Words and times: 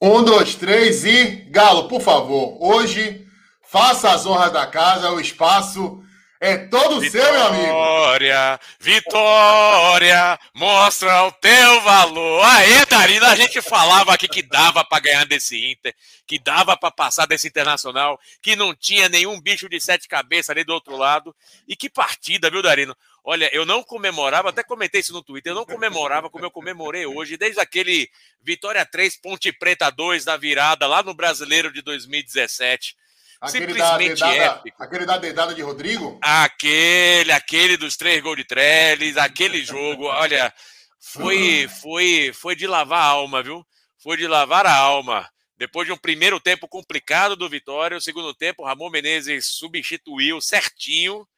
Um, 0.00 0.22
dois, 0.22 0.54
três 0.54 1.04
e. 1.04 1.48
Galo, 1.50 1.88
por 1.88 2.00
favor, 2.00 2.56
hoje 2.60 3.26
faça 3.68 4.12
as 4.12 4.24
honras 4.24 4.52
da 4.52 4.64
casa, 4.66 5.10
o 5.10 5.20
espaço 5.20 6.02
é 6.40 6.56
todo 6.56 7.00
vitória, 7.00 7.26
seu, 7.26 7.32
meu 7.32 7.46
amigo. 7.48 7.64
Vitória, 7.64 8.60
vitória, 8.78 10.38
mostra 10.54 11.24
o 11.24 11.32
teu 11.32 11.80
valor. 11.80 12.44
Aê, 12.44 12.86
Darina, 12.86 13.26
a 13.26 13.34
gente 13.34 13.60
falava 13.60 14.14
aqui 14.14 14.28
que 14.28 14.40
dava 14.40 14.84
para 14.84 15.00
ganhar 15.00 15.26
desse 15.26 15.72
Inter, 15.72 15.92
que 16.24 16.38
dava 16.38 16.76
para 16.76 16.92
passar 16.92 17.26
desse 17.26 17.48
Internacional, 17.48 18.20
que 18.40 18.54
não 18.54 18.72
tinha 18.72 19.08
nenhum 19.08 19.40
bicho 19.40 19.68
de 19.68 19.80
sete 19.80 20.06
cabeças 20.06 20.50
ali 20.50 20.62
do 20.62 20.72
outro 20.72 20.96
lado. 20.96 21.34
E 21.66 21.74
que 21.74 21.90
partida, 21.90 22.48
viu, 22.48 22.62
Darino? 22.62 22.96
Olha, 23.30 23.50
eu 23.52 23.66
não 23.66 23.82
comemorava, 23.82 24.48
até 24.48 24.62
comentei 24.62 25.02
isso 25.02 25.12
no 25.12 25.22
Twitter, 25.22 25.52
eu 25.52 25.54
não 25.54 25.66
comemorava 25.66 26.30
como 26.30 26.46
eu 26.46 26.50
comemorei 26.50 27.04
hoje, 27.04 27.36
desde 27.36 27.60
aquele 27.60 28.08
Vitória 28.40 28.82
3, 28.86 29.20
Ponte 29.20 29.52
Preta 29.52 29.90
2 29.90 30.24
na 30.24 30.38
virada 30.38 30.86
lá 30.86 31.02
no 31.02 31.12
Brasileiro 31.12 31.70
de 31.70 31.82
2017. 31.82 32.96
Aquele 33.38 33.66
da 33.66 33.74
Simplesmente 33.74 34.14
dedada, 34.14 34.60
épico. 34.60 34.82
aquele 34.82 35.04
da 35.04 35.18
dedada 35.18 35.54
de 35.54 35.60
Rodrigo? 35.60 36.18
Aquele, 36.22 37.30
aquele 37.30 37.76
dos 37.76 37.98
três 37.98 38.22
gols 38.22 38.38
de 38.38 38.44
Trellis, 38.44 39.18
aquele 39.18 39.62
jogo, 39.62 40.04
olha, 40.04 40.50
foi, 40.98 41.68
foi, 41.82 42.32
foi 42.32 42.56
de 42.56 42.66
lavar 42.66 43.02
a 43.02 43.08
alma, 43.08 43.42
viu? 43.42 43.62
Foi 44.02 44.16
de 44.16 44.26
lavar 44.26 44.64
a 44.64 44.74
alma. 44.74 45.28
Depois 45.58 45.86
de 45.86 45.92
um 45.92 45.98
primeiro 45.98 46.40
tempo 46.40 46.66
complicado 46.66 47.36
do 47.36 47.46
Vitória, 47.46 47.98
o 47.98 48.00
segundo 48.00 48.32
tempo, 48.32 48.64
Ramon 48.64 48.88
Menezes 48.88 49.48
substituiu 49.48 50.40
certinho. 50.40 51.28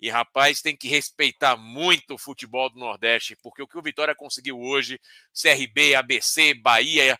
E, 0.00 0.08
rapaz, 0.08 0.62
tem 0.62 0.76
que 0.76 0.88
respeitar 0.88 1.56
muito 1.56 2.14
o 2.14 2.18
futebol 2.18 2.70
do 2.70 2.78
Nordeste, 2.78 3.36
porque 3.42 3.62
o 3.62 3.66
que 3.66 3.76
o 3.76 3.82
Vitória 3.82 4.14
conseguiu 4.14 4.60
hoje, 4.60 5.00
CRB, 5.32 5.94
ABC, 5.94 6.54
Bahia, 6.54 7.18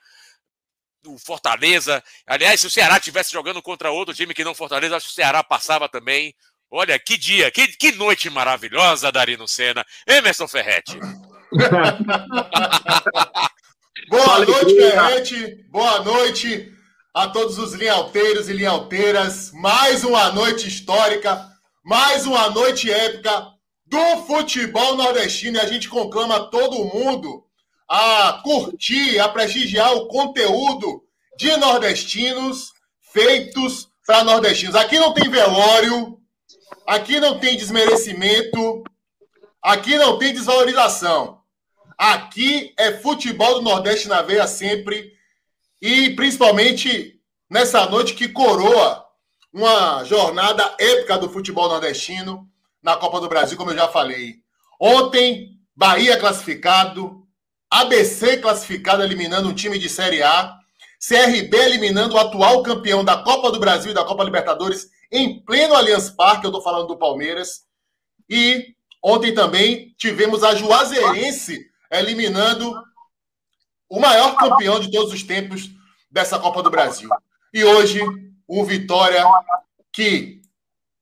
o 1.07 1.19
Fortaleza. 1.19 2.03
Aliás, 2.27 2.61
se 2.61 2.67
o 2.67 2.71
Ceará 2.71 2.97
estivesse 2.97 3.33
jogando 3.33 3.63
contra 3.63 3.91
outro 3.91 4.15
time 4.15 4.35
que 4.35 4.45
não 4.45 4.55
Fortaleza, 4.55 4.97
acho 4.97 5.07
que 5.07 5.13
o 5.13 5.15
Ceará 5.15 5.43
passava 5.43 5.89
também. 5.89 6.35
Olha, 6.71 6.99
que 6.99 7.17
dia, 7.17 7.51
que, 7.51 7.67
que 7.69 7.93
noite 7.93 8.29
maravilhosa, 8.29 9.11
Darino 9.11 9.49
Senna. 9.49 9.85
Emerson 10.07 10.47
Ferretti. 10.47 10.99
Boa 14.09 14.39
noite, 14.45 14.75
Ferrete. 14.75 15.65
Boa 15.71 16.01
noite 16.05 16.73
a 17.15 17.27
todos 17.29 17.59
os 17.59 17.73
linhalteiros 17.73 18.49
e 18.49 18.53
linhalteiras. 18.53 19.51
Mais 19.53 20.05
uma 20.05 20.31
noite 20.31 20.69
histórica, 20.69 21.49
mais 21.89 22.27
uma 22.27 22.51
noite 22.51 22.93
épica 22.93 23.49
do 23.87 24.27
futebol 24.27 24.95
nordestino. 24.95 25.57
E 25.57 25.61
a 25.61 25.67
gente 25.67 25.89
conclama 25.89 26.51
todo 26.51 26.85
mundo 26.85 27.47
a 27.89 28.43
curtir, 28.45 29.19
a 29.19 29.27
prestigiar 29.27 29.95
o 29.95 30.07
conteúdo 30.07 31.03
de 31.39 31.57
nordestinos 31.57 32.75
feitos 33.01 33.89
para 34.07 34.23
nordestinos. 34.23 34.75
Aqui 34.75 34.99
não 34.99 35.15
tem 35.15 35.31
velório, 35.31 36.21
aqui 36.87 37.19
não 37.21 37.39
tem 37.39 37.57
desmerecimento, 37.57 38.85
aqui 39.63 39.97
não 39.97 40.19
tem 40.19 40.35
desvalorização. 40.35 41.41
Aqui 41.97 42.75
é 42.77 42.99
futebol 42.99 43.55
do 43.55 43.63
Nordeste 43.63 44.09
na 44.09 44.21
veia 44.21 44.47
sempre. 44.47 45.11
E 45.81 46.11
principalmente 46.11 47.19
nessa 47.49 47.87
noite 47.87 48.13
que 48.13 48.29
coroa 48.29 49.08
uma 49.53 50.05
jornada 50.05 50.75
épica 50.79 51.19
do 51.19 51.31
futebol 51.31 51.69
nordestino 51.69 52.49
na 52.83 52.97
Copa 52.97 53.21
do 53.21 53.29
Brasil, 53.29 53.57
como 53.57 53.71
eu 53.71 53.77
já 53.77 53.89
falei. 53.89 54.37
Ontem, 54.81 55.59
Bahia 55.75 56.19
classificado, 56.19 57.27
ABC 57.71 58.39
classificado, 58.39 59.03
eliminando 59.03 59.49
um 59.49 59.55
time 59.55 59.79
de 59.79 59.89
Série 59.89 60.23
A, 60.23 60.59
CRB 60.99 61.57
eliminando 61.57 62.15
o 62.15 62.19
atual 62.19 62.63
campeão 62.63 63.05
da 63.05 63.17
Copa 63.23 63.53
do 63.53 63.61
Brasil 63.61 63.93
e 63.93 63.95
da 63.95 64.05
Copa 64.05 64.25
Libertadores 64.25 64.89
em 65.11 65.41
pleno 65.41 65.75
Allianz 65.75 66.11
Parque, 66.11 66.45
eu 66.45 66.51
estou 66.51 66.63
falando 66.63 66.89
do 66.89 66.99
Palmeiras. 66.99 67.63
E 68.29 68.75
ontem 69.03 69.33
também 69.33 69.95
tivemos 69.97 70.45
a 70.45 70.55
Juazeirense 70.55 71.67
eliminando 71.91 72.75
o 73.89 73.99
maior 73.99 74.37
campeão 74.37 74.79
de 74.79 74.91
todos 74.91 75.13
os 75.13 75.23
tempos 75.23 75.71
dessa 76.11 76.39
Copa 76.39 76.63
do 76.63 76.71
Brasil. 76.71 77.09
E 77.55 77.65
hoje, 77.65 78.01
o 78.49 78.65
Vitória, 78.65 79.23
que 79.93 80.41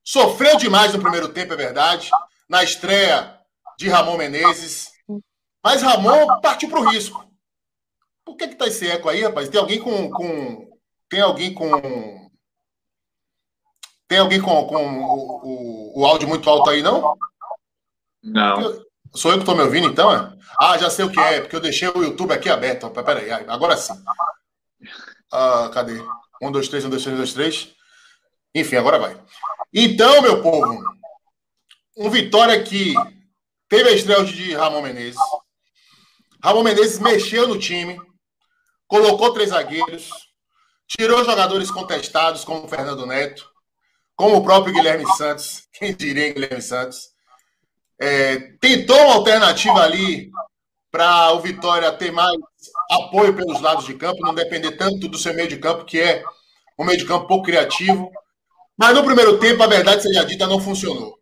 sofreu 0.05 0.57
demais 0.57 0.93
no 0.93 1.01
primeiro 1.01 1.29
tempo, 1.29 1.53
é 1.53 1.57
verdade, 1.57 2.11
na 2.49 2.65
estreia 2.65 3.39
de 3.79 3.89
Ramon 3.89 4.17
Menezes. 4.17 4.91
Mas 5.63 5.83
Ramon 5.83 6.41
partiu 6.41 6.69
para 6.69 6.81
o 6.81 6.91
risco. 6.91 7.25
Por 8.25 8.37
que 8.37 8.49
que 8.49 8.57
tá 8.57 8.67
esse 8.67 8.89
eco 8.89 9.09
aí, 9.09 9.23
rapaz? 9.23 9.49
Tem 9.49 9.61
alguém 9.61 9.81
com. 9.81 10.11
com 10.11 10.79
tem 11.09 11.21
alguém 11.21 11.55
com. 11.55 12.29
Tem 14.09 14.19
alguém 14.19 14.41
com, 14.41 14.67
com 14.67 14.77
o, 14.77 15.93
o, 15.95 16.01
o 16.01 16.07
áudio 16.07 16.29
muito 16.29 16.49
alto 16.51 16.71
aí, 16.71 16.83
não? 16.83 17.17
Não. 18.23 18.85
Sou 19.15 19.31
eu 19.31 19.39
que 19.39 19.43
estou 19.43 19.57
me 19.57 19.63
ouvindo, 19.63 19.89
então? 19.89 20.13
É? 20.13 20.37
Ah, 20.61 20.77
já 20.79 20.91
sei 20.91 21.05
o 21.05 21.11
que 21.11 21.21
é, 21.21 21.41
porque 21.41 21.57
eu 21.57 21.61
deixei 21.61 21.89
o 21.89 22.03
YouTube 22.03 22.33
aqui 22.33 22.49
aberto. 22.49 22.91
Peraí, 22.91 23.31
agora 23.31 23.77
sim. 23.77 23.95
Ah, 25.33 25.71
cadê? 25.73 26.01
Um, 26.43 26.51
dois, 26.51 26.69
três, 26.69 26.85
um, 26.85 26.91
dois, 26.91 27.03
três, 27.03 27.15
um, 27.15 27.19
dois, 27.19 27.33
três. 27.33 27.75
Enfim, 28.55 28.77
agora 28.77 28.99
vai. 28.99 29.21
Então, 29.73 30.23
meu 30.23 30.43
povo, 30.43 30.83
um 31.97 32.11
Vitória 32.11 32.63
que 32.63 32.95
teve 33.69 33.89
a 33.89 33.93
estreia 33.93 34.25
de 34.25 34.55
Ramon 34.55 34.83
Menezes. 34.83 35.21
Ramon 36.43 36.63
Menezes 36.63 36.99
mexeu 36.99 37.49
no 37.49 37.59
time, 37.59 38.01
colocou 38.87 39.33
três 39.33 39.51
zagueiros, 39.51 40.11
tirou 40.87 41.25
jogadores 41.25 41.71
contestados, 41.71 42.45
como 42.45 42.69
Fernando 42.69 43.07
Neto, 43.07 43.51
como 44.15 44.37
o 44.37 44.43
próprio 44.43 44.75
Guilherme 44.75 45.07
Santos. 45.17 45.67
Quem 45.73 45.95
diria 45.95 46.33
Guilherme 46.33 46.63
Santos? 46.63 47.11
É, 47.99 48.39
tentou 48.61 48.99
uma 48.99 49.15
alternativa 49.15 49.81
ali 49.81 50.31
para 50.91 51.33
o 51.33 51.41
Vitória 51.41 51.91
ter 51.93 52.11
mais 52.11 52.37
apoio 52.91 53.35
pelos 53.35 53.61
lados 53.61 53.85
de 53.85 53.95
campo, 53.95 54.21
não 54.21 54.35
depender 54.35 54.73
tanto 54.73 55.09
do 55.09 55.19
seu 55.19 55.35
meio 55.35 55.49
de 55.49 55.57
campo, 55.57 55.85
que 55.85 56.01
é 56.01 56.23
um 56.79 56.85
meio 56.85 56.99
de 56.99 57.05
campo 57.05 57.27
pouco 57.27 57.45
criativo. 57.45 58.11
Mas 58.77 58.95
no 58.95 59.05
primeiro 59.05 59.39
tempo, 59.39 59.63
a 59.63 59.67
verdade 59.67 60.03
seja 60.03 60.25
dita, 60.25 60.47
não 60.47 60.61
funcionou. 60.61 61.17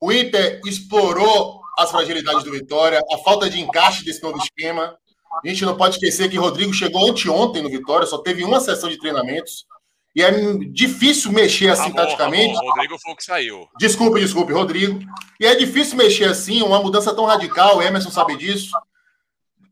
O 0.00 0.12
Inter 0.12 0.60
explorou 0.64 1.60
as 1.76 1.90
fragilidades 1.90 2.44
do 2.44 2.50
Vitória, 2.50 3.00
a 3.12 3.18
falta 3.18 3.50
de 3.50 3.60
encaixe 3.60 4.04
desse 4.04 4.22
novo 4.22 4.38
esquema. 4.38 4.96
A 5.44 5.48
gente 5.48 5.64
não 5.64 5.76
pode 5.76 5.96
esquecer 5.96 6.28
que 6.28 6.36
Rodrigo 6.36 6.72
chegou 6.72 7.08
anteontem 7.08 7.62
no 7.62 7.70
Vitória, 7.70 8.06
só 8.06 8.18
teve 8.18 8.44
uma 8.44 8.60
sessão 8.60 8.88
de 8.88 8.98
treinamentos. 8.98 9.66
E 10.14 10.22
é 10.22 10.30
difícil 10.72 11.30
mexer 11.30 11.68
assim 11.68 11.92
taticamente. 11.92 12.54
Ramon, 12.54 12.70
Rodrigo 12.70 12.98
foi 12.98 13.12
o 13.12 13.16
que 13.16 13.24
saiu. 13.24 13.68
Desculpe, 13.78 14.20
desculpe, 14.20 14.52
Rodrigo. 14.52 14.98
E 15.38 15.46
é 15.46 15.54
difícil 15.54 15.96
mexer 15.96 16.24
assim, 16.24 16.62
uma 16.62 16.82
mudança 16.82 17.14
tão 17.14 17.24
radical, 17.24 17.76
o 17.78 17.82
Emerson 17.82 18.10
sabe 18.10 18.36
disso. 18.36 18.70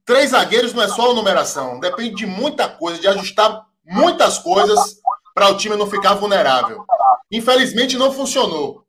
Três 0.09 0.31
zagueiros 0.31 0.73
não 0.73 0.83
é 0.83 0.89
só 0.89 1.11
a 1.11 1.15
numeração, 1.15 1.79
depende 1.79 2.15
de 2.15 2.25
muita 2.25 2.67
coisa, 2.67 2.99
de 2.99 3.07
ajustar 3.09 3.67
muitas 3.85 4.39
coisas 4.39 4.97
para 5.35 5.51
o 5.51 5.57
time 5.59 5.77
não 5.77 5.87
ficar 5.87 6.15
vulnerável. 6.15 6.83
Infelizmente 7.31 7.99
não 7.99 8.11
funcionou. 8.11 8.87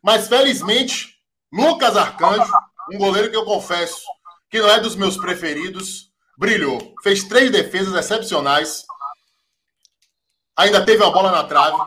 Mas 0.00 0.28
felizmente, 0.28 1.16
Lucas 1.52 1.96
Arcanjo, 1.96 2.52
um 2.92 2.98
goleiro 2.98 3.28
que 3.28 3.36
eu 3.36 3.44
confesso 3.44 4.00
que 4.48 4.60
não 4.60 4.70
é 4.70 4.78
dos 4.78 4.94
meus 4.94 5.16
preferidos, 5.16 6.12
brilhou. 6.38 6.94
Fez 7.02 7.24
três 7.24 7.50
defesas 7.50 7.92
excepcionais. 7.92 8.84
Ainda 10.56 10.86
teve 10.86 11.02
a 11.02 11.10
bola 11.10 11.32
na 11.32 11.42
trave, 11.42 11.78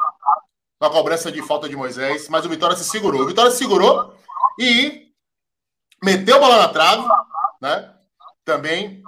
com 0.77 0.85
a 0.85 0.89
cobrança 0.89 1.31
de 1.31 1.41
falta 1.41 1.69
de 1.69 1.75
Moisés, 1.77 2.27
mas 2.27 2.45
o 2.45 2.49
Vitória 2.49 2.75
se 2.75 2.83
segurou. 2.83 3.21
O 3.21 3.27
Vitória 3.27 3.49
se 3.49 3.59
segurou 3.59 4.13
e 4.59 5.07
meteu 6.03 6.35
a 6.35 6.39
bola 6.39 6.57
na 6.57 6.67
trave, 6.67 7.07
né? 7.61 7.92
Também, 8.45 9.01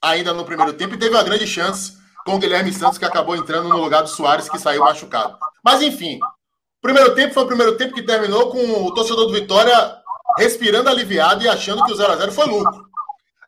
ainda 0.00 0.32
no 0.32 0.44
primeiro 0.44 0.72
tempo, 0.72 0.94
e 0.94 0.98
teve 0.98 1.14
uma 1.14 1.22
grande 1.22 1.46
chance 1.46 1.96
com 2.24 2.36
o 2.36 2.38
Guilherme 2.38 2.72
Santos, 2.72 2.98
que 2.98 3.04
acabou 3.04 3.36
entrando 3.36 3.68
no 3.68 3.78
lugar 3.78 4.02
do 4.02 4.08
Soares, 4.08 4.48
que 4.48 4.58
saiu 4.58 4.84
machucado. 4.84 5.38
Mas, 5.64 5.82
enfim, 5.82 6.18
primeiro 6.80 7.14
tempo 7.14 7.34
foi 7.34 7.44
o 7.44 7.46
primeiro 7.46 7.76
tempo 7.76 7.94
que 7.94 8.02
terminou 8.02 8.50
com 8.50 8.84
o 8.84 8.94
torcedor 8.94 9.26
do 9.26 9.32
Vitória 9.32 9.98
respirando 10.36 10.88
aliviado 10.88 11.42
e 11.42 11.48
achando 11.48 11.84
que 11.84 11.92
o 11.92 11.96
0x0 11.96 12.30
foi 12.32 12.46
lucro. 12.46 12.88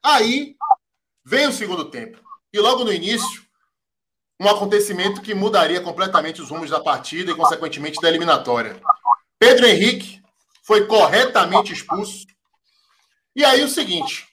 Aí 0.03 0.57
veio 1.25 1.51
o 1.51 1.53
segundo 1.53 1.85
tempo. 1.85 2.19
E 2.53 2.59
logo 2.59 2.85
no 2.85 2.93
início, 2.93 3.45
um 4.41 4.49
acontecimento 4.49 5.21
que 5.21 5.35
mudaria 5.35 5.81
completamente 5.81 6.41
os 6.41 6.49
rumos 6.49 6.71
da 6.71 6.81
partida 6.81 7.31
e, 7.31 7.37
consequentemente, 7.37 8.01
da 8.01 8.09
eliminatória. 8.09 8.81
Pedro 9.39 9.67
Henrique 9.67 10.21
foi 10.63 10.87
corretamente 10.87 11.73
expulso. 11.73 12.27
E 13.37 13.45
aí 13.45 13.63
o 13.63 13.69
seguinte: 13.69 14.27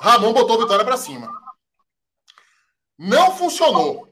Ramon 0.00 0.32
botou 0.32 0.56
a 0.56 0.62
vitória 0.62 0.84
para 0.84 0.96
cima. 0.96 1.30
Não 2.98 3.36
funcionou. 3.36 4.08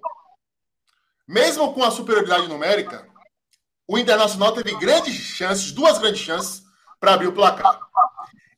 Mesmo 1.27 1.73
com 1.73 1.85
a 1.85 1.91
superioridade 1.91 2.49
numérica, 2.49 3.09
o 3.87 3.99
Internacional 3.99 4.53
teve 4.53 4.77
grandes 4.79 5.15
chances, 5.15 5.73
duas 5.73 5.99
grandes 5.99 6.21
chances, 6.21 6.63
para 7.01 7.15
abrir 7.15 7.27
o 7.27 7.33
placar. 7.33 7.81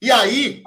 E 0.01 0.11
aí, 0.11 0.63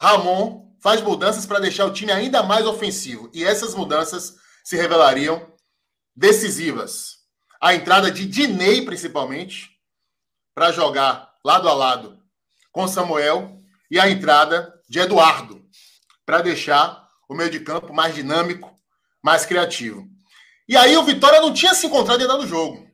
Ramon 0.00 0.74
faz 0.80 1.00
mudanças 1.00 1.46
para 1.46 1.60
deixar 1.60 1.86
o 1.86 1.92
time 1.92 2.10
ainda 2.10 2.42
mais 2.42 2.66
ofensivo. 2.66 3.30
E 3.32 3.44
essas 3.44 3.74
mudanças 3.74 4.36
se 4.64 4.76
revelariam 4.76 5.52
decisivas. 6.14 7.18
A 7.60 7.74
entrada 7.74 8.10
de 8.10 8.26
Dinei, 8.26 8.84
principalmente, 8.84 9.70
para 10.54 10.72
jogar 10.72 11.34
lado 11.44 11.68
a 11.68 11.74
lado 11.74 12.22
com 12.72 12.88
Samuel, 12.88 13.62
e 13.90 14.00
a 14.00 14.08
entrada 14.08 14.71
de 14.92 14.98
Eduardo, 14.98 15.66
para 16.26 16.42
deixar 16.42 17.08
o 17.26 17.34
meio 17.34 17.48
de 17.48 17.60
campo 17.60 17.94
mais 17.94 18.14
dinâmico, 18.14 18.78
mais 19.22 19.46
criativo. 19.46 20.06
E 20.68 20.76
aí 20.76 20.94
o 20.98 21.02
Vitória 21.02 21.40
não 21.40 21.50
tinha 21.50 21.72
se 21.72 21.86
encontrado 21.86 22.20
ainda 22.20 22.36
no 22.36 22.46
jogo. 22.46 22.86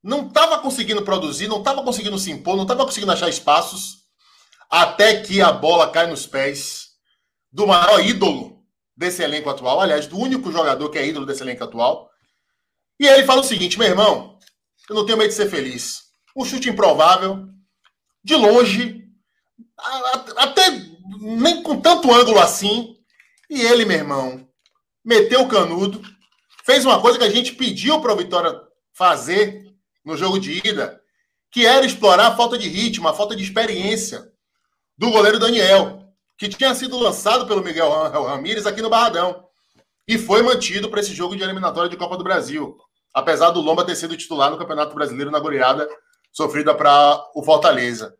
Não 0.00 0.28
estava 0.28 0.60
conseguindo 0.60 1.02
produzir, 1.02 1.48
não 1.48 1.58
estava 1.58 1.82
conseguindo 1.82 2.16
se 2.16 2.30
impor, 2.30 2.54
não 2.54 2.62
estava 2.62 2.84
conseguindo 2.84 3.10
achar 3.10 3.28
espaços, 3.28 4.04
até 4.70 5.20
que 5.20 5.42
a 5.42 5.50
bola 5.50 5.90
cai 5.90 6.06
nos 6.06 6.28
pés 6.28 6.90
do 7.50 7.66
maior 7.66 7.98
ídolo 7.98 8.64
desse 8.96 9.20
elenco 9.20 9.50
atual, 9.50 9.80
aliás, 9.80 10.06
do 10.06 10.16
único 10.16 10.52
jogador 10.52 10.90
que 10.90 10.98
é 10.98 11.08
ídolo 11.08 11.26
desse 11.26 11.42
elenco 11.42 11.64
atual. 11.64 12.08
E 13.00 13.06
ele 13.08 13.26
fala 13.26 13.40
o 13.40 13.44
seguinte, 13.44 13.76
meu 13.80 13.88
irmão, 13.88 14.38
eu 14.88 14.94
não 14.94 15.04
tenho 15.04 15.18
medo 15.18 15.30
de 15.30 15.34
ser 15.34 15.50
feliz. 15.50 16.04
Um 16.36 16.44
chute 16.44 16.70
improvável, 16.70 17.48
de 18.22 18.36
longe, 18.36 19.03
até 20.36 20.70
nem 21.20 21.62
com 21.62 21.80
tanto 21.80 22.12
ângulo 22.12 22.38
assim. 22.38 22.96
E 23.48 23.60
ele, 23.60 23.84
meu 23.84 23.98
irmão, 23.98 24.48
meteu 25.04 25.42
o 25.42 25.48
canudo, 25.48 26.02
fez 26.64 26.84
uma 26.84 27.00
coisa 27.00 27.18
que 27.18 27.24
a 27.24 27.30
gente 27.30 27.54
pediu 27.54 28.00
para 28.00 28.12
o 28.12 28.16
Vitória 28.16 28.58
fazer 28.92 29.64
no 30.04 30.16
jogo 30.16 30.38
de 30.38 30.66
ida, 30.66 31.00
que 31.50 31.66
era 31.66 31.84
explorar 31.84 32.28
a 32.28 32.36
falta 32.36 32.58
de 32.58 32.68
ritmo, 32.68 33.08
a 33.08 33.14
falta 33.14 33.36
de 33.36 33.42
experiência 33.42 34.32
do 34.96 35.10
goleiro 35.10 35.38
Daniel, 35.38 36.04
que 36.38 36.48
tinha 36.48 36.74
sido 36.74 36.98
lançado 36.98 37.46
pelo 37.46 37.62
Miguel 37.62 37.90
Ramírez 37.90 38.66
aqui 38.66 38.82
no 38.82 38.90
Barradão 38.90 39.44
e 40.06 40.18
foi 40.18 40.42
mantido 40.42 40.90
para 40.90 41.00
esse 41.00 41.14
jogo 41.14 41.36
de 41.36 41.42
eliminatória 41.42 41.88
de 41.88 41.96
Copa 41.96 42.16
do 42.16 42.24
Brasil, 42.24 42.76
apesar 43.12 43.50
do 43.50 43.60
Lomba 43.60 43.84
ter 43.84 43.96
sido 43.96 44.16
titular 44.16 44.50
no 44.50 44.58
Campeonato 44.58 44.94
Brasileiro 44.94 45.30
na 45.30 45.38
goleada 45.38 45.88
sofrida 46.32 46.74
para 46.74 47.24
o 47.34 47.42
Fortaleza. 47.42 48.14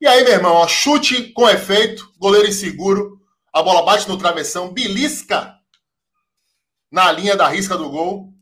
E 0.00 0.06
aí, 0.06 0.24
meu 0.24 0.32
irmão, 0.32 0.54
ó, 0.54 0.66
chute 0.66 1.32
com 1.32 1.48
efeito, 1.48 2.12
goleiro 2.18 2.48
inseguro, 2.48 3.20
a 3.52 3.62
bola 3.62 3.82
bate 3.82 4.08
no 4.08 4.18
travessão, 4.18 4.72
belisca 4.72 5.54
na 6.90 7.10
linha 7.12 7.36
da 7.36 7.48
risca 7.48 7.76
do 7.76 7.88
gol 7.88 8.32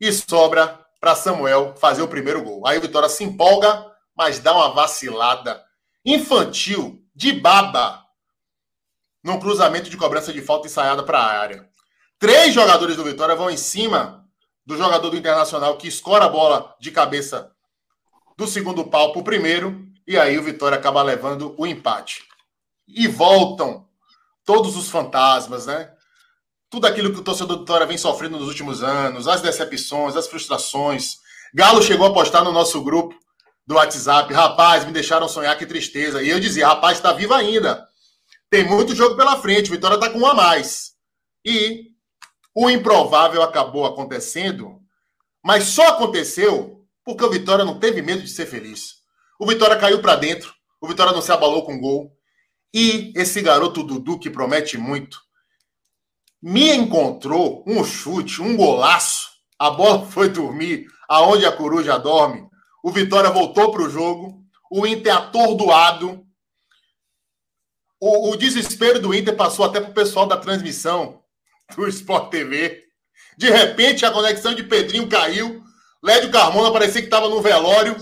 e 0.00 0.12
sobra 0.12 0.78
para 1.00 1.14
Samuel 1.16 1.74
fazer 1.76 2.02
o 2.02 2.08
primeiro 2.08 2.42
gol. 2.42 2.66
Aí 2.66 2.78
o 2.78 2.80
Vitória 2.80 3.08
se 3.08 3.24
empolga, 3.24 3.84
mas 4.16 4.38
dá 4.38 4.54
uma 4.54 4.70
vacilada 4.70 5.62
infantil 6.04 7.02
de 7.14 7.32
baba 7.32 8.04
num 9.22 9.38
cruzamento 9.38 9.88
de 9.88 9.96
cobrança 9.96 10.32
de 10.32 10.42
falta 10.42 10.66
ensaiada 10.66 11.02
para 11.02 11.18
a 11.18 11.40
área. 11.40 11.68
Três 12.18 12.54
jogadores 12.54 12.96
do 12.96 13.04
Vitória 13.04 13.34
vão 13.34 13.50
em 13.50 13.56
cima 13.56 14.28
do 14.64 14.76
jogador 14.76 15.10
do 15.10 15.16
Internacional 15.16 15.76
que 15.76 15.88
escora 15.88 16.26
a 16.26 16.28
bola 16.28 16.74
de 16.80 16.90
cabeça 16.90 17.50
do 18.36 18.46
segundo 18.46 18.84
pau 18.84 19.12
para 19.12 19.20
o 19.20 19.24
primeiro, 19.24 19.91
e 20.06 20.18
aí 20.18 20.38
o 20.38 20.42
Vitória 20.42 20.78
acaba 20.78 21.02
levando 21.02 21.54
o 21.56 21.66
empate. 21.66 22.22
E 22.86 23.06
voltam 23.06 23.86
todos 24.44 24.76
os 24.76 24.88
fantasmas, 24.88 25.66
né? 25.66 25.92
Tudo 26.68 26.86
aquilo 26.86 27.12
que 27.12 27.20
o 27.20 27.24
torcedor 27.24 27.56
do 27.56 27.60
Vitória 27.60 27.86
vem 27.86 27.98
sofrendo 27.98 28.38
nos 28.38 28.48
últimos 28.48 28.82
anos, 28.82 29.28
as 29.28 29.40
decepções, 29.40 30.16
as 30.16 30.26
frustrações. 30.26 31.18
Galo 31.54 31.82
chegou 31.82 32.06
a 32.06 32.14
postar 32.14 32.42
no 32.42 32.52
nosso 32.52 32.82
grupo 32.82 33.14
do 33.66 33.74
WhatsApp, 33.74 34.32
rapaz, 34.32 34.84
me 34.84 34.92
deixaram 34.92 35.28
sonhar, 35.28 35.56
que 35.56 35.66
tristeza. 35.66 36.22
E 36.22 36.30
eu 36.30 36.40
dizia, 36.40 36.66
rapaz, 36.66 36.98
está 36.98 37.12
vivo 37.12 37.34
ainda. 37.34 37.86
Tem 38.50 38.64
muito 38.64 38.94
jogo 38.94 39.16
pela 39.16 39.40
frente, 39.40 39.68
o 39.68 39.74
Vitória 39.74 39.94
está 39.94 40.10
com 40.10 40.18
um 40.18 40.26
a 40.26 40.34
mais. 40.34 40.92
E 41.44 41.92
o 42.54 42.68
improvável 42.68 43.42
acabou 43.42 43.86
acontecendo, 43.86 44.80
mas 45.42 45.64
só 45.64 45.88
aconteceu 45.88 46.86
porque 47.04 47.24
o 47.24 47.30
Vitória 47.30 47.64
não 47.64 47.78
teve 47.78 48.02
medo 48.02 48.22
de 48.22 48.28
ser 48.30 48.46
feliz. 48.46 49.01
O 49.42 49.46
Vitória 49.46 49.76
caiu 49.76 50.00
para 50.00 50.14
dentro, 50.14 50.54
o 50.80 50.86
Vitória 50.86 51.12
não 51.12 51.20
se 51.20 51.32
abalou 51.32 51.66
com 51.66 51.80
gol. 51.80 52.16
E 52.72 53.12
esse 53.16 53.42
garoto 53.42 53.82
Dudu, 53.82 54.16
que 54.16 54.30
promete 54.30 54.78
muito, 54.78 55.20
me 56.40 56.72
encontrou 56.72 57.64
um 57.66 57.82
chute, 57.82 58.40
um 58.40 58.56
golaço. 58.56 59.30
A 59.58 59.68
bola 59.68 60.06
foi 60.06 60.28
dormir 60.28 60.86
aonde 61.08 61.44
a 61.44 61.50
coruja 61.50 61.98
dorme. 61.98 62.46
O 62.84 62.92
Vitória 62.92 63.30
voltou 63.30 63.72
para 63.72 63.82
o 63.82 63.90
jogo. 63.90 64.44
O 64.70 64.86
Inter 64.86 65.16
atordoado. 65.16 66.24
O, 68.00 68.30
o 68.30 68.36
desespero 68.36 69.00
do 69.00 69.12
Inter 69.12 69.34
passou 69.34 69.64
até 69.64 69.80
para 69.80 69.90
o 69.90 69.94
pessoal 69.94 70.24
da 70.24 70.36
transmissão 70.36 71.20
do 71.74 71.88
Sport 71.88 72.30
TV. 72.30 72.84
De 73.36 73.50
repente, 73.50 74.06
a 74.06 74.12
conexão 74.12 74.54
de 74.54 74.62
Pedrinho 74.62 75.08
caiu. 75.08 75.64
Lédio 76.00 76.30
Carmona 76.30 76.72
parecia 76.72 77.00
que 77.00 77.08
estava 77.08 77.28
no 77.28 77.42
velório. 77.42 77.96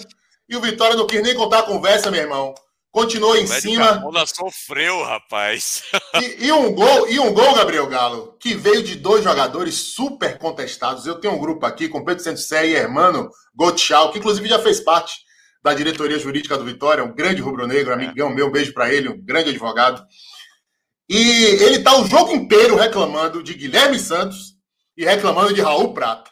E 0.50 0.56
o 0.56 0.61
Vitória 0.61 0.97
não 0.97 1.06
quis 1.06 1.23
nem 1.23 1.32
contar 1.32 1.61
a 1.61 1.62
conversa, 1.62 2.11
meu 2.11 2.20
irmão. 2.20 2.52
Continuou 2.91 3.37
em 3.37 3.47
cima. 3.47 3.87
Carmona 3.87 4.26
sofreu, 4.26 5.00
rapaz. 5.05 5.85
E, 6.20 6.47
e, 6.47 6.52
um 6.52 6.75
gol, 6.75 7.08
e 7.08 7.20
um 7.20 7.32
gol, 7.32 7.55
Gabriel 7.55 7.87
Galo, 7.87 8.37
que 8.41 8.52
veio 8.55 8.82
de 8.82 8.97
dois 8.97 9.23
jogadores 9.23 9.76
super 9.76 10.37
contestados. 10.38 11.06
Eu 11.06 11.20
tenho 11.20 11.35
um 11.35 11.38
grupo 11.38 11.64
aqui 11.64 11.88
com 11.88 12.05
Pedro 12.05 12.25
Santos 12.25 12.49
Sé 12.49 12.67
e 12.67 12.75
Hermano 12.75 13.31
Gottschall, 13.55 14.11
que 14.11 14.19
inclusive 14.19 14.49
já 14.49 14.58
fez 14.58 14.81
parte 14.81 15.14
da 15.62 15.73
diretoria 15.73 16.19
jurídica 16.19 16.58
do 16.58 16.64
Vitória, 16.64 17.05
um 17.05 17.14
grande 17.14 17.41
rubro-negro, 17.41 17.93
amigão 17.93 18.31
é. 18.31 18.35
meu, 18.35 18.49
um 18.49 18.50
beijo 18.50 18.75
para 18.75 18.93
ele, 18.93 19.08
um 19.08 19.25
grande 19.25 19.50
advogado. 19.50 20.05
E 21.08 21.19
ele 21.62 21.79
tá 21.81 21.97
o 21.97 22.06
jogo 22.08 22.32
inteiro 22.32 22.75
reclamando 22.75 23.41
de 23.41 23.55
Guilherme 23.55 24.00
Santos 24.00 24.56
e 24.97 25.05
reclamando 25.05 25.55
de 25.55 25.61
Raul 25.61 25.94
Prata. 25.94 26.31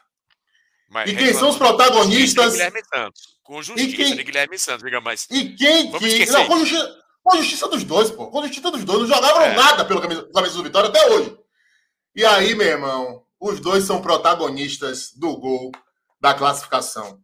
Mas 0.88 1.08
e 1.08 1.14
quem 1.14 1.32
são 1.34 1.50
os 1.50 1.56
protagonistas? 1.56 2.52
Guilherme 2.54 2.80
Santos. 2.84 3.37
Com 3.48 3.62
justiça 3.62 3.96
quem... 3.96 4.14
de 4.14 4.22
Guilherme 4.24 4.58
Santos, 4.58 4.84
diga 4.84 5.00
mais. 5.00 5.26
E 5.30 5.54
quem 5.54 5.90
que. 5.90 6.26
Não, 6.26 6.46
com 6.46 6.58
justiça, 6.58 6.96
com 7.22 7.36
justiça 7.38 7.68
dos 7.68 7.82
dois, 7.82 8.10
pô. 8.10 8.26
Com 8.26 8.42
justiça 8.42 8.70
dos 8.70 8.84
dois. 8.84 9.00
Não 9.00 9.06
jogavam 9.06 9.40
é. 9.40 9.54
nada 9.54 9.86
pelo 9.86 10.02
camisa, 10.02 10.28
camisa 10.34 10.54
do 10.54 10.62
Vitória 10.62 10.90
até 10.90 11.10
hoje. 11.10 11.34
E 12.14 12.26
aí, 12.26 12.54
meu 12.54 12.66
irmão, 12.66 13.22
os 13.40 13.58
dois 13.58 13.84
são 13.84 14.02
protagonistas 14.02 15.14
do 15.16 15.34
gol 15.38 15.72
da 16.20 16.34
classificação. 16.34 17.20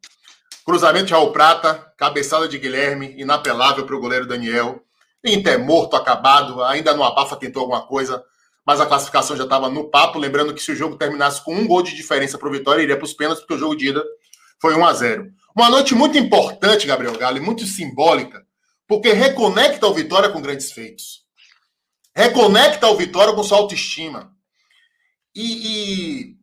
Cruzamento 0.65 1.05
de 1.05 1.13
Raul 1.13 1.31
Prata, 1.31 1.93
cabeçada 1.99 2.49
de 2.49 2.59
Guilherme, 2.59 3.15
inapelável 3.19 3.85
para 3.85 3.95
o 3.95 4.01
goleiro 4.01 4.27
Daniel. 4.27 4.83
Inter 5.23 5.63
morto, 5.63 5.95
acabado, 5.95 6.65
ainda 6.65 6.95
no 6.95 7.05
abafa 7.05 7.37
tentou 7.37 7.61
alguma 7.61 7.87
coisa, 7.87 8.25
mas 8.67 8.81
a 8.81 8.87
classificação 8.87 9.37
já 9.37 9.45
estava 9.45 9.69
no 9.69 9.91
papo. 9.91 10.19
Lembrando 10.19 10.55
que 10.55 10.63
se 10.63 10.73
o 10.73 10.77
jogo 10.77 10.97
terminasse 10.97 11.45
com 11.45 11.55
um 11.55 11.67
gol 11.67 11.83
de 11.83 11.95
diferença 11.95 12.39
para 12.39 12.49
o 12.49 12.51
Vitória, 12.51 12.83
iria 12.83 12.97
para 12.97 13.05
os 13.05 13.13
pênaltis, 13.13 13.43
porque 13.43 13.57
o 13.57 13.59
jogo 13.59 13.77
de 13.77 13.89
ida 13.89 14.03
foi 14.59 14.75
1 14.75 14.87
a 14.87 14.93
0 14.95 15.44
Uma 15.55 15.71
noite 15.71 15.95
muito 15.95 16.19
importante, 16.19 16.87
Gabriel 16.87 17.17
Galo, 17.17 17.37
e 17.37 17.41
muito 17.41 17.65
simbólica, 17.65 18.45
porque 18.89 19.13
reconecta 19.13 19.87
o 19.87 19.95
Vitória 19.95 20.29
com 20.31 20.43
grandes 20.43 20.73
feitos. 20.73 21.25
Reconecta 22.15 22.89
o 22.89 22.97
Vitória 22.97 23.33
com 23.33 23.45
sua 23.45 23.59
autoestima. 23.59 24.35
E, 25.35 25.45
e 25.69 26.37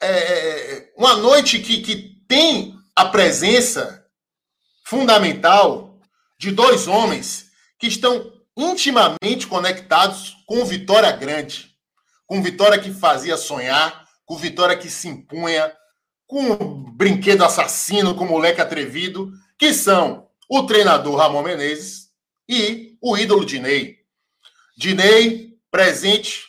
é, 0.00 0.08
é 0.08 0.92
uma 0.96 1.14
noite 1.14 1.58
que, 1.60 1.80
que 1.80 2.22
tem 2.28 2.74
a 2.94 3.06
presença 3.06 4.06
fundamental 4.84 5.98
de 6.38 6.50
dois 6.50 6.86
homens 6.86 7.46
que 7.78 7.86
estão 7.86 8.32
intimamente 8.56 9.46
conectados 9.46 10.36
com 10.46 10.64
Vitória 10.64 11.12
Grande, 11.12 11.74
com 12.26 12.42
Vitória 12.42 12.78
que 12.78 12.92
fazia 12.92 13.36
sonhar, 13.36 14.06
com 14.26 14.36
Vitória 14.36 14.76
que 14.76 14.90
se 14.90 15.08
impunha, 15.08 15.72
com 16.28 16.52
o 16.52 16.74
brinquedo 16.92 17.42
assassino, 17.42 18.14
com 18.14 18.24
o 18.24 18.28
moleque 18.28 18.60
atrevido, 18.60 19.32
que 19.58 19.72
são 19.72 20.28
o 20.48 20.62
treinador 20.64 21.16
Ramon 21.16 21.42
Menezes 21.42 22.10
e 22.46 22.96
o 23.02 23.16
ídolo 23.16 23.44
Dinei. 23.44 23.96
Dinei, 24.76 25.54
presente 25.70 26.44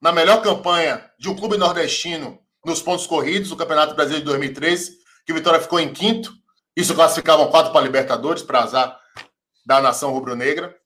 na 0.00 0.12
melhor 0.12 0.42
campanha 0.42 1.08
de 1.18 1.30
um 1.30 1.36
clube 1.36 1.56
nordestino 1.56 2.38
nos 2.64 2.82
pontos 2.82 3.06
corridos, 3.06 3.48
do 3.48 3.56
Campeonato 3.56 3.94
Brasileiro 3.94 4.24
de 4.24 4.30
2013, 4.30 4.98
que 5.24 5.32
o 5.32 5.34
Vitória 5.34 5.60
ficou 5.60 5.78
em 5.78 5.92
quinto. 5.92 6.32
Isso 6.76 6.94
classificavam 6.94 7.48
quatro 7.48 7.72
para 7.72 7.84
Libertadores, 7.84 8.42
para 8.42 8.62
azar 8.62 9.00
da 9.64 9.80
nação 9.80 10.12
rubro-negra. 10.12 10.76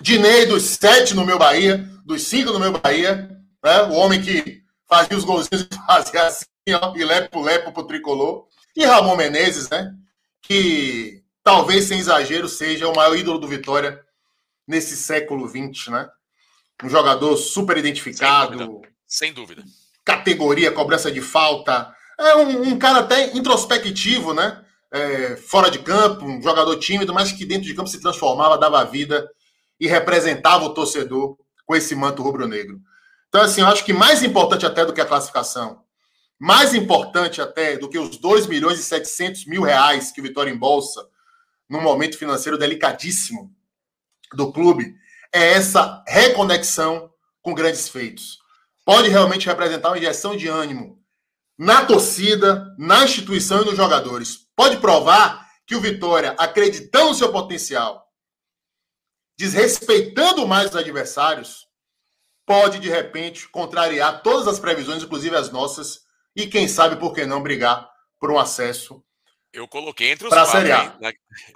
Dinei 0.00 0.46
dos 0.46 0.62
sete 0.62 1.14
no 1.14 1.24
meu 1.24 1.38
Bahia, 1.38 1.78
dos 2.04 2.22
cinco 2.22 2.52
no 2.52 2.60
meu 2.60 2.72
Bahia, 2.72 3.28
né? 3.64 3.82
o 3.82 3.94
homem 3.94 4.22
que 4.22 4.62
fazia 4.88 5.16
os 5.16 5.24
golzinhos 5.24 5.62
e 5.62 5.86
fazia 5.86 6.26
assim, 6.26 6.44
e 6.66 7.04
lepo 7.04 7.40
lepo 7.40 7.72
pro 7.72 7.86
tricolor. 7.86 8.46
E 8.74 8.84
Ramon 8.84 9.16
Menezes, 9.16 9.68
né? 9.68 9.94
Que 10.42 11.22
talvez 11.42 11.84
sem 11.84 11.98
exagero 11.98 12.48
seja 12.48 12.88
o 12.88 12.94
maior 12.94 13.16
ídolo 13.16 13.38
do 13.38 13.48
Vitória 13.48 14.00
nesse 14.66 14.96
século 14.96 15.48
XX, 15.48 15.88
né? 15.88 16.08
Um 16.82 16.88
jogador 16.88 17.36
super 17.36 17.76
identificado. 17.78 18.58
Sem 18.58 18.66
dúvida. 18.66 18.88
Sem 19.06 19.32
dúvida. 19.32 19.64
Categoria, 20.04 20.72
cobrança 20.72 21.10
de 21.10 21.20
falta. 21.20 21.94
É 22.18 22.34
um, 22.36 22.62
um 22.62 22.78
cara 22.78 23.00
até 23.00 23.36
introspectivo, 23.36 24.34
né? 24.34 24.64
é, 24.96 25.36
fora 25.36 25.70
de 25.70 25.78
campo, 25.78 26.24
um 26.24 26.42
jogador 26.42 26.76
tímido, 26.76 27.12
mas 27.12 27.32
que 27.32 27.44
dentro 27.44 27.66
de 27.66 27.74
campo 27.74 27.88
se 27.88 28.00
transformava, 28.00 28.58
dava 28.58 28.84
vida 28.84 29.28
e 29.78 29.86
representava 29.86 30.64
o 30.64 30.74
torcedor 30.74 31.36
com 31.64 31.74
esse 31.76 31.94
manto 31.94 32.22
rubro-negro. 32.22 32.80
Então, 33.28 33.42
assim, 33.42 33.60
eu 33.60 33.66
acho 33.66 33.84
que 33.84 33.92
mais 33.92 34.22
importante 34.22 34.64
até 34.64 34.84
do 34.84 34.92
que 34.92 35.00
a 35.00 35.06
classificação, 35.06 35.82
mais 36.38 36.74
importante 36.74 37.40
até 37.40 37.76
do 37.76 37.88
que 37.88 37.98
os 37.98 38.18
2 38.18 38.46
milhões 38.46 38.78
e 38.78 38.82
700 38.82 39.46
mil 39.46 39.62
reais 39.62 40.12
que 40.12 40.20
o 40.20 40.24
Vitória 40.24 40.50
embolsa 40.50 41.06
num 41.68 41.80
momento 41.80 42.18
financeiro 42.18 42.58
delicadíssimo 42.58 43.54
do 44.34 44.52
clube, 44.52 44.94
é 45.32 45.52
essa 45.52 46.04
reconexão 46.06 47.12
com 47.42 47.54
grandes 47.54 47.88
feitos. 47.88 48.38
Pode 48.84 49.08
realmente 49.08 49.46
representar 49.46 49.88
uma 49.88 49.98
injeção 49.98 50.36
de 50.36 50.48
ânimo 50.48 51.02
na 51.58 51.84
torcida, 51.84 52.74
na 52.78 53.04
instituição 53.04 53.62
e 53.62 53.64
nos 53.64 53.76
jogadores. 53.76 54.46
Pode 54.54 54.76
provar 54.78 55.46
que 55.66 55.74
o 55.74 55.80
Vitória, 55.80 56.34
acreditando 56.38 57.08
no 57.08 57.14
seu 57.14 57.32
potencial, 57.32 58.06
desrespeitando 59.36 60.46
mais 60.46 60.70
os 60.70 60.76
adversários, 60.76 61.66
pode 62.46 62.78
de 62.78 62.88
repente 62.88 63.48
contrariar 63.48 64.22
todas 64.22 64.46
as 64.46 64.60
previsões, 64.60 65.02
inclusive 65.02 65.34
as 65.34 65.50
nossas, 65.50 66.05
e 66.36 66.46
quem 66.46 66.68
sabe 66.68 66.96
por 66.96 67.12
que 67.12 67.26
não 67.26 67.42
brigar 67.42 67.88
por 68.20 68.30
um 68.30 68.38
acesso 68.38 69.02
eu 69.56 69.66
coloquei 69.66 70.10
entre 70.10 70.26
os 70.26 70.30
para 70.30 70.42
a 70.42 70.46
Série 70.46 70.70
A. 70.70 70.94
Né? 71.00 71.12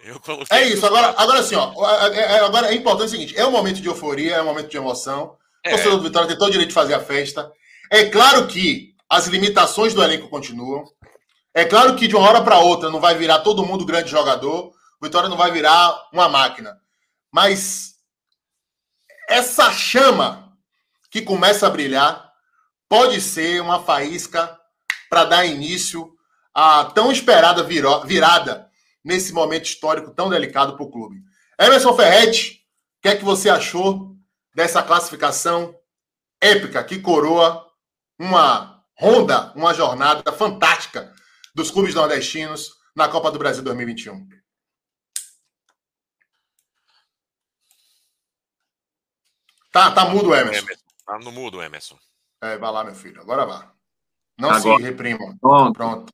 é 0.50 0.68
isso. 0.68 0.86
Agora, 0.86 1.14
agora 1.18 1.42
sim, 1.42 1.54
ó. 1.54 1.86
É, 2.08 2.18
é, 2.18 2.40
agora 2.40 2.72
é 2.72 2.74
importante 2.74 3.08
o 3.08 3.10
seguinte: 3.10 3.36
é 3.38 3.46
um 3.46 3.50
momento 3.50 3.82
de 3.82 3.88
euforia, 3.88 4.36
é 4.36 4.42
um 4.42 4.46
momento 4.46 4.70
de 4.70 4.76
emoção. 4.78 5.36
O 5.64 5.68
é. 5.68 5.70
torcedor 5.72 5.98
do 5.98 6.04
Vitória 6.04 6.26
tem 6.26 6.38
todo 6.38 6.48
o 6.48 6.52
direito 6.52 6.70
de 6.70 6.74
fazer 6.74 6.94
a 6.94 7.04
festa. 7.04 7.52
É 7.90 8.06
claro 8.06 8.46
que 8.46 8.94
as 9.06 9.26
limitações 9.26 9.92
do 9.92 10.02
elenco 10.02 10.30
continuam. 10.30 10.84
É 11.52 11.66
claro 11.66 11.94
que 11.94 12.08
de 12.08 12.16
uma 12.16 12.26
hora 12.26 12.42
para 12.42 12.58
outra 12.58 12.88
não 12.88 13.00
vai 13.00 13.14
virar 13.14 13.40
todo 13.40 13.66
mundo 13.66 13.84
grande 13.84 14.10
jogador. 14.10 14.72
O 14.98 15.04
Vitória 15.04 15.28
não 15.28 15.36
vai 15.36 15.50
virar 15.50 16.08
uma 16.10 16.26
máquina. 16.26 16.78
Mas 17.30 17.96
essa 19.28 19.70
chama 19.72 20.56
que 21.10 21.20
começa 21.20 21.66
a 21.66 21.70
brilhar 21.70 22.32
pode 22.88 23.20
ser 23.20 23.60
uma 23.60 23.82
faísca 23.82 24.58
para 25.10 25.24
dar 25.24 25.44
início 25.44 26.16
à 26.54 26.84
tão 26.84 27.10
esperada 27.10 27.64
virada 27.64 28.70
nesse 29.04 29.32
momento 29.32 29.64
histórico 29.64 30.14
tão 30.14 30.30
delicado 30.30 30.76
para 30.76 30.84
o 30.84 30.90
clube. 30.90 31.20
Emerson 31.58 31.94
Ferretti, 31.96 32.64
o 32.98 33.02
que 33.02 33.08
é 33.08 33.16
que 33.16 33.24
você 33.24 33.50
achou 33.50 34.16
dessa 34.54 34.82
classificação 34.82 35.76
épica 36.40 36.82
que 36.84 37.00
coroa 37.00 37.66
uma 38.18 38.84
ronda, 38.96 39.52
uma 39.56 39.74
jornada 39.74 40.32
fantástica 40.32 41.12
dos 41.54 41.70
clubes 41.70 41.94
nordestinos 41.94 42.70
na 42.94 43.08
Copa 43.08 43.32
do 43.32 43.38
Brasil 43.38 43.64
2021? 43.64 44.28
Tá, 49.72 49.90
tá 49.90 50.04
mudo, 50.04 50.34
Emerson. 50.34 50.66
Tá 51.04 51.18
no 51.18 51.32
mudo, 51.32 51.62
Emerson. 51.62 51.98
É, 52.42 52.56
vai 52.58 52.72
lá, 52.72 52.84
meu 52.84 52.94
filho. 52.94 53.20
Agora 53.20 53.44
vá. 53.44 53.79
Não 54.40 54.50
Agora. 54.50 54.76
se 54.78 54.82
reprima. 54.82 55.36
Pronto. 55.40 55.72
Pronto. 55.74 56.12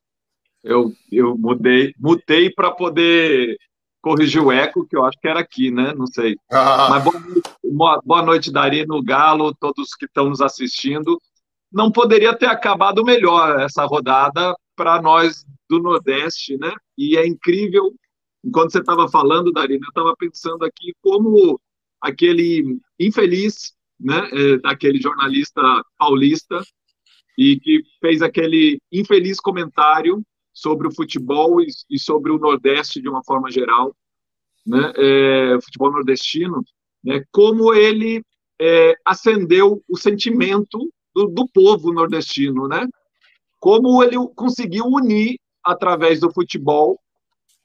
Eu, 0.63 0.91
eu 1.11 1.37
mudei, 1.37 1.93
mutei 1.97 2.51
para 2.51 2.71
poder 2.71 3.57
corrigir 4.01 4.41
o 4.41 4.51
eco, 4.51 4.85
que 4.85 4.97
eu 4.97 5.05
acho 5.05 5.17
que 5.19 5.27
era 5.27 5.39
aqui, 5.39 5.71
né? 5.71 5.93
Não 5.93 6.07
sei. 6.07 6.35
Ah. 6.51 6.87
Mas 6.89 7.03
boa, 7.63 8.01
boa 8.03 8.21
noite, 8.21 8.51
Darino, 8.51 9.01
Galo, 9.01 9.55
todos 9.55 9.95
que 9.95 10.05
estão 10.05 10.29
nos 10.29 10.41
assistindo. 10.41 11.19
Não 11.71 11.91
poderia 11.91 12.35
ter 12.35 12.47
acabado 12.47 13.03
melhor 13.03 13.59
essa 13.59 13.85
rodada 13.85 14.55
para 14.75 15.01
nós 15.01 15.45
do 15.69 15.79
Nordeste, 15.79 16.57
né? 16.57 16.71
E 16.97 17.17
é 17.17 17.25
incrível, 17.25 17.93
enquanto 18.43 18.71
você 18.71 18.79
estava 18.79 19.07
falando, 19.09 19.51
Darino, 19.51 19.85
eu 19.85 19.89
estava 19.89 20.15
pensando 20.17 20.63
aqui 20.63 20.93
como 21.01 21.59
aquele 22.01 22.79
infeliz, 22.99 23.73
né, 23.99 24.29
é, 24.31 24.57
daquele 24.59 25.01
jornalista 25.01 25.61
paulista 25.97 26.61
e 27.37 27.59
que 27.59 27.83
fez 28.01 28.21
aquele 28.21 28.79
infeliz 28.91 29.39
comentário 29.39 30.23
sobre 30.53 30.87
o 30.87 30.93
futebol 30.93 31.61
e, 31.61 31.67
e 31.89 31.99
sobre 31.99 32.31
o 32.31 32.39
Nordeste 32.39 33.01
de 33.01 33.07
uma 33.07 33.23
forma 33.23 33.51
geral, 33.51 33.95
né, 34.65 34.91
é, 34.97 35.61
futebol 35.61 35.91
nordestino, 35.91 36.61
né, 37.03 37.23
como 37.31 37.73
ele 37.73 38.21
é, 38.59 38.95
acendeu 39.05 39.83
o 39.87 39.95
sentimento 39.95 40.91
do, 41.13 41.27
do 41.27 41.47
povo 41.47 41.93
nordestino, 41.93 42.67
né? 42.67 42.87
Como 43.59 44.03
ele 44.03 44.15
conseguiu 44.35 44.85
unir 44.85 45.39
através 45.63 46.19
do 46.19 46.31
futebol 46.31 46.99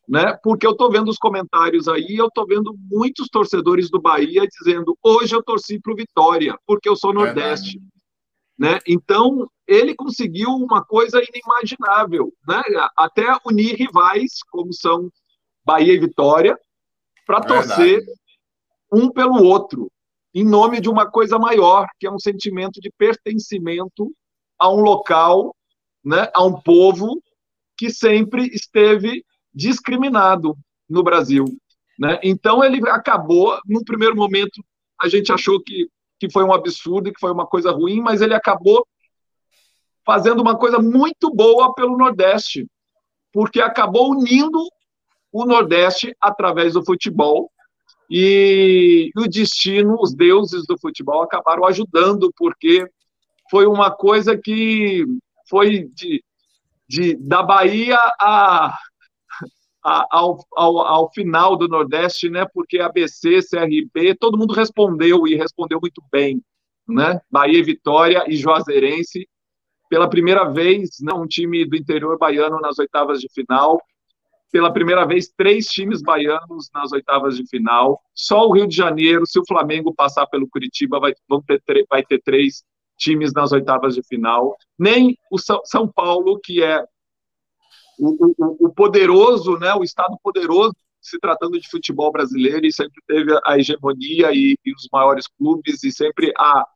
né? 0.08 0.36
Porque 0.42 0.66
eu 0.66 0.72
estou 0.72 0.90
vendo 0.90 1.08
os 1.08 1.16
comentários 1.16 1.88
aí, 1.88 2.16
eu 2.16 2.26
estou 2.26 2.46
vendo 2.46 2.76
muitos 2.90 3.28
torcedores 3.28 3.88
do 3.88 4.00
Bahia 4.00 4.46
dizendo: 4.46 4.96
hoje 5.02 5.34
eu 5.34 5.42
torci 5.42 5.80
para 5.80 5.92
o 5.92 5.96
Vitória, 5.96 6.58
porque 6.66 6.88
eu 6.88 6.96
sou 6.96 7.14
Nordeste. 7.14 7.80
Né? 8.58 8.78
Então, 8.86 9.48
ele 9.72 9.94
conseguiu 9.94 10.50
uma 10.50 10.84
coisa 10.84 11.20
inimaginável, 11.22 12.32
né? 12.46 12.62
até 12.96 13.24
unir 13.46 13.76
rivais, 13.76 14.40
como 14.50 14.72
são 14.72 15.10
Bahia 15.64 15.94
e 15.94 15.98
Vitória, 15.98 16.58
para 17.26 17.40
torcer 17.40 18.02
um 18.92 19.10
pelo 19.10 19.42
outro, 19.42 19.90
em 20.34 20.44
nome 20.44 20.80
de 20.80 20.88
uma 20.88 21.10
coisa 21.10 21.38
maior, 21.38 21.86
que 21.98 22.06
é 22.06 22.10
um 22.10 22.18
sentimento 22.18 22.80
de 22.80 22.90
pertencimento 22.98 24.12
a 24.58 24.68
um 24.70 24.80
local, 24.80 25.54
né? 26.04 26.28
a 26.34 26.44
um 26.44 26.60
povo 26.60 27.22
que 27.76 27.90
sempre 27.90 28.46
esteve 28.48 29.24
discriminado 29.54 30.54
no 30.88 31.02
Brasil. 31.02 31.44
Né? 31.98 32.18
Então, 32.22 32.62
ele 32.62 32.86
acabou, 32.88 33.58
no 33.66 33.84
primeiro 33.84 34.16
momento, 34.16 34.62
a 35.00 35.08
gente 35.08 35.32
achou 35.32 35.62
que, 35.62 35.88
que 36.18 36.30
foi 36.30 36.44
um 36.44 36.52
absurdo, 36.52 37.12
que 37.12 37.20
foi 37.20 37.32
uma 37.32 37.46
coisa 37.46 37.70
ruim, 37.70 38.00
mas 38.00 38.20
ele 38.20 38.34
acabou 38.34 38.86
fazendo 40.04 40.40
uma 40.40 40.56
coisa 40.56 40.78
muito 40.78 41.30
boa 41.34 41.74
pelo 41.74 41.96
Nordeste, 41.96 42.66
porque 43.32 43.60
acabou 43.60 44.10
unindo 44.10 44.58
o 45.32 45.44
Nordeste 45.44 46.14
através 46.20 46.74
do 46.74 46.84
futebol. 46.84 47.50
E 48.10 49.10
o 49.16 49.26
destino, 49.26 49.96
os 49.98 50.14
deuses 50.14 50.66
do 50.66 50.78
futebol 50.78 51.22
acabaram 51.22 51.64
ajudando, 51.64 52.30
porque 52.36 52.86
foi 53.50 53.66
uma 53.66 53.90
coisa 53.90 54.36
que 54.36 55.06
foi 55.48 55.88
de, 55.94 56.22
de 56.86 57.16
da 57.16 57.42
Bahia 57.42 57.98
a, 58.20 58.76
ao, 59.82 60.38
ao, 60.54 60.78
ao, 60.78 61.12
final 61.12 61.56
do 61.56 61.68
Nordeste, 61.68 62.28
né? 62.28 62.46
Porque 62.52 62.78
ABC, 62.78 63.40
CRB, 63.42 64.14
todo 64.14 64.38
mundo 64.38 64.54
respondeu 64.54 65.26
e 65.26 65.34
respondeu 65.34 65.78
muito 65.80 66.02
bem, 66.10 66.42
né? 66.86 67.20
Bahia 67.30 67.64
Vitória 67.64 68.24
e 68.28 68.36
Juazeirense, 68.36 69.26
pela 69.92 70.08
primeira 70.08 70.44
vez, 70.44 70.88
né, 71.02 71.12
um 71.12 71.26
time 71.26 71.66
do 71.66 71.76
interior 71.76 72.16
baiano 72.16 72.58
nas 72.62 72.78
oitavas 72.78 73.20
de 73.20 73.28
final. 73.30 73.78
Pela 74.50 74.72
primeira 74.72 75.04
vez, 75.04 75.30
três 75.36 75.66
times 75.66 76.00
baianos 76.00 76.70
nas 76.72 76.92
oitavas 76.92 77.36
de 77.36 77.46
final. 77.46 78.00
Só 78.14 78.48
o 78.48 78.54
Rio 78.54 78.66
de 78.66 78.74
Janeiro, 78.74 79.26
se 79.26 79.38
o 79.38 79.44
Flamengo 79.46 79.94
passar 79.94 80.26
pelo 80.28 80.48
Curitiba, 80.48 80.98
vai, 80.98 81.12
ter, 81.66 81.84
vai 81.90 82.02
ter 82.02 82.22
três 82.22 82.64
times 82.96 83.34
nas 83.34 83.52
oitavas 83.52 83.94
de 83.94 84.02
final. 84.02 84.56
Nem 84.78 85.14
o 85.30 85.36
São 85.38 85.86
Paulo, 85.86 86.40
que 86.42 86.62
é 86.62 86.82
o, 87.98 88.32
o, 88.38 88.68
o 88.68 88.72
poderoso, 88.72 89.58
né, 89.58 89.74
o 89.74 89.84
Estado 89.84 90.16
poderoso, 90.22 90.74
se 91.02 91.18
tratando 91.20 91.60
de 91.60 91.68
futebol 91.68 92.10
brasileiro, 92.10 92.64
e 92.64 92.72
sempre 92.72 93.02
teve 93.06 93.38
a 93.44 93.58
hegemonia 93.58 94.32
e, 94.32 94.56
e 94.64 94.72
os 94.72 94.88
maiores 94.90 95.26
clubes, 95.38 95.84
e 95.84 95.92
sempre 95.92 96.32
a, 96.38 96.66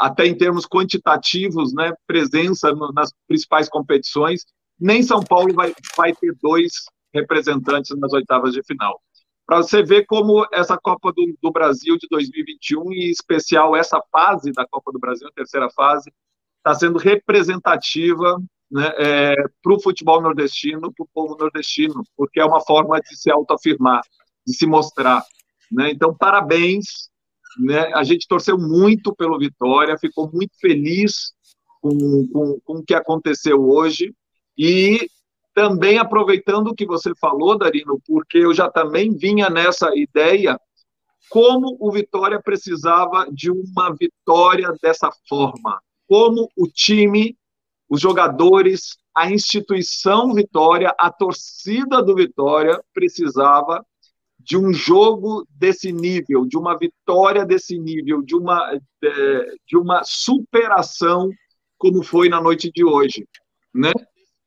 até 0.00 0.26
em 0.26 0.34
termos 0.34 0.66
quantitativos, 0.66 1.74
né, 1.74 1.92
presença 2.06 2.72
no, 2.72 2.90
nas 2.90 3.12
principais 3.28 3.68
competições, 3.68 4.46
nem 4.80 5.02
São 5.02 5.22
Paulo 5.22 5.52
vai, 5.52 5.74
vai 5.94 6.14
ter 6.14 6.34
dois 6.40 6.72
representantes 7.12 7.94
nas 7.98 8.10
oitavas 8.14 8.54
de 8.54 8.62
final. 8.62 8.98
Para 9.46 9.58
você 9.58 9.82
ver 9.82 10.06
como 10.06 10.46
essa 10.52 10.78
Copa 10.78 11.12
do, 11.12 11.36
do, 11.42 11.50
Brasil 11.50 11.98
de 11.98 12.06
2021, 12.08 12.92
e 12.92 13.08
em 13.08 13.10
especial 13.10 13.76
essa 13.76 14.00
fase 14.10 14.52
da 14.52 14.66
Copa 14.66 14.90
do 14.90 14.98
Brasil, 14.98 15.28
a 15.28 15.32
terceira 15.32 15.68
fase, 15.68 16.10
está 16.58 16.72
sendo 16.72 16.98
representativa 16.98 18.40
né, 18.70 18.92
é, 18.96 19.34
para 19.62 19.74
o 19.74 19.82
futebol 19.82 20.22
nordestino, 20.22 20.92
para 20.94 21.04
o 21.04 21.08
povo 21.12 21.36
nordestino, 21.38 22.02
porque 22.16 22.40
é 22.40 22.44
uma 22.44 22.60
forma 22.60 22.98
de 23.00 23.14
se 23.16 23.30
autoafirmar, 23.30 24.00
de 24.46 24.54
se 24.54 24.66
mostrar. 24.66 25.22
Né? 25.70 25.90
Então, 25.90 26.16
parabéns. 26.16 27.09
Né? 27.58 27.92
A 27.94 28.02
gente 28.04 28.26
torceu 28.28 28.58
muito 28.58 29.14
pelo 29.14 29.38
Vitória, 29.38 29.98
ficou 29.98 30.30
muito 30.32 30.52
feliz 30.60 31.32
com, 31.80 32.28
com, 32.28 32.60
com 32.64 32.72
o 32.74 32.84
que 32.84 32.94
aconteceu 32.94 33.68
hoje 33.68 34.14
e 34.56 35.08
também 35.54 35.98
aproveitando 35.98 36.68
o 36.68 36.74
que 36.74 36.86
você 36.86 37.12
falou, 37.20 37.58
Darino, 37.58 38.00
porque 38.06 38.38
eu 38.38 38.54
já 38.54 38.70
também 38.70 39.16
vinha 39.16 39.50
nessa 39.50 39.90
ideia 39.96 40.58
como 41.28 41.76
o 41.80 41.92
Vitória 41.92 42.40
precisava 42.42 43.26
de 43.32 43.50
uma 43.50 43.94
vitória 43.94 44.74
dessa 44.82 45.10
forma, 45.28 45.80
como 46.08 46.48
o 46.56 46.66
time 46.66 47.36
os 47.90 48.00
jogadores, 48.00 48.96
a 49.12 49.30
instituição 49.30 50.32
Vitória, 50.32 50.94
a 50.96 51.10
torcida 51.10 52.00
do 52.00 52.14
Vitória 52.14 52.80
precisava 52.94 53.84
de 54.42 54.56
um 54.56 54.72
jogo 54.72 55.46
desse 55.50 55.92
nível, 55.92 56.46
de 56.46 56.56
uma 56.56 56.76
vitória 56.76 57.44
desse 57.44 57.78
nível, 57.78 58.22
de 58.22 58.34
uma, 58.34 58.78
é, 59.04 59.54
de 59.66 59.76
uma 59.76 60.02
superação 60.04 61.30
como 61.78 62.02
foi 62.02 62.28
na 62.28 62.40
noite 62.40 62.70
de 62.70 62.84
hoje, 62.84 63.26
né? 63.74 63.92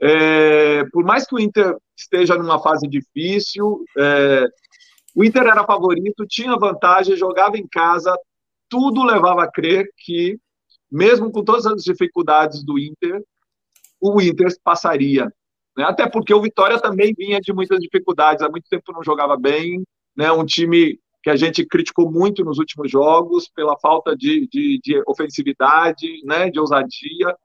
É, 0.01 0.83
por 0.91 1.03
mais 1.03 1.25
que 1.25 1.35
o 1.35 1.39
Inter 1.39 1.75
esteja 1.97 2.35
numa 2.35 2.61
fase 2.61 2.87
difícil, 2.87 3.83
é, 3.97 4.45
o 5.15 5.23
Inter 5.23 5.43
era 5.43 5.65
favorito, 5.65 6.25
tinha 6.27 6.57
vantagem, 6.57 7.15
jogava 7.15 7.57
em 7.57 7.67
casa, 7.67 8.15
tudo 8.67 9.03
levava 9.03 9.43
a 9.43 9.51
crer 9.51 9.87
que, 9.97 10.37
mesmo 10.91 11.31
com 11.31 11.43
todas 11.43 11.65
as 11.65 11.83
dificuldades 11.83 12.63
do 12.63 12.77
Inter, 12.77 13.23
o 14.01 14.19
Inter 14.21 14.51
passaria. 14.63 15.31
Né? 15.77 15.83
Até 15.83 16.07
porque 16.09 16.33
o 16.33 16.41
Vitória 16.41 16.79
também 16.79 17.13
vinha 17.17 17.39
de 17.39 17.53
muitas 17.53 17.79
dificuldades, 17.79 18.43
há 18.43 18.49
muito 18.49 18.67
tempo 18.69 18.93
não 18.93 19.03
jogava 19.03 19.37
bem, 19.37 19.83
né? 20.15 20.31
um 20.31 20.45
time 20.45 20.99
que 21.21 21.29
a 21.29 21.35
gente 21.35 21.65
criticou 21.65 22.11
muito 22.11 22.43
nos 22.43 22.59
últimos 22.59 22.91
jogos 22.91 23.47
pela 23.47 23.77
falta 23.79 24.15
de, 24.15 24.47
de, 24.51 24.79
de 24.83 25.01
ofensividade, 25.07 26.21
né? 26.25 26.49
de 26.49 26.59
ousadia, 26.59 27.35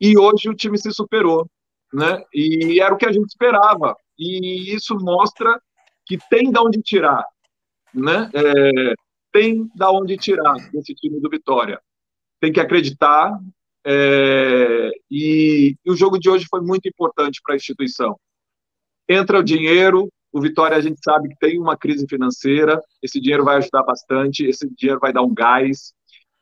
e 0.00 0.18
hoje 0.18 0.48
o 0.48 0.54
time 0.54 0.78
se 0.78 0.92
superou. 0.92 1.48
Né? 1.92 2.22
E 2.32 2.80
era 2.80 2.94
o 2.94 2.96
que 2.96 3.06
a 3.06 3.12
gente 3.12 3.28
esperava. 3.28 3.96
E 4.18 4.74
isso 4.74 4.96
mostra 4.96 5.60
que 6.06 6.18
tem 6.28 6.50
de 6.50 6.58
onde 6.58 6.80
tirar. 6.82 7.24
Né? 7.92 8.30
É, 8.34 8.94
tem 9.32 9.68
da 9.74 9.90
onde 9.90 10.16
tirar 10.16 10.54
desse 10.72 10.94
time 10.94 11.20
do 11.20 11.30
Vitória. 11.30 11.80
Tem 12.40 12.52
que 12.52 12.60
acreditar. 12.60 13.38
É, 13.86 14.90
e, 15.10 15.76
e 15.84 15.90
o 15.90 15.96
jogo 15.96 16.18
de 16.18 16.30
hoje 16.30 16.46
foi 16.48 16.60
muito 16.60 16.88
importante 16.88 17.40
para 17.44 17.54
a 17.54 17.56
instituição. 17.56 18.18
Entra 19.08 19.38
o 19.38 19.42
dinheiro, 19.42 20.08
o 20.32 20.40
Vitória 20.40 20.76
a 20.76 20.80
gente 20.80 20.98
sabe 21.04 21.28
que 21.28 21.36
tem 21.38 21.58
uma 21.58 21.76
crise 21.76 22.06
financeira, 22.08 22.80
esse 23.02 23.20
dinheiro 23.20 23.44
vai 23.44 23.56
ajudar 23.56 23.82
bastante, 23.82 24.46
esse 24.46 24.68
dinheiro 24.74 25.00
vai 25.00 25.12
dar 25.12 25.22
um 25.22 25.34
gás, 25.34 25.92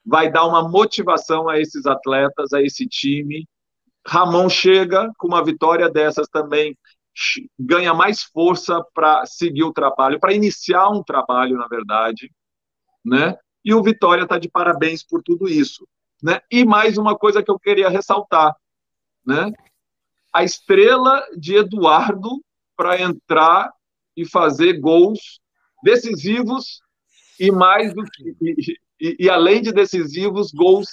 vai 0.04 0.30
dar 0.30 0.46
uma 0.46 0.68
motivação 0.68 1.48
a 1.48 1.60
esses 1.60 1.86
atletas, 1.86 2.52
a 2.52 2.62
esse 2.62 2.86
time. 2.86 3.46
Ramon 4.06 4.48
chega 4.48 5.10
com 5.18 5.28
uma 5.28 5.44
vitória 5.44 5.88
dessas 5.88 6.28
também, 6.28 6.76
ganha 7.58 7.92
mais 7.92 8.22
força 8.22 8.82
para 8.94 9.26
seguir 9.26 9.64
o 9.64 9.72
trabalho, 9.72 10.18
para 10.18 10.32
iniciar 10.32 10.88
um 10.88 11.02
trabalho, 11.02 11.56
na 11.56 11.68
verdade 11.68 12.30
né? 13.04 13.36
E 13.64 13.74
o 13.74 13.82
Vitória 13.82 14.22
está 14.22 14.38
de 14.38 14.48
parabéns 14.48 15.04
por 15.04 15.22
tudo 15.22 15.48
isso, 15.48 15.86
né? 16.22 16.40
E 16.50 16.64
mais 16.64 16.96
uma 16.96 17.16
coisa 17.16 17.42
que 17.42 17.50
eu 17.50 17.58
queria 17.58 17.88
ressaltar, 17.88 18.54
né? 19.26 19.52
A 20.32 20.44
estrela 20.44 21.22
de 21.36 21.56
Eduardo 21.56 22.42
para 22.76 23.00
entrar 23.00 23.70
e 24.16 24.26
fazer 24.26 24.78
gols 24.78 25.40
decisivos 25.82 26.80
e 27.38 27.50
mais 27.50 27.92
do 27.92 28.04
que 28.04 28.36
e, 28.40 28.76
e, 29.00 29.16
e, 29.20 29.28
além 29.28 29.60
de 29.60 29.72
decisivos, 29.72 30.52
gols 30.52 30.88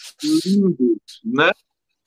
lindos, 0.45 1.21
né? 1.23 1.51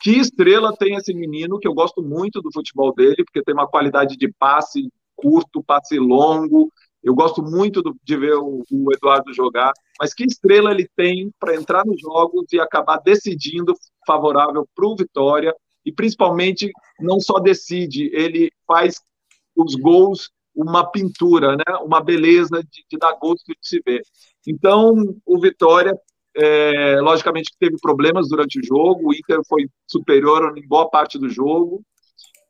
Que 0.00 0.18
estrela 0.18 0.76
tem 0.76 0.96
esse 0.96 1.14
menino 1.14 1.60
que 1.60 1.68
eu 1.68 1.74
gosto 1.74 2.02
muito 2.02 2.42
do 2.42 2.52
futebol 2.52 2.92
dele, 2.92 3.24
porque 3.24 3.42
tem 3.42 3.54
uma 3.54 3.68
qualidade 3.68 4.16
de 4.16 4.32
passe 4.32 4.90
curto, 5.14 5.62
passe 5.62 5.98
longo, 5.98 6.72
eu 7.02 7.14
gosto 7.14 7.42
muito 7.42 7.82
do, 7.82 7.96
de 8.02 8.16
ver 8.16 8.34
o, 8.34 8.62
o, 8.70 8.92
Eduardo 8.92 9.32
jogar, 9.34 9.72
mas 10.02 10.12
que 10.12 10.24
estrela 10.24 10.72
ele 10.72 10.90
tem 10.96 11.32
para 11.38 11.54
entrar 11.54 11.86
nos 11.86 12.00
jogos 12.00 12.52
e 12.52 12.58
acabar 12.58 12.96
decidindo 12.96 13.72
favorável 14.04 14.68
para 14.74 14.84
o 14.84 14.96
Vitória 14.96 15.54
e 15.86 15.92
principalmente 15.92 16.72
não 16.98 17.20
só 17.20 17.38
decide, 17.38 18.10
ele 18.12 18.50
faz 18.66 18.96
os 19.54 19.76
gols 19.76 20.28
uma 20.56 20.90
pintura, 20.90 21.52
né? 21.52 21.76
uma 21.82 22.00
beleza 22.00 22.64
de, 22.64 22.84
de 22.90 22.98
dar 22.98 23.12
gosto 23.12 23.46
de 23.46 23.56
se 23.62 23.80
ver. 23.86 24.02
Então, 24.44 24.92
o 25.24 25.40
Vitória, 25.40 25.96
é, 26.36 27.00
logicamente, 27.00 27.52
teve 27.56 27.76
problemas 27.80 28.28
durante 28.28 28.58
o 28.58 28.64
jogo, 28.64 29.10
o 29.10 29.14
Inter 29.14 29.38
foi 29.48 29.68
superior 29.86 30.52
em 30.58 30.66
boa 30.66 30.90
parte 30.90 31.16
do 31.16 31.28
jogo, 31.28 31.80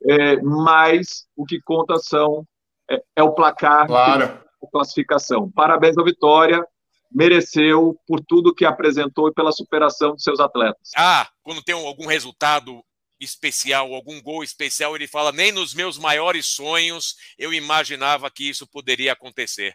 é, 0.09 0.41
mas 0.41 1.27
o 1.37 1.45
que 1.45 1.61
conta 1.61 1.99
são 1.99 2.47
é, 2.91 3.03
é 3.17 3.23
o 3.23 3.35
placar, 3.35 3.87
claro. 3.89 4.25
a 4.25 4.71
classificação. 4.73 5.51
Parabéns 5.51 5.99
ao 5.99 6.05
Vitória, 6.07 6.67
mereceu 7.15 7.99
por 8.07 8.21
tudo 8.21 8.55
que 8.55 8.65
apresentou 8.65 9.29
e 9.29 9.33
pela 9.33 9.53
superação 9.53 10.15
de 10.15 10.23
seus 10.23 10.41
atletas. 10.41 10.91
Ah, 10.97 11.29
quando 11.43 11.63
tem 11.63 11.75
algum 11.75 12.07
resultado 12.07 12.85
especial, 13.21 13.95
algum 13.95 14.21
gol 14.21 14.43
especial, 14.43 14.97
ele 14.97 15.07
fala: 15.07 15.33
nem 15.33 15.53
nos 15.53 15.75
meus 15.75 15.99
maiores 15.99 16.47
sonhos 16.47 17.17
eu 17.39 17.53
imaginava 17.53 18.31
que 18.31 18.49
isso 18.49 18.67
poderia 18.67 19.13
acontecer. 19.13 19.75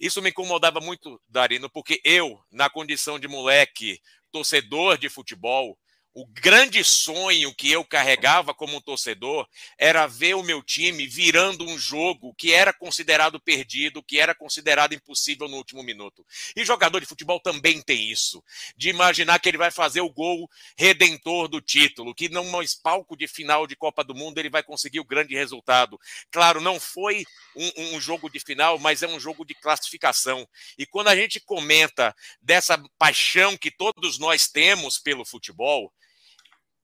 Isso 0.00 0.22
me 0.22 0.30
incomodava 0.30 0.78
muito, 0.78 1.20
Darino, 1.28 1.68
porque 1.68 2.00
eu, 2.04 2.40
na 2.52 2.70
condição 2.70 3.18
de 3.18 3.26
moleque, 3.26 4.00
torcedor 4.30 4.96
de 4.96 5.08
futebol, 5.08 5.76
o 6.14 6.26
grande 6.26 6.82
sonho 6.82 7.54
que 7.54 7.70
eu 7.70 7.84
carregava 7.84 8.52
como 8.52 8.80
torcedor 8.80 9.46
era 9.78 10.06
ver 10.06 10.34
o 10.34 10.42
meu 10.42 10.62
time 10.62 11.06
virando 11.06 11.64
um 11.64 11.78
jogo 11.78 12.34
que 12.34 12.52
era 12.52 12.72
considerado 12.72 13.38
perdido, 13.38 14.02
que 14.02 14.18
era 14.18 14.34
considerado 14.34 14.94
impossível 14.94 15.46
no 15.46 15.56
último 15.56 15.82
minuto. 15.82 16.26
E 16.56 16.64
jogador 16.64 17.00
de 17.00 17.06
futebol 17.06 17.38
também 17.38 17.80
tem 17.80 18.10
isso, 18.10 18.42
de 18.76 18.88
imaginar 18.88 19.38
que 19.38 19.48
ele 19.48 19.58
vai 19.58 19.70
fazer 19.70 20.00
o 20.00 20.10
gol 20.10 20.50
redentor 20.76 21.46
do 21.46 21.60
título, 21.60 22.14
que 22.14 22.28
num 22.28 22.48
palco 22.82 23.16
de 23.16 23.28
final 23.28 23.66
de 23.66 23.76
Copa 23.76 24.02
do 24.02 24.14
Mundo 24.14 24.38
ele 24.38 24.50
vai 24.50 24.62
conseguir 24.62 25.00
o 25.00 25.04
grande 25.04 25.34
resultado. 25.36 26.00
Claro, 26.30 26.60
não 26.60 26.80
foi 26.80 27.24
um, 27.54 27.96
um 27.96 28.00
jogo 28.00 28.28
de 28.28 28.40
final, 28.40 28.78
mas 28.78 29.02
é 29.02 29.06
um 29.06 29.20
jogo 29.20 29.44
de 29.44 29.54
classificação. 29.54 30.48
E 30.76 30.84
quando 30.84 31.08
a 31.08 31.16
gente 31.16 31.38
comenta 31.38 32.14
dessa 32.42 32.82
paixão 32.98 33.56
que 33.56 33.70
todos 33.70 34.18
nós 34.18 34.48
temos 34.48 34.98
pelo 34.98 35.24
futebol, 35.24 35.92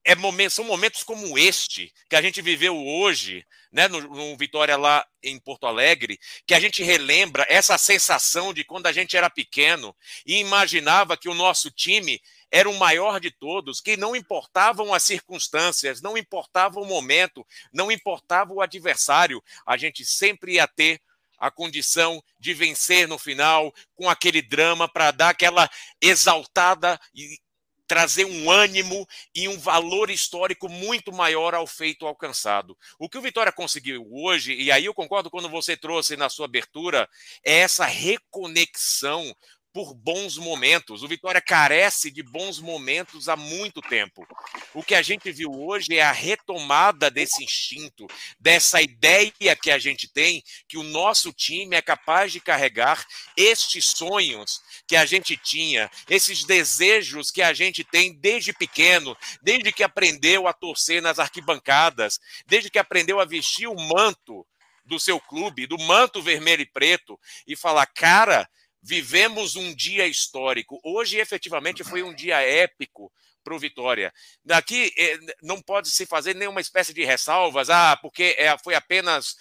é 0.05 0.15
momento, 0.15 0.53
são 0.53 0.65
momentos 0.65 1.03
como 1.03 1.39
este 1.39 1.93
que 2.09 2.15
a 2.15 2.21
gente 2.21 2.43
viveu 2.43 2.77
hoje, 2.77 3.45
né, 3.73 3.89
no, 3.89 4.01
no, 4.03 4.37
Vitória 4.37 4.77
lá 4.77 5.05
em 5.23 5.39
Porto 5.39 5.67
Alegre, 5.67 6.19
que 6.47 6.55
a 6.55 6.61
gente 6.61 6.83
relembra 6.83 7.47
essa 7.49 7.79
sensação 7.79 8.53
de 8.53 8.65
quando 8.65 8.87
a 8.87 8.93
gente 8.93 9.17
era 9.17 9.31
pequeno 9.31 9.97
e 10.27 10.39
imaginava 10.39 11.17
que 11.17 11.29
o 11.29 11.35
nosso 11.35 11.71
time 11.71 12.21
era 12.51 12.69
o 12.69 12.79
maior 12.79 13.19
de 13.19 13.31
todos, 13.31 13.81
que 13.81 13.97
não 13.97 14.15
importavam 14.15 14.93
as 14.93 15.03
circunstâncias, 15.03 16.03
não 16.03 16.17
importava 16.17 16.79
o 16.79 16.87
momento, 16.87 17.45
não 17.73 17.91
importava 17.91 18.53
o 18.53 18.61
adversário, 18.61 19.43
a 19.67 19.77
gente 19.77 20.05
sempre 20.05 20.55
ia 20.55 20.69
ter 20.69 21.01
a 21.39 21.51
condição 21.51 22.23
de 22.39 22.55
vencer 22.55 23.09
no 23.09 23.19
final, 23.19 23.75
com 23.95 24.09
aquele 24.09 24.41
drama 24.41 24.89
para 24.89 25.11
dar 25.11 25.31
aquela 25.31 25.69
exaltada 26.01 26.99
e 27.15 27.39
trazer 27.87 28.25
um 28.25 28.51
ânimo 28.51 29.07
e 29.35 29.49
um 29.49 29.59
valor 29.59 30.11
histórico 30.11 30.69
muito 30.69 31.13
maior 31.13 31.55
ao 31.55 31.67
feito 31.67 32.07
alcançado. 32.07 32.77
O 32.99 33.09
que 33.09 33.19
o 33.19 33.23
Vitória 33.23 33.53
conseguiu 33.53 34.07
hoje, 34.11 34.55
e 34.55 34.71
aí 34.71 34.85
eu 34.85 34.95
concordo 34.95 35.31
quando 35.31 35.49
você 35.49 35.77
trouxe 35.77 36.17
na 36.17 36.29
sua 36.29 36.47
abertura, 36.47 37.09
é 37.45 37.59
essa 37.59 37.85
reconexão 37.85 39.35
por 39.75 39.93
bons 39.93 40.39
momentos. 40.39 41.03
O 41.03 41.09
Vitória 41.09 41.41
carece 41.41 42.09
de 42.09 42.23
bons 42.23 42.61
momentos 42.61 43.29
há 43.29 43.35
muito 43.35 43.83
tempo. 43.83 44.25
O 44.73 44.85
que 44.85 44.95
a 44.95 45.03
gente 45.03 45.33
viu 45.33 45.51
hoje 45.51 45.99
é 45.99 46.03
a 46.03 46.13
retomada 46.13 47.11
desse 47.11 47.43
instinto, 47.43 48.07
dessa 48.39 48.81
ideia 48.81 49.57
que 49.61 49.73
a 49.73 49.79
gente 49.79 50.07
tem 50.07 50.45
que 50.69 50.79
o 50.79 50.85
nosso 50.85 51.33
time 51.33 51.75
é 51.75 51.83
capaz 51.83 52.31
de 52.31 52.39
carregar 52.39 53.05
estes 53.37 53.87
sonhos 53.87 54.63
que 54.87 54.95
a 54.95 55.05
gente 55.05 55.37
tinha, 55.37 55.91
esses 56.09 56.45
desejos 56.45 57.33
que 57.33 57.43
a 57.43 57.53
gente 57.53 57.83
tem 57.83 58.15
desde 58.15 58.53
pequeno, 58.53 59.17
desde 59.43 59.73
que 59.73 59.83
aprendeu 59.83 60.47
a 60.47 60.53
torcer 60.53 61.03
nas 61.03 61.19
arquibancadas, 61.19 62.21
desde 62.47 62.71
que 62.71 62.79
aprendeu 62.79 63.19
a 63.19 63.25
vestir 63.25 63.67
o 63.67 63.75
manto 63.75 64.47
do 64.85 65.01
seu 65.01 65.19
clube, 65.19 65.67
do 65.67 65.79
manto 65.79 66.23
vermelho 66.23 66.63
e 66.63 66.67
preto, 66.67 67.19
e 67.45 67.57
falar, 67.57 67.87
cara, 67.87 68.49
vivemos 68.85 69.57
um 69.57 69.75
dia 69.75 70.07
histórico. 70.07 70.79
Hoje, 70.85 71.19
efetivamente, 71.19 71.83
foi 71.83 72.03
um 72.03 72.15
dia 72.15 72.41
épico 72.43 73.11
para 73.43 73.55
o 73.55 73.59
Vitória. 73.59 74.13
Daqui 74.45 74.93
eh, 74.97 75.19
não 75.43 75.61
pode 75.61 75.89
se 75.91 76.07
fazer 76.07 76.35
nenhuma 76.35 76.61
espécie 76.61 76.93
de 76.93 77.05
ressalvas, 77.05 77.71
ah, 77.71 77.97
porque 78.01 78.37
é, 78.39 78.57
foi 78.59 78.75
apenas 78.75 79.37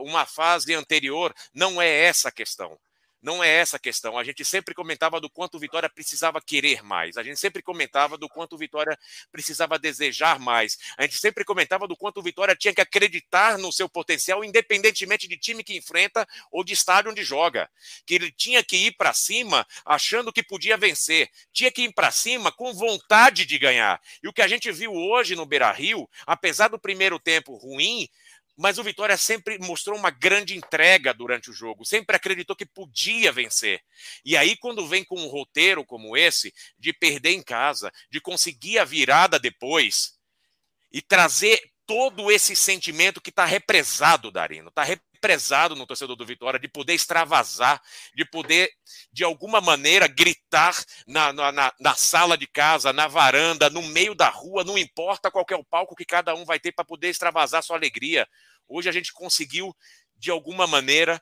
uma 0.00 0.24
fase 0.26 0.74
anterior. 0.74 1.34
Não 1.54 1.80
é 1.80 1.88
essa 1.88 2.28
a 2.28 2.32
questão. 2.32 2.78
Não 3.20 3.42
é 3.42 3.48
essa 3.48 3.76
a 3.76 3.80
questão. 3.80 4.16
A 4.16 4.22
gente 4.22 4.44
sempre 4.44 4.74
comentava 4.74 5.20
do 5.20 5.28
quanto 5.28 5.56
o 5.56 5.58
Vitória 5.58 5.88
precisava 5.88 6.40
querer 6.40 6.82
mais. 6.82 7.16
A 7.16 7.22
gente 7.22 7.38
sempre 7.40 7.62
comentava 7.62 8.16
do 8.16 8.28
quanto 8.28 8.54
o 8.54 8.58
Vitória 8.58 8.96
precisava 9.32 9.78
desejar 9.78 10.38
mais. 10.38 10.78
A 10.96 11.02
gente 11.02 11.18
sempre 11.18 11.44
comentava 11.44 11.88
do 11.88 11.96
quanto 11.96 12.20
o 12.20 12.22
Vitória 12.22 12.54
tinha 12.54 12.72
que 12.72 12.80
acreditar 12.80 13.58
no 13.58 13.72
seu 13.72 13.88
potencial, 13.88 14.44
independentemente 14.44 15.26
de 15.26 15.36
time 15.36 15.64
que 15.64 15.76
enfrenta 15.76 16.26
ou 16.52 16.62
de 16.62 16.74
estádio 16.74 17.10
onde 17.10 17.24
joga. 17.24 17.68
Que 18.06 18.14
ele 18.14 18.30
tinha 18.30 18.62
que 18.62 18.76
ir 18.76 18.92
para 18.92 19.12
cima 19.12 19.66
achando 19.84 20.32
que 20.32 20.42
podia 20.42 20.76
vencer. 20.76 21.28
Tinha 21.52 21.72
que 21.72 21.82
ir 21.82 21.92
para 21.92 22.12
cima 22.12 22.52
com 22.52 22.72
vontade 22.72 23.44
de 23.44 23.58
ganhar. 23.58 24.00
E 24.22 24.28
o 24.28 24.32
que 24.32 24.42
a 24.42 24.48
gente 24.48 24.70
viu 24.70 24.92
hoje 24.92 25.34
no 25.34 25.44
Beira 25.44 25.72
Rio, 25.72 26.08
apesar 26.24 26.68
do 26.68 26.78
primeiro 26.78 27.18
tempo 27.18 27.56
ruim, 27.56 28.08
mas 28.58 28.76
o 28.76 28.82
Vitória 28.82 29.16
sempre 29.16 29.56
mostrou 29.60 29.96
uma 29.96 30.10
grande 30.10 30.56
entrega 30.56 31.14
durante 31.14 31.48
o 31.48 31.52
jogo, 31.52 31.84
sempre 31.84 32.16
acreditou 32.16 32.56
que 32.56 32.66
podia 32.66 33.30
vencer. 33.30 33.80
E 34.24 34.36
aí, 34.36 34.56
quando 34.56 34.88
vem 34.88 35.04
com 35.04 35.14
um 35.14 35.28
roteiro 35.28 35.84
como 35.84 36.16
esse, 36.16 36.52
de 36.76 36.92
perder 36.92 37.34
em 37.34 37.42
casa, 37.42 37.92
de 38.10 38.20
conseguir 38.20 38.80
a 38.80 38.84
virada 38.84 39.38
depois 39.38 40.18
e 40.92 41.00
trazer 41.00 41.60
todo 41.86 42.30
esse 42.32 42.56
sentimento 42.56 43.20
que 43.20 43.30
está 43.30 43.46
represado, 43.46 44.30
Darino, 44.30 44.68
está 44.68 44.82
represado 44.82 45.74
no 45.74 45.86
torcedor 45.86 46.16
do 46.16 46.26
Vitória, 46.26 46.60
de 46.60 46.68
poder 46.68 46.94
extravasar, 46.94 47.80
de 48.14 48.24
poder, 48.24 48.70
de 49.12 49.24
alguma 49.24 49.60
maneira, 49.60 50.06
gritar 50.06 50.76
na, 51.06 51.32
na, 51.32 51.72
na 51.80 51.94
sala 51.94 52.36
de 52.36 52.46
casa, 52.46 52.92
na 52.92 53.06
varanda, 53.06 53.70
no 53.70 53.82
meio 53.82 54.14
da 54.14 54.28
rua, 54.28 54.64
não 54.64 54.76
importa 54.76 55.30
qual 55.30 55.46
é 55.48 55.56
o 55.56 55.64
palco 55.64 55.96
que 55.96 56.04
cada 56.04 56.34
um 56.34 56.44
vai 56.44 56.60
ter 56.60 56.72
para 56.72 56.84
poder 56.84 57.08
extravasar 57.08 57.62
sua 57.62 57.76
alegria. 57.76 58.28
Hoje 58.68 58.88
a 58.88 58.92
gente 58.92 59.12
conseguiu, 59.12 59.74
de 60.16 60.30
alguma 60.30 60.66
maneira, 60.66 61.20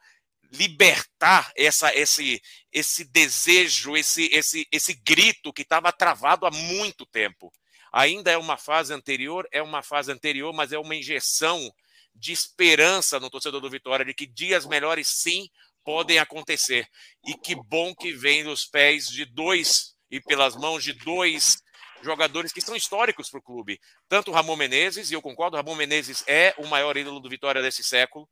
libertar 0.52 1.52
essa, 1.56 1.94
esse, 1.94 2.40
esse 2.72 3.04
desejo, 3.04 3.96
esse, 3.96 4.28
esse, 4.32 4.66
esse 4.70 4.94
grito 4.94 5.52
que 5.52 5.62
estava 5.62 5.92
travado 5.92 6.46
há 6.46 6.50
muito 6.50 7.04
tempo. 7.06 7.52
Ainda 7.92 8.30
é 8.30 8.37
uma 8.37 8.56
fase 8.56 8.92
anterior, 8.92 9.48
é 9.50 9.62
uma 9.62 9.82
fase 9.82 10.12
anterior, 10.12 10.52
mas 10.52 10.72
é 10.72 10.78
uma 10.78 10.94
injeção 10.94 11.72
de 12.14 12.32
esperança 12.32 13.20
no 13.20 13.30
torcedor 13.30 13.61
do 13.61 13.70
Vitória 13.70 14.04
de 14.04 14.14
que 14.14 14.26
dias 14.26 14.66
melhores 14.66 15.09
sim 15.09 15.48
podem 15.85 16.18
acontecer. 16.18 16.88
E 17.24 17.35
que 17.35 17.54
bom 17.54 17.94
que 17.94 18.12
vem 18.12 18.44
dos 18.44 18.64
pés 18.64 19.09
de 19.09 19.24
dois 19.24 19.94
e 20.11 20.20
pelas 20.20 20.56
mãos 20.56 20.82
de 20.82 20.92
dois 20.92 21.59
jogadores 22.02 22.52
que 22.52 22.61
são 22.61 22.76
históricos 22.76 23.30
para 23.30 23.38
o 23.38 23.42
clube. 23.42 23.80
Tanto 24.09 24.30
o 24.30 24.35
Ramon 24.35 24.56
Menezes, 24.56 25.11
e 25.11 25.14
eu 25.14 25.22
concordo, 25.22 25.56
o 25.56 25.61
Ramon 25.61 25.74
Menezes 25.74 26.24
é 26.26 26.54
o 26.59 26.66
maior 26.66 26.96
ídolo 26.96 27.20
do 27.20 27.28
Vitória 27.28 27.62
desse 27.62 27.82
século. 27.82 28.28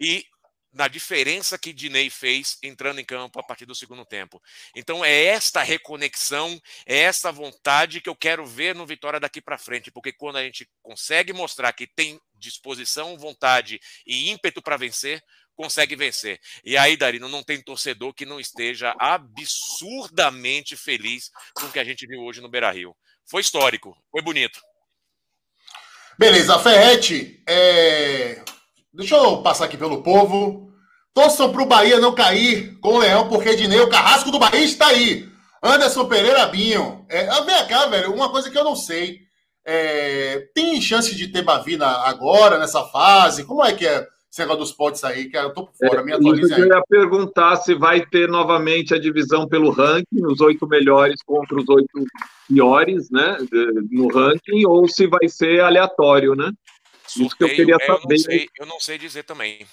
E 0.00 0.26
na 0.72 0.88
diferença 0.88 1.58
que 1.58 1.72
Dinei 1.72 2.08
fez 2.08 2.58
entrando 2.62 2.98
em 2.98 3.04
campo 3.04 3.38
a 3.38 3.42
partir 3.42 3.66
do 3.66 3.74
segundo 3.74 4.06
tempo. 4.06 4.42
Então 4.74 5.04
é 5.04 5.24
esta 5.24 5.62
reconexão, 5.62 6.58
é 6.86 6.98
essa 6.98 7.30
vontade 7.30 8.00
que 8.00 8.08
eu 8.08 8.16
quero 8.16 8.46
ver 8.46 8.74
no 8.74 8.86
Vitória 8.86 9.20
daqui 9.20 9.40
para 9.40 9.58
frente, 9.58 9.90
porque 9.90 10.12
quando 10.12 10.36
a 10.36 10.42
gente 10.42 10.68
consegue 10.82 11.32
mostrar 11.32 11.72
que 11.72 11.86
tem 11.86 12.18
disposição, 12.34 13.18
vontade 13.18 13.80
e 14.06 14.30
ímpeto 14.30 14.62
para 14.62 14.76
vencer, 14.76 15.22
consegue 15.62 15.94
vencer. 15.94 16.40
E 16.64 16.76
aí, 16.76 16.96
Darino, 16.96 17.28
não 17.28 17.40
tem 17.40 17.62
torcedor 17.62 18.12
que 18.12 18.26
não 18.26 18.40
esteja 18.40 18.92
absurdamente 18.98 20.76
feliz 20.76 21.30
com 21.54 21.66
o 21.66 21.70
que 21.70 21.78
a 21.78 21.84
gente 21.84 22.04
viu 22.04 22.20
hoje 22.22 22.40
no 22.40 22.48
Beira-Rio. 22.48 22.96
Foi 23.30 23.40
histórico, 23.40 23.96
foi 24.10 24.20
bonito. 24.20 24.60
Beleza, 26.18 26.58
Ferrete, 26.58 27.40
é... 27.48 28.42
Deixa 28.92 29.14
eu 29.14 29.40
passar 29.40 29.66
aqui 29.66 29.76
pelo 29.76 30.02
povo. 30.02 30.72
Torçam 31.14 31.52
para 31.52 31.62
o 31.62 31.66
Bahia 31.66 32.00
não 32.00 32.12
cair 32.12 32.76
com 32.80 32.94
o 32.94 32.98
Leão, 32.98 33.28
porque 33.28 33.54
Dinei, 33.54 33.78
o 33.78 33.88
carrasco 33.88 34.32
do 34.32 34.40
Bahia 34.40 34.64
está 34.64 34.88
aí. 34.88 35.30
Anderson 35.62 36.08
Pereira 36.08 36.44
Binho. 36.46 37.06
É, 37.08 37.28
ah, 37.28 37.40
vem 37.42 37.66
cá, 37.68 37.86
velho, 37.86 38.12
uma 38.12 38.30
coisa 38.30 38.50
que 38.50 38.58
eu 38.58 38.64
não 38.64 38.74
sei. 38.74 39.20
É, 39.64 40.48
tem 40.54 40.80
chance 40.80 41.14
de 41.14 41.28
ter 41.28 41.42
Bavina 41.42 41.86
agora, 41.86 42.58
nessa 42.58 42.84
fase? 42.88 43.44
Como 43.44 43.64
é 43.64 43.72
que 43.72 43.86
é 43.86 44.04
esse 44.32 44.40
negócio 44.40 44.60
dos 44.60 44.72
potes 44.72 45.04
aí? 45.04 45.28
Que 45.28 45.36
eu 45.36 45.52
tô 45.52 45.66
por 45.66 45.74
fora, 45.74 46.00
é, 46.00 46.04
me 46.04 46.12
atualize 46.14 46.54
aí. 46.54 46.62
Eu 46.62 46.68
ia 46.68 46.82
perguntar 46.88 47.56
se 47.56 47.74
vai 47.74 48.04
ter 48.06 48.26
novamente 48.26 48.94
a 48.94 48.98
divisão 48.98 49.46
pelo 49.46 49.70
ranking, 49.70 50.24
os 50.24 50.40
oito 50.40 50.66
melhores 50.66 51.22
contra 51.22 51.54
os 51.54 51.68
oito 51.68 52.06
piores, 52.48 53.10
né, 53.10 53.36
no 53.90 54.08
ranking, 54.08 54.64
ou 54.64 54.88
se 54.88 55.06
vai 55.06 55.28
ser 55.28 55.60
aleatório, 55.60 56.34
né? 56.34 56.50
Sorteio, 57.06 57.26
Isso 57.26 57.36
que 57.36 57.44
eu 57.44 57.48
queria 57.50 57.78
saber. 57.78 57.92
Eu 57.92 58.08
não, 58.08 58.18
sei, 58.18 58.48
eu 58.58 58.66
não 58.66 58.80
sei 58.80 58.98
dizer 58.98 59.22
também. 59.24 59.66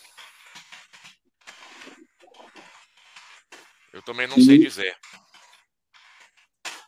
Eu 3.93 4.01
também 4.01 4.27
não 4.27 4.35
sei 4.35 4.57
dizer. 4.57 4.93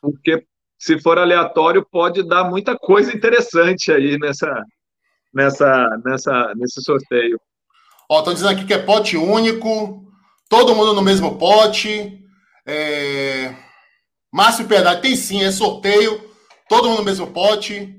Porque 0.02 0.46
se 0.78 1.00
for 1.00 1.18
aleatório, 1.18 1.88
pode 1.90 2.28
dar 2.28 2.44
muita 2.44 2.78
coisa 2.78 3.16
interessante 3.16 3.94
aí 3.94 4.18
nessa, 4.18 4.52
nessa, 5.34 5.88
nessa, 6.04 6.54
nesse 6.56 6.82
sorteio. 6.82 7.40
Ó, 8.12 8.20
estão 8.20 8.34
dizendo 8.34 8.50
aqui 8.52 8.66
que 8.66 8.74
é 8.74 8.78
pote 8.78 9.16
único, 9.16 10.06
todo 10.50 10.76
mundo 10.76 10.94
no 10.94 11.02
mesmo 11.02 11.38
pote. 11.38 12.20
É... 12.66 13.56
Márcio 14.30 14.68
Piedade, 14.68 15.02
tem 15.02 15.16
sim, 15.16 15.42
é 15.42 15.50
sorteio, 15.50 16.22
todo 16.68 16.90
mundo 16.90 16.98
no 16.98 17.06
mesmo 17.06 17.28
pote. 17.28 17.96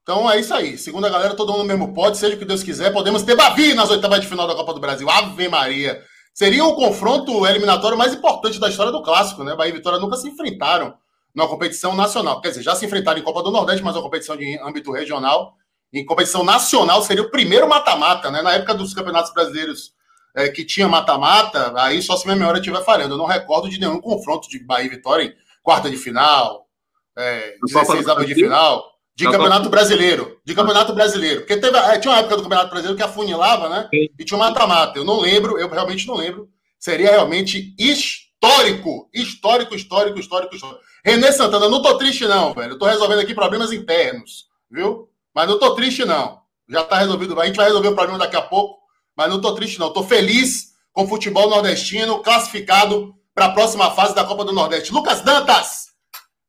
Então 0.00 0.30
é 0.30 0.40
isso 0.40 0.54
aí. 0.54 0.78
Segunda 0.78 1.10
galera, 1.10 1.36
todo 1.36 1.52
mundo 1.52 1.60
no 1.60 1.68
mesmo 1.68 1.92
pote, 1.92 2.16
seja 2.16 2.36
o 2.36 2.38
que 2.38 2.44
Deus 2.46 2.62
quiser. 2.62 2.90
Podemos 2.90 3.22
ter 3.22 3.36
Bavi 3.36 3.74
nas 3.74 3.90
oitavas 3.90 4.22
de 4.22 4.28
final 4.28 4.46
da 4.46 4.54
Copa 4.54 4.72
do 4.72 4.80
Brasil. 4.80 5.10
Ave 5.10 5.46
Maria. 5.46 6.02
Seria 6.32 6.64
o 6.64 6.74
confronto 6.74 7.46
eliminatório 7.46 7.98
mais 7.98 8.14
importante 8.14 8.58
da 8.58 8.70
história 8.70 8.90
do 8.90 9.02
clássico, 9.02 9.44
né? 9.44 9.54
Bahia 9.54 9.72
e 9.72 9.76
Vitória 9.76 9.98
nunca 9.98 10.16
se 10.16 10.26
enfrentaram 10.26 10.94
numa 11.34 11.46
competição 11.46 11.94
nacional. 11.94 12.40
Quer 12.40 12.48
dizer, 12.48 12.62
já 12.62 12.74
se 12.74 12.86
enfrentaram 12.86 13.20
em 13.20 13.24
Copa 13.24 13.42
do 13.42 13.50
Nordeste, 13.50 13.84
mas 13.84 13.94
uma 13.94 14.02
competição 14.02 14.38
de 14.38 14.58
âmbito 14.60 14.90
regional. 14.90 15.54
Em 15.94 16.04
competição 16.04 16.44
nacional 16.44 17.02
seria 17.02 17.22
o 17.22 17.30
primeiro 17.30 17.68
mata-mata, 17.68 18.30
né? 18.30 18.42
Na 18.42 18.54
época 18.54 18.74
dos 18.74 18.92
campeonatos 18.92 19.32
brasileiros 19.32 19.92
é, 20.34 20.48
que 20.48 20.64
tinha 20.64 20.88
mata-mata, 20.88 21.72
aí 21.76 22.02
só 22.02 22.16
se 22.16 22.26
minha 22.26 22.36
memória 22.36 22.58
estiver 22.58 22.82
falhando. 22.84 23.14
Eu 23.14 23.18
não 23.18 23.26
recordo 23.26 23.68
de 23.68 23.78
nenhum 23.78 24.00
confronto 24.00 24.48
de 24.48 24.58
Bahia 24.58 24.86
e 24.86 24.90
Vitória 24.90 25.24
em 25.24 25.34
quarta 25.62 25.88
de 25.88 25.96
final, 25.96 26.66
é, 27.16 27.54
16 27.64 28.08
avos 28.08 28.26
de 28.26 28.34
final. 28.34 28.92
De 29.16 29.24
Campeonato 29.26 29.70
Brasileiro. 29.70 30.40
De 30.44 30.54
Campeonato 30.54 30.92
Brasileiro. 30.92 31.42
Porque 31.42 31.56
teve, 31.56 31.78
é, 31.78 31.98
tinha 32.00 32.12
uma 32.12 32.18
época 32.18 32.36
do 32.36 32.42
Campeonato 32.42 32.70
Brasileiro 32.70 32.96
que 32.96 33.04
afunilava, 33.04 33.68
né? 33.68 33.88
E 33.92 34.24
tinha 34.24 34.36
um 34.36 34.40
mata-mata. 34.40 34.98
Eu 34.98 35.04
não 35.04 35.20
lembro, 35.20 35.56
eu 35.56 35.68
realmente 35.68 36.04
não 36.08 36.16
lembro. 36.16 36.48
Seria 36.80 37.12
realmente 37.12 37.76
histórico. 37.78 39.08
Histórico, 39.14 39.74
histórico, 39.76 40.18
histórico, 40.18 40.54
histórico. 40.56 40.80
Renê 41.04 41.30
Santana, 41.30 41.68
não 41.68 41.80
tô 41.80 41.96
triste, 41.96 42.26
não, 42.26 42.52
velho. 42.52 42.72
Eu 42.72 42.78
tô 42.78 42.86
resolvendo 42.86 43.20
aqui 43.20 43.34
problemas 43.34 43.72
internos, 43.72 44.46
viu? 44.68 45.08
Mas 45.34 45.48
não 45.48 45.58
tô 45.58 45.74
triste, 45.74 46.04
não. 46.04 46.40
Já 46.68 46.84
tá 46.84 46.98
resolvido. 46.98 47.38
A 47.40 47.46
gente 47.46 47.56
vai 47.56 47.66
resolver 47.66 47.88
o 47.88 47.94
problema 47.94 48.18
daqui 48.18 48.36
a 48.36 48.42
pouco. 48.42 48.78
Mas 49.16 49.28
não 49.28 49.40
tô 49.40 49.54
triste, 49.54 49.78
não. 49.78 49.92
Tô 49.92 50.02
feliz 50.02 50.74
com 50.92 51.04
o 51.04 51.08
futebol 51.08 51.50
nordestino 51.50 52.22
classificado 52.22 53.14
para 53.34 53.46
a 53.46 53.52
próxima 53.52 53.90
fase 53.90 54.14
da 54.14 54.24
Copa 54.24 54.44
do 54.44 54.52
Nordeste. 54.52 54.92
Lucas 54.92 55.20
Dantas! 55.22 55.84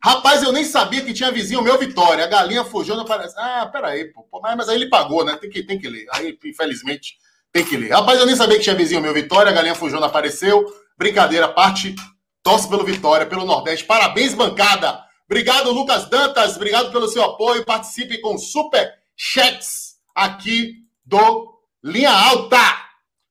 Rapaz, 0.04 0.44
eu 0.44 0.52
nem 0.52 0.64
sabia 0.64 1.02
que 1.02 1.14
tinha 1.14 1.32
vizinho 1.32 1.64
meu 1.64 1.80
Vitória. 1.80 2.24
A 2.24 2.28
galinha 2.28 2.64
fugiu, 2.64 2.96
não 2.96 3.02
aparece. 3.04 3.34
Ah, 3.40 3.66
peraí, 3.66 4.06
pô. 4.14 4.24
Mas, 4.40 4.70
aí 4.70 4.76
ele 4.76 4.88
pagou, 4.88 5.26
né? 5.26 5.36
Tem 5.36 5.50
que, 5.50 5.64
tem 5.64 5.80
que 5.80 5.90
ler. 5.90 6.06
Aí, 6.12 6.38
infelizmente, 6.46 7.18
tem 7.52 7.66
que 7.66 7.76
ler. 7.76 7.92
Rapaz, 7.92 8.20
eu 8.20 8.26
nem 8.28 8.36
sabia 8.36 8.58
que 8.58 8.64
tinha 8.64 8.76
vizinho 8.76 9.02
meu 9.02 9.14
Vitória. 9.16 9.50
A 9.50 9.54
galinha 9.56 9.74
fugiu, 9.74 10.00
não 10.00 10.08
apareceu. 10.08 10.64
Brincadeira, 10.96 11.48
parte. 11.48 11.96
Torce 12.44 12.70
pelo 12.70 12.84
Vitória, 12.84 13.26
pelo 13.26 13.46
Nordeste. 13.46 13.86
Parabéns, 13.86 14.36
bancada. 14.36 15.04
Obrigado, 15.30 15.72
Lucas 15.72 16.06
Dantas. 16.08 16.56
Obrigado 16.56 16.92
pelo 16.92 17.08
seu 17.08 17.24
apoio. 17.24 17.66
Participe 17.66 18.20
com 18.22 18.38
super 18.38 18.94
chats 19.16 19.96
aqui 20.14 20.76
do 21.04 21.60
Linha 21.84 22.12
Alta. 22.12 22.86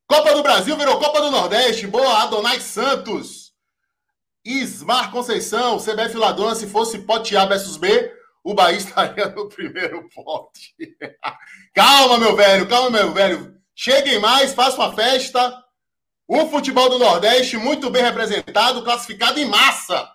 Copa 0.07 0.35
do 0.35 0.42
Brasil 0.42 0.76
virou 0.76 0.98
Copa 0.98 1.20
do 1.20 1.30
Nordeste. 1.30 1.87
Boa, 1.87 2.22
Adonai 2.22 2.61
Santos. 2.61 3.52
Ismar 4.44 5.11
Conceição, 5.11 5.78
CBF 5.78 6.16
Ladrona, 6.16 6.54
se 6.54 6.66
fosse 6.66 6.98
pote 6.98 7.35
A 7.35 7.46
versus 7.46 7.78
B, 7.78 8.12
o 8.42 8.52
Bahia 8.52 8.76
estaria 8.78 9.28
no 9.30 9.48
primeiro 9.48 10.07
pote. 10.14 10.74
calma, 11.72 12.18
meu 12.18 12.37
velho, 12.37 12.68
calma, 12.68 12.90
meu 12.90 13.12
velho. 13.12 13.54
Cheguem 13.74 14.18
mais, 14.18 14.52
façam 14.52 14.80
uma 14.85 14.94
festa. 14.94 15.62
O 16.28 16.46
futebol 16.48 16.90
do 16.90 16.98
Nordeste, 16.98 17.57
muito 17.57 17.88
bem 17.88 18.02
representado, 18.02 18.83
classificado 18.83 19.38
em 19.38 19.46
massa 19.46 20.13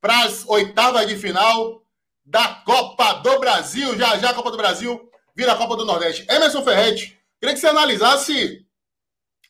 para 0.00 0.24
as 0.24 0.46
oitavas 0.48 1.06
de 1.06 1.16
final 1.16 1.82
da 2.24 2.46
Copa 2.64 3.14
do 3.14 3.38
Brasil. 3.38 3.96
Já 3.98 4.18
já 4.18 4.30
a 4.30 4.34
Copa 4.34 4.50
do 4.50 4.56
Brasil 4.56 5.00
vira 5.34 5.52
a 5.52 5.56
Copa 5.56 5.76
do 5.76 5.84
Nordeste. 5.84 6.26
Emerson 6.30 6.62
Ferretti, 6.62 7.18
queria 7.38 7.54
que 7.54 7.60
você 7.60 7.68
analisasse 7.68 8.64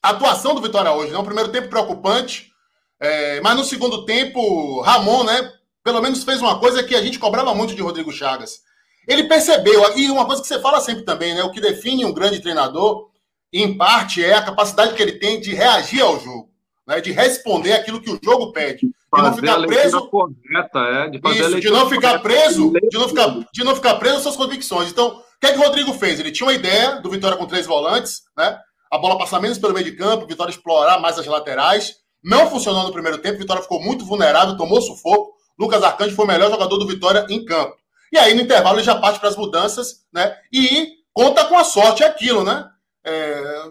a 0.03 0.11
atuação 0.11 0.55
do 0.55 0.63
Vitória 0.63 0.93
hoje. 0.93 1.13
Né? 1.13 1.19
Um 1.19 1.25
primeiro 1.25 1.51
tempo 1.51 1.69
preocupante 1.69 2.51
é, 3.01 3.41
mas 3.41 3.57
no 3.57 3.65
segundo 3.65 4.05
tempo, 4.05 4.83
Ramon, 4.83 5.25
né, 5.25 5.51
pelo 5.83 6.03
menos 6.03 6.23
fez 6.23 6.43
uma 6.43 6.61
coisa 6.61 6.83
que 6.83 6.95
a 6.95 7.01
gente 7.01 7.19
cobrava 7.19 7.55
muito 7.55 7.75
de 7.75 7.81
Rodrigo 7.81 8.13
Chagas. 8.13 8.61
Ele 9.09 9.25
percebeu, 9.25 9.97
e 9.97 10.11
uma 10.11 10.27
coisa 10.27 10.43
que 10.43 10.47
você 10.47 10.61
fala 10.61 10.81
sempre 10.83 11.05
também, 11.05 11.35
né, 11.35 11.43
o 11.43 11.51
que 11.51 11.63
define 11.63 12.05
um 12.05 12.13
grande 12.13 12.41
treinador, 12.41 13.09
em 13.51 13.77
parte, 13.77 14.23
é 14.23 14.35
a 14.35 14.43
capacidade 14.43 14.95
que 14.95 15.03
ele 15.03 15.13
tem 15.13 15.41
de 15.41 15.55
reagir 15.55 16.03
ao 16.03 16.21
jogo, 16.21 16.51
né, 16.87 17.01
de 17.01 17.11
responder 17.11 17.73
aquilo 17.73 18.03
que 18.03 18.11
o 18.11 18.21
jogo 18.23 18.53
pede. 18.53 18.87
De 19.13 19.23
não 19.23 19.35
ficar 19.35 19.67
preso. 19.67 20.09
Correta, 20.09 20.79
é, 20.79 21.09
de, 21.09 21.19
isso, 21.19 21.61
de 21.61 21.71
não 21.71 21.89
ficar 21.89 22.19
preso, 22.21 22.73
de 22.73 22.99
não 22.99 23.09
ficar, 23.09 23.37
de 23.53 23.65
não 23.65 23.75
ficar 23.75 23.95
preso 23.97 24.17
às 24.17 24.23
suas 24.23 24.37
convicções. 24.37 24.91
Então, 24.91 25.09
o 25.09 25.41
que 25.41 25.49
é 25.49 25.53
que 25.53 25.59
o 25.59 25.63
Rodrigo 25.63 25.93
fez? 25.95 26.21
Ele 26.21 26.31
tinha 26.31 26.47
uma 26.47 26.55
ideia 26.55 27.01
do 27.01 27.11
Vitória 27.11 27.37
com 27.37 27.47
três 27.47 27.67
volantes, 27.67 28.23
né? 28.37 28.59
A 28.91 28.99
bola 28.99 29.19
passar 29.19 29.41
menos 29.41 29.59
pelo 29.59 29.75
meio 29.75 29.85
de 29.85 29.93
campo, 29.93 30.27
Vitória 30.27 30.51
explorar 30.51 31.01
mais 31.01 31.19
as 31.19 31.27
laterais. 31.27 31.97
Não 32.23 32.49
funcionou 32.49 32.85
no 32.85 32.93
primeiro 32.93 33.19
tempo, 33.19 33.39
Vitória 33.39 33.63
ficou 33.63 33.83
muito 33.83 34.05
vulnerável, 34.05 34.57
tomou 34.57 34.81
sufoco. 34.81 35.33
Lucas 35.59 35.83
Arcanjo 35.83 36.15
foi 36.15 36.25
o 36.25 36.29
melhor 36.29 36.51
jogador 36.51 36.79
do 36.79 36.87
Vitória 36.87 37.27
em 37.29 37.45
campo. 37.45 37.75
E 38.13 38.19
aí, 38.19 38.35
no 38.35 38.43
intervalo, 38.43 38.77
ele 38.77 38.85
já 38.85 38.97
parte 38.97 39.19
para 39.19 39.29
as 39.29 39.37
mudanças, 39.37 40.05
né? 40.13 40.37
E 40.53 40.89
conta 41.13 41.45
com 41.45 41.57
a 41.57 41.65
sorte, 41.65 42.03
é 42.03 42.07
aquilo, 42.07 42.45
né? 42.45 42.69
É, 43.05 43.63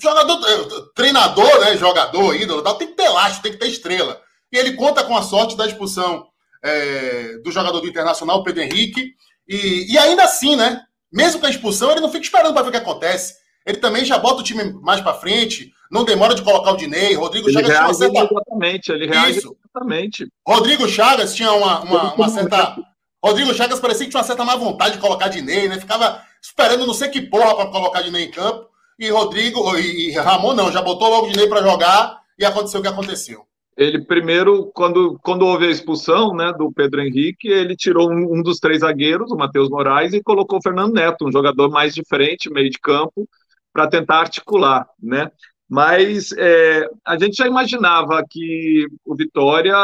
jogador, 0.00 0.40
é, 0.48 0.58
treinador, 0.94 1.60
né? 1.60 1.76
Jogador, 1.76 2.34
ídolo, 2.34 2.62
tal, 2.62 2.76
tem 2.76 2.88
que 2.88 2.94
ter 2.94 3.08
laço, 3.08 3.42
tem 3.42 3.52
que 3.52 3.58
ter 3.58 3.68
estrela. 3.68 4.20
E 4.52 4.56
ele 4.56 4.74
conta 4.74 5.04
com 5.04 5.16
a 5.16 5.22
sorte 5.22 5.56
da 5.56 5.66
expulsão 5.66 6.26
é, 6.62 7.38
do 7.38 7.50
jogador 7.50 7.80
do 7.80 7.86
Internacional, 7.86 8.42
Pedro 8.42 8.62
Henrique. 8.62 9.14
E, 9.46 9.92
e 9.92 9.98
ainda 9.98 10.24
assim, 10.24 10.56
né? 10.56 10.82
Mesmo 11.12 11.40
com 11.40 11.46
a 11.46 11.50
expulsão, 11.50 11.90
ele 11.90 12.00
não 12.00 12.10
fica 12.10 12.24
esperando 12.24 12.52
para 12.52 12.62
ver 12.62 12.68
o 12.68 12.72
que 12.72 12.78
acontece. 12.78 13.34
Ele 13.64 13.78
também 13.78 14.04
já 14.04 14.18
bota 14.18 14.40
o 14.40 14.44
time 14.44 14.72
mais 14.80 15.00
para 15.00 15.14
frente, 15.14 15.72
não 15.90 16.04
demora 16.04 16.34
de 16.34 16.42
colocar 16.42 16.72
o 16.72 16.76
Dinei. 16.76 17.14
Rodrigo 17.14 17.48
ele 17.48 17.54
Chagas 17.54 17.70
tinha 17.70 17.84
uma 17.84 17.94
certa. 17.94 18.34
Exatamente, 18.34 18.92
ele 18.92 19.06
reage 19.06 19.38
Isso. 19.38 19.56
exatamente. 19.64 20.26
Rodrigo 20.46 20.88
Chagas 20.88 21.34
tinha 21.34 21.52
uma, 21.52 21.80
uma, 21.80 22.14
uma 22.14 22.28
certa. 22.28 22.76
Rodrigo 23.22 23.52
Chagas 23.52 23.80
parecia 23.80 24.06
que 24.06 24.10
tinha 24.10 24.20
uma 24.20 24.26
certa 24.26 24.44
má 24.44 24.56
vontade 24.56 24.94
de 24.94 25.00
colocar 25.00 25.28
Dinei, 25.28 25.68
né? 25.68 25.78
Ficava 25.78 26.22
esperando 26.42 26.86
não 26.86 26.94
sei 26.94 27.08
que 27.08 27.20
porra 27.20 27.54
para 27.54 27.66
colocar 27.66 28.02
Dinei 28.02 28.24
em 28.24 28.30
campo. 28.30 28.68
E 28.98 29.10
Rodrigo 29.10 29.76
e 29.76 30.12
Ramon 30.12 30.54
não, 30.54 30.72
já 30.72 30.82
botou 30.82 31.08
logo 31.08 31.26
o 31.26 31.30
Dinei 31.30 31.46
para 31.46 31.62
jogar 31.62 32.20
e 32.38 32.44
aconteceu 32.44 32.80
o 32.80 32.82
que 32.82 32.88
aconteceu 32.88 33.48
ele 33.78 34.04
primeiro, 34.04 34.72
quando, 34.74 35.16
quando 35.22 35.46
houve 35.46 35.66
a 35.66 35.70
expulsão 35.70 36.34
né, 36.34 36.52
do 36.52 36.72
Pedro 36.72 37.00
Henrique, 37.00 37.46
ele 37.46 37.76
tirou 37.76 38.10
um, 38.10 38.38
um 38.38 38.42
dos 38.42 38.58
três 38.58 38.80
zagueiros, 38.80 39.30
o 39.30 39.36
Matheus 39.36 39.70
Moraes, 39.70 40.12
e 40.12 40.20
colocou 40.20 40.58
o 40.58 40.62
Fernando 40.62 40.94
Neto, 40.94 41.24
um 41.24 41.30
jogador 41.30 41.70
mais 41.70 41.94
diferente, 41.94 42.50
meio 42.50 42.68
de 42.68 42.78
campo, 42.80 43.28
para 43.72 43.86
tentar 43.86 44.18
articular, 44.18 44.84
né? 45.00 45.30
Mas 45.70 46.32
é, 46.32 46.88
a 47.06 47.16
gente 47.16 47.36
já 47.36 47.46
imaginava 47.46 48.20
que 48.28 48.84
o 49.06 49.14
Vitória 49.14 49.76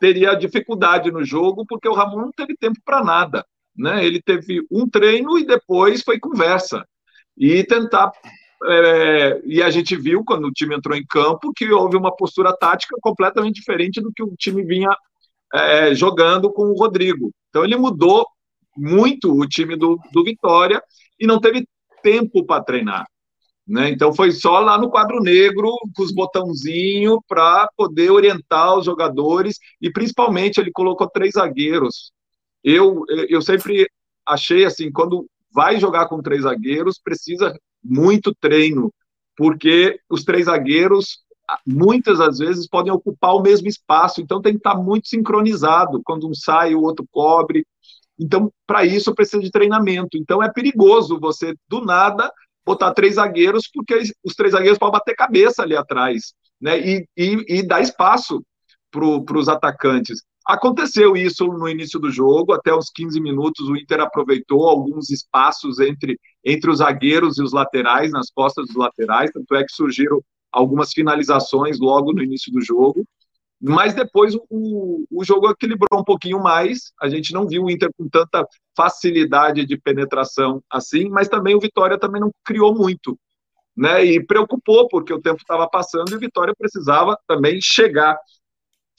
teria 0.00 0.34
dificuldade 0.34 1.12
no 1.12 1.24
jogo, 1.24 1.64
porque 1.68 1.88
o 1.88 1.94
Ramon 1.94 2.16
não 2.16 2.32
teve 2.32 2.56
tempo 2.56 2.80
para 2.84 3.04
nada, 3.04 3.46
né? 3.76 4.04
Ele 4.04 4.20
teve 4.20 4.60
um 4.68 4.88
treino 4.88 5.38
e 5.38 5.46
depois 5.46 6.02
foi 6.02 6.18
conversa 6.18 6.84
e 7.36 7.62
tentar 7.62 8.10
é, 8.64 9.40
e 9.44 9.62
a 9.62 9.70
gente 9.70 9.96
viu, 9.96 10.24
quando 10.24 10.46
o 10.46 10.52
time 10.52 10.74
entrou 10.74 10.96
em 10.96 11.06
campo, 11.06 11.52
que 11.54 11.70
houve 11.70 11.96
uma 11.96 12.14
postura 12.14 12.56
tática 12.56 12.96
completamente 13.00 13.56
diferente 13.56 14.00
do 14.00 14.12
que 14.12 14.22
o 14.22 14.34
time 14.36 14.64
vinha 14.64 14.90
é, 15.54 15.94
jogando 15.94 16.52
com 16.52 16.64
o 16.64 16.76
Rodrigo. 16.76 17.30
Então, 17.48 17.64
ele 17.64 17.76
mudou 17.76 18.26
muito 18.76 19.32
o 19.32 19.46
time 19.46 19.76
do, 19.76 19.98
do 20.12 20.24
Vitória 20.24 20.82
e 21.18 21.26
não 21.26 21.40
teve 21.40 21.66
tempo 22.02 22.44
para 22.44 22.62
treinar. 22.62 23.06
Né? 23.66 23.90
Então, 23.90 24.14
foi 24.14 24.32
só 24.32 24.60
lá 24.60 24.78
no 24.78 24.90
quadro 24.90 25.20
negro, 25.20 25.70
com 25.94 26.02
os 26.02 26.12
botãozinhos, 26.12 27.18
para 27.28 27.68
poder 27.76 28.10
orientar 28.10 28.76
os 28.76 28.86
jogadores 28.86 29.58
e, 29.80 29.90
principalmente, 29.90 30.58
ele 30.58 30.72
colocou 30.72 31.08
três 31.08 31.34
zagueiros. 31.34 32.12
Eu, 32.64 33.04
eu 33.28 33.42
sempre 33.42 33.88
achei 34.26 34.64
assim, 34.64 34.90
quando 34.90 35.28
vai 35.52 35.78
jogar 35.78 36.06
com 36.08 36.22
três 36.22 36.42
zagueiros, 36.42 36.98
precisa 36.98 37.54
muito 37.88 38.34
treino, 38.34 38.92
porque 39.36 39.98
os 40.10 40.24
três 40.24 40.46
zagueiros 40.46 41.20
muitas 41.66 42.18
das 42.18 42.38
vezes 42.38 42.68
podem 42.68 42.92
ocupar 42.92 43.34
o 43.34 43.42
mesmo 43.42 43.68
espaço, 43.68 44.20
então 44.20 44.42
tem 44.42 44.52
que 44.52 44.58
estar 44.58 44.74
muito 44.74 45.08
sincronizado, 45.08 46.02
quando 46.04 46.28
um 46.28 46.34
sai, 46.34 46.74
o 46.74 46.82
outro 46.82 47.06
cobre. 47.10 47.66
Então, 48.18 48.52
para 48.66 48.84
isso 48.84 49.14
precisa 49.14 49.42
de 49.42 49.50
treinamento. 49.50 50.18
Então 50.18 50.42
é 50.42 50.52
perigoso 50.52 51.18
você 51.18 51.54
do 51.68 51.80
nada 51.80 52.30
botar 52.66 52.92
três 52.92 53.14
zagueiros, 53.14 53.68
porque 53.72 54.02
os 54.22 54.34
três 54.34 54.52
zagueiros 54.52 54.78
podem 54.78 54.92
bater 54.92 55.14
cabeça 55.14 55.62
ali 55.62 55.74
atrás, 55.74 56.34
né? 56.60 56.78
E, 56.78 57.08
e, 57.16 57.58
e 57.60 57.62
dar 57.66 57.80
espaço 57.80 58.42
para 58.90 59.38
os 59.38 59.48
atacantes. 59.48 60.22
Aconteceu 60.48 61.14
isso 61.14 61.46
no 61.46 61.68
início 61.68 62.00
do 62.00 62.10
jogo, 62.10 62.54
até 62.54 62.74
os 62.74 62.88
15 62.88 63.20
minutos 63.20 63.68
o 63.68 63.76
Inter 63.76 64.00
aproveitou 64.00 64.66
alguns 64.66 65.10
espaços 65.10 65.78
entre, 65.78 66.18
entre 66.42 66.70
os 66.70 66.78
zagueiros 66.78 67.36
e 67.36 67.42
os 67.42 67.52
laterais, 67.52 68.10
nas 68.10 68.30
costas 68.30 68.66
dos 68.66 68.74
laterais, 68.74 69.30
tanto 69.30 69.54
é 69.54 69.62
que 69.62 69.70
surgiram 69.70 70.22
algumas 70.50 70.92
finalizações 70.94 71.78
logo 71.78 72.14
no 72.14 72.22
início 72.22 72.50
do 72.50 72.62
jogo. 72.62 73.06
Mas 73.60 73.92
depois 73.92 74.34
o, 74.48 75.04
o 75.10 75.22
jogo 75.22 75.50
equilibrou 75.50 76.00
um 76.00 76.04
pouquinho 76.04 76.42
mais, 76.42 76.92
a 76.98 77.10
gente 77.10 77.34
não 77.34 77.46
viu 77.46 77.64
o 77.64 77.70
Inter 77.70 77.90
com 77.98 78.08
tanta 78.08 78.42
facilidade 78.74 79.66
de 79.66 79.76
penetração 79.76 80.62
assim, 80.70 81.10
mas 81.10 81.28
também 81.28 81.54
o 81.54 81.60
Vitória 81.60 81.98
também 81.98 82.22
não 82.22 82.30
criou 82.42 82.74
muito. 82.74 83.18
Né, 83.76 84.04
e 84.04 84.26
preocupou, 84.26 84.88
porque 84.88 85.12
o 85.12 85.20
tempo 85.20 85.40
estava 85.40 85.68
passando 85.68 86.10
e 86.10 86.16
o 86.16 86.18
Vitória 86.18 86.54
precisava 86.58 87.16
também 87.28 87.60
chegar 87.60 88.18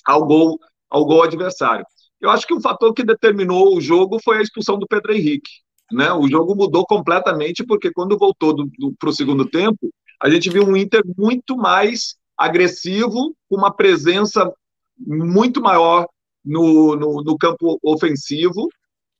ao 0.05 0.25
gol 0.25 0.57
ao 0.89 1.05
gol 1.05 1.23
adversário. 1.23 1.85
Eu 2.19 2.29
acho 2.29 2.45
que 2.45 2.53
o 2.53 2.61
fator 2.61 2.93
que 2.93 3.03
determinou 3.03 3.75
o 3.75 3.81
jogo 3.81 4.19
foi 4.23 4.37
a 4.37 4.41
expulsão 4.41 4.77
do 4.77 4.87
Pedro 4.87 5.13
Henrique. 5.13 5.49
Né? 5.91 6.11
O 6.11 6.27
jogo 6.27 6.55
mudou 6.55 6.85
completamente, 6.85 7.65
porque 7.65 7.91
quando 7.91 8.17
voltou 8.17 8.55
para 8.99 9.09
o 9.09 9.13
segundo 9.13 9.45
tempo, 9.45 9.89
a 10.21 10.29
gente 10.29 10.49
viu 10.49 10.63
um 10.63 10.75
Inter 10.75 11.01
muito 11.17 11.55
mais 11.55 12.15
agressivo, 12.37 13.35
com 13.49 13.57
uma 13.57 13.73
presença 13.73 14.51
muito 14.97 15.61
maior 15.61 16.07
no, 16.43 16.95
no, 16.95 17.23
no 17.23 17.37
campo 17.37 17.79
ofensivo, 17.83 18.67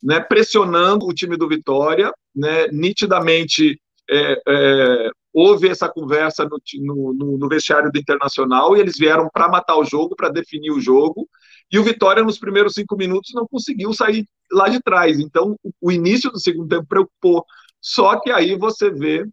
né? 0.04 0.20
pressionando 0.20 1.06
o 1.06 1.14
time 1.14 1.38
do 1.38 1.48
Vitória, 1.48 2.12
né? 2.36 2.68
nitidamente 2.68 3.80
é, 4.10 4.42
é, 4.48 5.10
houve 5.34 5.70
essa 5.70 5.88
conversa 5.88 6.46
no, 6.46 7.14
no, 7.14 7.38
no, 7.38 7.50
vestiário 7.50 7.92
do 7.92 8.00
Internacional 8.00 8.76
e 8.76 8.80
eles 8.80 8.98
vieram 8.98 9.30
para 9.32 9.48
matar 9.48 9.78
o 9.78 9.86
jogo, 9.86 10.16
para 10.16 10.30
definir 10.30 10.72
o 10.72 10.82
jogo. 10.82 11.28
E 11.72 11.78
o 11.78 11.84
Vitória, 11.84 12.24
nos 12.24 12.40
primeiros 12.40 12.74
cinco 12.74 12.96
minutos, 12.96 13.32
não 13.34 13.48
conseguiu 13.48 13.94
sair 13.94 14.26
lá 14.52 14.68
de 14.70 14.82
trás. 14.82 15.20
Então, 15.20 15.56
o 15.80 15.92
início 15.92 16.32
do 16.32 16.40
segundo 16.40 16.68
tempo 16.68 16.88
preocupou. 16.88 17.46
Só 17.82 18.20
que 18.20 18.32
aí 18.32 18.56
você 18.56 18.90
vê 18.90 19.26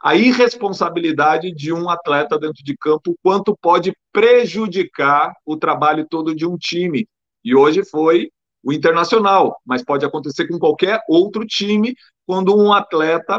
a 0.00 0.14
irresponsabilidade 0.14 1.50
de 1.50 1.72
um 1.72 1.88
atleta 1.88 2.38
dentro 2.38 2.62
de 2.62 2.76
campo, 2.76 3.16
quanto 3.22 3.56
pode 3.60 3.96
prejudicar 4.12 5.32
o 5.46 5.56
trabalho 5.56 6.06
todo 6.08 6.34
de 6.34 6.46
um 6.46 6.56
time. 6.58 7.08
E 7.42 7.54
hoje 7.54 7.82
foi 7.84 8.30
o 8.62 8.72
Internacional, 8.72 9.58
mas 9.64 9.82
pode 9.82 10.04
acontecer 10.04 10.46
com 10.46 10.58
qualquer 10.58 11.00
outro 11.08 11.44
time 11.46 11.94
quando 12.26 12.56
um 12.56 12.72
atleta 12.72 13.38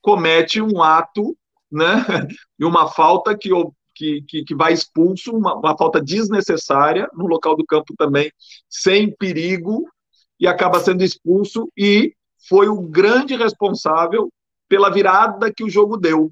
comete 0.00 0.60
um 0.60 0.82
ato, 0.82 1.36
né, 1.70 2.04
e 2.58 2.64
uma 2.64 2.88
falta 2.88 3.36
que, 3.36 3.50
que, 3.94 4.22
que, 4.28 4.44
que 4.44 4.54
vai 4.54 4.72
expulso, 4.72 5.32
uma, 5.32 5.54
uma 5.54 5.76
falta 5.76 6.00
desnecessária 6.00 7.08
no 7.14 7.26
local 7.26 7.56
do 7.56 7.66
campo 7.66 7.94
também, 7.96 8.30
sem 8.68 9.14
perigo, 9.14 9.84
e 10.38 10.46
acaba 10.46 10.80
sendo 10.80 11.04
expulso 11.04 11.70
e 11.76 12.14
foi 12.48 12.68
o 12.68 12.80
grande 12.80 13.36
responsável 13.36 14.28
pela 14.68 14.90
virada 14.90 15.52
que 15.54 15.62
o 15.62 15.70
jogo 15.70 15.96
deu, 15.96 16.30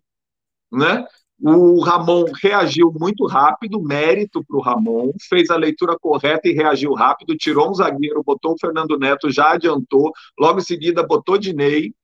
né? 0.73 1.05
O 1.43 1.81
Ramon 1.81 2.27
reagiu 2.43 2.93
muito 2.93 3.27
rápido, 3.27 3.81
mérito 3.81 4.45
para 4.45 4.57
o 4.59 4.61
Ramon, 4.61 5.13
fez 5.29 5.49
a 5.49 5.57
leitura 5.57 5.97
correta 5.99 6.49
e 6.49 6.53
reagiu 6.53 6.93
rápido, 6.93 7.37
tirou 7.37 7.71
um 7.71 7.75
zagueiro, 7.75 8.23
botou 8.23 8.53
o 8.53 8.59
Fernando 8.59 8.99
Neto, 8.99 9.31
já 9.31 9.53
adiantou, 9.53 10.13
logo 10.39 10.59
em 10.59 10.63
seguida 10.63 11.07
botou 11.07 11.39
Dinei, 11.39 11.95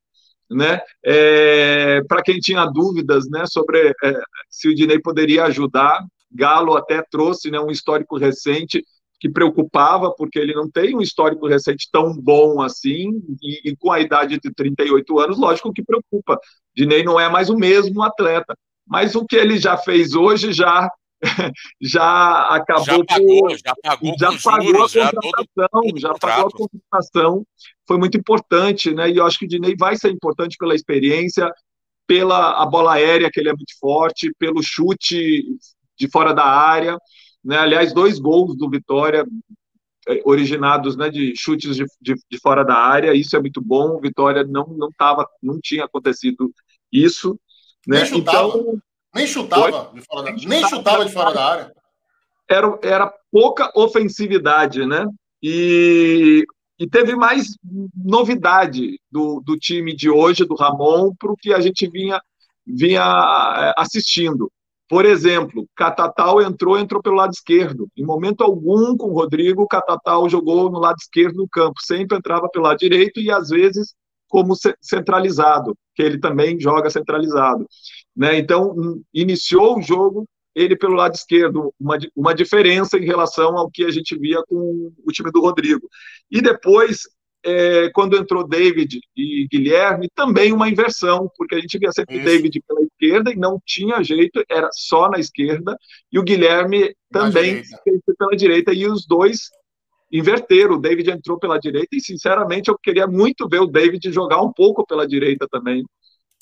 né? 0.49 0.79
É, 1.03 2.01
Para 2.07 2.21
quem 2.21 2.39
tinha 2.39 2.65
dúvidas, 2.65 3.29
né, 3.29 3.45
sobre 3.45 3.93
é, 4.03 4.13
se 4.49 4.69
o 4.69 4.75
Dinei 4.75 4.99
poderia 4.99 5.45
ajudar, 5.45 6.05
Galo 6.31 6.75
até 6.75 7.01
trouxe, 7.09 7.49
né, 7.49 7.59
um 7.59 7.71
histórico 7.71 8.17
recente 8.17 8.83
que 9.19 9.29
preocupava, 9.29 10.13
porque 10.15 10.37
ele 10.37 10.53
não 10.53 10.69
tem 10.69 10.95
um 10.95 11.01
histórico 11.01 11.47
recente 11.47 11.89
tão 11.91 12.13
bom 12.13 12.61
assim, 12.61 13.21
e, 13.41 13.71
e, 13.71 13.75
com 13.75 13.91
a 13.91 13.99
idade 13.99 14.39
de 14.39 14.53
38 14.53 15.19
anos, 15.19 15.39
lógico 15.39 15.73
que 15.73 15.83
preocupa. 15.83 16.39
Dinei 16.75 17.03
não 17.03 17.19
é 17.19 17.27
mais 17.29 17.49
o 17.49 17.57
mesmo 17.57 18.03
atleta, 18.03 18.55
mas 18.85 19.15
o 19.15 19.25
que 19.25 19.35
ele 19.35 19.57
já 19.57 19.75
fez 19.75 20.13
hoje 20.13 20.53
já 20.53 20.87
já 21.81 22.47
acabou 22.49 22.85
já 22.85 23.05
pagou, 23.05 23.39
por, 23.39 23.57
já 23.57 23.75
pagou, 23.81 24.15
já 24.19 24.27
pagou 24.43 24.63
juros, 24.63 24.95
a 24.95 25.11
contratação, 25.11 25.81
já, 25.95 26.07
já 26.09 26.13
pagou 26.13 26.47
a 26.47 26.51
contratação, 26.51 27.47
foi 27.87 27.97
muito 27.97 28.17
importante, 28.17 28.93
né? 28.93 29.09
E 29.09 29.17
eu 29.17 29.25
acho 29.25 29.39
que 29.39 29.45
o 29.45 29.47
Dinei 29.47 29.75
vai 29.77 29.95
ser 29.95 30.11
importante 30.11 30.57
pela 30.57 30.75
experiência, 30.75 31.51
pela 32.05 32.61
a 32.61 32.65
bola 32.65 32.93
aérea 32.93 33.29
que 33.31 33.39
ele 33.39 33.49
é 33.49 33.53
muito 33.53 33.77
forte, 33.79 34.31
pelo 34.37 34.61
chute 34.61 35.43
de 35.97 36.09
fora 36.09 36.33
da 36.33 36.45
área, 36.45 36.97
né? 37.43 37.57
Aliás, 37.57 37.93
dois 37.93 38.19
gols 38.19 38.55
do 38.55 38.69
Vitória 38.69 39.25
é, 40.07 40.21
originados 40.23 40.95
né, 40.95 41.09
de 41.09 41.33
chutes 41.35 41.75
de, 41.75 41.85
de, 41.99 42.13
de, 42.29 42.39
fora 42.39 42.63
da 42.63 42.75
área, 42.75 43.13
isso 43.15 43.35
é 43.35 43.41
muito 43.41 43.61
bom. 43.61 43.99
Vitória 43.99 44.43
não 44.43 44.67
não 44.67 44.89
tava, 44.97 45.27
não 45.41 45.59
tinha 45.59 45.85
acontecido 45.85 46.53
isso, 46.91 47.39
né? 47.87 48.03
Então 48.13 48.79
nem 49.17 49.27
chutava, 49.27 49.91
de 49.93 50.01
fora 50.01 50.23
da, 50.23 50.31
nem 50.31 50.67
chutava 50.67 51.05
de 51.05 51.11
fora 51.11 51.33
da 51.33 51.45
área. 51.45 51.71
Era, 52.49 52.79
era 52.81 53.13
pouca 53.31 53.71
ofensividade, 53.75 54.85
né? 54.85 55.05
E, 55.43 56.45
e 56.79 56.87
teve 56.87 57.15
mais 57.15 57.47
novidade 57.93 58.99
do, 59.11 59.41
do 59.41 59.57
time 59.57 59.95
de 59.95 60.09
hoje, 60.09 60.45
do 60.45 60.55
Ramon, 60.55 61.13
para 61.19 61.31
o 61.31 61.35
que 61.35 61.53
a 61.53 61.59
gente 61.59 61.87
vinha, 61.89 62.21
vinha 62.65 63.03
eh, 63.03 63.73
assistindo. 63.77 64.51
Por 64.89 65.05
exemplo, 65.05 65.67
Catatal 65.75 66.41
entrou, 66.41 66.79
entrou 66.79 67.01
pelo 67.01 67.17
lado 67.17 67.31
esquerdo. 67.31 67.89
Em 67.97 68.05
momento 68.05 68.41
algum, 68.41 68.95
com 68.95 69.07
o 69.07 69.13
Rodrigo, 69.13 69.67
Catatal 69.67 70.29
jogou 70.29 70.71
no 70.71 70.79
lado 70.79 70.95
esquerdo 70.97 71.35
do 71.35 71.49
campo. 71.49 71.81
Sempre 71.81 72.17
entrava 72.17 72.47
pelo 72.49 72.63
lado 72.63 72.77
direito 72.77 73.19
e, 73.19 73.29
às 73.29 73.49
vezes, 73.49 73.93
como 74.29 74.53
centralizado, 74.81 75.75
que 75.93 76.01
ele 76.01 76.19
também 76.19 76.57
joga 76.59 76.89
centralizado. 76.89 77.67
Né? 78.17 78.39
Então, 78.39 78.75
iniciou 79.13 79.77
o 79.77 79.81
jogo 79.81 80.27
ele 80.57 80.75
pelo 80.75 80.95
lado 80.95 81.13
esquerdo, 81.13 81.71
uma, 81.79 81.99
uma 82.15 82.33
diferença 82.33 82.97
em 82.97 83.05
relação 83.05 83.55
ao 83.55 83.69
que 83.69 83.83
a 83.83 83.91
gente 83.91 84.17
via 84.17 84.41
com 84.47 84.91
o 85.05 85.11
time 85.11 85.31
do 85.31 85.39
Rodrigo. 85.39 85.87
E 86.31 86.41
depois, 86.41 87.01
é, 87.45 87.91
quando 87.91 88.17
entrou 88.17 88.47
David 88.47 88.99
e 89.15 89.47
Guilherme, 89.47 90.09
também 90.15 90.51
uma 90.51 90.67
inversão, 90.67 91.29
porque 91.37 91.53
a 91.53 91.59
gente 91.59 91.77
via 91.77 91.91
sempre 91.91 92.15
Isso. 92.15 92.25
David 92.25 92.63
pela 92.67 92.81
esquerda 92.81 93.31
e 93.31 93.35
não 93.35 93.61
tinha 93.63 94.03
jeito, 94.03 94.43
era 94.49 94.67
só 94.73 95.07
na 95.07 95.19
esquerda, 95.19 95.77
e 96.11 96.17
o 96.17 96.23
Guilherme 96.23 96.91
também 97.11 97.61
pela 98.17 98.35
direita, 98.35 98.73
e 98.73 98.87
os 98.87 99.05
dois 99.05 99.51
inverteram. 100.11 100.73
O 100.73 100.81
David 100.81 101.11
entrou 101.11 101.37
pela 101.37 101.59
direita, 101.59 101.95
e 101.95 102.01
sinceramente 102.01 102.69
eu 102.69 102.79
queria 102.79 103.05
muito 103.05 103.47
ver 103.47 103.61
o 103.61 103.67
David 103.67 104.11
jogar 104.11 104.41
um 104.41 104.51
pouco 104.51 104.83
pela 104.87 105.07
direita 105.07 105.47
também, 105.47 105.85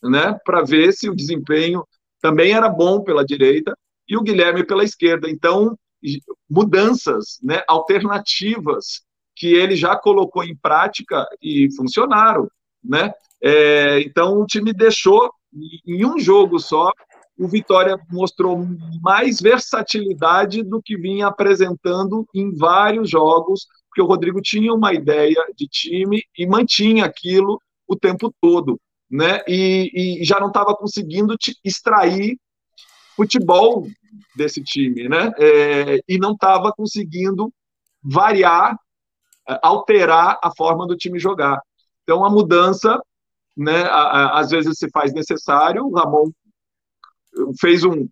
né, 0.09 0.37
para 0.45 0.61
ver 0.63 0.93
se 0.93 1.09
o 1.09 1.15
desempenho 1.15 1.83
também 2.21 2.53
era 2.53 2.69
bom 2.69 3.01
pela 3.01 3.25
direita, 3.25 3.77
e 4.07 4.17
o 4.17 4.21
Guilherme 4.21 4.65
pela 4.65 4.83
esquerda. 4.83 5.29
Então, 5.29 5.77
mudanças, 6.49 7.39
né, 7.41 7.63
alternativas 7.67 9.03
que 9.35 9.53
ele 9.53 9.75
já 9.75 9.95
colocou 9.95 10.43
em 10.43 10.55
prática 10.55 11.27
e 11.41 11.69
funcionaram, 11.75 12.49
né? 12.83 13.11
É, 13.41 13.99
então 14.01 14.39
o 14.39 14.45
time 14.45 14.71
deixou 14.71 15.29
em 15.85 16.05
um 16.05 16.17
jogo 16.17 16.59
só. 16.59 16.91
O 17.37 17.47
Vitória 17.47 17.97
mostrou 18.09 18.65
mais 19.01 19.41
versatilidade 19.41 20.63
do 20.63 20.81
que 20.81 20.95
vinha 20.95 21.27
apresentando 21.27 22.25
em 22.33 22.55
vários 22.55 23.09
jogos, 23.09 23.67
porque 23.89 24.01
o 24.01 24.05
Rodrigo 24.05 24.41
tinha 24.41 24.73
uma 24.73 24.93
ideia 24.93 25.45
de 25.53 25.67
time 25.67 26.23
e 26.37 26.47
mantinha 26.47 27.05
aquilo 27.05 27.59
o 27.87 27.95
tempo 27.95 28.33
todo, 28.41 28.79
né? 29.15 29.41
E, 29.47 30.19
e 30.21 30.25
já 30.25 30.39
não 30.39 30.47
estava 30.47 30.75
conseguindo 30.75 31.36
extrair 31.63 32.38
futebol 33.15 33.88
desse 34.36 34.62
time, 34.62 35.08
né? 35.08 35.32
É, 35.39 35.99
e 36.08 36.17
não 36.17 36.34
estava 36.34 36.71
conseguindo 36.73 37.51
variar, 38.04 38.78
é, 39.47 39.60
alterar 39.63 40.38
a 40.43 40.51
forma 40.56 40.86
do 40.86 40.97
time 40.97 41.17
jogar. 41.17 41.62
Então, 42.04 42.25
a 42.25 42.30
mudança, 42.30 43.01
né, 43.56 43.84
a, 43.84 44.01
a, 44.01 44.39
às 44.39 44.49
vezes 44.49 44.78
se 44.78 44.89
faz 44.91 45.13
necessário. 45.13 45.86
O 45.86 45.95
Ramon 45.95 46.30
fez 47.60 47.84
um, 47.86 48.08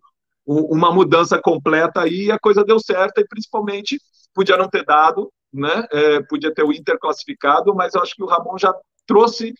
um, 0.46 0.60
uma 0.72 0.90
mudança 0.90 1.38
completa 1.40 2.00
aí 2.00 2.26
e 2.26 2.32
a 2.32 2.38
coisa 2.38 2.64
deu 2.64 2.80
certo, 2.80 3.20
e 3.20 3.28
principalmente 3.28 4.00
podia 4.34 4.56
não 4.56 4.68
ter 4.68 4.84
dado, 4.84 5.30
né? 5.52 5.86
É, 5.92 6.22
podia 6.22 6.52
ter 6.52 6.64
o 6.64 6.72
Inter 6.72 6.98
classificado, 6.98 7.74
mas 7.74 7.94
eu 7.94 8.02
acho 8.02 8.14
que 8.16 8.22
o 8.22 8.26
Ramon 8.26 8.56
já 8.58 8.74
trouxe 9.06 9.54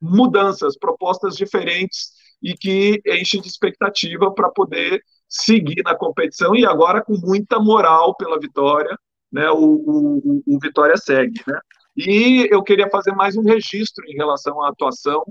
mudanças, 0.00 0.78
propostas 0.78 1.36
diferentes 1.36 2.10
e 2.42 2.54
que 2.54 3.00
enche 3.06 3.40
de 3.40 3.48
expectativa 3.48 4.30
para 4.32 4.50
poder 4.50 5.02
seguir 5.28 5.82
na 5.82 5.94
competição 5.94 6.54
e 6.54 6.64
agora 6.64 7.02
com 7.02 7.14
muita 7.14 7.58
moral 7.58 8.14
pela 8.16 8.38
vitória, 8.38 8.96
né? 9.32 9.50
O, 9.50 9.64
o, 9.64 10.42
o 10.46 10.58
Vitória 10.60 10.96
segue, 10.96 11.40
né? 11.46 11.58
E 11.96 12.46
eu 12.50 12.62
queria 12.62 12.88
fazer 12.90 13.12
mais 13.12 13.36
um 13.36 13.42
registro 13.42 14.04
em 14.06 14.14
relação 14.14 14.62
à 14.62 14.68
atuação 14.68 15.24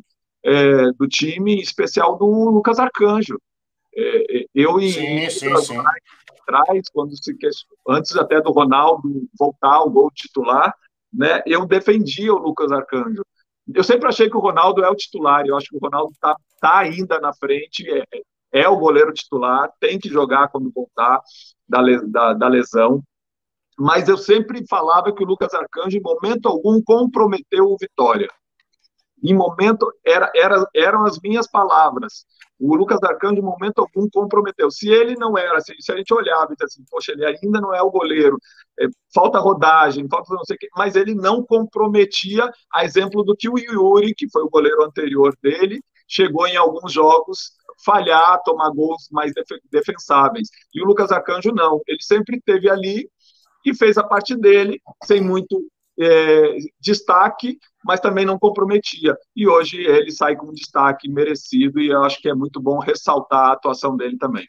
é, 0.43 0.91
do 0.93 1.08
time, 1.08 1.56
em 1.56 1.60
especial 1.60 2.17
do 2.17 2.25
Lucas 2.25 2.80
Arcanjo. 2.80 3.39
É, 3.95 4.39
é 4.39 4.45
eu 4.54 4.80
e 4.80 4.91
sim, 4.91 5.30
sim, 5.30 5.58
sim. 5.58 5.78
atrás, 6.41 6.89
quando 6.91 7.15
se 7.15 7.36
antes 7.88 8.15
até 8.15 8.41
do 8.41 8.51
Ronaldo 8.51 9.28
voltar 9.38 9.75
ao 9.75 9.89
gol 9.89 10.12
titular, 10.12 10.73
né? 11.13 11.41
Eu 11.45 11.65
defendia 11.65 12.34
o 12.34 12.39
Lucas 12.39 12.71
Arcanjo. 12.71 13.23
Eu 13.73 13.84
sempre 13.84 14.08
achei 14.08 14.30
que 14.30 14.38
o 14.38 14.41
Ronaldo 14.41 14.84
é 14.84 14.89
o 14.89 14.95
titular. 14.95 15.45
Eu 15.45 15.58
acho 15.58 15.69
que 15.69 15.78
o 15.78 15.80
Ronaldo 15.80 16.12
está 16.12 16.36
tá 16.60 16.80
ainda 16.80 17.19
na 17.19 17.34
frente. 17.34 17.89
É, 17.89 18.04
é 18.51 18.69
o 18.69 18.78
goleiro 18.78 19.13
titular, 19.13 19.69
tem 19.80 19.99
que 19.99 20.08
jogar 20.08 20.47
quando 20.47 20.71
voltar 20.73 21.21
da, 21.67 21.82
da, 22.06 22.34
da 22.34 22.47
lesão. 22.47 23.04
Mas 23.78 24.08
eu 24.08 24.17
sempre 24.17 24.65
falava 24.67 25.13
que 25.13 25.21
o 25.21 25.28
Lucas 25.28 25.54
Arcanjo, 25.54 25.97
em 25.97 26.01
momento 26.01 26.47
algum, 26.47 26.82
comprometeu 26.82 27.65
o 27.65 27.78
Vitória. 27.78 28.30
Em 29.26 29.34
momento, 29.34 29.92
era, 30.06 30.32
era, 30.36 30.68
eram 30.76 31.06
as 31.06 31.20
minhas 31.20 31.50
palavras. 31.50 32.26
O 32.60 32.76
Lucas 32.76 33.00
Arcanjo, 33.04 33.40
em 33.40 33.42
momento 33.42 33.80
algum, 33.80 34.08
comprometeu. 34.10 34.70
Se 34.70 34.88
ele 34.90 35.16
não 35.16 35.38
era, 35.38 35.60
se, 35.60 35.74
se 35.80 35.92
a 35.92 35.98
gente 35.98 36.14
olhava 36.14 36.54
e 36.54 36.56
disse 36.56 36.66
assim, 36.66 36.86
poxa, 36.90 37.12
ele 37.12 37.26
ainda 37.26 37.60
não 37.60 37.74
é 37.74 37.82
o 37.82 37.90
goleiro, 37.90 38.38
é, 38.80 38.86
falta 39.14 39.40
rodagem, 39.40 40.08
falta 40.08 40.34
não 40.34 40.46
sei 40.46 40.56
o 40.56 40.60
quê, 40.60 40.70
mas 40.76 40.96
ele 40.96 41.16
não 41.16 41.44
comprometia, 41.44 42.50
a 42.72 42.86
exemplo 42.86 43.24
do 43.24 43.36
que 43.36 43.50
o 43.50 43.58
Yuri, 43.58 44.14
que 44.16 44.30
foi 44.30 44.44
o 44.44 44.50
goleiro 44.50 44.84
anterior 44.84 45.36
dele, 45.42 45.82
chegou 46.08 46.48
em 46.48 46.56
alguns 46.56 46.94
jogos 46.94 47.54
falhar, 47.84 48.42
tomar 48.44 48.70
gols 48.70 49.10
mais 49.12 49.34
defensáveis. 49.72 50.48
E 50.74 50.82
o 50.82 50.86
Lucas 50.86 51.12
Arcanjo 51.12 51.52
não, 51.52 51.82
ele 51.88 52.02
sempre 52.02 52.38
esteve 52.38 52.70
ali 52.70 53.10
e 53.66 53.76
fez 53.76 53.98
a 53.98 54.04
parte 54.04 54.36
dele, 54.36 54.80
sem 55.04 55.22
muito 55.22 55.60
é, 56.00 56.58
destaque, 56.80 57.58
mas 57.84 58.00
também 58.00 58.26
não 58.26 58.40
comprometia. 58.40 59.16
E 59.36 59.48
hoje 59.48 59.78
ele 59.82 60.12
sai 60.12 60.36
com 60.36 60.48
um 60.48 60.54
destaque 60.54 61.10
merecido 61.10 61.80
e 61.80 61.90
eu 61.90 62.04
acho 62.04 62.22
que 62.22 62.30
é 62.30 62.34
muito 62.34 62.60
bom 62.62 62.80
ressaltar 62.80 63.50
a 63.50 63.54
atuação 63.54 63.96
dele 63.96 64.18
também. 64.18 64.48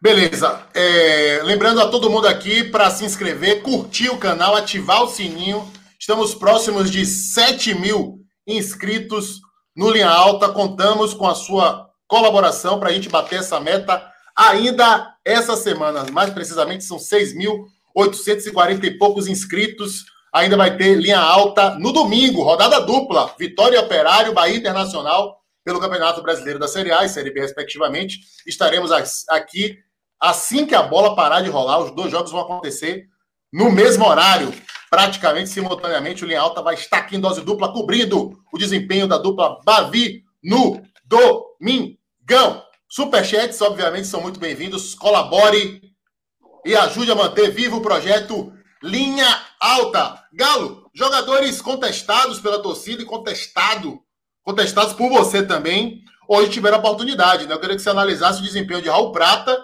Beleza. 0.00 0.66
É, 0.74 1.40
lembrando 1.44 1.80
a 1.80 1.88
todo 1.88 2.10
mundo 2.10 2.28
aqui 2.28 2.64
para 2.64 2.90
se 2.90 3.04
inscrever, 3.04 3.62
curtir 3.62 4.10
o 4.10 4.18
canal, 4.18 4.54
ativar 4.54 5.02
o 5.02 5.08
sininho. 5.08 5.66
Estamos 5.98 6.34
próximos 6.34 6.90
de 6.90 7.06
7 7.06 7.74
mil 7.74 8.18
inscritos 8.46 9.40
no 9.74 9.90
Linha 9.90 10.10
Alta. 10.10 10.50
Contamos 10.50 11.14
com 11.14 11.26
a 11.26 11.34
sua 11.34 11.88
colaboração 12.06 12.78
para 12.78 12.90
a 12.90 12.92
gente 12.92 13.08
bater 13.08 13.38
essa 13.38 13.58
meta 13.58 14.06
ainda 14.36 15.14
essa 15.24 15.56
semana. 15.56 16.04
Mais 16.12 16.30
precisamente, 16.30 16.84
são 16.84 16.98
6.840 16.98 18.84
e 18.84 18.98
poucos 18.98 19.26
inscritos. 19.26 20.04
Ainda 20.34 20.56
vai 20.56 20.76
ter 20.76 20.96
linha 20.96 21.20
alta 21.20 21.78
no 21.78 21.92
domingo, 21.92 22.42
rodada 22.42 22.80
dupla. 22.80 23.32
Vitória 23.38 23.80
Operário, 23.80 24.34
Bahia 24.34 24.56
Internacional, 24.56 25.40
pelo 25.64 25.78
Campeonato 25.78 26.20
Brasileiro 26.22 26.58
da 26.58 26.66
Série 26.66 26.90
A 26.90 27.04
e 27.04 27.08
Série 27.08 27.30
B, 27.30 27.40
respectivamente. 27.40 28.18
Estaremos 28.44 28.90
aqui 29.30 29.78
assim 30.20 30.66
que 30.66 30.74
a 30.74 30.82
bola 30.82 31.14
parar 31.14 31.40
de 31.40 31.50
rolar. 31.50 31.78
Os 31.78 31.94
dois 31.94 32.10
jogos 32.10 32.32
vão 32.32 32.40
acontecer 32.40 33.04
no 33.52 33.70
mesmo 33.70 34.04
horário, 34.04 34.52
praticamente 34.90 35.50
simultaneamente. 35.50 36.24
O 36.24 36.26
Linha 36.26 36.40
Alta 36.40 36.60
vai 36.60 36.74
estar 36.74 36.98
aqui 36.98 37.14
em 37.14 37.20
dose 37.20 37.40
dupla, 37.42 37.72
cobrindo 37.72 38.32
o 38.52 38.58
desempenho 38.58 39.06
da 39.06 39.18
dupla 39.18 39.60
Bavi 39.64 40.24
no 40.42 40.82
domingão. 41.04 42.60
Superchats, 42.88 43.60
obviamente, 43.60 44.08
são 44.08 44.20
muito 44.20 44.40
bem-vindos. 44.40 44.96
Colabore 44.96 45.80
e 46.66 46.74
ajude 46.74 47.12
a 47.12 47.14
manter 47.14 47.52
vivo 47.52 47.76
o 47.76 47.82
projeto 47.82 48.52
Linha 48.84 49.42
Alta. 49.58 50.22
Galo, 50.30 50.90
jogadores 50.92 51.62
contestados 51.62 52.38
pela 52.38 52.62
torcida 52.62 53.00
e 53.00 53.06
contestado, 53.06 53.98
contestados 54.42 54.92
por 54.92 55.08
você 55.08 55.42
também, 55.42 56.02
hoje 56.28 56.50
tiveram 56.50 56.76
a 56.76 56.80
oportunidade. 56.80 57.46
Né? 57.46 57.54
Eu 57.54 57.60
queria 57.60 57.76
que 57.76 57.82
você 57.82 57.88
analisasse 57.88 58.40
o 58.40 58.44
desempenho 58.44 58.82
de 58.82 58.90
Raul 58.90 59.10
Prata, 59.10 59.58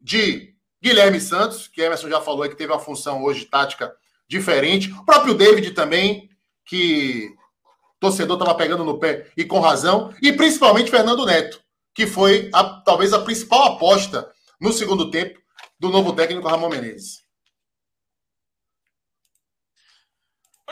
de 0.00 0.54
Guilherme 0.80 1.20
Santos, 1.20 1.66
que 1.66 1.82
Emerson 1.82 2.08
já 2.08 2.20
falou 2.20 2.48
que 2.48 2.54
teve 2.54 2.72
uma 2.72 2.78
função 2.78 3.24
hoje 3.24 3.44
tática 3.44 3.92
diferente. 4.28 4.88
O 4.92 5.04
próprio 5.04 5.34
David 5.34 5.72
também, 5.72 6.30
que 6.64 7.34
torcedor 7.98 8.38
estava 8.38 8.56
pegando 8.56 8.84
no 8.84 9.00
pé 9.00 9.32
e 9.36 9.44
com 9.44 9.58
razão. 9.58 10.14
E 10.22 10.32
principalmente 10.32 10.92
Fernando 10.92 11.26
Neto, 11.26 11.60
que 11.92 12.06
foi 12.06 12.50
a, 12.54 12.62
talvez 12.62 13.12
a 13.12 13.18
principal 13.18 13.64
aposta 13.72 14.30
no 14.60 14.72
segundo 14.72 15.10
tempo 15.10 15.40
do 15.76 15.88
novo 15.88 16.12
técnico 16.12 16.46
Ramon 16.46 16.68
Menezes. 16.68 17.23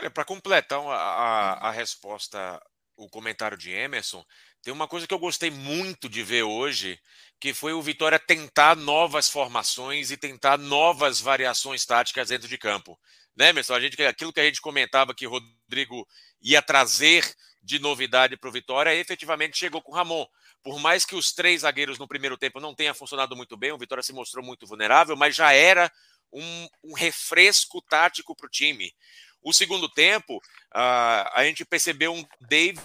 Olha, 0.03 0.11
para 0.11 0.25
completar 0.25 0.81
a, 0.81 0.91
a, 0.91 1.69
a, 1.69 1.71
resposta, 1.71 2.61
o 2.97 3.07
comentário 3.07 3.57
de 3.57 3.71
Emerson, 3.71 4.21
tem 4.61 4.73
uma 4.73 4.85
coisa 4.85 5.07
que 5.07 5.13
eu 5.13 5.19
gostei 5.19 5.49
muito 5.49 6.09
de 6.09 6.21
ver 6.21 6.43
hoje, 6.43 6.99
que 7.39 7.53
foi 7.53 7.71
o 7.71 7.81
Vitória 7.81 8.19
tentar 8.19 8.75
novas 8.75 9.29
formações 9.29 10.11
e 10.11 10.17
tentar 10.17 10.57
novas 10.57 11.21
variações 11.21 11.85
táticas 11.85 12.27
dentro 12.27 12.49
de 12.49 12.57
campo. 12.57 12.99
Né, 13.33 13.51
Emerson? 13.51 13.75
A 13.75 13.79
gente, 13.79 14.03
aquilo 14.03 14.33
que 14.33 14.41
a 14.41 14.43
gente 14.43 14.59
comentava 14.59 15.15
que 15.15 15.25
o 15.25 15.29
Rodrigo 15.29 16.05
ia 16.41 16.61
trazer 16.61 17.33
de 17.61 17.79
novidade 17.79 18.35
para 18.35 18.49
o 18.49 18.51
Vitória, 18.51 18.93
efetivamente 18.93 19.57
chegou 19.57 19.81
com 19.81 19.93
o 19.93 19.95
Ramon. 19.95 20.25
Por 20.61 20.79
mais 20.79 21.05
que 21.05 21.15
os 21.15 21.31
três 21.31 21.61
zagueiros 21.61 21.97
no 21.97 22.09
primeiro 22.09 22.37
tempo 22.37 22.59
não 22.59 22.75
tenha 22.75 22.93
funcionado 22.93 23.37
muito 23.37 23.55
bem, 23.55 23.71
o 23.71 23.77
Vitória 23.77 24.03
se 24.03 24.11
mostrou 24.11 24.43
muito 24.43 24.67
vulnerável, 24.67 25.15
mas 25.15 25.33
já 25.33 25.53
era 25.53 25.89
um, 26.33 26.67
um 26.83 26.93
refresco 26.93 27.81
tático 27.81 28.35
para 28.35 28.47
o 28.47 28.49
time. 28.49 28.93
O 29.43 29.53
segundo 29.53 29.89
tempo, 29.89 30.37
uh, 30.37 31.29
a 31.33 31.43
gente 31.43 31.65
percebeu 31.65 32.13
um 32.13 32.25
David 32.41 32.81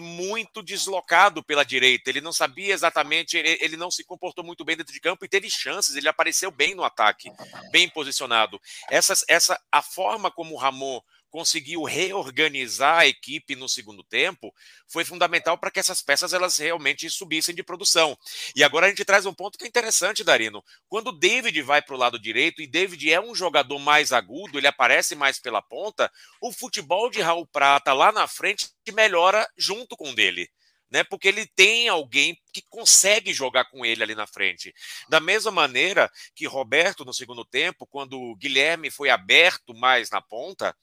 muito 0.00 0.62
deslocado 0.62 1.42
pela 1.42 1.64
direita. 1.64 2.10
Ele 2.10 2.20
não 2.20 2.32
sabia 2.32 2.74
exatamente, 2.74 3.36
ele, 3.36 3.58
ele, 3.60 3.76
não 3.76 3.90
se 3.90 4.04
comportou 4.04 4.44
muito 4.44 4.64
bem 4.64 4.76
dentro 4.76 4.92
de 4.92 5.00
campo 5.00 5.24
e 5.24 5.28
teve 5.28 5.50
chances. 5.50 5.96
Ele 5.96 6.08
apareceu 6.08 6.50
bem 6.50 6.74
no 6.74 6.84
ataque, 6.84 7.30
bem 7.70 7.88
posicionado. 7.88 8.60
Essa, 8.90 9.14
essa 9.28 9.60
a 9.70 9.82
forma 9.82 10.30
como 10.30 10.54
o 10.54 10.58
Ramon 10.58 11.00
conseguiu 11.30 11.84
reorganizar 11.84 12.98
a 12.98 13.06
equipe 13.06 13.56
no 13.56 13.68
segundo 13.68 14.02
tempo, 14.02 14.52
foi 14.88 15.04
fundamental 15.04 15.56
para 15.56 15.70
que 15.70 15.80
essas 15.80 16.02
peças 16.02 16.32
elas 16.32 16.58
realmente 16.58 17.08
subissem 17.08 17.54
de 17.54 17.62
produção. 17.62 18.18
E 18.54 18.64
agora 18.64 18.86
a 18.86 18.88
gente 18.88 19.04
traz 19.04 19.24
um 19.24 19.32
ponto 19.32 19.56
que 19.56 19.64
é 19.64 19.68
interessante, 19.68 20.24
Darino. 20.24 20.62
Quando 20.88 21.08
o 21.08 21.18
David 21.18 21.62
vai 21.62 21.80
para 21.80 21.94
o 21.94 21.98
lado 21.98 22.18
direito, 22.18 22.60
e 22.60 22.66
David 22.66 23.12
é 23.12 23.20
um 23.20 23.34
jogador 23.34 23.78
mais 23.78 24.12
agudo, 24.12 24.58
ele 24.58 24.66
aparece 24.66 25.14
mais 25.14 25.38
pela 25.38 25.62
ponta, 25.62 26.10
o 26.40 26.52
futebol 26.52 27.10
de 27.10 27.20
Raul 27.20 27.46
Prata 27.46 27.92
lá 27.92 28.12
na 28.12 28.26
frente 28.26 28.68
melhora 28.92 29.48
junto 29.56 29.96
com 29.96 30.10
o 30.10 30.14
dele 30.14 30.50
né? 30.90 31.04
Porque 31.04 31.28
ele 31.28 31.46
tem 31.46 31.88
alguém 31.88 32.36
que 32.52 32.62
consegue 32.68 33.32
jogar 33.32 33.66
com 33.66 33.86
ele 33.86 34.02
ali 34.02 34.14
na 34.14 34.26
frente. 34.26 34.74
Da 35.08 35.20
mesma 35.20 35.50
maneira 35.50 36.10
que 36.34 36.46
Roberto, 36.46 37.04
no 37.04 37.14
segundo 37.14 37.44
tempo, 37.44 37.86
quando 37.86 38.20
o 38.20 38.34
Guilherme 38.34 38.90
foi 38.90 39.08
aberto 39.08 39.72
mais 39.72 40.10
na 40.10 40.20
ponta, 40.20 40.76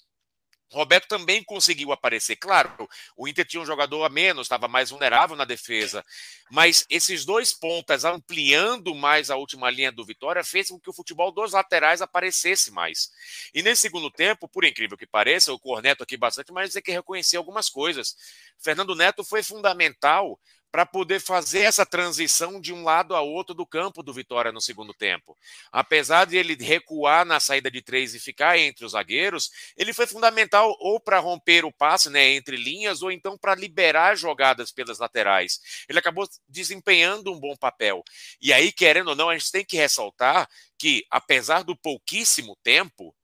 Roberto 0.72 1.08
também 1.08 1.44
conseguiu 1.44 1.92
aparecer. 1.92 2.36
Claro, 2.36 2.90
o 3.16 3.28
Inter 3.28 3.46
tinha 3.46 3.62
um 3.62 3.66
jogador 3.66 4.04
a 4.04 4.10
menos, 4.10 4.46
estava 4.46 4.68
mais 4.68 4.90
vulnerável 4.90 5.36
na 5.36 5.46
defesa. 5.46 6.04
Mas 6.52 6.86
esses 6.90 7.26
dois 7.26 7.54
pontas 7.54 8.04
ampliando 8.04 8.94
mais 8.94 9.30
a 9.30 9.36
última 9.36 9.70
linha 9.70 9.92
do 9.92 10.06
Vitória 10.06 10.44
fez 10.44 10.70
com 10.70 10.80
que 10.80 10.90
o 10.90 10.94
futebol 10.94 11.32
dos 11.32 11.54
laterais 11.54 12.02
aparecesse 12.02 12.72
mais. 12.72 13.10
E 13.54 13.62
nesse 13.64 13.82
segundo 13.82 14.12
tempo, 14.12 14.48
por 14.48 14.66
incrível 14.66 14.98
que 14.98 15.08
pareça, 15.08 15.54
o 15.54 15.60
Corneto 15.60 16.04
aqui 16.04 16.18
bastante, 16.18 16.52
mas 16.52 16.74
tem 16.74 16.82
que 16.82 16.92
reconhecer 16.92 17.38
algumas 17.38 17.70
coisas. 17.70 18.16
Fernando 18.60 18.96
Neto 18.96 19.24
foi 19.24 19.42
fundamental 19.44 20.40
para 20.78 20.86
poder 20.86 21.20
fazer 21.20 21.62
essa 21.62 21.88
transição 21.88 22.62
de 22.62 22.72
um 22.72 22.84
lado 22.84 23.16
a 23.16 23.22
outro 23.22 23.56
do 23.56 23.66
campo 23.66 24.04
do 24.04 24.14
Vitória 24.14 24.52
no 24.52 24.62
segundo 24.62 24.94
tempo. 24.94 25.36
Apesar 25.72 26.26
de 26.26 26.38
ele 26.38 26.54
recuar 26.54 27.26
na 27.26 27.40
saída 27.40 27.72
de 27.72 27.82
três 27.82 28.14
e 28.14 28.20
ficar 28.20 28.60
entre 28.60 28.86
os 28.86 28.92
zagueiros, 28.92 29.50
ele 29.76 29.92
foi 29.92 30.06
fundamental 30.06 30.78
ou 30.80 31.00
para 31.00 31.18
romper 31.18 31.66
o 31.66 31.72
passe 31.72 32.12
né, 32.12 32.30
entre 32.30 32.56
linhas 32.56 33.02
ou 33.02 33.12
então 33.12 33.36
para 33.36 33.56
liberar 33.56 34.16
jogadas 34.16 34.72
pelas 34.72 35.00
laterais. 35.00 35.60
Ele 35.90 35.98
acabou 35.98 36.30
desempenhando 36.48 37.34
um 37.34 37.40
bom 37.40 37.58
papel. 37.58 38.04
E 38.40 38.54
aí, 38.54 38.72
querendo 38.72 39.08
ou 39.08 39.16
não, 39.16 39.32
a 39.32 39.34
gente 39.36 39.52
tem 39.52 39.66
que 39.66 39.78
ressaltar 39.78 40.48
que, 40.78 41.04
apesar 41.10 41.64
do 41.64 41.76
pouquíssimo 41.76 42.56
tempo, 42.62 43.16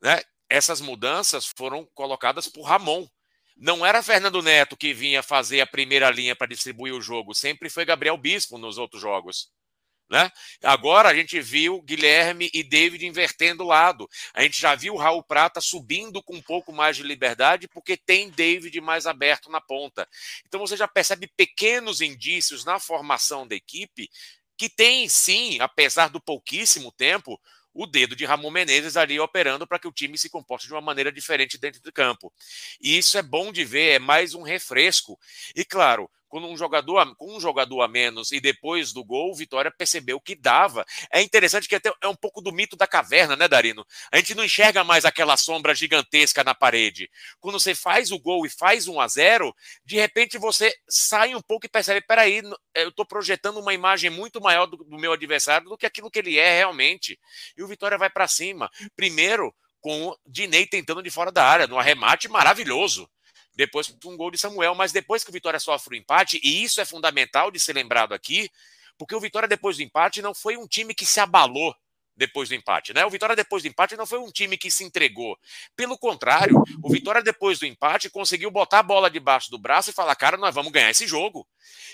né, 0.00 0.22
essas 0.48 0.80
mudanças 0.80 1.44
foram 1.44 1.86
colocadas 1.92 2.48
por 2.48 2.62
Ramon 2.62 3.06
não 3.58 3.84
era 3.84 4.02
Fernando 4.02 4.40
Neto 4.40 4.76
que 4.76 4.94
vinha 4.94 5.22
fazer 5.22 5.60
a 5.60 5.66
primeira 5.66 6.08
linha 6.10 6.36
para 6.36 6.46
distribuir 6.46 6.94
o 6.94 7.02
jogo, 7.02 7.34
sempre 7.34 7.68
foi 7.68 7.84
Gabriel 7.84 8.16
Bispo 8.16 8.56
nos 8.56 8.78
outros 8.78 9.02
jogos. 9.02 9.50
Né? 10.10 10.30
Agora 10.62 11.10
a 11.10 11.14
gente 11.14 11.38
viu 11.38 11.82
Guilherme 11.82 12.50
e 12.54 12.62
David 12.62 13.04
invertendo 13.04 13.62
o 13.62 13.66
lado. 13.66 14.08
A 14.32 14.42
gente 14.42 14.58
já 14.58 14.74
viu 14.74 14.96
Raul 14.96 15.22
Prata 15.22 15.60
subindo 15.60 16.22
com 16.22 16.36
um 16.36 16.40
pouco 16.40 16.72
mais 16.72 16.96
de 16.96 17.02
liberdade, 17.02 17.68
porque 17.68 17.94
tem 17.94 18.30
David 18.30 18.80
mais 18.80 19.06
aberto 19.06 19.50
na 19.50 19.60
ponta. 19.60 20.08
Então 20.46 20.60
você 20.60 20.78
já 20.78 20.88
percebe 20.88 21.30
pequenos 21.36 22.00
indícios 22.00 22.64
na 22.64 22.78
formação 22.78 23.46
da 23.46 23.54
equipe 23.54 24.08
que 24.56 24.68
tem 24.68 25.08
sim, 25.08 25.60
apesar 25.60 26.08
do 26.08 26.20
pouquíssimo 26.20 26.90
tempo, 26.90 27.40
o 27.78 27.86
dedo 27.86 28.16
de 28.16 28.24
Ramon 28.24 28.50
Menezes 28.50 28.96
ali 28.96 29.20
operando 29.20 29.64
para 29.64 29.78
que 29.78 29.86
o 29.86 29.92
time 29.92 30.18
se 30.18 30.28
comporte 30.28 30.66
de 30.66 30.74
uma 30.74 30.80
maneira 30.80 31.12
diferente 31.12 31.56
dentro 31.56 31.80
do 31.80 31.92
campo. 31.92 32.32
E 32.80 32.98
isso 32.98 33.16
é 33.16 33.22
bom 33.22 33.52
de 33.52 33.64
ver, 33.64 33.90
é 33.92 33.98
mais 34.00 34.34
um 34.34 34.42
refresco. 34.42 35.16
E 35.54 35.64
claro, 35.64 36.10
com 36.28 36.40
um 36.40 36.56
jogador, 36.56 37.14
com 37.16 37.36
um 37.36 37.40
jogador 37.40 37.82
a 37.82 37.88
menos 37.88 38.32
e 38.32 38.40
depois 38.40 38.92
do 38.92 39.04
gol, 39.04 39.30
o 39.30 39.34
Vitória 39.34 39.70
percebeu 39.70 40.20
que 40.20 40.34
dava. 40.34 40.84
É 41.10 41.22
interessante 41.22 41.68
que 41.68 41.74
até 41.74 41.92
é 42.02 42.08
um 42.08 42.14
pouco 42.14 42.40
do 42.40 42.52
mito 42.52 42.76
da 42.76 42.86
caverna, 42.86 43.34
né, 43.34 43.48
Darino? 43.48 43.84
A 44.12 44.16
gente 44.18 44.34
não 44.34 44.44
enxerga 44.44 44.84
mais 44.84 45.04
aquela 45.04 45.36
sombra 45.36 45.74
gigantesca 45.74 46.44
na 46.44 46.54
parede. 46.54 47.10
Quando 47.40 47.58
você 47.58 47.74
faz 47.74 48.10
o 48.12 48.18
gol 48.18 48.46
e 48.46 48.50
faz 48.50 48.86
um 48.86 49.00
a 49.00 49.08
0, 49.08 49.54
de 49.84 49.96
repente 49.96 50.38
você 50.38 50.72
sai 50.88 51.34
um 51.34 51.40
pouco 51.40 51.66
e 51.66 51.68
percebe, 51.68 52.00
peraí, 52.00 52.42
eu 52.74 52.90
estou 52.90 53.06
projetando 53.06 53.58
uma 53.58 53.74
imagem 53.74 54.10
muito 54.10 54.40
maior 54.40 54.66
do, 54.66 54.76
do 54.76 54.98
meu 54.98 55.12
adversário 55.12 55.68
do 55.68 55.78
que 55.78 55.86
aquilo 55.86 56.10
que 56.10 56.18
ele 56.18 56.38
é 56.38 56.56
realmente. 56.56 57.18
E 57.56 57.62
o 57.62 57.66
Vitória 57.66 57.98
vai 57.98 58.10
para 58.10 58.28
cima. 58.28 58.70
Primeiro, 58.94 59.54
com 59.80 60.08
o 60.08 60.16
Dinei 60.26 60.66
tentando 60.66 61.02
de 61.02 61.10
fora 61.10 61.32
da 61.32 61.44
área, 61.44 61.66
no 61.66 61.78
arremate 61.78 62.28
maravilhoso 62.28 63.08
depois 63.58 63.92
um 64.04 64.16
gol 64.16 64.30
de 64.30 64.38
Samuel, 64.38 64.72
mas 64.76 64.92
depois 64.92 65.24
que 65.24 65.30
o 65.30 65.32
Vitória 65.32 65.58
sofre 65.58 65.96
o 65.96 65.98
empate, 65.98 66.40
e 66.44 66.62
isso 66.62 66.80
é 66.80 66.84
fundamental 66.84 67.50
de 67.50 67.58
ser 67.58 67.72
lembrado 67.72 68.14
aqui, 68.14 68.48
porque 68.96 69.16
o 69.16 69.20
Vitória 69.20 69.48
depois 69.48 69.76
do 69.76 69.82
empate 69.82 70.22
não 70.22 70.32
foi 70.32 70.56
um 70.56 70.64
time 70.64 70.94
que 70.94 71.04
se 71.04 71.18
abalou 71.18 71.74
depois 72.16 72.48
do 72.48 72.54
empate, 72.54 72.94
né? 72.94 73.04
O 73.04 73.10
Vitória 73.10 73.34
depois 73.34 73.64
do 73.64 73.68
empate 73.68 73.96
não 73.96 74.06
foi 74.06 74.20
um 74.20 74.30
time 74.30 74.56
que 74.56 74.70
se 74.70 74.84
entregou. 74.84 75.36
Pelo 75.74 75.98
contrário, 75.98 76.56
o 76.82 76.88
Vitória 76.88 77.22
depois 77.22 77.58
do 77.58 77.66
empate 77.66 78.08
conseguiu 78.08 78.50
botar 78.50 78.78
a 78.78 78.82
bola 78.82 79.10
debaixo 79.10 79.50
do 79.50 79.58
braço 79.58 79.90
e 79.90 79.92
falar: 79.92 80.14
"Cara, 80.14 80.36
nós 80.36 80.54
vamos 80.54 80.70
ganhar 80.70 80.90
esse 80.90 81.06
jogo". 81.06 81.46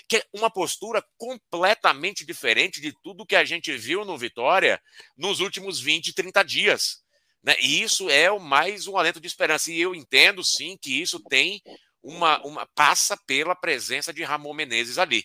Que 0.07 0.17
é 0.17 0.23
uma 0.33 0.51
postura 0.51 1.03
completamente 1.17 2.23
diferente 2.23 2.79
de 2.79 2.93
tudo 3.03 3.25
que 3.25 3.35
a 3.35 3.45
gente 3.45 3.75
viu 3.75 4.05
no 4.05 4.17
Vitória 4.17 4.79
nos 5.17 5.39
últimos 5.39 5.79
20, 5.79 6.13
30 6.13 6.43
dias. 6.43 7.04
Né? 7.45 7.55
E 7.61 7.83
isso 7.83 8.09
é 8.09 8.27
mais 8.39 8.87
um 8.87 8.97
alento 8.97 9.21
de 9.21 9.27
esperança. 9.27 9.71
E 9.71 9.79
eu 9.79 9.93
entendo 9.93 10.43
sim 10.43 10.75
que 10.81 10.99
isso 10.99 11.19
tem 11.19 11.61
uma, 12.01 12.41
uma 12.43 12.65
passa 12.73 13.15
pela 13.15 13.55
presença 13.55 14.11
de 14.11 14.23
Ramon 14.23 14.53
Menezes 14.53 14.97
ali. 14.97 15.23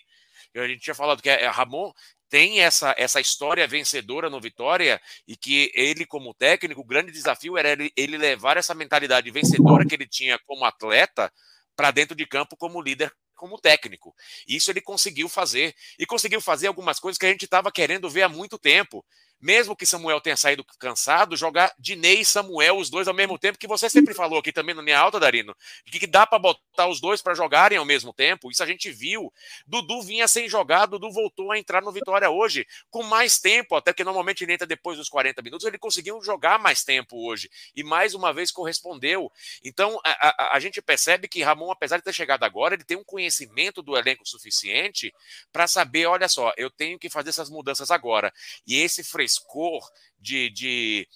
A 0.54 0.66
gente 0.66 0.82
tinha 0.82 0.94
falado 0.94 1.22
que 1.22 1.30
é, 1.30 1.46
Ramon 1.48 1.92
tem 2.28 2.60
essa, 2.60 2.94
essa 2.98 3.20
história 3.20 3.66
vencedora 3.66 4.28
no 4.28 4.40
Vitória 4.40 5.00
e 5.26 5.36
que 5.36 5.70
ele, 5.74 6.04
como 6.04 6.34
técnico, 6.34 6.80
o 6.80 6.86
grande 6.86 7.10
desafio 7.10 7.56
era 7.56 7.70
ele, 7.70 7.92
ele 7.96 8.18
levar 8.18 8.56
essa 8.56 8.74
mentalidade 8.74 9.30
vencedora 9.30 9.86
que 9.86 9.94
ele 9.94 10.06
tinha 10.06 10.38
como 10.40 10.64
atleta 10.64 11.32
para 11.74 11.90
dentro 11.90 12.14
de 12.14 12.26
campo 12.26 12.56
como 12.56 12.82
líder 12.82 13.12
como 13.34 13.58
técnico. 13.58 14.14
Isso 14.46 14.70
ele 14.70 14.82
conseguiu 14.82 15.28
fazer. 15.28 15.74
E 15.98 16.04
conseguiu 16.04 16.40
fazer 16.40 16.66
algumas 16.66 17.00
coisas 17.00 17.16
que 17.16 17.24
a 17.24 17.30
gente 17.30 17.46
estava 17.46 17.72
querendo 17.72 18.10
ver 18.10 18.22
há 18.22 18.28
muito 18.28 18.58
tempo 18.58 19.04
mesmo 19.40 19.74
que 19.74 19.86
Samuel 19.86 20.20
tenha 20.20 20.36
saído 20.36 20.62
cansado, 20.78 21.36
jogar 21.36 21.72
Dinei 21.78 22.20
e 22.20 22.24
Samuel, 22.24 22.76
os 22.76 22.90
dois 22.90 23.08
ao 23.08 23.14
mesmo 23.14 23.38
tempo, 23.38 23.58
que 23.58 23.66
você 23.66 23.88
sempre 23.88 24.12
falou 24.12 24.38
aqui 24.38 24.52
também 24.52 24.74
na 24.74 24.82
minha 24.82 24.98
alta, 24.98 25.18
Darino, 25.18 25.56
que 25.86 26.06
dá 26.06 26.26
para 26.26 26.38
botar 26.38 26.86
os 26.88 27.00
dois 27.00 27.22
para 27.22 27.34
jogarem 27.34 27.78
ao 27.78 27.84
mesmo 27.84 28.12
tempo. 28.12 28.50
Isso 28.50 28.62
a 28.62 28.66
gente 28.66 28.90
viu. 28.90 29.32
Dudu 29.66 30.02
vinha 30.02 30.28
sem 30.28 30.48
jogar, 30.48 30.86
Dudu 30.86 31.10
voltou 31.10 31.50
a 31.50 31.58
entrar 31.58 31.80
no 31.80 31.90
Vitória 31.90 32.28
hoje, 32.28 32.66
com 32.90 33.02
mais 33.02 33.38
tempo, 33.38 33.74
até 33.74 33.92
que 33.92 34.04
normalmente 34.04 34.44
ele 34.44 34.52
entra 34.52 34.66
depois 34.66 34.98
dos 34.98 35.08
40 35.08 35.40
minutos, 35.40 35.66
ele 35.66 35.78
conseguiu 35.78 36.22
jogar 36.22 36.58
mais 36.58 36.84
tempo 36.84 37.26
hoje. 37.26 37.50
E 37.74 37.82
mais 37.82 38.14
uma 38.14 38.32
vez 38.32 38.50
correspondeu. 38.50 39.32
Então, 39.64 39.98
a, 40.04 40.28
a, 40.28 40.56
a 40.56 40.60
gente 40.60 40.82
percebe 40.82 41.28
que 41.28 41.42
Ramon, 41.42 41.70
apesar 41.70 41.96
de 41.96 42.04
ter 42.04 42.12
chegado 42.12 42.44
agora, 42.44 42.74
ele 42.74 42.84
tem 42.84 42.96
um 42.96 43.04
conhecimento 43.04 43.82
do 43.82 43.96
elenco 43.96 44.28
suficiente 44.28 45.14
para 45.50 45.66
saber: 45.66 46.06
olha 46.06 46.28
só, 46.28 46.52
eu 46.56 46.70
tenho 46.70 46.98
que 46.98 47.08
fazer 47.08 47.30
essas 47.30 47.48
mudanças 47.48 47.90
agora. 47.90 48.32
E 48.66 48.76
esse 48.76 49.02
frescor 49.02 49.29
frescor, 49.30 49.88
de, 50.18 50.50
de 50.50 51.08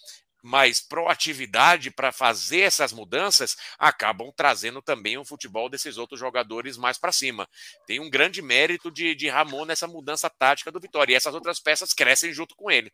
mais 0.42 0.80
proatividade 0.80 1.90
para 1.90 2.12
fazer 2.12 2.60
essas 2.60 2.92
mudanças, 2.92 3.56
acabam 3.78 4.30
trazendo 4.36 4.82
também 4.82 5.16
o 5.18 5.24
futebol 5.24 5.68
desses 5.68 5.96
outros 5.96 6.20
jogadores 6.20 6.76
mais 6.76 6.98
para 6.98 7.12
cima. 7.12 7.48
Tem 7.86 7.98
um 7.98 8.10
grande 8.10 8.42
mérito 8.42 8.90
de, 8.90 9.14
de 9.14 9.28
Ramon 9.28 9.64
nessa 9.64 9.88
mudança 9.88 10.30
tática 10.30 10.70
do 10.70 10.80
Vitória. 10.80 11.12
E 11.12 11.16
essas 11.16 11.34
outras 11.34 11.58
peças 11.58 11.92
crescem 11.92 12.32
junto 12.32 12.54
com 12.54 12.70
ele. 12.70 12.92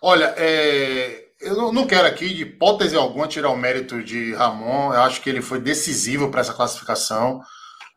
Olha, 0.00 0.32
é, 0.36 1.32
eu 1.40 1.72
não 1.72 1.86
quero 1.86 2.06
aqui, 2.06 2.32
de 2.32 2.42
hipótese 2.42 2.96
alguma, 2.96 3.26
tirar 3.26 3.50
o 3.50 3.56
mérito 3.56 4.02
de 4.02 4.32
Ramon. 4.34 4.94
Eu 4.94 5.02
acho 5.02 5.20
que 5.20 5.28
ele 5.28 5.42
foi 5.42 5.60
decisivo 5.60 6.30
para 6.30 6.40
essa 6.40 6.54
classificação. 6.54 7.42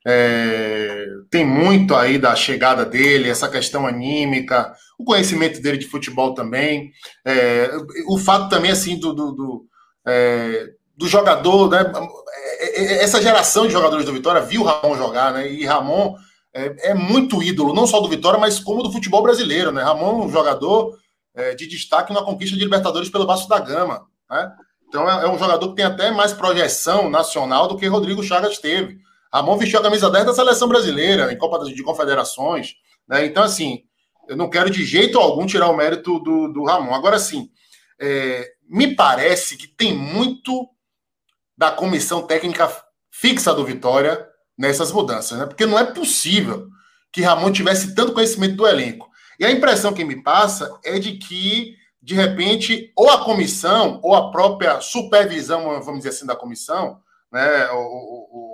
É, 0.06 1.06
tem 1.30 1.46
muito 1.46 1.96
aí 1.96 2.18
da 2.18 2.36
chegada 2.36 2.84
dele, 2.84 3.30
essa 3.30 3.48
questão 3.48 3.86
anímica, 3.86 4.74
o 4.98 5.04
conhecimento 5.04 5.62
dele 5.62 5.78
de 5.78 5.88
futebol 5.88 6.34
também, 6.34 6.92
é, 7.26 7.70
o 8.08 8.18
fato 8.18 8.50
também 8.50 8.72
assim 8.72 8.98
do, 8.98 9.14
do, 9.14 9.32
do, 9.32 9.66
é, 10.08 10.70
do 10.98 11.08
jogador, 11.08 11.70
né, 11.70 11.92
é, 12.60 12.84
é, 12.84 13.04
essa 13.04 13.22
geração 13.22 13.68
de 13.68 13.74
jogadores 13.74 14.06
do 14.06 14.14
Vitória 14.14 14.42
viu 14.42 14.64
Ramon 14.64 14.98
jogar, 14.98 15.34
né, 15.34 15.52
e 15.52 15.66
Ramon 15.66 16.16
é, 16.54 16.90
é, 16.90 16.94
muito 16.96 17.44
ídolo, 17.44 17.74
não 17.74 17.86
só 17.86 18.00
do 18.00 18.10
Vitória, 18.10 18.40
mas 18.40 18.60
como 18.60 18.82
do 18.82 18.92
futebol 18.92 19.22
brasileiro, 19.22 19.72
né, 19.72 19.84
Ramon 19.84 20.26
um 20.26 20.32
jogador 20.32 21.00
de 21.58 21.66
destaque 21.66 22.12
na 22.12 22.22
conquista 22.22 22.58
de 22.58 22.64
Libertadores 22.64 23.10
pelo 23.10 23.26
Vasco 23.26 23.48
da 23.48 23.58
Gama, 23.58 24.06
né, 24.30 24.52
então 24.92 25.10
é, 25.10 25.30
um 25.30 25.40
jogador 25.40 25.70
que 25.70 25.76
tem 25.76 25.86
até 25.86 26.12
mais 26.12 26.34
projeção 26.34 27.10
nacional 27.10 27.70
do 27.70 27.78
que 27.78 27.88
Rodrigo 27.88 28.22
Chagas 28.22 28.58
teve. 28.58 29.00
Ramon 29.34 29.58
vestiu 29.58 29.80
a 29.80 29.84
camisa 29.84 30.10
10 30.10 30.26
da 30.26 30.34
seleção 30.34 30.68
brasileira, 30.68 31.32
em 31.32 31.38
Copa 31.38 31.64
de 31.66 31.84
Confederações. 31.84 32.76
Né? 33.08 33.26
Então, 33.26 33.44
assim, 33.44 33.84
eu 34.28 34.36
não 34.36 34.50
quero 34.50 34.70
de 34.70 34.84
jeito 34.84 35.18
algum 35.18 35.46
tirar 35.46 35.70
o 35.70 35.76
mérito 35.76 36.20
do, 36.20 36.52
do 36.52 36.64
Ramon. 36.64 36.94
Agora, 36.94 37.18
sim, 37.18 37.50
é, 38.00 38.52
me 38.68 38.96
parece 38.96 39.58
que 39.58 39.68
tem 39.68 39.96
muito 39.96 40.68
da 41.58 41.72
comissão 41.72 42.22
técnica 42.24 42.70
fixa 43.10 43.54
do 43.54 43.66
Vitória 43.66 44.28
nessas 44.58 44.92
mudanças, 44.92 45.38
né? 45.38 45.46
Porque 45.46 45.66
não 45.66 45.78
é 45.78 45.86
possível 45.86 46.68
que 47.12 47.22
Ramon 47.22 47.52
tivesse 47.52 47.94
tanto 47.94 48.14
conhecimento 48.14 48.56
do 48.56 48.68
elenco. 48.68 49.10
E 49.40 49.46
a 49.46 49.52
impressão 49.52 49.94
que 49.94 50.04
me 50.04 50.22
passa 50.22 50.80
é 50.84 50.98
de 51.00 51.18
que 51.18 51.76
de 52.02 52.16
repente, 52.16 52.92
ou 52.96 53.10
a 53.10 53.24
comissão, 53.24 54.00
ou 54.02 54.16
a 54.16 54.32
própria 54.32 54.82
supervisão, 54.82 55.64
vamos 55.82 56.00
dizer 56.00 56.10
assim, 56.10 56.26
da 56.26 56.36
comissão, 56.36 57.00
né, 57.32 57.70
o, 57.72 57.78
o, 57.78 58.51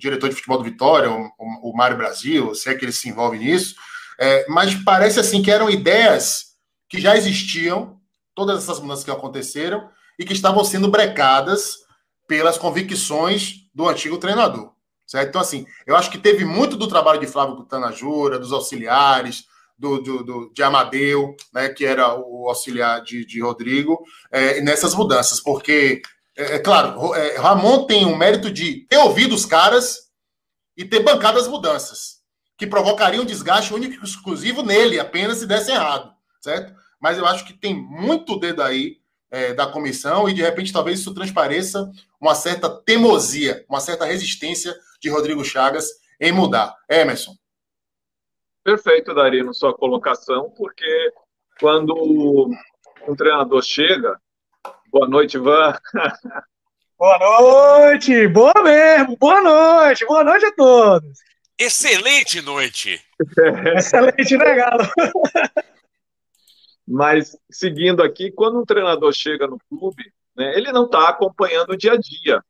diretor 0.00 0.28
de 0.28 0.34
futebol 0.34 0.58
do 0.58 0.64
Vitória, 0.64 1.10
o, 1.10 1.30
o 1.38 1.76
Mário 1.76 1.96
Brasil, 1.96 2.54
se 2.54 2.68
é 2.68 2.74
que 2.74 2.84
ele 2.84 2.92
se 2.92 3.08
envolve 3.08 3.38
nisso, 3.38 3.76
é, 4.18 4.46
mas 4.48 4.74
parece 4.74 5.20
assim 5.20 5.42
que 5.42 5.50
eram 5.50 5.70
ideias 5.70 6.56
que 6.88 7.00
já 7.00 7.16
existiam, 7.16 8.00
todas 8.34 8.62
essas 8.62 8.80
mudanças 8.80 9.04
que 9.04 9.10
aconteceram, 9.10 9.88
e 10.18 10.24
que 10.24 10.32
estavam 10.32 10.64
sendo 10.64 10.88
brecadas 10.88 11.78
pelas 12.26 12.58
convicções 12.58 13.66
do 13.74 13.88
antigo 13.88 14.18
treinador. 14.18 14.72
Certo? 15.06 15.28
Então, 15.28 15.40
assim, 15.40 15.66
eu 15.86 15.96
acho 15.96 16.10
que 16.10 16.18
teve 16.18 16.44
muito 16.44 16.76
do 16.76 16.86
trabalho 16.86 17.18
de 17.18 17.26
Flávio 17.26 17.56
Cutanajura, 17.56 18.38
dos 18.38 18.52
auxiliares, 18.52 19.44
do, 19.76 20.00
do, 20.00 20.22
do, 20.22 20.52
de 20.52 20.62
Amadeu, 20.62 21.34
né, 21.54 21.70
que 21.70 21.86
era 21.86 22.14
o 22.14 22.48
auxiliar 22.48 23.02
de, 23.02 23.24
de 23.24 23.40
Rodrigo, 23.40 24.04
é, 24.30 24.60
nessas 24.60 24.94
mudanças, 24.94 25.40
porque, 25.40 26.02
é, 26.40 26.56
é 26.56 26.58
claro, 26.58 27.14
é, 27.14 27.36
Ramon 27.36 27.86
tem 27.86 28.06
o 28.06 28.16
mérito 28.16 28.50
de 28.50 28.86
ter 28.86 28.98
ouvido 28.98 29.34
os 29.34 29.44
caras 29.44 30.10
e 30.76 30.84
ter 30.84 31.00
bancado 31.00 31.38
as 31.38 31.46
mudanças, 31.46 32.22
que 32.56 32.66
provocariam 32.66 33.22
um 33.22 33.26
desgaste 33.26 33.74
único 33.74 34.02
e 34.02 34.06
exclusivo 34.06 34.62
nele, 34.62 34.98
apenas 34.98 35.38
se 35.38 35.46
desse 35.46 35.70
errado, 35.70 36.12
certo? 36.40 36.74
Mas 37.00 37.18
eu 37.18 37.26
acho 37.26 37.46
que 37.46 37.52
tem 37.52 37.74
muito 37.74 38.38
dedo 38.38 38.62
aí 38.62 38.98
é, 39.30 39.54
da 39.54 39.66
comissão 39.66 40.28
e, 40.28 40.34
de 40.34 40.42
repente, 40.42 40.72
talvez 40.72 41.00
isso 41.00 41.14
transpareça 41.14 41.90
uma 42.20 42.34
certa 42.34 42.68
teimosia, 42.68 43.64
uma 43.68 43.80
certa 43.80 44.04
resistência 44.04 44.74
de 45.00 45.08
Rodrigo 45.08 45.44
Chagas 45.44 45.88
em 46.20 46.32
mudar. 46.32 46.76
Emerson. 46.88 47.34
Perfeito, 48.62 49.14
Darino, 49.14 49.54
sua 49.54 49.72
colocação, 49.72 50.50
porque 50.50 51.12
quando 51.58 52.50
um 53.06 53.16
treinador 53.16 53.62
chega. 53.62 54.20
Boa 54.90 55.08
noite, 55.08 55.36
Ivan. 55.36 55.74
Boa 56.98 57.18
noite, 57.18 58.28
boa 58.28 58.52
mesmo, 58.62 59.16
boa 59.16 59.40
noite, 59.40 60.04
boa 60.04 60.22
noite 60.22 60.44
a 60.44 60.52
todos. 60.52 61.18
Excelente 61.58 62.42
noite. 62.42 63.02
Excelente, 63.76 64.36
né, 64.36 64.54
Galo? 64.54 64.84
Mas, 66.86 67.36
seguindo 67.50 68.02
aqui, 68.02 68.30
quando 68.30 68.60
um 68.60 68.64
treinador 68.64 69.12
chega 69.12 69.46
no 69.46 69.58
clube, 69.68 70.12
né, 70.36 70.56
ele 70.56 70.72
não 70.72 70.84
está 70.84 71.08
acompanhando 71.08 71.70
o 71.70 71.76
dia 71.76 71.92
a 71.92 71.96
dia 71.96 72.42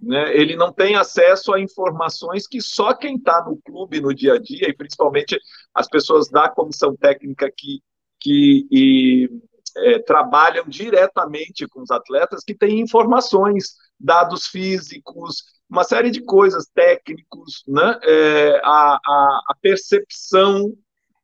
né, 0.00 0.36
ele 0.36 0.56
não 0.56 0.72
tem 0.72 0.94
acesso 0.94 1.52
a 1.52 1.60
informações 1.60 2.46
que 2.46 2.60
só 2.60 2.94
quem 2.94 3.16
está 3.16 3.42
no 3.44 3.56
clube 3.62 4.00
no 4.00 4.14
dia 4.14 4.34
a 4.34 4.38
dia, 4.38 4.68
e 4.68 4.74
principalmente 4.74 5.38
as 5.74 5.88
pessoas 5.88 6.28
da 6.28 6.48
comissão 6.48 6.94
técnica 6.94 7.50
que, 7.50 7.80
que 8.20 8.66
e, 8.70 9.30
é, 9.76 9.98
trabalham 10.00 10.64
diretamente 10.66 11.66
com 11.68 11.82
os 11.82 11.90
atletas, 11.90 12.42
que 12.44 12.54
têm 12.54 12.80
informações, 12.80 13.74
dados 13.98 14.46
físicos, 14.46 15.44
uma 15.68 15.84
série 15.84 16.10
de 16.10 16.22
coisas, 16.22 16.66
técnicos, 16.74 17.62
né, 17.66 17.98
é, 18.02 18.60
a, 18.62 18.98
a, 19.04 19.40
a 19.48 19.54
percepção 19.60 20.72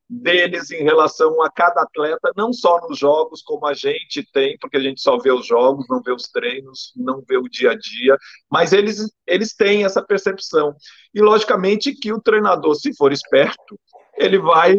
deles 0.09 0.71
em 0.71 0.83
relação 0.83 1.43
a 1.43 1.51
cada 1.51 1.83
atleta, 1.83 2.33
não 2.37 2.53
só 2.53 2.81
nos 2.87 2.99
jogos, 2.99 3.41
como 3.41 3.67
a 3.67 3.73
gente 3.73 4.23
tem, 4.33 4.59
porque 4.61 4.77
a 4.77 4.81
gente 4.81 5.01
só 5.01 5.17
vê 5.19 5.33
os 5.33 5.47
jogos, 5.47 5.87
não 5.89 6.03
vê 6.03 6.13
os 6.13 6.25
treinos, 6.25 6.93
não 6.97 7.23
vê 7.27 7.39
o 7.39 7.49
dia 7.49 7.71
a 7.71 7.75
dia, 7.75 8.19
mas 8.51 8.73
eles, 8.73 9.11
eles 9.27 9.55
têm 9.55 9.85
essa 9.85 10.03
percepção. 10.03 10.75
E, 11.15 11.21
logicamente, 11.21 11.95
que 11.95 12.13
o 12.13 12.21
treinador, 12.21 12.75
se 12.75 12.95
for 12.95 13.11
esperto, 13.11 13.79
ele 14.19 14.39
vai 14.39 14.77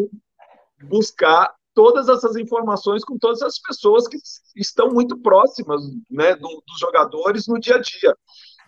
buscar 0.84 1.52
todas 1.74 2.10
essas 2.10 2.36
informações 2.36 3.04
com 3.04 3.18
todas 3.18 3.42
as 3.42 3.60
pessoas 3.60 4.08
que 4.08 4.18
estão 4.56 4.90
muito 4.90 5.18
próximas 5.18 5.82
né, 6.10 6.36
do, 6.36 6.64
dos 6.68 6.80
jogadores 6.80 7.48
no 7.48 7.60
dia 7.60 7.76
a 7.76 7.82
dia. 7.82 8.16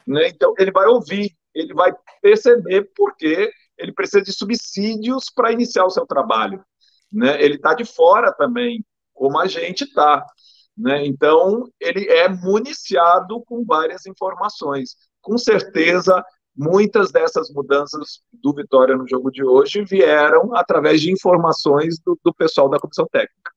Né? 0.07 0.27
Então, 0.27 0.53
ele 0.57 0.71
vai 0.71 0.87
ouvir, 0.87 1.35
ele 1.53 1.73
vai 1.73 1.93
perceber 2.21 2.89
porque 2.95 3.51
ele 3.77 3.91
precisa 3.91 4.21
de 4.21 4.31
subsídios 4.31 5.25
para 5.33 5.51
iniciar 5.51 5.85
o 5.85 5.89
seu 5.89 6.05
trabalho. 6.05 6.63
Né? 7.11 7.41
Ele 7.43 7.55
está 7.55 7.73
de 7.73 7.85
fora 7.85 8.31
também, 8.33 8.83
como 9.13 9.39
a 9.39 9.47
gente 9.47 9.83
está. 9.83 10.25
Né? 10.77 11.05
Então, 11.05 11.69
ele 11.79 12.09
é 12.09 12.27
municiado 12.27 13.41
com 13.45 13.63
várias 13.63 14.05
informações. 14.05 14.95
Com 15.21 15.37
certeza, 15.37 16.23
muitas 16.55 17.11
dessas 17.11 17.49
mudanças 17.51 18.21
do 18.31 18.53
Vitória 18.53 18.95
no 18.95 19.07
jogo 19.07 19.29
de 19.31 19.43
hoje 19.43 19.83
vieram 19.83 20.55
através 20.55 21.01
de 21.01 21.11
informações 21.11 21.99
do, 21.99 22.17
do 22.23 22.33
pessoal 22.33 22.69
da 22.69 22.79
comissão 22.79 23.07
técnica. 23.11 23.51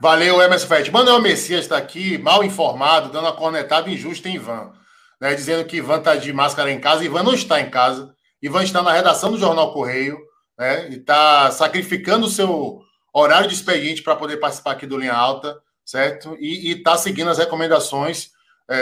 Valeu, 0.00 0.42
Emerson 0.42 0.66
Fett. 0.66 0.90
Manuel 0.90 1.20
Messias 1.20 1.60
está 1.60 1.76
aqui, 1.76 2.18
mal 2.18 2.42
informado, 2.42 3.10
dando 3.10 3.28
a 3.28 3.36
cornetada 3.36 3.88
injusta 3.88 4.28
em 4.28 4.34
Ivan. 4.34 4.72
Né, 5.20 5.34
dizendo 5.36 5.64
que 5.64 5.76
Ivan 5.76 5.98
está 5.98 6.16
de 6.16 6.32
máscara 6.32 6.72
em 6.72 6.80
casa. 6.80 7.04
Ivan 7.04 7.22
não 7.22 7.34
está 7.34 7.60
em 7.60 7.70
casa. 7.70 8.12
Ivan 8.42 8.64
está 8.64 8.82
na 8.82 8.90
redação 8.90 9.30
do 9.30 9.38
Jornal 9.38 9.72
Correio, 9.72 10.18
né? 10.58 10.88
E 10.90 10.96
está 10.96 11.48
sacrificando 11.52 12.26
o 12.26 12.28
seu 12.28 12.80
horário 13.14 13.48
de 13.48 13.54
expediente 13.54 14.02
para 14.02 14.16
poder 14.16 14.38
participar 14.38 14.72
aqui 14.72 14.84
do 14.84 14.98
Linha 14.98 15.14
Alta, 15.14 15.56
certo? 15.84 16.36
E 16.40 16.72
está 16.72 16.96
seguindo 16.96 17.30
as 17.30 17.38
recomendações 17.38 18.31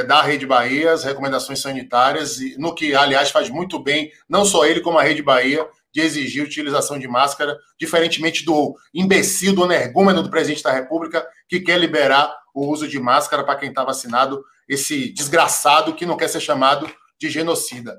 da 0.06 0.22
Rede 0.22 0.46
Bahia, 0.46 0.92
as 0.92 1.04
recomendações 1.04 1.60
sanitárias, 1.60 2.38
no 2.58 2.74
que, 2.74 2.94
aliás, 2.94 3.30
faz 3.30 3.48
muito 3.50 3.78
bem, 3.78 4.10
não 4.28 4.44
só 4.44 4.64
ele, 4.64 4.80
como 4.80 4.98
a 4.98 5.02
Rede 5.02 5.22
Bahia, 5.22 5.66
de 5.92 6.00
exigir 6.00 6.44
utilização 6.44 6.98
de 6.98 7.08
máscara, 7.08 7.58
diferentemente 7.78 8.44
do 8.44 8.76
imbecil, 8.94 9.54
do 9.54 9.64
energúmeno 9.64 10.22
do 10.22 10.30
presidente 10.30 10.62
da 10.62 10.70
República, 10.70 11.26
que 11.48 11.60
quer 11.60 11.78
liberar 11.78 12.32
o 12.54 12.66
uso 12.68 12.86
de 12.86 13.00
máscara 13.00 13.42
para 13.42 13.56
quem 13.56 13.70
está 13.70 13.84
vacinado, 13.84 14.44
esse 14.68 15.12
desgraçado 15.12 15.94
que 15.94 16.06
não 16.06 16.16
quer 16.16 16.28
ser 16.28 16.40
chamado 16.40 16.88
de 17.18 17.28
genocida. 17.28 17.98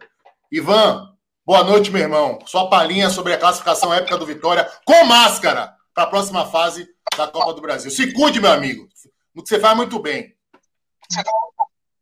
Ivan, 0.52 1.12
Boa 1.44 1.64
noite, 1.64 1.90
meu 1.90 2.02
irmão. 2.04 2.38
Sua 2.46 2.70
palhinha 2.70 3.10
sobre 3.10 3.34
a 3.34 3.38
classificação 3.38 3.92
épica 3.92 4.16
do 4.16 4.28
Vitória 4.28 4.72
com 4.86 5.04
máscara 5.06 5.76
para 5.94 6.04
a 6.04 6.08
próxima 6.08 6.46
fase 6.46 6.88
da 7.18 7.28
Copa 7.28 7.54
do 7.54 7.62
Brasil. 7.62 7.90
Se 7.90 8.14
cuide, 8.14 8.40
meu 8.40 8.52
amigo. 8.52 8.88
No 9.34 9.42
que 9.42 9.50
você 9.50 9.60
faz 9.60 9.76
muito 9.76 10.00
bem. 10.00 10.36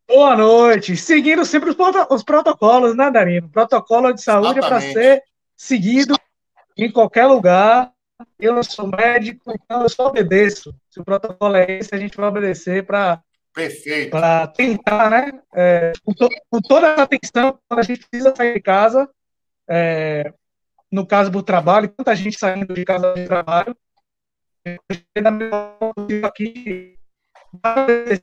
Boa 0.10 0.36
noite. 0.36 0.98
Seguindo 0.98 1.46
sempre 1.46 1.70
os, 1.70 1.78
os 2.10 2.24
protocolos, 2.24 2.98
né, 2.98 3.12
Darino? 3.12 3.48
Protocolo 3.48 4.12
de 4.12 4.24
saúde 4.24 4.58
é 4.58 4.62
para 4.62 4.82
ser 4.82 5.22
seguido 5.56 6.16
em 6.76 6.92
qualquer 6.92 7.28
lugar. 7.28 7.92
Eu 8.40 8.56
não 8.56 8.64
sou 8.64 8.88
médico, 8.88 9.54
então 9.54 9.84
eu 9.84 9.90
só 9.90 10.08
obedeço. 10.08 10.74
Se 10.90 11.00
o 11.00 11.06
protocolo 11.06 11.56
é 11.56 11.78
esse, 11.78 11.94
a 11.94 11.98
gente 12.00 12.18
vai 12.18 12.28
obedecer 12.28 12.84
para 12.84 13.22
Perfeito. 13.54 14.10
Para 14.10 14.48
tentar, 14.48 15.12
né? 15.12 15.42
É, 15.54 15.92
com, 16.04 16.14
to, 16.14 16.28
com, 16.50 16.60
toda 16.60 16.88
a 16.88 17.04
atenção, 17.04 17.60
quando 17.68 17.80
a 17.80 17.84
gente 17.84 18.08
precisa 18.08 18.34
sair 18.36 18.56
de 18.56 18.62
casa, 18.62 19.08
é, 19.70 20.34
no 20.92 21.06
caso 21.06 21.30
do 21.30 21.44
trabalho, 21.44 21.90
tanta 21.90 22.16
gente 22.16 22.40
saindo 22.40 22.74
de 22.74 22.84
casa 22.84 23.14
de 23.14 23.26
trabalho. 23.26 23.78
Aqui, 26.24 26.99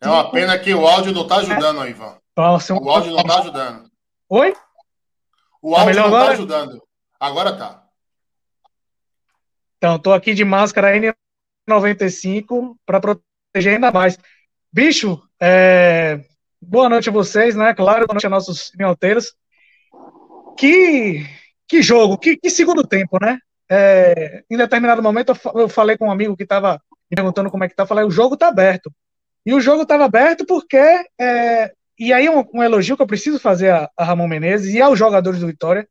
é 0.00 0.08
uma 0.08 0.30
pena 0.30 0.58
que 0.58 0.72
o 0.74 0.86
áudio 0.86 1.12
não 1.12 1.22
está 1.22 1.36
ajudando, 1.36 1.86
Ivan. 1.86 2.16
Nossa, 2.36 2.74
o 2.74 2.90
áudio 2.90 3.12
não 3.12 3.20
está 3.20 3.38
ajudando. 3.40 3.90
Oi? 4.28 4.54
O 5.60 5.74
tá 5.74 5.80
áudio 5.80 6.00
não 6.00 6.06
está 6.06 6.30
ajudando. 6.30 6.82
Agora 7.18 7.50
está. 7.50 7.84
Então, 9.78 9.96
estou 9.96 10.12
aqui 10.12 10.34
de 10.34 10.44
máscara 10.44 10.92
N95 11.68 12.76
para 12.84 13.00
proteger 13.00 13.74
ainda 13.74 13.90
mais. 13.90 14.18
Bicho, 14.72 15.20
é... 15.40 16.20
boa 16.60 16.88
noite 16.88 17.08
a 17.08 17.12
vocês, 17.12 17.54
né? 17.54 17.74
Claro, 17.74 18.06
boa 18.06 18.14
noite 18.14 18.26
a 18.26 18.30
nossos 18.30 18.70
minhoteiros. 18.76 19.34
Que, 20.56 21.26
que 21.68 21.82
jogo, 21.82 22.16
que, 22.16 22.36
que 22.36 22.48
segundo 22.48 22.86
tempo, 22.86 23.18
né? 23.20 23.38
É, 23.68 24.44
em 24.48 24.56
determinado 24.56 25.02
momento 25.02 25.32
eu 25.56 25.68
falei 25.68 25.98
com 25.98 26.06
um 26.06 26.10
amigo 26.10 26.36
que 26.36 26.44
estava 26.44 26.80
me 27.10 27.16
perguntando 27.16 27.50
como 27.50 27.64
é 27.64 27.68
que 27.68 27.74
tá, 27.74 27.84
falei, 27.84 28.04
o 28.04 28.10
jogo 28.10 28.34
está 28.34 28.48
aberto. 28.48 28.92
E 29.46 29.54
o 29.54 29.60
jogo 29.60 29.82
estava 29.82 30.04
aberto 30.04 30.44
porque, 30.44 30.76
é, 30.76 31.72
e 31.96 32.12
aí 32.12 32.28
um, 32.28 32.44
um, 32.52 32.64
elogio 32.64 32.96
que 32.96 33.02
eu 33.02 33.06
preciso 33.06 33.38
fazer 33.38 33.70
a, 33.70 33.88
a, 33.96 34.04
Ramon 34.04 34.26
Menezes 34.26 34.74
e 34.74 34.82
aos 34.82 34.98
jogadores 34.98 35.38
do 35.38 35.46
Vitória, 35.46 35.88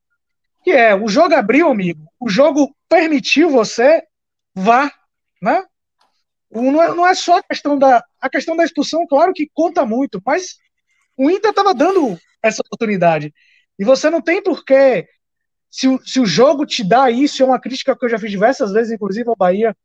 que 0.62 0.72
é, 0.72 0.94
o 0.94 1.08
jogo 1.08 1.34
abriu, 1.34 1.70
amigo, 1.70 2.06
o 2.20 2.28
jogo 2.28 2.76
permitiu 2.90 3.50
você 3.50 4.04
vá, 4.54 4.92
né? 5.42 5.64
Não 6.52 6.84
é, 6.84 6.88
não 6.94 7.08
é 7.08 7.16
só 7.16 7.38
a 7.38 7.44
questão 7.44 7.80
da, 7.80 8.04
a 8.20 8.30
questão 8.30 8.58
da 8.58 8.66
expulsão, 8.66 9.08
claro 9.08 9.32
que 9.34 9.50
conta 9.54 9.86
muito, 9.86 10.22
mas 10.26 10.58
o 11.18 11.30
Inter 11.30 11.52
estava 11.52 11.74
dando 11.74 12.20
essa 12.44 12.62
oportunidade. 12.62 13.34
E 13.80 13.86
você 13.86 14.10
não 14.10 14.22
tem 14.22 14.44
porquê. 14.44 15.08
Se, 15.70 15.88
se 16.06 16.20
o 16.20 16.26
jogo 16.26 16.66
te 16.66 16.84
dá 16.84 17.10
isso, 17.10 17.42
é 17.42 17.46
uma 17.46 17.60
crítica 17.60 17.96
que 17.98 18.06
eu 18.06 18.10
já 18.10 18.20
fiz 18.20 18.32
diversas 18.32 18.72
vezes, 18.72 18.92
inclusive 18.92 19.30
ao 19.30 19.36
Bahia. 19.36 19.76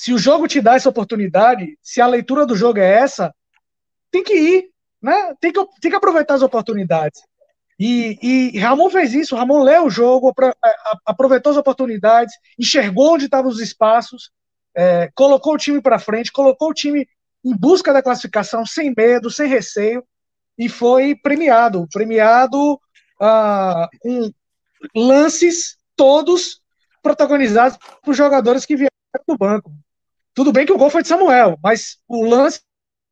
Se 0.00 0.14
o 0.14 0.18
jogo 0.18 0.48
te 0.48 0.62
dá 0.62 0.76
essa 0.76 0.88
oportunidade, 0.88 1.76
se 1.82 2.00
a 2.00 2.06
leitura 2.06 2.46
do 2.46 2.56
jogo 2.56 2.78
é 2.78 2.90
essa, 2.90 3.34
tem 4.10 4.24
que 4.24 4.32
ir, 4.32 4.70
né? 5.02 5.34
Tem 5.38 5.52
que, 5.52 5.62
tem 5.78 5.90
que 5.90 5.96
aproveitar 5.98 6.32
as 6.32 6.40
oportunidades. 6.40 7.20
E, 7.78 8.18
e 8.22 8.58
Ramon 8.58 8.88
fez 8.88 9.12
isso, 9.12 9.36
Ramon 9.36 9.62
leu 9.62 9.84
o 9.84 9.90
jogo, 9.90 10.32
aproveitou 11.04 11.52
as 11.52 11.58
oportunidades, 11.58 12.34
enxergou 12.58 13.12
onde 13.12 13.26
estavam 13.26 13.50
os 13.50 13.60
espaços, 13.60 14.30
é, 14.74 15.10
colocou 15.14 15.52
o 15.52 15.58
time 15.58 15.82
para 15.82 15.98
frente, 15.98 16.32
colocou 16.32 16.70
o 16.70 16.74
time 16.74 17.06
em 17.44 17.54
busca 17.54 17.92
da 17.92 18.02
classificação, 18.02 18.64
sem 18.64 18.94
medo, 18.96 19.30
sem 19.30 19.50
receio, 19.50 20.02
e 20.56 20.66
foi 20.66 21.14
premiado. 21.14 21.86
Premiado 21.92 22.80
ah, 23.20 23.86
com 24.00 24.32
lances 24.96 25.76
todos 25.94 26.62
protagonizados 27.02 27.78
por 28.02 28.14
jogadores 28.14 28.64
que 28.64 28.76
vieram 28.76 28.90
do 29.28 29.36
banco. 29.36 29.70
Tudo 30.34 30.52
bem 30.52 30.64
que 30.64 30.72
o 30.72 30.78
gol 30.78 30.90
foi 30.90 31.02
de 31.02 31.08
Samuel, 31.08 31.58
mas 31.62 31.98
o 32.08 32.24
lance 32.24 32.60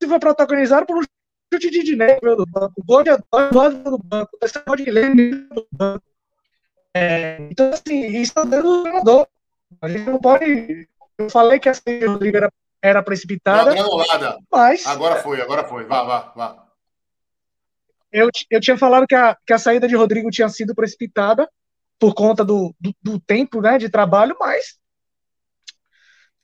foi 0.06 0.18
protagonizado 0.18 0.86
por 0.86 0.96
um 0.96 1.02
chute 1.52 1.70
de 1.70 1.82
Dinei 1.82 2.18
do 2.20 2.46
banco, 2.46 2.74
o 2.76 2.84
gol 2.84 3.02
de 3.02 3.10
Adoro 3.10 3.78
do 3.78 3.98
banco, 3.98 4.30
o 4.34 4.38
terceiro 4.38 4.76
de 4.76 4.84
Guilherme 4.84 5.30
do 5.48 5.66
banco. 5.72 6.04
É, 6.94 7.38
então, 7.50 7.70
assim, 7.70 8.06
isso 8.06 8.32
é 8.36 8.44
dentro 8.44 8.68
do 8.68 8.82
treinador. 8.82 9.26
A 9.80 9.88
gente 9.88 10.08
não 10.08 10.20
pode. 10.20 10.88
Eu 11.18 11.30
falei 11.30 11.58
que 11.58 11.68
a 11.68 11.74
saída 11.74 12.06
do 12.06 12.12
Rodrigo 12.12 12.36
era, 12.36 12.52
era 12.80 13.02
precipitada. 13.02 13.74
Não, 13.74 13.98
mas. 14.50 14.86
Agora 14.86 15.16
foi, 15.16 15.40
agora 15.40 15.64
foi. 15.64 15.84
Vá, 15.84 16.02
vá, 16.02 16.32
vá. 16.34 16.68
Eu, 18.10 18.30
eu 18.50 18.60
tinha 18.60 18.78
falado 18.78 19.06
que 19.06 19.14
a, 19.14 19.36
que 19.46 19.52
a 19.52 19.58
saída 19.58 19.86
de 19.86 19.94
Rodrigo 19.94 20.30
tinha 20.30 20.48
sido 20.48 20.74
precipitada 20.74 21.48
por 21.98 22.14
conta 22.14 22.44
do, 22.44 22.74
do, 22.80 22.94
do 23.02 23.20
tempo 23.20 23.60
né, 23.60 23.76
de 23.76 23.90
trabalho, 23.90 24.36
mas 24.40 24.78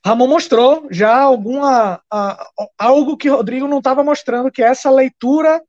Ramon 0.05 0.27
mostrou 0.27 0.87
já 0.91 1.19
alguma 1.19 1.99
a, 2.11 2.47
algo 2.77 3.17
que 3.17 3.27
Rodrigo 3.27 3.67
não 3.67 3.79
estava 3.79 4.03
mostrando, 4.03 4.51
que 4.51 4.61
é 4.61 4.67
essa 4.67 4.91
leitura 4.91 5.59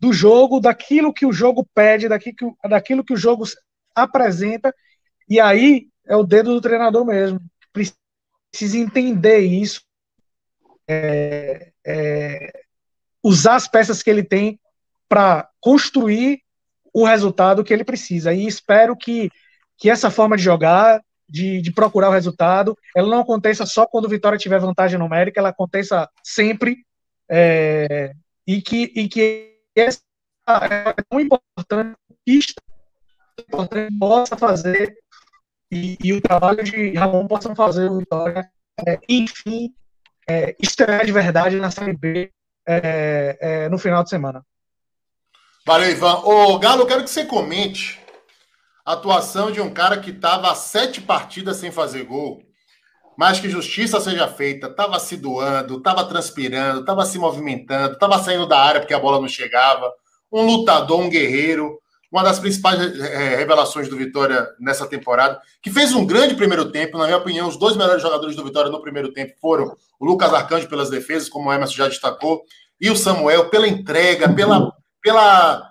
do 0.00 0.10
jogo, 0.10 0.58
daquilo 0.58 1.12
que 1.12 1.26
o 1.26 1.32
jogo 1.32 1.68
pede, 1.74 2.08
daquilo 2.08 2.34
que, 2.34 2.68
daquilo 2.68 3.04
que 3.04 3.12
o 3.12 3.16
jogo 3.16 3.44
apresenta, 3.94 4.74
e 5.28 5.38
aí 5.38 5.88
é 6.06 6.16
o 6.16 6.24
dedo 6.24 6.54
do 6.54 6.62
treinador 6.62 7.04
mesmo. 7.04 7.38
Precisa 7.72 8.78
entender 8.78 9.40
isso, 9.40 9.82
é, 10.88 11.70
é, 11.86 12.52
usar 13.22 13.56
as 13.56 13.68
peças 13.68 14.02
que 14.02 14.08
ele 14.08 14.24
tem 14.24 14.58
para 15.06 15.46
construir 15.60 16.40
o 16.90 17.04
resultado 17.04 17.62
que 17.62 17.72
ele 17.72 17.84
precisa. 17.84 18.32
E 18.32 18.46
espero 18.46 18.96
que, 18.96 19.30
que 19.76 19.90
essa 19.90 20.10
forma 20.10 20.38
de 20.38 20.42
jogar, 20.42 21.02
de, 21.28 21.60
de 21.60 21.72
procurar 21.72 22.08
o 22.08 22.12
resultado, 22.12 22.76
ela 22.94 23.08
não 23.08 23.20
aconteça 23.20 23.66
só 23.66 23.86
quando 23.86 24.04
o 24.04 24.08
Vitória 24.08 24.38
tiver 24.38 24.58
vantagem 24.58 24.98
numérica, 24.98 25.40
ela 25.40 25.48
aconteça 25.50 26.08
sempre. 26.22 26.84
É, 27.28 28.12
e 28.46 28.60
que, 28.60 28.92
e 28.94 29.08
que 29.08 29.56
essa 29.74 30.00
é 30.46 30.94
tão 31.08 31.18
importante, 31.18 31.96
importante 33.48 33.98
possa 33.98 34.36
fazer 34.36 34.94
e, 35.70 35.96
e, 36.02 36.12
o 36.12 36.20
trabalho 36.20 36.62
de 36.62 36.92
Ramon 36.94 37.26
possam 37.26 37.56
fazer 37.56 37.90
o 37.90 37.98
Vitória, 37.98 38.48
é, 38.86 38.98
enfim, 39.08 39.74
é, 40.28 40.54
estrear 40.60 41.04
de 41.04 41.12
verdade 41.12 41.56
na 41.56 41.70
Série 41.70 41.96
B 41.96 42.30
é, 42.66 43.38
é, 43.40 43.68
no 43.68 43.78
final 43.78 44.04
de 44.04 44.10
semana. 44.10 44.44
Valeu, 45.66 45.90
Ivan. 45.90 46.18
Ô, 46.18 46.58
Galo, 46.58 46.82
eu 46.82 46.86
quero 46.86 47.02
que 47.02 47.10
você 47.10 47.24
comente 47.24 48.03
atuação 48.84 49.50
de 49.50 49.60
um 49.60 49.72
cara 49.72 49.98
que 49.98 50.10
estava 50.10 50.50
há 50.50 50.54
sete 50.54 51.00
partidas 51.00 51.56
sem 51.56 51.70
fazer 51.70 52.04
gol, 52.04 52.42
mas 53.16 53.40
que 53.40 53.48
justiça 53.48 54.00
seja 54.00 54.28
feita, 54.28 54.66
estava 54.66 54.98
se 54.98 55.16
doando, 55.16 55.78
estava 55.78 56.04
transpirando, 56.04 56.80
estava 56.80 57.06
se 57.06 57.18
movimentando, 57.18 57.94
estava 57.94 58.18
saindo 58.18 58.46
da 58.46 58.58
área 58.58 58.80
porque 58.80 58.94
a 58.94 58.98
bola 58.98 59.20
não 59.20 59.28
chegava. 59.28 59.90
Um 60.32 60.44
lutador, 60.44 61.00
um 61.00 61.08
guerreiro, 61.08 61.78
uma 62.10 62.22
das 62.22 62.38
principais 62.38 62.80
é, 63.00 63.36
revelações 63.36 63.88
do 63.88 63.96
Vitória 63.96 64.48
nessa 64.58 64.86
temporada, 64.86 65.40
que 65.62 65.70
fez 65.70 65.92
um 65.92 66.04
grande 66.04 66.34
primeiro 66.34 66.70
tempo. 66.70 66.98
Na 66.98 67.04
minha 67.04 67.18
opinião, 67.18 67.48
os 67.48 67.56
dois 67.56 67.76
melhores 67.76 68.02
jogadores 68.02 68.34
do 68.34 68.44
Vitória 68.44 68.70
no 68.70 68.82
primeiro 68.82 69.12
tempo 69.12 69.34
foram 69.40 69.76
o 69.98 70.04
Lucas 70.04 70.34
Arcanjo 70.34 70.68
pelas 70.68 70.90
defesas, 70.90 71.28
como 71.28 71.48
o 71.48 71.52
Emerson 71.52 71.74
já 71.74 71.88
destacou, 71.88 72.42
e 72.80 72.90
o 72.90 72.96
Samuel 72.96 73.48
pela 73.48 73.68
entrega, 73.68 74.32
pela 74.32 74.72
pela, 75.04 75.70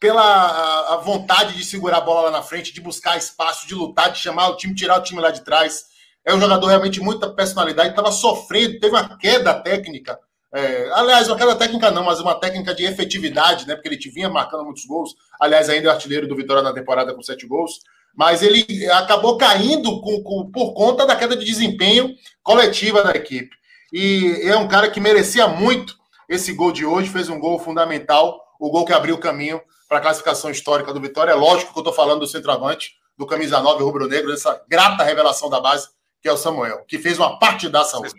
pela 0.00 0.94
a 0.94 0.96
vontade 0.96 1.56
de 1.56 1.64
segurar 1.64 1.98
a 1.98 2.00
bola 2.00 2.22
lá 2.22 2.30
na 2.30 2.42
frente, 2.42 2.72
de 2.72 2.80
buscar 2.80 3.16
espaço, 3.16 3.66
de 3.66 3.74
lutar, 3.74 4.10
de 4.10 4.18
chamar 4.18 4.48
o 4.48 4.56
time, 4.56 4.74
tirar 4.74 4.98
o 4.98 5.02
time 5.02 5.20
lá 5.20 5.30
de 5.30 5.42
trás. 5.42 5.84
É 6.24 6.34
um 6.34 6.40
jogador 6.40 6.66
realmente 6.66 7.00
muita 7.00 7.30
personalidade, 7.30 7.90
estava 7.90 8.10
sofrendo, 8.10 8.80
teve 8.80 8.94
uma 8.94 9.16
queda 9.16 9.54
técnica. 9.54 10.18
É, 10.52 10.88
aliás, 10.92 11.28
uma 11.28 11.36
queda 11.36 11.56
técnica 11.56 11.90
não, 11.90 12.04
mas 12.04 12.20
uma 12.20 12.34
técnica 12.34 12.74
de 12.74 12.84
efetividade, 12.84 13.66
né? 13.66 13.74
Porque 13.74 13.88
ele 13.88 13.98
vinha 14.10 14.28
marcando 14.28 14.64
muitos 14.64 14.84
gols. 14.84 15.14
Aliás, 15.40 15.68
ainda 15.68 15.88
é 15.88 15.92
artilheiro 15.92 16.28
do 16.28 16.36
Vitória 16.36 16.62
na 16.62 16.72
temporada 16.72 17.12
com 17.12 17.22
sete 17.22 17.46
gols. 17.46 17.80
Mas 18.16 18.42
ele 18.42 18.88
acabou 18.90 19.36
caindo 19.36 20.00
com, 20.00 20.22
com, 20.22 20.50
por 20.52 20.72
conta 20.72 21.04
da 21.04 21.16
queda 21.16 21.36
de 21.36 21.44
desempenho 21.44 22.14
coletiva 22.42 23.02
da 23.02 23.10
equipe. 23.10 23.50
E 23.92 24.42
é 24.44 24.56
um 24.56 24.68
cara 24.68 24.88
que 24.88 25.00
merecia 25.00 25.48
muito 25.48 25.96
esse 26.28 26.52
gol 26.52 26.70
de 26.70 26.86
hoje, 26.86 27.10
fez 27.10 27.28
um 27.28 27.40
gol 27.40 27.58
fundamental 27.58 28.44
o 28.58 28.70
gol 28.70 28.84
que 28.84 28.92
abriu 28.92 29.14
o 29.14 29.20
caminho 29.20 29.60
para 29.88 29.98
a 29.98 30.00
classificação 30.00 30.50
histórica 30.50 30.92
do 30.92 31.00
Vitória. 31.00 31.32
É 31.32 31.34
lógico 31.34 31.72
que 31.72 31.78
eu 31.78 31.82
estou 31.82 31.92
falando 31.92 32.20
do 32.20 32.26
centroavante, 32.26 32.96
do 33.16 33.26
camisa 33.26 33.60
9 33.60 33.82
rubro-negro, 33.82 34.30
dessa 34.30 34.62
grata 34.68 35.04
revelação 35.04 35.48
da 35.48 35.60
base, 35.60 35.88
que 36.20 36.28
é 36.28 36.32
o 36.32 36.36
Samuel, 36.36 36.84
que 36.86 36.98
fez 36.98 37.18
uma 37.18 37.38
partidaça 37.38 37.98
hoje. 37.98 38.14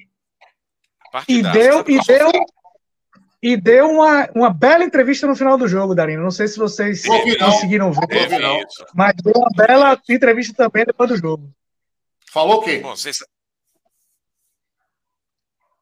E 1.27 1.41
deu, 1.41 1.83
e 1.87 1.97
deu, 2.05 2.31
e 3.41 3.57
deu 3.57 3.89
uma, 3.89 4.29
uma 4.35 4.49
bela 4.49 4.83
entrevista 4.83 5.25
no 5.27 5.35
final 5.35 5.57
do 5.57 5.67
jogo, 5.67 5.95
Darino. 5.95 6.21
Não 6.21 6.31
sei 6.31 6.47
se 6.47 6.57
vocês 6.57 7.05
conseguiram 7.05 7.91
ver, 7.91 8.29
mas 8.93 9.13
deu 9.23 9.33
uma 9.35 9.49
bela 9.55 10.01
entrevista 10.09 10.53
também 10.53 10.85
depois 10.85 11.09
do 11.09 11.17
jogo. 11.17 11.49
Falou 12.31 12.57
o 12.57 12.61
quê? 12.61 12.79
Bom, 12.79 12.95
vocês... 12.95 13.21
O 13.21 13.25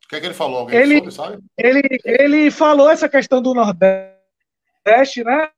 que, 0.07 0.17
é 0.17 0.19
que 0.19 0.27
ele 0.27 0.35
falou? 0.35 0.59
Alguém 0.59 0.79
ele, 0.79 1.11
soube, 1.11 1.39
ele, 1.57 1.81
ele 2.05 2.51
falou 2.51 2.87
essa 2.87 3.09
questão 3.09 3.41
do 3.41 3.55
Nordeste 3.55 4.12
Nordeste, 4.85 5.23
né? 5.23 5.49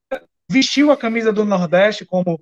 Vestiu 0.49 0.91
a 0.91 0.97
camisa 0.97 1.34
do 1.34 1.43
Nordeste 1.43 2.05
como 2.05 2.39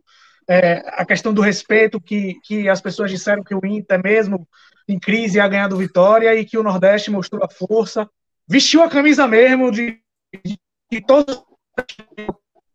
é, 0.48 0.84
a 0.88 1.06
questão 1.06 1.34
do 1.34 1.42
respeito 1.42 2.02
que, 2.02 2.36
que 2.44 2.68
as 2.68 2.82
pessoas 2.82 3.10
disseram 3.10 3.44
que 3.44 3.56
o 3.56 3.66
Inter 3.66 4.02
mesmo 4.04 4.48
em 4.88 5.00
crise 5.00 5.38
ia 5.38 5.48
ganhar 5.48 5.70
do 5.70 5.78
Vitória 5.78 6.36
e 6.36 6.46
que 6.46 6.58
o 6.58 6.64
Nordeste 6.64 7.10
mostrou 7.10 7.44
a 7.44 7.50
força. 7.50 8.10
Vestiu 8.48 8.84
a 8.84 8.90
camisa 8.90 9.26
mesmo 9.26 9.72
de, 9.72 10.02
de, 10.44 10.60
de 10.92 11.02
todos 11.02 11.42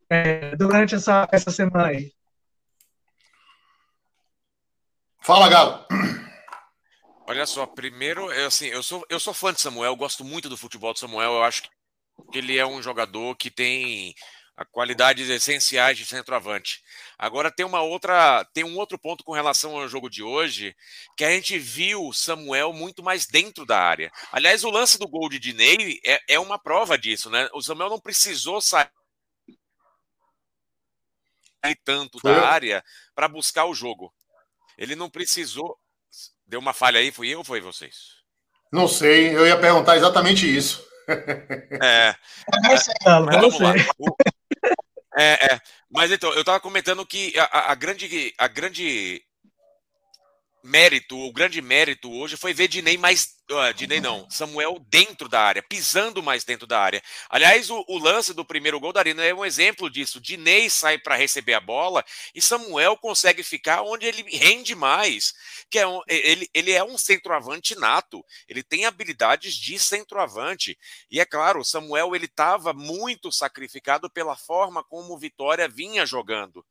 é, 0.09 0.57
durante 0.57 0.95
essa, 0.95 1.29
essa 1.31 1.51
semana 1.51 1.89
aí. 1.89 2.11
Fala, 5.21 5.49
Galo. 5.51 5.87
Olha 7.27 7.45
só, 7.45 7.67
primeiro, 7.67 8.33
eu, 8.33 8.47
assim, 8.47 8.69
eu 8.69 8.83
sou, 8.83 9.05
eu 9.11 9.21
sou 9.21 9.35
fã 9.35 9.53
de 9.53 9.61
Samuel, 9.61 9.95
gosto 9.95 10.25
muito 10.25 10.49
do 10.49 10.57
futebol 10.57 10.95
de 10.95 11.01
Samuel, 11.01 11.33
eu 11.35 11.43
acho 11.43 11.65
que 11.65 11.69
ele 12.33 12.59
é 12.59 12.67
um 12.67 12.83
jogador 12.83 13.37
que 13.37 13.51
tem 13.51 14.15
qualidades 14.73 15.29
essenciais 15.29 15.97
de 15.97 16.05
centroavante. 16.05 16.83
Agora 17.19 17.51
tem 17.51 17.65
uma 17.65 17.81
outra, 17.81 18.45
tem 18.53 18.65
um 18.65 18.77
outro 18.77 18.99
ponto 18.99 19.23
com 19.23 19.33
relação 19.33 19.77
ao 19.77 19.89
jogo 19.89 20.09
de 20.09 20.23
hoje, 20.23 20.75
que 21.17 21.25
a 21.25 21.31
gente 21.31 21.59
viu 21.59 22.13
Samuel 22.13 22.73
muito 22.73 23.03
mais 23.03 23.27
dentro 23.27 23.65
da 23.65 23.79
área. 23.79 24.11
Aliás, 24.33 24.65
o 24.65 24.71
lance 24.71 24.99
do 24.99 25.09
gol 25.09 25.29
de 25.29 25.39
Dinei 25.39 26.01
é, 26.05 26.21
é 26.29 26.41
uma 26.41 26.59
prova 26.59 26.99
disso, 26.99 27.31
né? 27.31 27.49
O 27.53 27.63
Samuel 27.63 27.91
não 27.91 28.01
precisou 28.01 28.61
sair 28.61 28.89
tanto 31.85 32.19
da 32.23 32.49
área 32.49 32.85
para 33.15 33.29
buscar 33.29 33.67
o 33.67 33.75
jogo. 33.75 34.13
Ele 34.77 34.95
não 34.95 35.11
precisou. 35.11 35.79
Deu 36.47 36.61
uma 36.61 36.73
falha 36.73 36.99
aí, 36.99 37.13
fui 37.13 37.29
eu 37.29 37.39
ou 37.39 37.45
foi 37.45 37.61
vocês? 37.61 38.17
Não 38.73 38.89
sei, 38.89 39.37
eu 39.37 39.47
ia 39.47 39.59
perguntar 39.59 39.97
exatamente 39.97 40.47
isso. 40.47 40.87
É. 41.83 42.15
vamos 43.05 43.61
lá. 43.61 43.75
É, 45.17 45.55
é. 45.55 45.61
Mas 45.91 46.13
então, 46.13 46.33
eu 46.35 46.41
estava 46.41 46.61
comentando 46.61 47.05
que 47.05 47.33
a, 47.39 47.73
a, 47.73 47.75
grande, 47.75 48.35
a 48.39 48.47
grande 48.47 49.23
mérito, 50.69 51.19
o 51.19 51.33
grande 51.33 51.61
mérito 51.63 52.13
hoje 52.13 52.37
foi 52.37 52.53
ver 52.53 52.69
Dinei 52.69 52.99
mais. 52.99 53.37
Uh, 53.51 53.73
Dinei 53.73 53.99
não, 53.99 54.29
Samuel 54.29 54.79
dentro 54.91 55.27
da 55.27 55.41
área, 55.41 55.63
pisando 55.63 56.23
mais 56.23 56.45
dentro 56.45 56.67
da 56.67 56.79
área. 56.79 57.03
Aliás, 57.31 57.71
o, 57.71 57.83
o 57.89 57.99
lance 57.99 58.35
do 58.35 58.45
primeiro 58.45 58.79
gol 58.79 58.93
da 58.93 59.01
Arena 59.01 59.25
é 59.25 59.33
um 59.33 59.45
exemplo 59.45 59.89
disso. 59.89 60.21
Dinei 60.21 60.69
sai 60.69 60.99
para 60.99 61.17
receber 61.17 61.55
a 61.55 61.61
bola 61.61 62.05
e 62.35 62.43
Samuel 62.43 62.99
consegue 62.99 63.43
ficar 63.43 63.83
onde 63.83 64.07
ele 64.07 64.23
rende 64.37 64.75
mais. 64.75 65.33
Que 65.71 65.79
é 65.79 65.87
um, 65.87 66.03
ele, 66.07 66.49
ele 66.53 66.73
é 66.73 66.85
um 66.85 66.99
centroavante 66.99 67.75
nato, 67.75 68.23
ele 68.47 68.63
tem 68.63 68.85
habilidades 68.85 69.55
de 69.55 69.79
centroavante. 69.79 70.79
E 71.11 71.19
é 71.19 71.25
claro, 71.25 71.65
Samuel 71.65 72.15
ele 72.15 72.27
estava 72.27 72.75
muito 72.75 73.33
sacrificado 73.33 74.11
pela 74.11 74.37
forma 74.37 74.85
como 74.85 75.19
Vitória 75.19 75.67
vinha 75.67 76.05
jogando. 76.05 76.63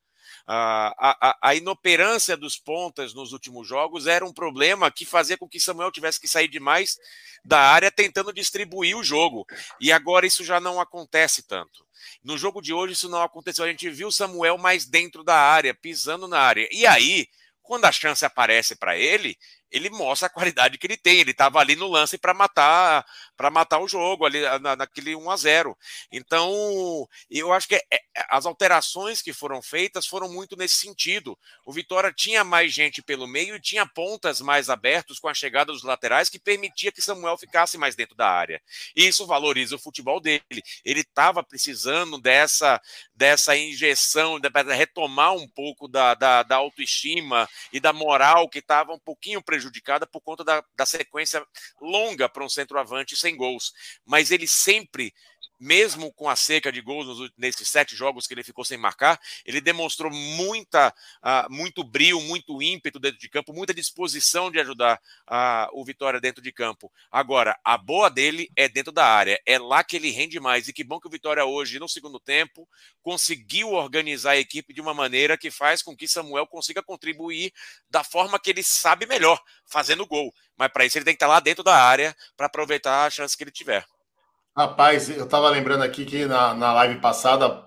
A, 0.49 0.95
a, 0.97 1.37
a, 1.49 1.55
inoperância 1.55 2.37
dos 2.37 2.57
pontas 2.57 3.13
nos 3.13 3.33
últimos 3.33 3.67
jogos 3.67 4.07
era 4.07 4.25
um 4.25 4.31
problema 4.31 4.89
que 4.89 5.05
fazia 5.05 5.37
com 5.37 5.47
que 5.47 5.59
Samuel 5.59 5.91
tivesse 5.91 6.21
que 6.21 6.27
sair 6.27 6.47
demais 6.47 6.97
da 7.43 7.59
área 7.59 7.91
tentando 7.91 8.31
distribuir 8.31 8.95
o 8.95 9.03
jogo. 9.03 9.45
E 9.79 9.91
agora 9.91 10.25
isso 10.25 10.45
já 10.45 10.59
não 10.59 10.79
acontece 10.79 11.43
tanto. 11.43 11.85
No 12.23 12.37
jogo 12.37 12.61
de 12.61 12.73
hoje 12.73 12.93
isso 12.93 13.09
não 13.09 13.21
aconteceu. 13.21 13.65
A 13.65 13.67
gente 13.67 13.89
viu 13.89 14.09
Samuel 14.09 14.57
mais 14.57 14.85
dentro 14.85 15.21
da 15.21 15.35
área, 15.35 15.73
pisando 15.73 16.27
na 16.29 16.39
área. 16.39 16.67
E 16.71 16.85
aí, 16.85 17.27
quando 17.61 17.83
a 17.83 17.91
chance 17.91 18.25
aparece 18.25 18.75
para 18.75 18.97
ele, 18.97 19.37
ele 19.71 19.89
mostra 19.89 20.27
a 20.27 20.29
qualidade 20.29 20.77
que 20.77 20.87
ele 20.87 20.97
tem. 20.97 21.19
Ele 21.19 21.31
estava 21.31 21.59
ali 21.59 21.75
no 21.75 21.87
lance 21.87 22.17
para 22.17 22.33
matar 22.33 23.05
para 23.35 23.51
matar 23.51 23.79
o 23.79 23.87
jogo 23.87 24.25
ali 24.25 24.41
na, 24.59 24.75
naquele 24.75 25.15
1 25.15 25.29
a 25.29 25.37
0. 25.37 25.77
Então, 26.11 27.07
eu 27.29 27.53
acho 27.53 27.67
que 27.67 27.75
é, 27.75 27.81
é, 27.93 27.99
as 28.29 28.47
alterações 28.47 29.21
que 29.21 29.31
foram 29.31 29.61
feitas 29.61 30.07
foram 30.07 30.27
muito 30.27 30.55
nesse 30.55 30.77
sentido. 30.77 31.37
O 31.63 31.71
Vitória 31.71 32.11
tinha 32.11 32.43
mais 32.43 32.73
gente 32.73 33.01
pelo 33.01 33.27
meio 33.27 33.55
e 33.55 33.61
tinha 33.61 33.85
pontas 33.85 34.41
mais 34.41 34.69
abertos 34.69 35.19
com 35.19 35.27
a 35.27 35.35
chegada 35.35 35.71
dos 35.71 35.83
laterais 35.83 36.29
que 36.29 36.39
permitia 36.39 36.91
que 36.91 37.01
Samuel 37.01 37.37
ficasse 37.37 37.77
mais 37.77 37.95
dentro 37.95 38.15
da 38.15 38.27
área. 38.27 38.59
E 38.95 39.07
isso 39.07 39.27
valoriza 39.27 39.75
o 39.75 39.79
futebol 39.79 40.19
dele. 40.19 40.41
Ele 40.83 41.01
estava 41.01 41.43
precisando 41.43 42.17
dessa 42.19 42.81
dessa 43.13 43.55
injeção, 43.55 44.39
para 44.39 44.73
retomar 44.73 45.33
um 45.33 45.47
pouco 45.47 45.87
da, 45.87 46.13
da, 46.13 46.43
da 46.43 46.55
autoestima 46.55 47.47
e 47.71 47.79
da 47.79 47.93
moral 47.93 48.49
que 48.49 48.59
estava 48.59 48.93
um 48.93 48.99
pouquinho 48.99 49.41
prejudicada 49.41 49.56
por 50.07 50.21
conta 50.21 50.43
da, 50.43 50.63
da 50.75 50.85
sequência 50.85 51.45
longa 51.81 52.29
para 52.29 52.43
um 52.43 52.49
centroavante 52.49 53.15
sem 53.15 53.35
gols. 53.35 53.73
Mas 54.05 54.31
ele 54.31 54.47
sempre 54.47 55.13
mesmo 55.59 56.11
com 56.13 56.29
a 56.29 56.35
seca 56.35 56.71
de 56.71 56.81
gols 56.81 57.31
nesses 57.37 57.67
sete 57.67 57.95
jogos 57.95 58.27
que 58.27 58.33
ele 58.33 58.43
ficou 58.43 58.63
sem 58.63 58.77
marcar, 58.77 59.19
ele 59.45 59.59
demonstrou 59.59 60.11
muita, 60.11 60.89
uh, 60.89 61.51
muito 61.51 61.83
brilho, 61.83 62.21
muito 62.21 62.61
ímpeto 62.61 62.99
dentro 62.99 63.19
de 63.19 63.29
campo, 63.29 63.53
muita 63.53 63.73
disposição 63.73 64.51
de 64.51 64.59
ajudar 64.59 64.99
uh, 65.29 65.79
o 65.79 65.83
Vitória 65.83 66.19
dentro 66.19 66.41
de 66.41 66.51
campo. 66.51 66.91
Agora, 67.11 67.57
a 67.63 67.77
boa 67.77 68.09
dele 68.09 68.49
é 68.55 68.69
dentro 68.69 68.91
da 68.91 69.05
área, 69.05 69.39
é 69.45 69.57
lá 69.57 69.83
que 69.83 69.95
ele 69.95 70.11
rende 70.11 70.39
mais. 70.39 70.67
E 70.67 70.73
que 70.73 70.83
bom 70.83 70.99
que 70.99 71.07
o 71.07 71.11
Vitória 71.11 71.45
hoje, 71.45 71.79
no 71.79 71.89
segundo 71.89 72.19
tempo, 72.19 72.67
conseguiu 73.01 73.71
organizar 73.71 74.31
a 74.31 74.37
equipe 74.37 74.73
de 74.73 74.81
uma 74.81 74.93
maneira 74.93 75.37
que 75.37 75.49
faz 75.49 75.81
com 75.81 75.95
que 75.95 76.07
Samuel 76.07 76.47
consiga 76.47 76.83
contribuir 76.83 77.51
da 77.89 78.03
forma 78.03 78.39
que 78.39 78.49
ele 78.49 78.63
sabe 78.63 79.05
melhor, 79.05 79.41
fazendo 79.65 80.05
gol. 80.05 80.33
Mas 80.57 80.71
para 80.71 80.85
isso 80.85 80.97
ele 80.97 81.05
tem 81.05 81.13
que 81.13 81.17
estar 81.17 81.27
lá 81.27 81.39
dentro 81.39 81.63
da 81.63 81.75
área 81.75 82.15
para 82.35 82.47
aproveitar 82.47 83.05
a 83.05 83.09
chance 83.09 83.35
que 83.35 83.43
ele 83.43 83.51
tiver. 83.51 83.85
Rapaz, 84.57 85.07
eu 85.07 85.25
estava 85.25 85.51
lembrando 85.51 85.83
aqui 85.83 86.03
que 86.03 86.25
na, 86.25 86.55
na 86.55 86.73
live 86.73 86.99
passada, 86.99 87.63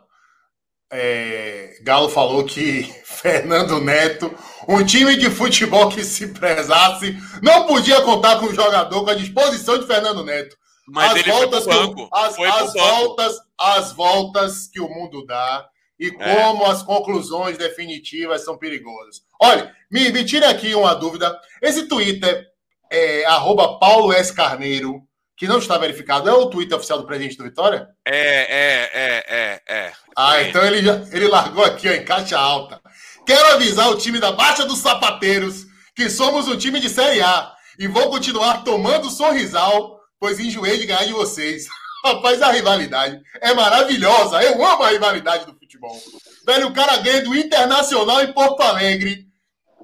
é, 0.91 1.79
Galo 1.85 2.09
falou 2.09 2.45
que 2.45 2.83
Fernando 3.07 3.81
Neto, 3.81 4.35
um 4.67 4.85
time 4.85 5.17
de 5.17 5.31
futebol 5.31 5.89
que 5.89 6.03
se 6.03 6.27
prezasse, 6.33 7.17
não 7.41 7.65
podia 7.65 8.01
contar 8.01 8.41
com 8.41 8.47
um 8.47 8.55
jogador 8.55 9.05
com 9.05 9.11
a 9.11 9.15
disposição 9.15 9.79
de 9.79 9.87
Fernando 9.87 10.25
Neto. 10.25 10.57
Mas 10.89 11.15
as 11.15 11.27
voltas 11.27 11.65
banco, 11.65 12.09
que, 12.09 12.11
as, 12.13 12.37
as 12.37 12.73
voltas, 12.73 13.37
as 13.57 13.93
voltas 13.93 14.67
que 14.67 14.81
o 14.81 14.89
mundo 14.89 15.25
dá 15.25 15.65
e 15.97 16.09
é. 16.09 16.11
como 16.11 16.65
é. 16.65 16.71
as 16.71 16.83
conclusões 16.83 17.57
definitivas 17.57 18.45
são 18.45 18.59
perigosas. 18.59 19.23
Olha, 19.41 19.73
me, 19.89 20.11
me 20.11 20.25
tire 20.25 20.45
aqui 20.45 20.75
uma 20.75 20.95
dúvida. 20.95 21.41
Esse 21.63 21.87
Twitter 21.87 22.49
é 22.91 23.25
arroba 23.27 23.79
Paulo 23.79 24.13
S. 24.13 24.35
Carneiro 24.35 25.09
que 25.41 25.49
não 25.49 25.57
está 25.57 25.79
verificado, 25.79 26.29
é 26.29 26.35
o 26.35 26.51
Twitter 26.51 26.77
oficial 26.77 26.99
do 26.99 27.07
presidente 27.07 27.39
do 27.39 27.45
Vitória? 27.45 27.89
É, 28.05 28.15
é, 28.15 28.91
é, 28.93 29.25
é, 29.27 29.75
é. 29.75 29.93
Ah, 30.15 30.39
é. 30.39 30.51
então 30.51 30.63
ele, 30.63 30.83
já, 30.83 31.03
ele 31.11 31.29
largou 31.29 31.65
aqui 31.65 31.89
ó, 31.89 31.93
em 31.93 32.05
caixa 32.05 32.39
alta. 32.39 32.79
Quero 33.25 33.55
avisar 33.55 33.89
o 33.89 33.97
time 33.97 34.21
da 34.21 34.33
Baixa 34.33 34.67
dos 34.67 34.81
Sapateiros 34.81 35.65
que 35.97 36.11
somos 36.11 36.47
um 36.47 36.59
time 36.59 36.79
de 36.79 36.91
Série 36.91 37.23
A 37.23 37.55
e 37.79 37.89
vou 37.89 38.11
continuar 38.11 38.65
tomando 38.65 39.09
sorrisal, 39.09 39.99
pois 40.21 40.39
enjoei 40.39 40.77
de 40.77 40.85
ganhar 40.85 41.07
de 41.07 41.15
vocês. 41.15 41.65
Rapaz, 42.05 42.43
a 42.43 42.53
rivalidade 42.53 43.19
é 43.41 43.55
maravilhosa. 43.55 44.43
Eu 44.43 44.63
amo 44.63 44.83
a 44.83 44.91
rivalidade 44.91 45.47
do 45.47 45.55
futebol. 45.55 45.99
Velho, 46.47 46.69
o 46.69 46.75
cara 46.75 46.99
ganha 46.99 47.23
do 47.23 47.35
Internacional 47.35 48.21
em 48.21 48.35
Porto 48.35 48.61
Alegre 48.61 49.30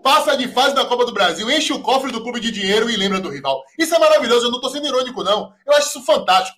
passa 0.07 0.37
de 0.37 0.47
fase 0.47 0.73
da 0.73 0.85
Copa 0.85 1.05
do 1.05 1.13
Brasil, 1.13 1.51
enche 1.51 1.73
o 1.73 1.83
cofre 1.83 2.13
do 2.13 2.23
clube 2.23 2.39
de 2.39 2.53
dinheiro 2.53 2.89
e 2.89 2.97
lembra 2.97 3.19
do 3.19 3.29
rival. 3.29 3.65
Isso 3.77 3.93
é 3.93 3.99
maravilhoso, 3.99 4.47
eu 4.47 4.53
não 4.53 4.61
tô 4.61 4.71
sendo 4.71 4.87
irônico, 4.87 5.25
não. 5.25 5.53
Eu 5.67 5.73
acho 5.73 5.89
isso 5.89 6.03
fantástico. 6.05 6.57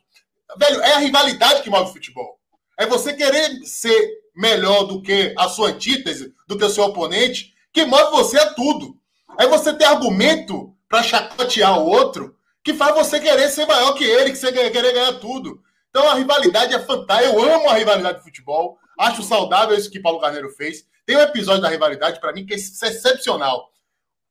Velho, 0.58 0.82
é 0.82 0.92
a 0.92 0.98
rivalidade 0.98 1.62
que 1.62 1.70
move 1.70 1.88
o 1.88 1.92
futebol. 1.94 2.38
É 2.76 2.84
você 2.84 3.14
querer 3.14 3.64
ser 3.64 4.20
melhor 4.36 4.82
do 4.82 5.00
que 5.00 5.34
a 5.38 5.48
sua 5.48 5.70
antítese, 5.70 6.34
do 6.46 6.58
que 6.58 6.64
o 6.66 6.68
seu 6.68 6.84
oponente, 6.84 7.54
que 7.72 7.86
move 7.86 8.10
você 8.10 8.38
a 8.38 8.52
tudo. 8.52 8.98
É 9.38 9.46
você 9.46 9.72
ter 9.72 9.86
argumento 9.86 10.76
para 10.86 11.02
chacotear 11.02 11.78
o 11.78 11.86
outro 11.86 12.36
que 12.62 12.74
faz 12.74 12.94
você 12.94 13.18
querer 13.18 13.48
ser 13.48 13.64
maior 13.64 13.94
que 13.94 14.04
ele, 14.04 14.30
que 14.30 14.36
você 14.36 14.52
querer 14.52 14.92
ganhar 14.92 15.14
tudo. 15.20 15.58
Então 15.88 16.06
a 16.06 16.16
rivalidade 16.16 16.74
é 16.74 16.80
fantástica. 16.80 17.34
Eu 17.34 17.40
amo 17.40 17.70
a 17.70 17.78
rivalidade 17.78 18.18
de 18.18 18.24
futebol. 18.24 18.78
Acho 18.98 19.22
saudável 19.22 19.74
isso 19.74 19.90
que 19.90 20.00
Paulo 20.00 20.20
Carneiro 20.20 20.50
fez. 20.50 20.84
Tem 21.08 21.16
um 21.16 21.22
episódio 21.22 21.62
da 21.62 21.70
rivalidade, 21.70 22.20
para 22.20 22.34
mim, 22.34 22.44
que 22.44 22.52
é 22.52 22.56
excepcional. 22.58 23.72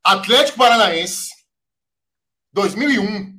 Atlético 0.04 0.60
Paranaense, 0.60 1.32
2001. 2.54 3.36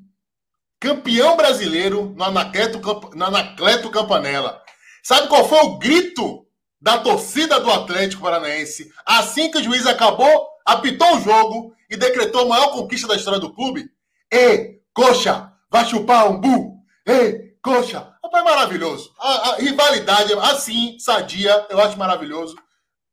Campeão 0.80 1.36
brasileiro 1.36 2.06
no 2.16 2.24
Anacleto, 2.24 2.80
no 3.14 3.24
Anacleto 3.24 3.90
Campanella. 3.92 4.60
Sabe 5.04 5.28
qual 5.28 5.48
foi 5.48 5.60
o 5.60 5.78
grito 5.78 6.48
da 6.80 6.98
torcida 6.98 7.60
do 7.60 7.70
Atlético 7.70 8.22
Paranaense 8.22 8.92
assim 9.06 9.48
que 9.52 9.58
o 9.58 9.62
juiz 9.62 9.86
acabou, 9.86 10.48
apitou 10.66 11.16
o 11.16 11.20
jogo 11.20 11.72
e 11.88 11.96
decretou 11.96 12.40
a 12.40 12.48
maior 12.48 12.72
conquista 12.72 13.06
da 13.06 13.14
história 13.14 13.38
do 13.38 13.54
clube? 13.54 13.88
Ei, 14.32 14.82
coxa, 14.92 15.52
vai 15.70 15.84
chupar 15.84 16.28
um 16.28 16.40
bu! 16.40 16.82
Ei, 17.06 17.56
coxa! 17.62 18.00
Rapaz, 18.20 18.44
maravilhoso. 18.44 19.14
A, 19.16 19.50
a 19.50 19.56
rivalidade, 19.58 20.32
assim, 20.40 20.98
sadia, 20.98 21.68
eu 21.70 21.78
acho 21.78 21.96
maravilhoso. 21.96 22.56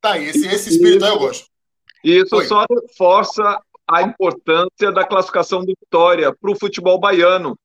Tá 0.06 0.12
aí, 0.12 0.26
esse, 0.26 0.46
esse 0.46 0.70
espírito 0.70 1.04
aí 1.04 1.10
eu 1.10 1.18
gosto. 1.18 1.48
Isso 2.04 2.36
Oi. 2.36 2.46
só 2.46 2.64
reforça 2.70 3.60
a 3.88 4.04
importância 4.04 4.92
da 4.92 5.04
classificação 5.04 5.62
do 5.62 5.74
Vitória 5.80 6.32
para 6.32 6.52
o 6.52 6.56
futebol 6.56 7.00
baiano. 7.00 7.58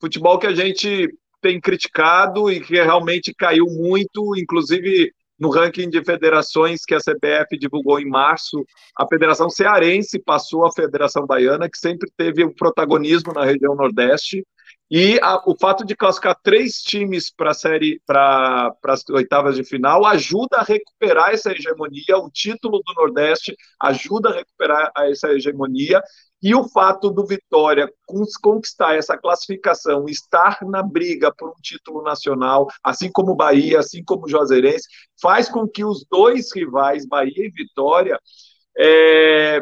Futebol 0.00 0.38
que 0.38 0.46
a 0.46 0.54
gente 0.54 1.12
tem 1.42 1.60
criticado 1.60 2.52
e 2.52 2.60
que 2.60 2.74
realmente 2.74 3.34
caiu 3.34 3.66
muito, 3.66 4.36
inclusive 4.36 5.12
no 5.36 5.50
ranking 5.50 5.90
de 5.90 6.04
federações 6.04 6.84
que 6.84 6.94
a 6.94 7.00
CBF 7.00 7.58
divulgou 7.58 7.98
em 7.98 8.08
março, 8.08 8.64
a 8.96 9.04
Federação 9.04 9.50
Cearense 9.50 10.20
passou 10.20 10.64
a 10.64 10.72
Federação 10.72 11.26
Baiana, 11.26 11.68
que 11.68 11.78
sempre 11.78 12.08
teve 12.16 12.44
o 12.44 12.54
protagonismo 12.54 13.32
na 13.32 13.44
região 13.44 13.74
Nordeste, 13.74 14.46
e 14.90 15.18
a, 15.20 15.42
o 15.46 15.54
fato 15.54 15.84
de 15.84 15.94
classificar 15.94 16.38
três 16.42 16.82
times 16.82 17.30
para 17.30 17.50
a 17.50 17.54
série, 17.54 18.00
para 18.06 18.74
as 18.84 19.06
oitavas 19.10 19.56
de 19.56 19.64
final, 19.64 20.06
ajuda 20.06 20.58
a 20.58 20.62
recuperar 20.62 21.30
essa 21.30 21.52
hegemonia. 21.52 22.16
O 22.16 22.30
título 22.30 22.82
do 22.84 22.94
Nordeste 22.94 23.54
ajuda 23.80 24.30
a 24.30 24.34
recuperar 24.34 24.90
essa 24.96 25.30
hegemonia. 25.30 26.02
E 26.40 26.54
o 26.54 26.68
fato 26.68 27.10
do 27.10 27.26
Vitória 27.26 27.92
conquistar 28.40 28.94
essa 28.94 29.18
classificação, 29.18 30.08
estar 30.08 30.58
na 30.62 30.82
briga 30.82 31.34
por 31.36 31.50
um 31.50 31.60
título 31.60 32.00
nacional, 32.00 32.68
assim 32.82 33.10
como 33.10 33.34
Bahia, 33.34 33.80
assim 33.80 34.04
como 34.04 34.28
Juazeirense, 34.28 34.86
faz 35.20 35.48
com 35.48 35.66
que 35.66 35.84
os 35.84 36.06
dois 36.08 36.54
rivais, 36.54 37.04
Bahia 37.04 37.44
e 37.44 37.50
Vitória, 37.50 38.20
é, 38.78 39.60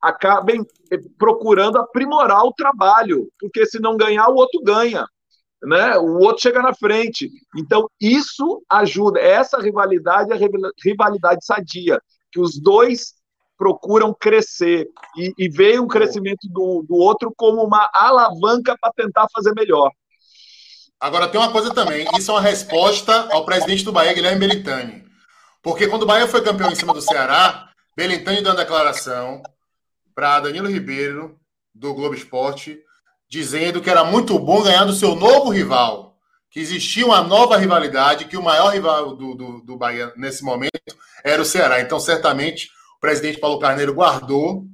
acabem 0.00 0.64
eh, 0.90 0.98
procurando 1.18 1.78
aprimorar 1.78 2.44
o 2.44 2.52
trabalho, 2.52 3.28
porque 3.38 3.66
se 3.66 3.78
não 3.80 3.96
ganhar, 3.96 4.28
o 4.28 4.36
outro 4.36 4.60
ganha. 4.62 5.06
Né? 5.62 5.96
O 5.98 6.18
outro 6.18 6.42
chega 6.42 6.62
na 6.62 6.74
frente. 6.74 7.30
Então, 7.56 7.88
isso 8.00 8.62
ajuda. 8.70 9.18
Essa 9.18 9.58
rivalidade 9.58 10.32
é 10.32 10.36
a 10.36 10.38
rivalidade 10.84 11.44
sadia, 11.44 12.00
que 12.30 12.40
os 12.40 12.60
dois 12.60 13.14
procuram 13.56 14.14
crescer 14.14 14.86
e, 15.16 15.32
e 15.38 15.48
veem 15.48 15.78
o 15.78 15.86
crescimento 15.86 16.46
do, 16.48 16.84
do 16.86 16.94
outro 16.94 17.32
como 17.34 17.64
uma 17.64 17.88
alavanca 17.92 18.76
para 18.78 18.92
tentar 18.92 19.26
fazer 19.34 19.52
melhor. 19.54 19.90
Agora, 21.00 21.28
tem 21.28 21.40
uma 21.40 21.52
coisa 21.52 21.72
também: 21.74 22.06
isso 22.18 22.30
é 22.30 22.34
uma 22.34 22.40
resposta 22.40 23.28
ao 23.32 23.44
presidente 23.44 23.84
do 23.84 23.92
Bahia, 23.92 24.12
Guilherme 24.12 24.40
Belintani. 24.40 25.04
Porque 25.62 25.88
quando 25.88 26.02
o 26.02 26.06
Bahia 26.06 26.28
foi 26.28 26.42
campeão 26.42 26.70
em 26.70 26.74
cima 26.76 26.94
do 26.94 27.00
Ceará, 27.00 27.70
Belintani 27.96 28.42
deu 28.42 28.52
uma 28.52 28.58
declaração 28.58 29.42
para 30.16 30.40
Danilo 30.40 30.66
Ribeiro, 30.66 31.38
do 31.74 31.92
Globo 31.92 32.14
Esporte, 32.14 32.80
dizendo 33.28 33.82
que 33.82 33.90
era 33.90 34.02
muito 34.02 34.38
bom 34.38 34.62
ganhar 34.62 34.86
do 34.86 34.94
seu 34.94 35.14
novo 35.14 35.50
rival, 35.50 36.16
que 36.50 36.58
existia 36.58 37.04
uma 37.04 37.22
nova 37.22 37.58
rivalidade, 37.58 38.24
que 38.24 38.36
o 38.36 38.42
maior 38.42 38.70
rival 38.70 39.14
do, 39.14 39.34
do, 39.34 39.60
do 39.60 39.76
Bahia 39.76 40.10
nesse 40.16 40.42
momento 40.42 40.72
era 41.22 41.42
o 41.42 41.44
Ceará. 41.44 41.82
Então, 41.82 42.00
certamente, 42.00 42.70
o 42.96 43.00
presidente 43.00 43.38
Paulo 43.38 43.58
Carneiro 43.58 43.92
guardou, 43.92 44.64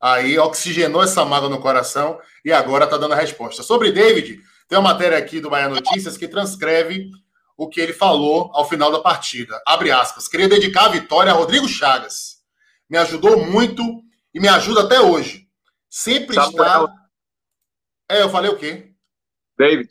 aí 0.00 0.36
oxigenou 0.36 1.00
essa 1.00 1.24
mágoa 1.24 1.48
no 1.48 1.60
coração 1.60 2.18
e 2.44 2.52
agora 2.52 2.84
está 2.84 2.96
dando 2.96 3.14
a 3.14 3.16
resposta. 3.16 3.62
Sobre 3.62 3.92
David, 3.92 4.40
tem 4.68 4.76
uma 4.76 4.90
matéria 4.90 5.16
aqui 5.16 5.38
do 5.38 5.48
Bahia 5.48 5.68
Notícias 5.68 6.16
que 6.16 6.26
transcreve 6.26 7.08
o 7.56 7.68
que 7.68 7.80
ele 7.80 7.92
falou 7.92 8.50
ao 8.52 8.68
final 8.68 8.90
da 8.90 8.98
partida. 8.98 9.62
Abre 9.64 9.92
aspas. 9.92 10.26
Queria 10.26 10.48
dedicar 10.48 10.86
a 10.86 10.88
vitória 10.88 11.30
a 11.30 11.36
Rodrigo 11.36 11.68
Chagas. 11.68 12.38
Me 12.90 12.98
ajudou 12.98 13.46
muito 13.46 14.07
e 14.38 14.40
me 14.40 14.46
ajuda 14.46 14.82
até 14.82 15.00
hoje. 15.00 15.48
Sempre 15.90 16.36
Samuel. 16.36 16.84
está. 16.84 16.94
É, 18.08 18.22
eu 18.22 18.30
falei 18.30 18.48
o 18.48 18.56
quê? 18.56 18.92
David. 19.58 19.88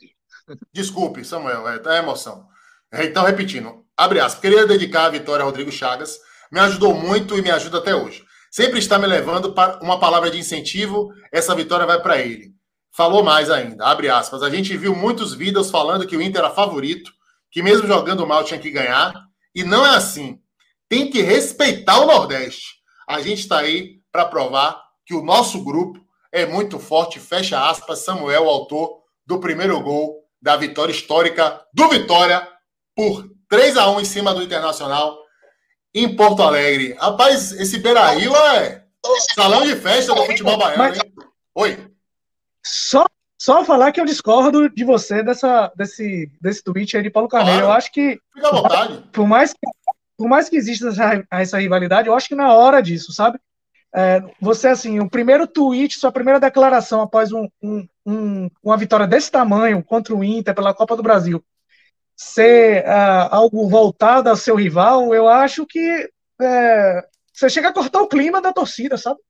Desculpe, 0.72 1.22
Samuel, 1.22 1.68
é, 1.68 1.78
tá 1.78 1.98
emoção. 1.98 2.48
É, 2.90 3.04
então, 3.04 3.24
repetindo, 3.24 3.84
abre 3.94 4.20
aspas. 4.20 4.40
Queria 4.40 4.66
dedicar 4.66 5.04
a 5.04 5.10
vitória 5.10 5.42
a 5.42 5.44
Rodrigo 5.44 5.70
Chagas. 5.70 6.18
Me 6.50 6.58
ajudou 6.60 6.94
muito 6.94 7.36
e 7.36 7.42
me 7.42 7.50
ajuda 7.50 7.76
até 7.76 7.94
hoje. 7.94 8.24
sempre 8.50 8.78
está 8.78 8.98
me 8.98 9.06
levando 9.06 9.52
para 9.52 9.78
uma 9.82 10.00
palavra 10.00 10.30
de 10.30 10.38
incentivo. 10.38 11.12
Essa 11.30 11.54
vitória 11.54 11.84
vai 11.84 12.00
para 12.00 12.16
ele. 12.16 12.54
Falou 12.96 13.22
mais 13.22 13.50
ainda, 13.50 13.84
abre 13.84 14.08
aspas. 14.08 14.42
A 14.42 14.48
gente 14.48 14.74
viu 14.78 14.96
muitos 14.96 15.34
vídeos 15.34 15.70
falando 15.70 16.06
que 16.06 16.16
o 16.16 16.22
Inter 16.22 16.40
era 16.40 16.50
favorito, 16.50 17.12
que 17.50 17.62
mesmo 17.62 17.86
jogando 17.86 18.26
mal 18.26 18.42
tinha 18.44 18.58
que 18.58 18.70
ganhar. 18.70 19.12
E 19.54 19.62
não 19.62 19.84
é 19.84 19.94
assim. 19.94 20.40
Tem 20.88 21.10
que 21.10 21.20
respeitar 21.20 22.00
o 22.00 22.06
Nordeste. 22.06 22.78
A 23.06 23.20
gente 23.20 23.40
está 23.40 23.58
aí 23.58 23.97
para 24.18 24.26
provar 24.26 24.82
que 25.06 25.14
o 25.14 25.22
nosso 25.22 25.62
grupo 25.62 26.04
é 26.32 26.44
muito 26.44 26.80
forte. 26.80 27.20
Fecha 27.20 27.70
aspas, 27.70 28.00
Samuel, 28.00 28.48
autor 28.48 29.02
do 29.24 29.38
primeiro 29.38 29.80
gol 29.80 30.24
da 30.42 30.56
vitória 30.56 30.90
histórica 30.90 31.64
do 31.72 31.88
Vitória 31.88 32.46
por 32.96 33.30
3 33.48 33.76
a 33.76 33.90
1 33.92 34.00
em 34.00 34.04
cima 34.04 34.34
do 34.34 34.42
Internacional 34.42 35.16
em 35.94 36.16
Porto 36.16 36.42
Alegre. 36.42 36.94
Rapaz, 36.94 37.52
esse 37.52 37.78
Beira-Rio 37.78 38.34
é 38.34 38.84
salão 39.34 39.64
de 39.64 39.76
festa 39.76 40.12
do 40.14 40.24
futebol 40.24 40.58
baiano, 40.58 40.78
Mas... 40.78 40.96
hein? 40.98 41.14
Oi. 41.54 41.90
Só, 42.64 43.04
só 43.40 43.64
falar 43.64 43.92
que 43.92 44.00
eu 44.00 44.04
discordo 44.04 44.68
de 44.68 44.84
você 44.84 45.22
dessa, 45.22 45.72
desse, 45.76 46.28
desse 46.40 46.62
tweet 46.64 46.96
aí 46.96 47.04
de 47.04 47.10
Paulo 47.10 47.28
Carneiro. 47.28 47.60
Claro. 47.60 47.72
Eu 47.72 47.76
acho 47.76 47.92
que. 47.92 48.20
Fica 48.34 48.48
à 48.48 48.50
vontade. 48.50 49.04
Por 49.12 49.26
mais 49.28 49.52
que, 49.52 49.60
por 50.16 50.28
mais 50.28 50.48
que 50.48 50.56
exista 50.56 50.88
essa, 50.88 51.24
essa 51.30 51.58
rivalidade, 51.58 52.08
eu 52.08 52.14
acho 52.14 52.28
que 52.28 52.34
na 52.34 52.52
hora 52.52 52.82
disso, 52.82 53.12
sabe? 53.12 53.38
É, 53.94 54.22
você, 54.40 54.68
assim, 54.68 55.00
o 55.00 55.08
primeiro 55.08 55.46
tweet, 55.46 55.98
sua 55.98 56.12
primeira 56.12 56.38
declaração 56.38 57.00
após 57.00 57.32
um, 57.32 57.48
um, 57.62 57.88
um, 58.04 58.50
uma 58.62 58.76
vitória 58.76 59.06
desse 59.06 59.30
tamanho 59.30 59.82
contra 59.82 60.14
o 60.14 60.22
Inter 60.22 60.54
pela 60.54 60.74
Copa 60.74 60.94
do 60.94 61.02
Brasil, 61.02 61.42
ser 62.14 62.84
uh, 62.84 63.28
algo 63.30 63.68
voltado 63.68 64.28
ao 64.28 64.36
seu 64.36 64.56
rival, 64.56 65.14
eu 65.14 65.28
acho 65.28 65.64
que 65.64 66.10
é, 66.40 67.06
você 67.32 67.48
chega 67.48 67.68
a 67.68 67.72
cortar 67.72 68.02
o 68.02 68.08
clima 68.08 68.42
da 68.42 68.52
torcida, 68.52 68.98
sabe? 68.98 69.20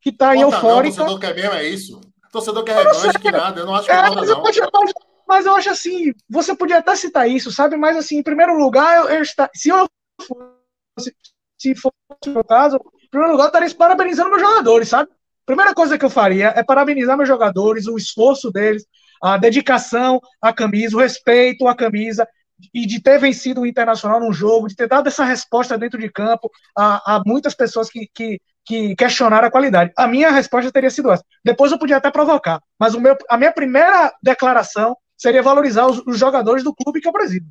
Que 0.00 0.12
tá 0.12 0.30
aí 0.30 0.42
eufórica. 0.42 0.98
Não, 0.98 1.06
o 1.06 1.18
torcedor 1.18 1.20
quer 1.20 1.34
mesmo, 1.34 1.54
é 1.54 1.68
isso. 1.68 2.00
Torcedor 2.30 2.64
quer 2.64 2.76
revanche 2.76 3.18
que 3.18 3.30
nada, 3.30 3.60
eu 3.60 3.66
não 3.66 3.74
acho 3.74 3.86
que 3.86 3.92
é, 3.92 4.10
mas, 4.10 4.28
eu 4.28 4.42
mas, 4.42 4.92
mas, 5.26 5.46
eu 5.46 5.54
acho 5.54 5.70
assim, 5.70 6.12
você 6.28 6.54
podia 6.54 6.78
até 6.78 6.94
citar 6.94 7.28
isso, 7.28 7.50
sabe? 7.50 7.76
Mas 7.76 7.96
assim, 7.96 8.18
em 8.18 8.22
primeiro 8.22 8.56
lugar, 8.58 8.98
eu, 8.98 9.08
eu 9.08 9.22
está, 9.22 9.48
se 9.54 9.70
eu 9.70 9.88
fosse, 10.20 11.16
se 11.58 11.74
fosse 11.74 11.94
o 12.26 12.30
meu 12.30 12.44
caso, 12.44 12.78
em 13.06 13.10
primeiro 13.10 13.32
lugar, 13.32 13.44
eu 13.44 13.48
estaria 13.48 13.74
parabenizando 13.74 14.30
meus 14.30 14.42
jogadores, 14.42 14.88
sabe? 14.88 15.10
Primeira 15.44 15.72
coisa 15.72 15.96
que 15.96 16.04
eu 16.04 16.10
faria 16.10 16.52
é 16.56 16.62
parabenizar 16.62 17.16
meus 17.16 17.28
jogadores, 17.28 17.86
o 17.86 17.96
esforço 17.96 18.50
deles, 18.50 18.84
a 19.22 19.36
dedicação 19.36 20.20
à 20.42 20.52
camisa, 20.52 20.96
o 20.96 21.00
respeito 21.00 21.68
à 21.68 21.74
camisa, 21.74 22.26
e 22.74 22.86
de 22.86 23.00
ter 23.00 23.18
vencido 23.18 23.60
o 23.60 23.66
Internacional 23.66 24.18
num 24.18 24.32
jogo, 24.32 24.66
de 24.66 24.74
ter 24.74 24.88
dado 24.88 25.08
essa 25.08 25.24
resposta 25.24 25.78
dentro 25.78 26.00
de 26.00 26.10
campo 26.10 26.50
a, 26.76 27.16
a 27.16 27.22
muitas 27.24 27.54
pessoas 27.54 27.88
que, 27.88 28.08
que, 28.12 28.40
que, 28.64 28.96
questionaram 28.96 29.46
a 29.46 29.50
qualidade. 29.50 29.92
A 29.96 30.08
minha 30.08 30.30
resposta 30.30 30.72
teria 30.72 30.90
sido 30.90 31.12
essa. 31.12 31.24
Depois 31.44 31.70
eu 31.70 31.78
podia 31.78 31.98
até 31.98 32.10
provocar, 32.10 32.60
mas 32.78 32.94
o 32.94 33.00
meu, 33.00 33.16
a 33.28 33.36
minha 33.36 33.52
primeira 33.52 34.12
declaração 34.22 34.96
seria 35.16 35.42
valorizar 35.42 35.86
os, 35.86 36.02
os 36.06 36.18
jogadores 36.18 36.64
do 36.64 36.74
clube 36.74 37.00
que 37.00 37.06
eu 37.06 37.12
presido. 37.12 37.46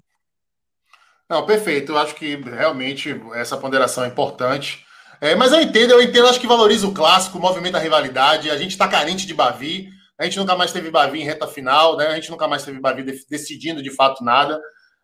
Não, 1.30 1.46
perfeito. 1.46 1.92
Eu 1.92 1.98
acho 1.98 2.16
que 2.16 2.36
realmente 2.36 3.20
essa 3.34 3.58
ponderação 3.58 4.04
é 4.04 4.08
importante. 4.08 4.85
É, 5.22 5.36
mas 5.36 5.52
eu 5.52 5.62
entendo, 5.62 5.92
eu 5.92 6.02
entendo, 6.02 6.28
acho 6.28 6.40
que 6.40 6.48
valoriza 6.48 6.88
o 6.88 6.94
clássico, 6.94 7.38
o 7.38 7.42
movimento 7.42 7.74
da 7.74 7.80
rivalidade. 7.80 8.50
A 8.50 8.58
gente 8.58 8.72
está 8.72 8.88
carente 8.88 9.26
de 9.26 9.34
Bavi. 9.34 9.90
A 10.18 10.24
gente 10.24 10.38
nunca 10.38 10.56
mais 10.56 10.72
teve 10.72 10.90
Bavi 10.90 11.22
em 11.22 11.26
reta 11.26 11.48
final, 11.48 11.98
né? 11.98 12.08
A 12.08 12.16
gente 12.16 12.32
nunca 12.32 12.48
mais 12.48 12.64
teve 12.64 12.80
Bavi 12.80 13.04
decidindo 13.30 13.84
de 13.84 13.92
fato 13.92 14.24
nada. 14.24 14.60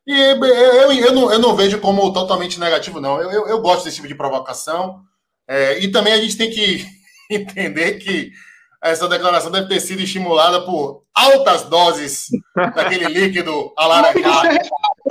E 0.07 0.13
eu, 0.13 0.43
eu, 0.45 0.91
eu, 0.93 1.13
não, 1.13 1.31
eu 1.31 1.39
não 1.39 1.55
vejo 1.55 1.79
como 1.79 2.11
totalmente 2.13 2.59
negativo, 2.59 2.99
não. 2.99 3.21
Eu 3.21 3.61
gosto 3.61 3.83
desse 3.83 3.97
tipo 3.97 4.07
de 4.07 4.15
provocação. 4.15 5.01
É, 5.47 5.79
e 5.79 5.91
também 5.91 6.13
a 6.13 6.17
gente 6.17 6.37
tem 6.37 6.49
que 6.49 6.85
entender 7.29 7.99
que 7.99 8.31
essa 8.83 9.07
declaração 9.07 9.51
deve 9.51 9.67
ter 9.67 9.79
sido 9.79 10.01
estimulada 10.01 10.61
por 10.61 11.03
altas 11.13 11.63
doses 11.63 12.27
daquele 12.55 13.05
líquido 13.05 13.71
alaranjado. 13.77 14.57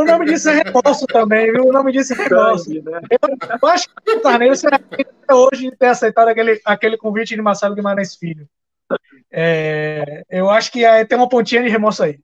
O 0.01 0.05
nome 0.05 0.25
disso 0.25 0.49
é 0.49 0.63
remorso 0.63 1.07
também, 1.07 1.53
viu? 1.53 1.67
O 1.67 1.73
nome 1.73 1.93
disso 1.93 2.15
é 2.15 2.17
remorso. 2.17 2.71
Né? 2.71 3.01
Eu, 3.11 3.69
acho 3.69 3.87
que 4.03 4.13
o 4.13 4.21
Carneiro 4.21 4.57
se 4.57 4.67
até 4.67 5.35
hoje 5.35 5.71
de 5.71 5.77
ter 5.77 5.89
aceitado 5.89 6.29
aquele, 6.29 6.59
aquele 6.65 6.97
convite 6.97 7.35
de 7.35 7.43
Marcelo 7.43 7.75
Guimarães 7.75 8.17
Filho. 8.17 8.49
É, 9.31 10.25
eu 10.31 10.49
acho 10.49 10.73
que 10.73 10.83
tem 11.05 11.19
uma 11.19 11.29
pontinha 11.29 11.63
de 11.63 11.69
remorso 11.69 12.03
aí. 12.03 12.19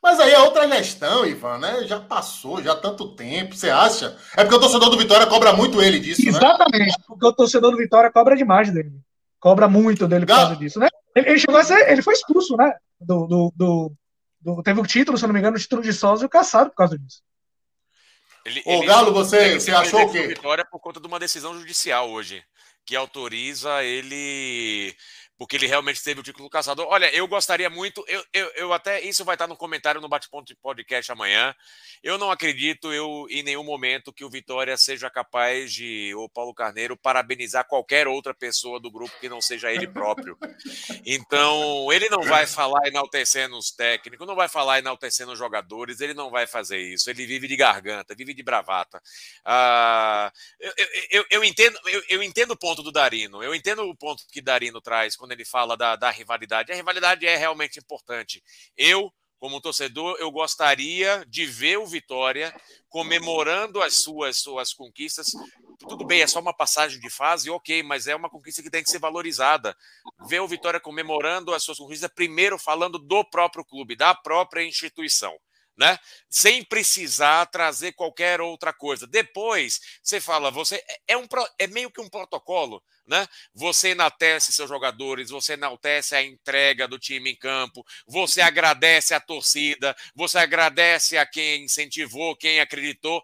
Mas 0.00 0.20
aí 0.20 0.32
é 0.32 0.38
outra 0.38 0.68
questão, 0.68 1.26
Ivan, 1.26 1.58
né? 1.58 1.84
Já 1.84 1.98
passou, 1.98 2.62
já 2.62 2.72
há 2.72 2.76
tanto 2.76 3.08
tempo, 3.16 3.56
você 3.56 3.70
acha? 3.70 4.16
É 4.36 4.44
porque 4.44 4.54
o 4.54 4.60
torcedor 4.60 4.90
do 4.90 4.98
Vitória 4.98 5.26
cobra 5.26 5.52
muito 5.52 5.82
ele 5.82 5.98
disso, 5.98 6.22
né? 6.22 6.28
Exatamente, 6.28 6.98
né? 6.98 7.04
porque 7.08 7.26
o 7.26 7.32
torcedor 7.32 7.72
do 7.72 7.78
Vitória 7.78 8.12
cobra 8.12 8.36
demais 8.36 8.70
dele. 8.70 8.92
Cobra 9.40 9.66
muito 9.66 10.06
dele 10.06 10.26
por 10.26 10.34
causa 10.36 10.56
disso, 10.56 10.78
né? 10.78 10.88
Ele, 11.16 11.30
ele, 11.30 11.38
chegou 11.38 11.58
a 11.58 11.64
ser, 11.64 11.90
ele 11.90 12.02
foi 12.02 12.14
expulso, 12.14 12.56
né? 12.56 12.74
Do, 13.00 13.26
do, 13.26 13.52
do, 13.56 13.92
do, 14.44 14.62
teve 14.62 14.80
o 14.80 14.86
título, 14.86 15.16
se 15.16 15.26
não 15.26 15.32
me 15.32 15.40
engano, 15.40 15.56
o 15.56 15.60
título 15.60 15.82
de 15.82 15.92
sócio 15.92 16.26
e 16.26 16.28
caçado 16.28 16.70
por 16.70 16.76
causa 16.76 16.98
disso. 16.98 17.22
Ele, 18.44 18.62
Ô, 18.66 18.72
ele, 18.74 18.86
Galo, 18.86 19.12
você, 19.12 19.58
você 19.58 19.70
achou 19.70 20.02
o 20.02 20.12
quê? 20.12 20.26
Vitória 20.26 20.64
por 20.64 20.78
conta 20.78 21.00
de 21.00 21.06
uma 21.06 21.18
decisão 21.18 21.58
judicial 21.58 22.10
hoje, 22.10 22.44
que 22.84 22.94
autoriza 22.94 23.82
ele 23.82 24.94
porque 25.36 25.56
ele 25.56 25.66
realmente 25.66 26.02
teve 26.02 26.20
o 26.20 26.22
título 26.22 26.48
caçador. 26.48 26.86
Olha, 26.88 27.12
eu 27.14 27.26
gostaria 27.26 27.68
muito, 27.68 28.04
eu, 28.06 28.24
eu, 28.32 28.46
eu 28.54 28.72
até, 28.72 29.00
isso 29.00 29.24
vai 29.24 29.34
estar 29.34 29.46
no 29.46 29.56
comentário 29.56 30.00
no 30.00 30.08
Bate-Ponto 30.08 30.46
de 30.46 30.54
Podcast 30.54 31.10
amanhã. 31.10 31.54
Eu 32.02 32.18
não 32.18 32.30
acredito, 32.30 32.92
eu, 32.92 33.26
em 33.30 33.42
nenhum 33.42 33.64
momento, 33.64 34.12
que 34.12 34.24
o 34.24 34.30
Vitória 34.30 34.76
seja 34.76 35.10
capaz 35.10 35.72
de, 35.72 36.14
o 36.14 36.28
Paulo 36.28 36.54
Carneiro, 36.54 36.96
parabenizar 36.96 37.66
qualquer 37.66 38.06
outra 38.06 38.32
pessoa 38.32 38.78
do 38.78 38.90
grupo 38.90 39.18
que 39.20 39.28
não 39.28 39.40
seja 39.40 39.72
ele 39.72 39.86
próprio. 39.88 40.38
Então, 41.04 41.92
ele 41.92 42.08
não 42.08 42.22
vai 42.22 42.46
falar 42.46 42.86
enaltecendo 42.86 43.56
os 43.56 43.70
técnicos, 43.70 44.26
não 44.26 44.36
vai 44.36 44.48
falar 44.48 44.78
enaltecendo 44.78 45.32
os 45.32 45.38
jogadores, 45.38 46.00
ele 46.00 46.14
não 46.14 46.30
vai 46.30 46.46
fazer 46.46 46.78
isso. 46.78 47.10
Ele 47.10 47.26
vive 47.26 47.48
de 47.48 47.56
garganta, 47.56 48.14
vive 48.14 48.34
de 48.34 48.42
bravata. 48.42 49.02
Ah, 49.44 50.32
eu, 50.60 50.72
eu, 51.10 51.26
eu, 51.30 51.44
entendo, 51.44 51.78
eu, 51.86 52.02
eu 52.08 52.22
entendo 52.22 52.52
o 52.52 52.56
ponto 52.56 52.82
do 52.82 52.92
Darino, 52.92 53.42
eu 53.42 53.54
entendo 53.54 53.82
o 53.82 53.96
ponto 53.96 54.24
que 54.30 54.40
Darino 54.40 54.80
traz 54.80 55.16
quando 55.24 55.32
ele 55.32 55.44
fala 55.44 55.74
da, 55.74 55.96
da 55.96 56.10
rivalidade. 56.10 56.70
A 56.70 56.74
rivalidade 56.74 57.26
é 57.26 57.34
realmente 57.34 57.78
importante. 57.78 58.42
Eu, 58.76 59.10
como 59.38 59.60
torcedor, 59.60 60.16
eu 60.20 60.30
gostaria 60.30 61.24
de 61.26 61.46
ver 61.46 61.78
o 61.78 61.86
Vitória 61.86 62.54
comemorando 62.90 63.82
as 63.82 63.94
suas, 63.94 64.36
suas 64.36 64.74
conquistas. 64.74 65.28
Tudo 65.88 66.04
bem, 66.04 66.20
é 66.20 66.26
só 66.26 66.40
uma 66.40 66.54
passagem 66.54 67.00
de 67.00 67.08
fase, 67.08 67.48
ok, 67.48 67.82
mas 67.82 68.06
é 68.06 68.14
uma 68.14 68.28
conquista 68.28 68.62
que 68.62 68.70
tem 68.70 68.82
que 68.82 68.90
ser 68.90 68.98
valorizada. 68.98 69.74
Ver 70.28 70.40
o 70.40 70.48
Vitória 70.48 70.78
comemorando 70.78 71.54
as 71.54 71.62
suas 71.62 71.78
conquistas, 71.78 72.10
primeiro 72.14 72.58
falando 72.58 72.98
do 72.98 73.24
próprio 73.24 73.64
clube, 73.64 73.96
da 73.96 74.14
própria 74.14 74.62
instituição 74.62 75.34
né? 75.76 75.98
Sem 76.28 76.62
precisar 76.64 77.46
trazer 77.46 77.92
qualquer 77.92 78.40
outra 78.40 78.72
coisa. 78.72 79.06
Depois 79.06 79.80
você 80.02 80.20
fala, 80.20 80.50
você 80.50 80.76
é, 80.76 81.14
é 81.14 81.16
um 81.16 81.26
é 81.58 81.66
meio 81.66 81.90
que 81.90 82.00
um 82.00 82.08
protocolo, 82.08 82.82
né? 83.06 83.26
Você 83.54 83.88
enaltece 83.88 84.52
seus 84.52 84.68
jogadores, 84.68 85.30
você 85.30 85.54
enaltece 85.54 86.14
a 86.14 86.22
entrega 86.22 86.86
do 86.86 86.98
time 86.98 87.30
em 87.32 87.36
campo, 87.36 87.84
você 88.06 88.40
agradece 88.40 89.14
a 89.14 89.20
torcida, 89.20 89.96
você 90.14 90.38
agradece 90.38 91.18
a 91.18 91.26
quem 91.26 91.64
incentivou, 91.64 92.36
quem 92.36 92.60
acreditou. 92.60 93.22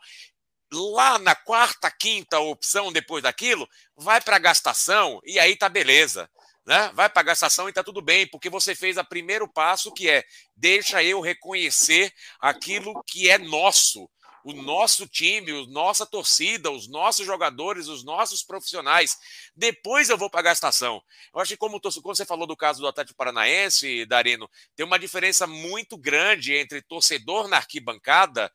Lá 0.73 1.19
na 1.19 1.35
quarta, 1.35 1.91
quinta 1.91 2.39
opção 2.39 2.93
depois 2.93 3.25
daquilo, 3.25 3.69
vai 3.97 4.21
para 4.21 4.37
a 4.37 4.41
gastação 4.41 5.21
e 5.25 5.39
aí 5.39 5.57
tá 5.57 5.69
beleza 5.69 6.31
né? 6.71 6.89
Vai 6.95 7.11
pagar 7.11 7.33
essa 7.33 7.49
ação 7.49 7.67
e 7.67 7.71
está 7.71 7.83
tudo 7.83 8.01
bem, 8.01 8.29
porque 8.29 8.49
você 8.49 8.77
fez 8.77 8.97
o 8.97 9.05
primeiro 9.05 9.49
passo 9.49 9.93
que 9.93 10.09
é 10.09 10.25
deixa 10.55 11.03
eu 11.03 11.21
reconhecer 11.21 12.15
aquilo 12.41 13.03
que 13.09 13.29
é 13.29 13.39
nosso, 13.39 14.09
o 14.45 14.53
nosso 14.53 15.05
time, 15.09 15.51
a 15.51 15.67
nossa 15.67 16.07
torcida, 16.07 16.71
os 16.71 16.87
nossos 16.87 17.27
jogadores, 17.27 17.89
os 17.89 18.05
nossos 18.05 18.45
profissionais. 18.45 19.19
Depois 19.57 20.11
eu 20.11 20.17
vou 20.17 20.31
pagar 20.31 20.51
a 20.51 20.53
estação. 20.53 21.03
Eu 21.35 21.41
acho 21.41 21.49
que, 21.49 21.57
como, 21.57 21.81
como 21.81 22.15
você 22.15 22.25
falou 22.25 22.47
do 22.47 22.57
caso 22.57 22.81
do 22.81 22.87
Atlético 22.87 23.17
Paranaense, 23.17 24.07
Darino, 24.07 24.49
tem 24.77 24.87
uma 24.87 24.97
diferença 24.97 25.49
muito 25.49 25.99
grande 25.99 26.55
entre 26.55 26.81
torcedor 26.83 27.49
na 27.49 27.57
arquibancada 27.57 28.49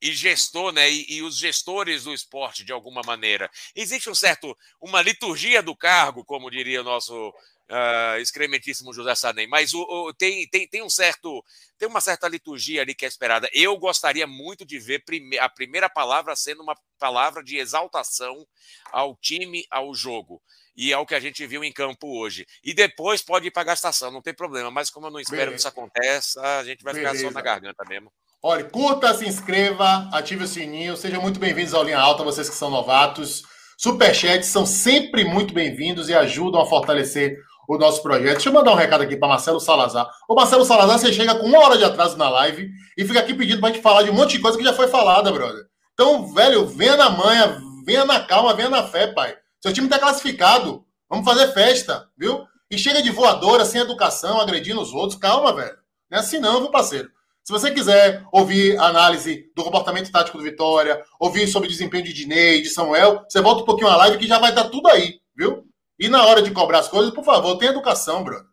e 0.00 0.12
gestor, 0.12 0.72
né, 0.72 0.90
e, 0.90 1.16
e, 1.16 1.22
os 1.22 1.36
gestores 1.36 2.04
do 2.04 2.14
esporte 2.14 2.64
de 2.64 2.72
alguma 2.72 3.02
maneira. 3.02 3.50
Existe 3.74 4.08
um 4.08 4.14
certo, 4.14 4.56
uma 4.80 5.02
liturgia 5.02 5.62
do 5.62 5.76
cargo, 5.76 6.24
como 6.24 6.50
diria 6.50 6.80
o 6.80 6.84
nosso 6.84 7.32
uh, 7.70 8.18
excrementíssimo 8.20 8.92
José 8.92 9.14
Sadem, 9.14 9.46
mas 9.46 9.72
o, 9.72 9.80
o, 9.82 10.12
tem, 10.12 10.46
tem, 10.48 10.66
tem 10.66 10.82
um 10.82 10.90
certo, 10.90 11.44
tem 11.78 11.88
uma 11.88 12.00
certa 12.00 12.28
liturgia 12.28 12.82
ali 12.82 12.94
que 12.94 13.04
é 13.04 13.08
esperada. 13.08 13.48
Eu 13.52 13.76
gostaria 13.78 14.26
muito 14.26 14.64
de 14.64 14.78
ver 14.78 15.04
prime 15.04 15.38
a 15.38 15.48
primeira 15.48 15.88
palavra 15.88 16.34
sendo 16.34 16.62
uma 16.62 16.76
palavra 16.98 17.42
de 17.42 17.56
exaltação 17.56 18.46
ao 18.92 19.16
time, 19.16 19.64
ao 19.70 19.94
jogo 19.94 20.42
e 20.76 20.92
ao 20.92 21.06
que 21.06 21.14
a 21.14 21.20
gente 21.20 21.46
viu 21.46 21.62
em 21.62 21.72
campo 21.72 22.18
hoje. 22.18 22.46
E 22.64 22.74
depois 22.74 23.22
pode 23.22 23.46
ir 23.46 23.50
para 23.50 23.62
a 23.62 23.66
gastação, 23.66 24.10
não 24.10 24.22
tem 24.22 24.34
problema. 24.34 24.70
Mas 24.70 24.90
como 24.90 25.06
eu 25.06 25.10
não 25.10 25.20
espero 25.20 25.50
Beleza. 25.50 25.54
que 25.54 25.58
isso 25.58 25.68
aconteça, 25.68 26.58
a 26.58 26.64
gente 26.64 26.82
vai 26.82 26.94
Beleza. 26.94 27.14
ficar 27.14 27.28
só 27.28 27.30
na 27.32 27.40
garganta 27.40 27.84
mesmo. 27.88 28.12
Olha, 28.42 28.64
curta, 28.64 29.12
se 29.12 29.28
inscreva, 29.28 30.08
ative 30.10 30.44
o 30.44 30.48
sininho. 30.48 30.96
Sejam 30.96 31.20
muito 31.20 31.38
bem-vindos 31.38 31.74
ao 31.74 31.84
Linha 31.84 31.98
Alta, 31.98 32.24
vocês 32.24 32.48
que 32.48 32.54
são 32.54 32.70
novatos. 32.70 33.42
Superchats 33.76 34.48
são 34.48 34.64
sempre 34.64 35.24
muito 35.24 35.52
bem-vindos 35.52 36.08
e 36.08 36.14
ajudam 36.14 36.58
a 36.58 36.64
fortalecer 36.64 37.36
o 37.68 37.76
nosso 37.76 38.02
projeto. 38.02 38.36
Deixa 38.36 38.48
eu 38.48 38.54
mandar 38.54 38.72
um 38.72 38.76
recado 38.76 39.02
aqui 39.02 39.14
para 39.14 39.28
Marcelo 39.28 39.60
Salazar. 39.60 40.08
Ô, 40.26 40.34
Marcelo 40.34 40.64
Salazar, 40.64 40.98
você 40.98 41.12
chega 41.12 41.34
com 41.34 41.44
uma 41.44 41.58
hora 41.58 41.76
de 41.76 41.84
atraso 41.84 42.16
na 42.16 42.30
live 42.30 42.70
e 42.96 43.04
fica 43.04 43.20
aqui 43.20 43.34
pedindo 43.34 43.60
para 43.60 43.74
gente 43.74 43.82
falar 43.82 44.04
de 44.04 44.10
um 44.10 44.14
monte 44.14 44.30
de 44.30 44.38
coisa 44.38 44.56
que 44.56 44.64
já 44.64 44.72
foi 44.72 44.88
falada, 44.88 45.30
brother. 45.30 45.66
Então, 45.92 46.32
velho, 46.32 46.66
venha 46.66 46.96
na 46.96 47.10
manha, 47.10 47.60
venha 47.84 48.06
na 48.06 48.20
calma, 48.20 48.54
venha 48.54 48.70
na 48.70 48.84
fé, 48.84 49.08
pai. 49.08 49.36
Seu 49.60 49.70
time 49.70 49.86
está 49.86 49.98
classificado. 49.98 50.82
Vamos 51.10 51.26
fazer 51.26 51.52
festa, 51.52 52.08
viu? 52.16 52.46
E 52.70 52.78
chega 52.78 53.02
de 53.02 53.10
voadora, 53.10 53.66
sem 53.66 53.82
educação, 53.82 54.40
agredindo 54.40 54.80
os 54.80 54.94
outros. 54.94 55.18
Calma, 55.18 55.52
velho. 55.52 55.76
Não 56.10 56.16
é 56.16 56.22
assim 56.22 56.38
não, 56.38 56.60
viu, 56.60 56.70
parceiro? 56.70 57.10
Se 57.42 57.52
você 57.52 57.70
quiser 57.70 58.24
ouvir 58.32 58.78
a 58.78 58.86
análise 58.86 59.50
do 59.56 59.64
comportamento 59.64 60.10
tático 60.12 60.38
do 60.38 60.44
Vitória, 60.44 61.02
ouvir 61.18 61.48
sobre 61.48 61.68
o 61.68 61.70
desempenho 61.72 62.04
de 62.04 62.12
Dinei, 62.12 62.62
de 62.62 62.68
Samuel, 62.68 63.24
você 63.28 63.40
volta 63.40 63.62
um 63.62 63.66
pouquinho 63.66 63.88
a 63.88 63.96
live 63.96 64.18
que 64.18 64.26
já 64.26 64.38
vai 64.38 64.50
estar 64.50 64.68
tudo 64.68 64.88
aí, 64.88 65.20
viu? 65.36 65.64
E 65.98 66.08
na 66.08 66.24
hora 66.24 66.42
de 66.42 66.50
cobrar 66.50 66.78
as 66.78 66.88
coisas, 66.88 67.12
por 67.12 67.24
favor, 67.24 67.56
tenha 67.58 67.72
educação, 67.72 68.22
brother. 68.22 68.46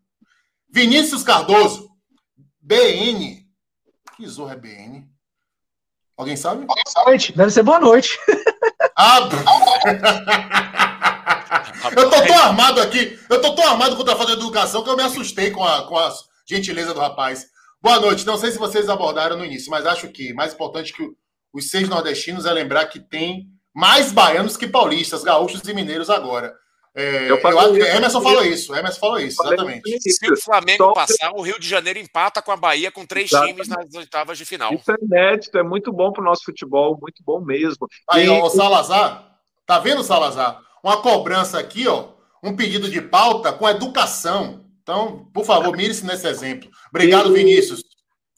Vinícius 0.70 1.24
Cardoso, 1.24 1.90
BN. 2.60 3.46
Que 4.16 4.28
zorra 4.28 4.54
é 4.54 4.58
BN? 4.58 5.08
Alguém 6.18 6.36
sabe? 6.36 6.66
Boa 6.66 7.06
noite. 7.06 7.32
Deve 7.38 7.52
ser 7.52 7.64
boa 7.64 7.80
noite. 7.80 8.18
Ah, 9.00 9.20
eu 11.96 12.10
tô 12.10 12.22
tão 12.26 12.38
armado 12.40 12.82
aqui, 12.82 13.20
eu 13.30 13.40
tô 13.40 13.54
tão 13.54 13.68
armado 13.68 13.96
contra 13.96 14.14
a 14.14 14.18
falta 14.18 14.36
de 14.36 14.42
educação 14.42 14.84
que 14.84 14.90
eu 14.90 14.96
me 14.96 15.04
assustei 15.04 15.52
com 15.52 15.64
a, 15.64 15.88
com 15.88 15.96
a 15.96 16.12
gentileza 16.48 16.96
do 16.96 17.00
rapaz. 17.00 17.46
Boa 17.82 18.00
noite. 18.00 18.26
Não 18.26 18.38
sei 18.38 18.52
se 18.52 18.58
vocês 18.58 18.90
abordaram 18.90 19.38
no 19.38 19.46
início, 19.46 19.70
mas 19.70 19.86
acho 19.86 20.10
que 20.10 20.34
mais 20.34 20.54
importante 20.54 20.94
que 20.94 21.08
os 21.54 21.70
seis 21.70 21.88
nordestinos 21.88 22.46
é 22.46 22.52
lembrar 22.52 22.86
que 22.88 23.00
tem 23.00 23.48
mais 23.74 24.12
baianos 24.12 24.58
que 24.58 24.68
paulistas, 24.68 25.24
gaúchos 25.24 25.62
e 25.68 25.74
mineiros 25.74 26.10
agora. 26.10 26.56
É, 26.96 27.30
eu, 27.30 27.38
eu 27.38 27.86
Emerson 27.86 28.20
falou 28.20 28.44
isso, 28.44 28.76
Emerson 28.76 29.00
falou 29.00 29.20
isso, 29.20 29.40
exatamente. 29.46 30.02
Se 30.02 30.32
o 30.32 30.36
Flamengo 30.36 30.94
passar, 30.94 31.32
o 31.32 31.44
Rio 31.44 31.60
de 31.60 31.70
Janeiro 31.70 32.00
empata 32.00 32.42
com 32.42 32.52
a 32.52 32.58
Bahia 32.58 32.92
com 32.92 33.06
três 33.06 33.30
exatamente. 33.30 33.54
times 33.54 33.68
nas 33.68 33.94
oitavas 33.94 34.36
de 34.36 34.46
final. 34.46 34.74
Isso 34.74 34.92
é 34.92 34.96
inédito, 35.00 35.60
é 35.60 35.64
muito 35.64 35.94
bom 35.94 36.12
para 36.12 36.24
o 36.24 36.26
nosso 36.26 36.44
futebol, 36.44 36.98
muito 37.00 37.22
bom 37.24 37.40
mesmo. 37.40 37.88
Aí, 38.10 38.26
e... 38.26 38.30
ó, 38.30 38.44
o 38.44 38.50
Salazar, 38.50 39.38
tá 39.64 39.78
vendo, 39.78 40.02
Salazar? 40.04 40.60
Uma 40.84 41.00
cobrança 41.04 41.60
aqui, 41.60 41.88
ó, 41.88 42.14
um 42.42 42.56
pedido 42.56 42.90
de 42.90 43.00
pauta 43.00 43.54
com 43.54 43.70
educação. 43.70 44.66
Então, 44.88 45.28
por 45.34 45.44
favor, 45.44 45.76
mire-se 45.76 46.06
nesse 46.06 46.26
exemplo. 46.26 46.70
Obrigado, 46.90 47.30
e... 47.32 47.44
Vinícius. 47.44 47.84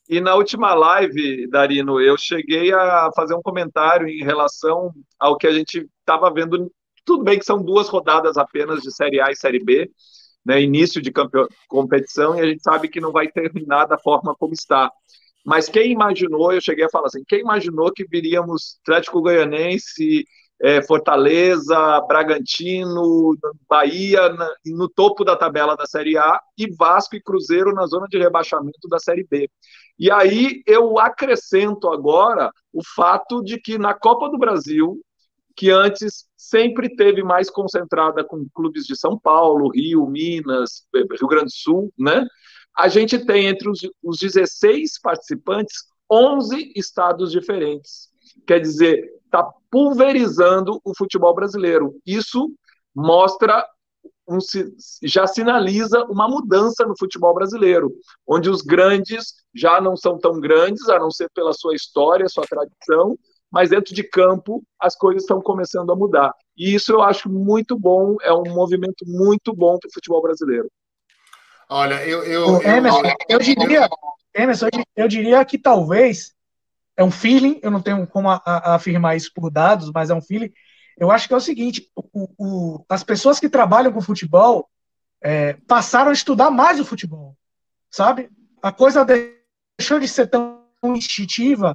E 0.10 0.20
na 0.20 0.34
última 0.34 0.74
live, 0.74 1.48
Darino, 1.48 2.02
eu 2.02 2.18
cheguei 2.18 2.74
a 2.74 3.12
fazer 3.16 3.36
um 3.36 3.42
comentário 3.44 4.08
em 4.08 4.24
relação 4.24 4.92
ao 5.20 5.38
que 5.38 5.46
a 5.46 5.52
gente 5.52 5.88
estava 6.00 6.34
vendo 6.34 6.72
tudo 7.06 7.24
bem 7.24 7.38
que 7.38 7.46
são 7.46 7.62
duas 7.62 7.88
rodadas 7.88 8.36
apenas 8.36 8.82
de 8.82 8.92
Série 8.92 9.22
A 9.22 9.30
e 9.30 9.36
Série 9.36 9.64
B, 9.64 9.92
né, 10.44 10.60
início 10.60 11.00
de 11.00 11.12
competição, 11.68 12.36
e 12.36 12.42
a 12.42 12.48
gente 12.48 12.64
sabe 12.64 12.88
que 12.88 13.00
não 13.00 13.12
vai 13.12 13.28
terminar 13.28 13.86
da 13.88 14.00
forma 14.00 14.36
como 14.36 14.54
está. 14.54 14.92
Mas 15.46 15.70
quem 15.70 15.92
imaginou, 15.92 16.52
eu 16.52 16.62
cheguei 16.62 16.86
a 16.86 16.90
falar 16.90 17.08
assim, 17.08 17.24
quem 17.28 17.42
imaginou 17.42 17.92
que 17.92 18.08
viríamos 18.08 18.80
Atlético 18.82 19.22
Goianense, 19.22 20.26
é, 20.62 20.82
Fortaleza, 20.82 22.02
Bragantino, 22.02 23.36
Bahia 23.68 24.30
na, 24.30 24.54
no 24.66 24.90
topo 24.90 25.24
da 25.24 25.36
tabela 25.36 25.76
da 25.76 25.86
Série 25.86 26.18
A 26.18 26.40
e 26.58 26.70
Vasco 26.76 27.16
e 27.16 27.22
Cruzeiro 27.22 27.74
na 27.74 27.86
zona 27.86 28.08
de 28.08 28.18
rebaixamento 28.18 28.88
da 28.90 29.00
Série 29.00 29.26
B. 29.30 29.50
E 29.98 30.12
aí 30.12 30.62
eu 30.66 31.00
acrescento 31.00 31.90
agora 31.90 32.52
o 32.74 32.82
fato 32.84 33.42
de 33.42 33.60
que 33.60 33.78
na 33.78 33.94
Copa 33.94 34.30
do 34.30 34.38
Brasil 34.38 35.00
que 35.60 35.70
antes 35.70 36.26
sempre 36.38 36.96
teve 36.96 37.22
mais 37.22 37.50
concentrada 37.50 38.24
com 38.24 38.48
clubes 38.56 38.86
de 38.86 38.96
São 38.96 39.20
Paulo, 39.20 39.70
Rio, 39.70 40.08
Minas, 40.08 40.86
Rio 40.96 41.28
Grande 41.28 41.48
do 41.48 41.52
Sul, 41.52 41.94
né? 42.00 42.26
A 42.78 42.88
gente 42.88 43.20
tem 43.26 43.48
entre 43.48 43.70
os, 43.70 43.82
os 44.02 44.20
16 44.20 45.02
participantes 45.02 45.84
11 46.10 46.72
estados 46.78 47.30
diferentes. 47.30 48.08
Quer 48.48 48.62
dizer, 48.62 49.12
está 49.30 49.48
pulverizando 49.72 50.82
o 50.84 50.92
futebol 50.98 51.34
brasileiro. 51.34 51.96
Isso 52.06 52.52
mostra 52.94 53.66
um, 54.28 54.40
já 55.04 55.26
sinaliza 55.28 56.04
uma 56.06 56.28
mudança 56.28 56.86
no 56.86 56.98
futebol 56.98 57.34
brasileiro, 57.34 57.92
onde 58.28 58.50
os 58.50 58.62
grandes 58.62 59.34
já 59.54 59.80
não 59.80 59.96
são 59.96 60.18
tão 60.18 60.40
grandes, 60.40 60.88
a 60.90 61.00
não 61.00 61.12
ser 61.12 61.30
pela 61.34 61.54
sua 61.54 61.76
história, 61.76 62.28
sua 62.28 62.46
tradição, 62.46 63.18
mas 63.52 63.70
dentro 63.70 63.94
de 63.94 64.04
campo 64.04 64.64
as 64.80 64.96
coisas 64.96 65.24
estão 65.24 65.42
começando 65.42 65.92
a 65.92 65.96
mudar. 65.96 66.34
E 66.58 66.74
isso 66.74 66.92
eu 66.92 67.02
acho 67.02 67.30
muito 67.30 67.78
bom, 67.78 68.18
é 68.22 68.34
um 68.34 68.54
movimento 68.54 69.06
muito 69.08 69.54
bom 69.54 69.78
para 69.80 69.88
o 69.88 69.94
futebol 69.94 70.22
brasileiro. 70.22 70.70
Olha, 71.70 72.04
eu. 72.06 72.24
eu, 72.24 72.62
Emerson, 72.64 73.02
eu, 73.06 73.14
eu, 73.30 73.40
diria, 73.40 73.90
Emerson, 74.34 74.68
eu 74.96 75.08
diria 75.08 75.46
que 75.46 75.58
talvez 75.58 76.34
é 77.00 77.04
um 77.04 77.10
feeling, 77.10 77.62
eu 77.64 77.72
não 77.72 77.82
tenho 77.82 78.06
como 78.06 78.30
a, 78.30 78.42
a 78.46 78.76
afirmar 78.76 79.16
isso 79.16 79.32
por 79.34 79.50
dados, 79.50 79.90
mas 79.90 80.10
é 80.10 80.14
um 80.14 80.22
feeling. 80.22 80.52
Eu 80.98 81.10
acho 81.10 81.30
que 81.30 81.34
é 81.34 81.38
o 81.38 81.40
seguinte: 81.40 81.90
o, 81.96 82.28
o, 82.38 82.86
as 82.90 83.06
pessoas 83.06 83.40
que 83.40 83.48
trabalham 83.48 83.94
com 83.94 84.02
futebol 84.02 84.70
é, 85.24 85.54
passaram 85.66 86.10
a 86.10 86.14
estudar 86.14 86.52
mais 86.52 86.78
o 86.78 86.84
futebol, 86.84 87.38
sabe? 87.90 88.30
A 88.62 88.74
coisa 88.74 89.06
deixou 89.06 89.98
de 89.98 90.10
ser 90.10 90.28
tão 90.28 90.62
instintiva 90.84 91.74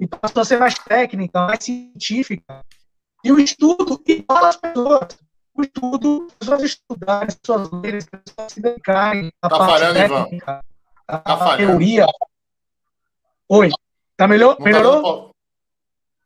e 0.00 0.06
passou 0.06 0.40
a 0.40 0.44
ser 0.46 0.58
mais 0.58 0.78
técnica, 0.78 1.46
mais 1.46 1.62
científica. 1.62 2.64
E 3.22 3.30
o 3.30 3.38
estudo 3.38 4.02
iguala 4.06 4.48
as 4.48 4.56
pessoas. 4.56 5.18
O 5.54 5.62
estudo, 5.62 6.26
as 6.40 6.48
pessoas 6.48 6.62
estudarem, 6.62 7.28
as 7.28 7.34
pessoas 7.34 7.70
lerem, 7.70 7.98
as 7.98 8.06
pessoas 8.06 8.52
se 8.52 8.60
dedicarem 8.62 9.30
à 9.42 9.48
tá 9.48 9.58
parte 9.58 9.72
falhando, 9.72 10.24
técnica, 10.24 10.64
à 11.06 11.18
tá 11.18 11.56
teoria. 11.58 12.06
Oi, 13.46 13.70
tá 14.16 14.28
melhor? 14.28 14.56
Não 14.58 14.64
melhorou? 14.64 15.30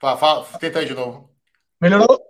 Tá 0.01 0.17
fala, 0.17 0.45
tenta 0.59 0.79
aí 0.79 0.87
de 0.87 0.95
novo. 0.95 1.31
Melhorou? 1.81 2.21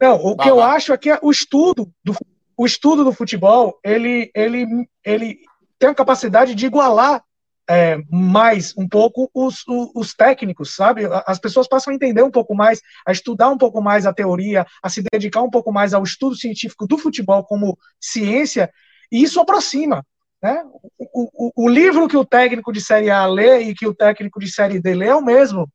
Não, 0.00 0.16
o 0.16 0.36
que 0.36 0.48
eu 0.48 0.62
acho 0.62 0.92
é 0.92 0.98
que 0.98 1.10
o 1.22 1.30
estudo 1.30 1.92
do, 2.02 2.16
o 2.56 2.64
estudo 2.64 3.04
do 3.04 3.12
futebol, 3.12 3.78
ele, 3.84 4.30
ele, 4.34 4.66
ele 5.04 5.38
tem 5.78 5.90
a 5.90 5.94
capacidade 5.94 6.54
de 6.54 6.66
igualar 6.66 7.22
é, 7.68 7.98
mais 8.10 8.74
um 8.76 8.88
pouco 8.88 9.30
os, 9.32 9.62
os, 9.68 9.90
os, 9.94 10.14
técnicos, 10.14 10.74
sabe? 10.74 11.02
As 11.24 11.38
pessoas 11.38 11.68
passam 11.68 11.92
a 11.92 11.94
entender 11.94 12.22
um 12.22 12.30
pouco 12.30 12.54
mais, 12.54 12.80
a 13.06 13.12
estudar 13.12 13.48
um 13.48 13.56
pouco 13.56 13.80
mais 13.80 14.06
a 14.06 14.12
teoria, 14.12 14.66
a 14.82 14.88
se 14.88 15.04
dedicar 15.12 15.42
um 15.42 15.50
pouco 15.50 15.70
mais 15.70 15.94
ao 15.94 16.02
estudo 16.02 16.34
científico 16.34 16.86
do 16.86 16.98
futebol 16.98 17.44
como 17.44 17.78
ciência, 18.00 18.72
e 19.12 19.22
isso 19.22 19.38
aproxima. 19.38 20.04
Né? 20.42 20.64
O, 20.98 21.46
o, 21.46 21.64
o 21.64 21.68
livro 21.68 22.08
que 22.08 22.16
o 22.16 22.24
técnico 22.24 22.72
de 22.72 22.80
Série 22.80 23.10
A 23.10 23.26
lê 23.26 23.60
e 23.60 23.74
que 23.74 23.86
o 23.86 23.94
técnico 23.94 24.40
de 24.40 24.50
Série 24.50 24.80
D 24.80 24.94
lê 24.94 25.06
é 25.06 25.14
o 25.14 25.22
mesmo. 25.22 25.70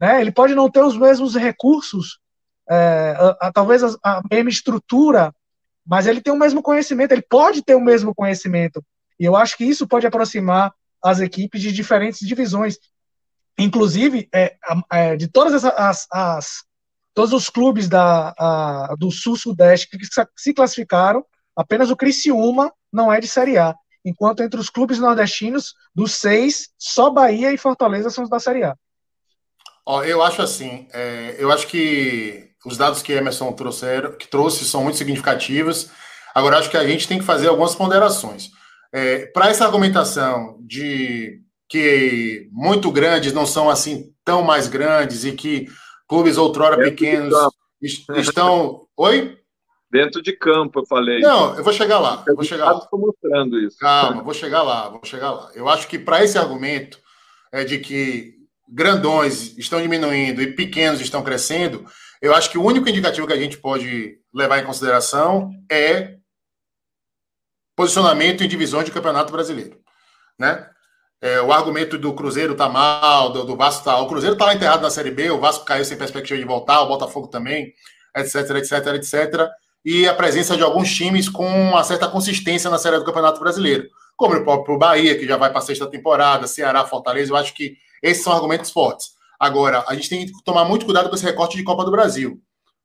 Né? 0.00 0.20
Ele 0.20 0.30
pode 0.32 0.54
não 0.54 0.70
ter 0.70 0.82
os 0.82 0.96
mesmos 0.96 1.34
recursos, 1.34 2.18
é, 2.68 3.16
a, 3.18 3.48
a, 3.48 3.52
talvez 3.52 3.82
a, 3.82 3.96
a 4.02 4.22
mesma 4.30 4.50
estrutura, 4.50 5.34
mas 5.86 6.06
ele 6.06 6.20
tem 6.20 6.32
o 6.32 6.38
mesmo 6.38 6.62
conhecimento, 6.62 7.12
ele 7.12 7.22
pode 7.22 7.62
ter 7.62 7.74
o 7.74 7.80
mesmo 7.80 8.14
conhecimento. 8.14 8.84
E 9.18 9.24
eu 9.24 9.36
acho 9.36 9.56
que 9.56 9.64
isso 9.64 9.88
pode 9.88 10.06
aproximar 10.06 10.72
as 11.02 11.20
equipes 11.20 11.60
de 11.60 11.72
diferentes 11.72 12.26
divisões. 12.26 12.76
Inclusive, 13.58 14.28
é, 14.32 14.56
é, 14.92 15.16
de 15.16 15.28
todas 15.28 15.64
as, 15.64 15.74
as, 15.76 16.06
as, 16.12 16.64
todos 17.12 17.32
os 17.32 17.50
clubes 17.50 17.88
da, 17.88 18.34
a, 18.38 18.94
do 18.98 19.10
Sul-Sudeste 19.10 19.88
que 19.88 19.98
se 20.36 20.54
classificaram, 20.54 21.24
apenas 21.56 21.90
o 21.90 21.96
Criciúma 21.96 22.72
não 22.92 23.12
é 23.12 23.20
de 23.20 23.28
Série 23.28 23.58
A. 23.58 23.74
Enquanto 24.04 24.42
entre 24.42 24.58
os 24.58 24.70
clubes 24.70 24.98
nordestinos, 24.98 25.74
dos 25.94 26.12
seis, 26.12 26.70
só 26.78 27.10
Bahia 27.10 27.52
e 27.52 27.58
Fortaleza 27.58 28.10
são 28.10 28.24
os 28.24 28.30
da 28.30 28.38
Série 28.38 28.64
A. 28.64 28.74
Ó, 29.84 30.02
eu 30.04 30.22
acho 30.22 30.40
assim, 30.42 30.86
é, 30.92 31.36
eu 31.38 31.50
acho 31.50 31.66
que 31.66 32.50
os 32.64 32.76
dados 32.76 33.02
que 33.02 33.12
Emerson 33.12 33.52
trouxeram, 33.52 34.12
que 34.12 34.28
trouxe 34.28 34.64
são 34.64 34.82
muito 34.82 34.98
significativos. 34.98 35.90
Agora, 36.34 36.58
acho 36.58 36.70
que 36.70 36.76
a 36.76 36.86
gente 36.86 37.08
tem 37.08 37.18
que 37.18 37.24
fazer 37.24 37.48
algumas 37.48 37.74
ponderações. 37.74 38.50
É, 38.92 39.26
Para 39.26 39.48
essa 39.48 39.64
argumentação 39.64 40.58
de 40.60 41.40
que 41.68 42.48
muito 42.52 42.90
grandes 42.90 43.32
não 43.32 43.46
são 43.46 43.70
assim 43.70 44.12
tão 44.24 44.42
mais 44.42 44.66
grandes 44.66 45.24
e 45.24 45.32
que 45.32 45.68
clubes 46.08 46.36
outrora 46.36 46.76
pequenos 46.76 47.32
estão. 47.80 48.86
Oi? 48.96 49.39
Dentro 49.90 50.22
de 50.22 50.32
campo, 50.32 50.80
eu 50.80 50.86
falei. 50.86 51.20
Não, 51.20 51.56
eu 51.56 51.64
vou 51.64 51.72
chegar 51.72 51.98
lá. 51.98 52.22
Eu 52.26 52.36
vou 52.36 52.44
chegar 52.44 52.72
lá. 52.72 52.78
Estou 52.78 52.98
mostrando 52.98 53.58
isso. 53.58 53.76
Calma, 53.78 54.22
vou 54.22 54.32
chegar 54.32 54.62
lá, 54.62 54.88
vou 54.88 55.00
chegar 55.04 55.32
lá. 55.32 55.50
Eu 55.54 55.68
acho 55.68 55.88
que 55.88 55.98
para 55.98 56.22
esse 56.22 56.38
argumento 56.38 56.98
é 57.50 57.64
de 57.64 57.78
que 57.78 58.34
grandões 58.68 59.58
estão 59.58 59.82
diminuindo 59.82 60.40
e 60.40 60.54
pequenos 60.54 61.00
estão 61.00 61.24
crescendo, 61.24 61.84
eu 62.22 62.32
acho 62.32 62.50
que 62.50 62.58
o 62.58 62.62
único 62.64 62.88
indicativo 62.88 63.26
que 63.26 63.32
a 63.32 63.36
gente 63.38 63.58
pode 63.58 64.18
levar 64.32 64.60
em 64.60 64.64
consideração 64.64 65.50
é 65.68 66.18
posicionamento 67.74 68.44
em 68.44 68.48
divisões 68.48 68.84
de 68.84 68.92
campeonato 68.92 69.32
brasileiro. 69.32 69.80
Né? 70.38 70.68
É, 71.20 71.40
o 71.40 71.52
argumento 71.52 71.98
do 71.98 72.14
Cruzeiro 72.14 72.54
tá 72.54 72.68
mal, 72.68 73.32
do, 73.32 73.44
do 73.44 73.56
Vasco 73.56 73.84
tá. 73.84 73.98
O 73.98 74.06
Cruzeiro 74.06 74.36
tá 74.36 74.46
lá 74.46 74.54
enterrado 74.54 74.82
na 74.82 74.90
Série 74.90 75.10
B, 75.10 75.30
o 75.30 75.40
Vasco 75.40 75.64
caiu 75.64 75.84
sem 75.84 75.98
perspectiva 75.98 76.38
de 76.38 76.46
voltar, 76.46 76.80
o 76.82 76.88
Botafogo 76.88 77.26
também. 77.26 77.74
etc, 78.16 78.50
etc, 78.56 78.86
etc. 78.94 79.50
E 79.84 80.06
a 80.06 80.14
presença 80.14 80.56
de 80.56 80.62
alguns 80.62 80.94
times 80.94 81.28
com 81.28 81.46
uma 81.46 81.82
certa 81.82 82.06
consistência 82.06 82.68
na 82.68 82.78
Série 82.78 82.98
do 82.98 83.04
Campeonato 83.04 83.40
Brasileiro, 83.40 83.88
como 84.16 84.34
o 84.36 84.44
próprio 84.44 84.76
Bahia, 84.76 85.18
que 85.18 85.26
já 85.26 85.36
vai 85.36 85.48
para 85.48 85.60
a 85.60 85.62
sexta 85.62 85.86
temporada, 85.86 86.46
Ceará, 86.46 86.84
Fortaleza, 86.84 87.32
eu 87.32 87.36
acho 87.36 87.54
que 87.54 87.76
esses 88.02 88.22
são 88.22 88.32
argumentos 88.32 88.70
fortes. 88.70 89.12
Agora, 89.38 89.82
a 89.88 89.94
gente 89.94 90.10
tem 90.10 90.26
que 90.26 90.32
tomar 90.44 90.66
muito 90.66 90.84
cuidado 90.84 91.08
com 91.08 91.14
esse 91.14 91.24
recorte 91.24 91.56
de 91.56 91.64
Copa 91.64 91.82
do 91.84 91.90
Brasil, 91.90 92.38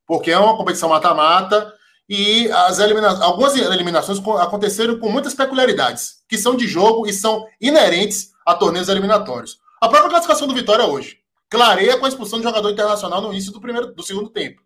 porque 0.07 0.31
é 0.31 0.39
uma 0.39 0.55
competição 0.55 0.87
mata-mata 0.87 1.73
e 2.07 2.49
as 2.49 2.79
elimina 2.79 3.21
algumas 3.21 3.57
eliminações 3.57 4.19
aconteceram 4.39 4.97
com 4.97 5.09
muitas 5.09 5.33
peculiaridades, 5.33 6.23
que 6.29 6.37
são 6.37 6.55
de 6.55 6.67
jogo 6.67 7.05
e 7.05 7.11
são 7.11 7.45
inerentes 7.59 8.29
a 8.45 8.55
torneios 8.55 8.87
eliminatórios. 8.87 9.57
A 9.81 9.89
própria 9.89 10.11
classificação 10.11 10.47
do 10.47 10.53
Vitória 10.53 10.85
hoje 10.85 11.17
clareia 11.49 11.97
com 11.97 12.05
a 12.05 12.09
expulsão 12.09 12.39
de 12.39 12.45
jogador 12.45 12.69
internacional 12.69 13.21
no 13.21 13.31
início 13.31 13.51
do 13.51 13.59
primeiro 13.59 13.93
do 13.93 14.03
segundo 14.03 14.29
tempo. 14.29 14.61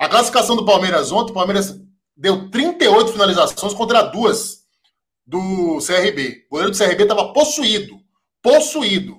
A 0.00 0.08
classificação 0.08 0.56
do 0.56 0.64
Palmeiras 0.64 1.12
ontem, 1.12 1.30
o 1.30 1.34
Palmeiras 1.34 1.78
deu 2.16 2.50
38 2.50 3.12
finalizações 3.12 3.74
contra 3.74 4.00
duas 4.00 4.60
do 5.26 5.76
CRB. 5.86 6.46
O 6.46 6.52
goleiro 6.52 6.72
do 6.72 6.78
CRB 6.78 7.02
estava 7.02 7.34
possuído. 7.34 8.00
Possuído. 8.40 9.18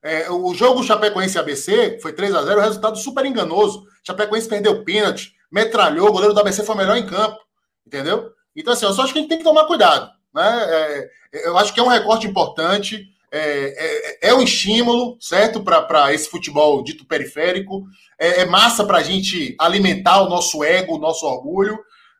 É, 0.00 0.30
o 0.30 0.54
jogo 0.54 0.84
Chapecoense 0.84 1.36
ABC 1.36 1.98
foi 2.00 2.12
3 2.12 2.36
a 2.36 2.44
0 2.44 2.60
resultado 2.60 2.96
super 2.98 3.26
enganoso. 3.26 3.84
Chapecoense 4.06 4.48
perdeu 4.48 4.84
pênalti, 4.84 5.32
metralhou, 5.50 6.08
o 6.08 6.12
goleiro 6.12 6.32
do 6.32 6.38
ABC 6.38 6.62
foi 6.62 6.76
melhor 6.76 6.96
em 6.96 7.06
campo. 7.06 7.40
Entendeu? 7.84 8.30
Então, 8.54 8.74
assim, 8.74 8.86
eu 8.86 8.92
só 8.92 9.02
acho 9.02 9.12
que 9.12 9.18
a 9.18 9.22
gente 9.22 9.28
tem 9.28 9.38
que 9.38 9.44
tomar 9.44 9.64
cuidado. 9.64 10.08
Né? 10.32 10.66
É, 10.68 11.10
eu 11.48 11.58
acho 11.58 11.74
que 11.74 11.80
é 11.80 11.82
um 11.82 11.88
recorte 11.88 12.28
importante, 12.28 13.11
é, 13.32 14.18
é, 14.20 14.30
é 14.30 14.34
um 14.34 14.42
estímulo, 14.42 15.16
certo, 15.20 15.62
para 15.62 16.12
esse 16.12 16.28
futebol 16.28 16.82
dito 16.82 17.06
periférico. 17.06 17.84
É, 18.18 18.42
é 18.42 18.46
massa 18.46 18.84
para 18.84 18.98
a 18.98 19.02
gente 19.02 19.56
alimentar 19.58 20.22
o 20.22 20.28
nosso 20.28 20.62
ego, 20.62 20.96
o 20.96 21.00
nosso 21.00 21.26
orgulho, 21.26 21.78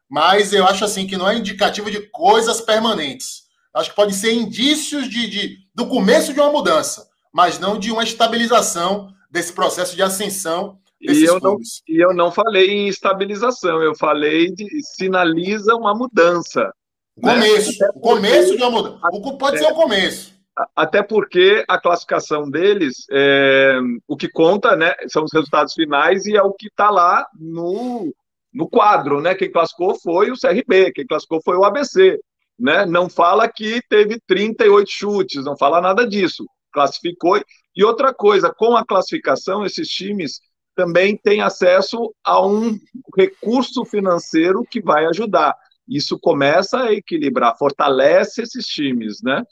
mas 0.08 0.52
eu 0.52 0.66
acho 0.66 0.84
assim 0.84 1.06
que 1.06 1.16
não 1.16 1.28
é 1.28 1.36
indicativo 1.36 1.90
de 1.90 2.00
coisas 2.10 2.60
permanentes. 2.60 3.42
Acho 3.74 3.90
que 3.90 3.96
pode 3.96 4.14
ser 4.14 4.32
indícios 4.32 5.08
de, 5.08 5.28
de 5.28 5.58
do 5.74 5.86
começo 5.86 6.32
de 6.32 6.40
uma 6.40 6.52
mudança 6.52 7.12
mas 7.32 7.58
não 7.58 7.78
de 7.78 7.90
uma 7.90 8.04
estabilização 8.04 9.12
desse 9.30 9.52
processo 9.52 9.96
de 9.96 10.02
ascensão 10.02 10.78
e 11.00 11.24
eu. 11.24 11.40
Não, 11.40 11.56
e 11.88 12.04
eu 12.04 12.14
não 12.14 12.30
falei 12.30 12.70
em 12.70 12.88
estabilização, 12.88 13.82
eu 13.82 13.94
falei 13.96 14.52
de 14.52 14.66
sinaliza 14.94 15.74
uma 15.74 15.94
mudança. 15.94 16.72
Né? 17.16 17.34
Começo, 17.34 17.80
né? 17.80 17.88
o 17.94 18.00
começo 18.00 18.56
de 18.56 18.62
uma 18.62 18.70
mudança. 18.70 19.00
O 19.12 19.38
pode 19.38 19.58
ser 19.58 19.72
o 19.72 19.74
começo. 19.74 20.31
Até 20.76 21.02
porque 21.02 21.64
a 21.66 21.78
classificação 21.78 22.50
deles, 22.50 23.06
é, 23.10 23.78
o 24.06 24.16
que 24.16 24.28
conta, 24.28 24.76
né, 24.76 24.94
são 25.08 25.24
os 25.24 25.32
resultados 25.32 25.72
finais 25.72 26.26
e 26.26 26.36
é 26.36 26.42
o 26.42 26.52
que 26.52 26.66
está 26.66 26.90
lá 26.90 27.26
no, 27.38 28.14
no 28.52 28.68
quadro, 28.68 29.20
né? 29.20 29.34
Quem 29.34 29.50
classificou 29.50 29.98
foi 29.98 30.30
o 30.30 30.38
CRB, 30.38 30.92
quem 30.92 31.06
classificou 31.06 31.40
foi 31.42 31.56
o 31.56 31.64
ABC, 31.64 32.20
né? 32.58 32.84
Não 32.84 33.08
fala 33.08 33.48
que 33.48 33.80
teve 33.88 34.20
38 34.26 34.90
chutes, 34.90 35.44
não 35.44 35.56
fala 35.56 35.80
nada 35.80 36.06
disso 36.06 36.44
classificou. 36.72 37.40
E 37.76 37.84
outra 37.84 38.12
coisa, 38.12 38.52
com 38.52 38.76
a 38.76 38.84
classificação, 38.84 39.64
esses 39.64 39.88
times 39.88 40.40
também 40.74 41.16
têm 41.16 41.42
acesso 41.42 42.12
a 42.24 42.44
um 42.44 42.78
recurso 43.16 43.84
financeiro 43.84 44.64
que 44.68 44.80
vai 44.80 45.04
ajudar. 45.06 45.54
Isso 45.86 46.18
começa 46.18 46.84
a 46.84 46.92
equilibrar, 46.92 47.56
fortalece 47.58 48.42
esses 48.42 48.64
times, 48.66 49.22
né? 49.22 49.42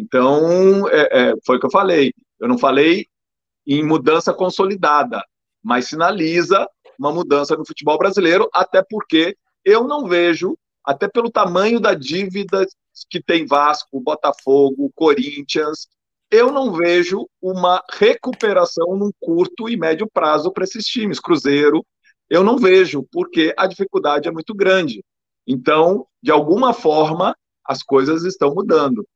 Então, 0.00 0.88
é, 0.88 1.30
é, 1.30 1.34
foi 1.44 1.56
o 1.56 1.60
que 1.60 1.66
eu 1.66 1.70
falei. 1.70 2.14
Eu 2.40 2.48
não 2.48 2.56
falei 2.56 3.06
em 3.66 3.84
mudança 3.84 4.32
consolidada, 4.32 5.22
mas 5.62 5.88
sinaliza 5.88 6.66
uma 6.98 7.12
mudança 7.12 7.54
no 7.54 7.66
futebol 7.66 7.98
brasileiro, 7.98 8.48
até 8.52 8.82
porque 8.82 9.36
eu 9.62 9.86
não 9.86 10.06
vejo, 10.06 10.56
até 10.82 11.06
pelo 11.06 11.30
tamanho 11.30 11.78
da 11.78 11.92
dívida 11.92 12.66
que 13.10 13.22
tem 13.22 13.46
Vasco, 13.46 14.00
Botafogo, 14.00 14.90
Corinthians, 14.94 15.86
eu 16.30 16.50
não 16.50 16.72
vejo 16.72 17.28
uma 17.42 17.82
recuperação 17.92 18.96
num 18.96 19.10
curto 19.20 19.68
e 19.68 19.76
médio 19.76 20.08
prazo 20.10 20.50
para 20.50 20.64
esses 20.64 20.86
times. 20.86 21.20
Cruzeiro, 21.20 21.84
eu 22.28 22.42
não 22.42 22.56
vejo, 22.56 23.06
porque 23.12 23.52
a 23.56 23.66
dificuldade 23.66 24.28
é 24.28 24.32
muito 24.32 24.54
grande. 24.54 25.04
Então, 25.46 26.06
de 26.22 26.30
alguma 26.30 26.72
forma, 26.72 27.36
as 27.64 27.82
coisas 27.82 28.24
estão 28.24 28.54
mudando. 28.54 29.06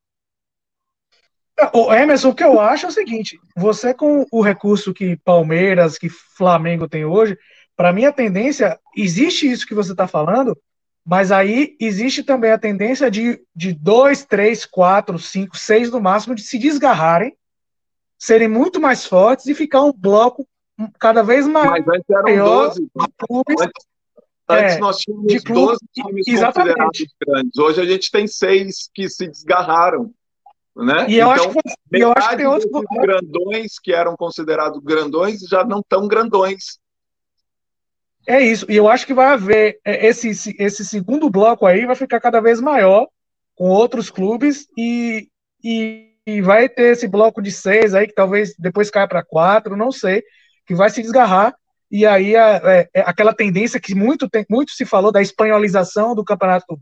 O 1.73 1.93
Emerson, 1.93 2.29
o 2.29 2.35
que 2.35 2.43
eu 2.43 2.59
acho 2.59 2.85
é 2.85 2.89
o 2.89 2.91
seguinte: 2.91 3.39
você 3.55 3.93
com 3.93 4.25
o 4.31 4.41
recurso 4.41 4.93
que 4.93 5.15
Palmeiras, 5.17 5.97
que 5.97 6.09
Flamengo 6.09 6.87
tem 6.87 7.05
hoje, 7.05 7.37
para 7.75 7.93
mim 7.93 8.05
a 8.05 8.11
tendência, 8.11 8.79
existe 8.95 9.49
isso 9.49 9.65
que 9.65 9.73
você 9.73 9.91
está 9.91 10.07
falando, 10.07 10.57
mas 11.05 11.31
aí 11.31 11.75
existe 11.79 12.23
também 12.23 12.51
a 12.51 12.57
tendência 12.57 13.11
de, 13.11 13.39
de 13.55 13.73
dois, 13.73 14.25
três, 14.25 14.65
quatro, 14.65 15.19
cinco, 15.19 15.57
seis 15.57 15.91
no 15.91 16.01
máximo 16.01 16.35
de 16.35 16.41
se 16.41 16.57
desgarrarem, 16.57 17.35
serem 18.17 18.47
muito 18.47 18.81
mais 18.81 19.05
fortes 19.05 19.45
e 19.45 19.53
ficar 19.53 19.81
um 19.81 19.93
bloco 19.93 20.47
cada 20.99 21.21
vez 21.21 21.47
maior. 21.47 21.71
Mas 21.71 21.87
antes 21.87 22.09
eram 22.09 22.45
12. 22.45 22.87
Clubes, 23.17 23.61
antes, 23.61 23.85
antes 24.49 24.75
é, 24.75 24.79
nós 24.79 24.97
tínhamos 24.97 25.27
de 25.27 25.39
clubes, 25.41 25.77
12 25.93 26.07
times 26.07 26.27
exatamente. 26.27 26.75
considerados 26.75 27.15
grandes. 27.25 27.57
Hoje 27.57 27.81
a 27.81 27.85
gente 27.85 28.11
tem 28.11 28.27
seis 28.27 28.89
que 28.93 29.07
se 29.09 29.27
desgarraram. 29.27 30.13
Né? 30.75 31.05
E 31.09 31.17
eu, 31.17 31.31
então, 31.31 31.31
acho 31.31 31.51
que, 31.51 31.59
eu 31.93 32.11
acho 32.11 32.29
que 32.29 32.35
tem 32.35 32.47
outros 32.47 32.83
grandões 33.01 33.79
que 33.81 33.93
eram 33.93 34.17
considerados 34.17 34.81
grandões 34.83 35.39
já 35.41 35.63
não 35.63 35.81
tão 35.81 36.07
grandões. 36.07 36.79
É 38.27 38.41
isso. 38.41 38.65
E 38.69 38.75
eu 38.75 38.89
acho 38.89 39.05
que 39.05 39.13
vai 39.13 39.27
haver 39.27 39.79
é, 39.85 40.07
esse, 40.07 40.55
esse 40.59 40.83
segundo 40.83 41.29
bloco 41.29 41.65
aí 41.65 41.85
vai 41.85 41.95
ficar 41.95 42.19
cada 42.19 42.41
vez 42.41 42.59
maior 42.59 43.07
com 43.55 43.69
outros 43.69 44.09
clubes 44.09 44.67
e, 44.77 45.29
e, 45.63 46.11
e 46.25 46.41
vai 46.41 46.67
ter 46.67 46.91
esse 46.91 47.07
bloco 47.07 47.41
de 47.41 47.51
seis 47.51 47.93
aí 47.93 48.07
que 48.07 48.13
talvez 48.13 48.53
depois 48.57 48.89
caia 48.89 49.07
para 49.07 49.23
quatro, 49.23 49.77
não 49.77 49.91
sei, 49.91 50.23
que 50.65 50.75
vai 50.75 50.89
se 50.89 51.01
desgarrar. 51.01 51.55
E 51.89 52.05
aí 52.05 52.35
é, 52.35 52.89
é, 52.93 53.01
aquela 53.01 53.33
tendência 53.33 53.79
que 53.79 53.95
muito, 53.95 54.27
tem, 54.27 54.45
muito 54.49 54.71
se 54.71 54.85
falou 54.85 55.11
da 55.11 55.21
espanholização 55.21 56.15
do 56.15 56.25
campeonato 56.25 56.77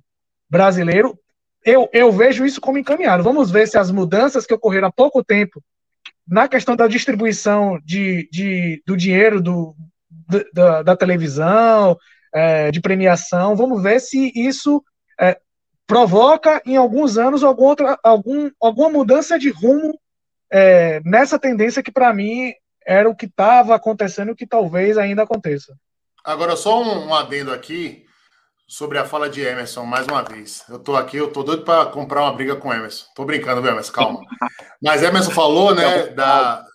brasileiro. 0.49 1.19
Eu, 1.65 1.89
eu 1.93 2.11
vejo 2.11 2.45
isso 2.45 2.59
como 2.59 2.77
encaminhado. 2.77 3.23
Vamos 3.23 3.49
ver 3.49 3.67
se 3.67 3.77
as 3.77 3.89
mudanças 3.91 4.45
que 4.45 4.53
ocorreram 4.53 4.87
há 4.87 4.91
pouco 4.91 5.23
tempo 5.23 5.63
na 6.27 6.47
questão 6.47 6.75
da 6.75 6.87
distribuição 6.87 7.79
de, 7.83 8.29
de, 8.31 8.81
do 8.85 8.95
dinheiro 8.95 9.41
do, 9.41 9.75
da, 10.53 10.83
da 10.83 10.95
televisão, 10.95 11.97
é, 12.33 12.71
de 12.71 12.81
premiação. 12.81 13.55
Vamos 13.55 13.81
ver 13.81 13.99
se 13.99 14.31
isso 14.35 14.83
é, 15.19 15.37
provoca 15.85 16.61
em 16.65 16.75
alguns 16.75 17.17
anos 17.17 17.43
algum 17.43 17.65
outra, 17.65 17.97
algum, 18.03 18.49
alguma 18.59 18.89
mudança 18.89 19.37
de 19.37 19.49
rumo 19.49 19.99
é, 20.51 21.01
nessa 21.03 21.39
tendência 21.39 21.83
que 21.83 21.91
para 21.91 22.13
mim 22.13 22.53
era 22.85 23.09
o 23.09 23.15
que 23.15 23.25
estava 23.25 23.75
acontecendo 23.75 24.31
e 24.31 24.35
que 24.35 24.45
talvez 24.45 24.97
ainda 24.97 25.23
aconteça. 25.23 25.75
Agora, 26.23 26.55
só 26.55 26.81
um, 26.81 27.07
um, 27.07 27.13
adendo 27.13 27.51
aqui 27.51 28.05
sobre 28.67 28.97
a 28.97 29.05
fala 29.05 29.29
de 29.29 29.41
Emerson, 29.41 29.85
mais 29.85 30.07
uma 30.07 30.23
vez. 30.23 30.63
Eu 30.69 30.79
tô 30.79 30.95
aqui, 30.95 31.17
eu 31.17 31.31
tô 31.31 31.43
doido 31.43 31.63
para 31.63 31.85
comprar 31.87 32.21
uma 32.21 32.33
briga 32.33 32.55
com 32.55 32.73
Emerson. 32.73 33.05
Tô 33.15 33.25
brincando, 33.25 33.61
viu, 33.61 33.71
Emerson? 33.71 33.91
Calma. 33.91 34.21
Mas 34.81 35.03
Emerson 35.03 35.31
falou, 35.31 35.75
né, 35.75 36.07
da, 36.07 36.65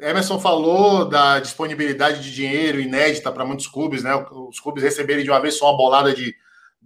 Emerson 0.00 0.38
falou 0.38 1.08
da 1.08 1.40
disponibilidade 1.40 2.22
de 2.22 2.32
dinheiro 2.32 2.80
inédita 2.80 3.32
para 3.32 3.44
muitos 3.44 3.66
clubes, 3.66 4.02
né? 4.02 4.14
Os 4.48 4.60
clubes 4.60 4.82
receberem 4.82 5.24
de 5.24 5.30
uma 5.30 5.40
vez 5.40 5.56
só 5.56 5.70
uma 5.70 5.76
bolada 5.76 6.14
de 6.14 6.34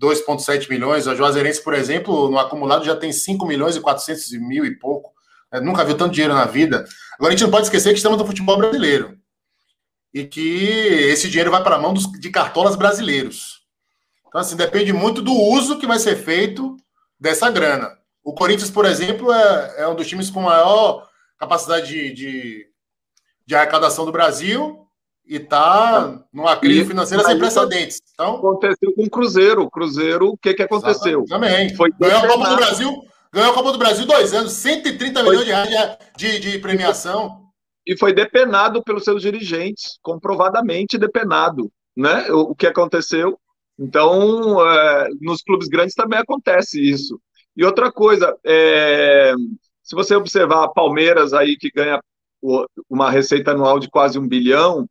2,7 0.00 0.68
milhões. 0.70 1.06
A 1.06 1.14
Juazeirense, 1.14 1.62
por 1.62 1.74
exemplo, 1.74 2.30
no 2.30 2.38
acumulado 2.38 2.84
já 2.84 2.96
tem 2.96 3.12
5 3.12 3.44
milhões 3.46 3.76
e 3.76 3.80
400 3.80 4.32
mil 4.40 4.64
e 4.64 4.78
pouco. 4.78 5.12
É, 5.52 5.60
nunca 5.60 5.84
viu 5.84 5.96
tanto 5.96 6.14
dinheiro 6.14 6.32
na 6.32 6.46
vida. 6.46 6.84
Agora 7.14 7.28
a 7.28 7.36
gente 7.36 7.44
não 7.44 7.50
pode 7.50 7.66
esquecer 7.66 7.90
que 7.90 7.96
estamos 7.96 8.18
no 8.18 8.26
futebol 8.26 8.56
brasileiro 8.56 9.18
e 10.14 10.24
que 10.24 10.58
esse 11.10 11.28
dinheiro 11.28 11.50
vai 11.50 11.62
para 11.62 11.76
a 11.76 11.78
mão 11.78 11.92
dos, 11.92 12.10
de 12.12 12.30
cartolas 12.30 12.76
brasileiros. 12.76 13.61
Então, 14.32 14.40
assim, 14.40 14.56
depende 14.56 14.92
muito 14.92 15.20
do 15.20 15.32
uso 15.32 15.78
que 15.78 15.86
vai 15.86 15.98
ser 15.98 16.16
feito 16.16 16.74
dessa 17.20 17.50
grana. 17.50 17.98
O 18.24 18.32
Corinthians, 18.32 18.70
por 18.70 18.86
exemplo, 18.86 19.30
é, 19.30 19.82
é 19.82 19.88
um 19.88 19.94
dos 19.94 20.08
times 20.08 20.30
com 20.30 20.40
maior 20.40 21.06
capacidade 21.38 21.86
de, 21.86 22.12
de 22.14 22.72
de 23.46 23.54
arrecadação 23.54 24.04
do 24.04 24.12
Brasil 24.12 24.86
e 25.26 25.36
está 25.36 26.20
numa 26.32 26.56
crise 26.56 26.86
financeira 26.86 27.24
sem 27.24 27.38
precedentes. 27.38 28.00
Então, 28.14 28.36
aconteceu 28.36 28.92
com 28.94 29.04
o 29.04 29.10
Cruzeiro. 29.10 29.62
O 29.62 29.70
Cruzeiro, 29.70 30.28
o 30.30 30.36
que, 30.36 30.54
que 30.54 30.62
aconteceu? 30.62 31.24
Também. 31.26 31.74
Foi 31.76 31.90
ganhou 31.98 32.18
a 32.18 32.26
Copa 32.26 32.48
do 32.48 32.56
Brasil, 32.56 33.02
ganhou 33.32 33.50
a 33.50 33.54
Copa 33.54 33.72
do 33.72 33.78
Brasil 33.78 34.06
dois 34.06 34.32
anos, 34.32 34.52
130 34.52 35.22
milhões 35.22 35.44
de 35.44 35.50
reais 35.52 35.98
de, 36.16 36.38
de 36.38 36.58
premiação. 36.58 37.42
E 37.86 37.96
foi 37.98 38.12
depenado 38.12 38.82
pelos 38.82 39.04
seus 39.04 39.22
dirigentes, 39.22 39.98
comprovadamente 40.02 40.96
depenado. 40.96 41.70
Né? 41.96 42.30
O, 42.30 42.52
o 42.52 42.54
que 42.54 42.66
aconteceu? 42.66 43.38
Então, 43.78 44.64
é, 44.68 45.08
nos 45.20 45.42
clubes 45.42 45.68
grandes 45.68 45.94
também 45.94 46.18
acontece 46.18 46.80
isso. 46.80 47.20
E 47.56 47.64
outra 47.64 47.90
coisa, 47.92 48.36
é, 48.44 49.34
se 49.82 49.94
você 49.94 50.14
observar 50.14 50.68
Palmeiras 50.68 51.32
aí 51.32 51.56
que 51.56 51.70
ganha 51.70 52.00
uma 52.88 53.10
receita 53.10 53.52
anual 53.52 53.78
de 53.78 53.88
quase 53.88 54.18
um 54.18 54.26
bilhão, 54.26 54.86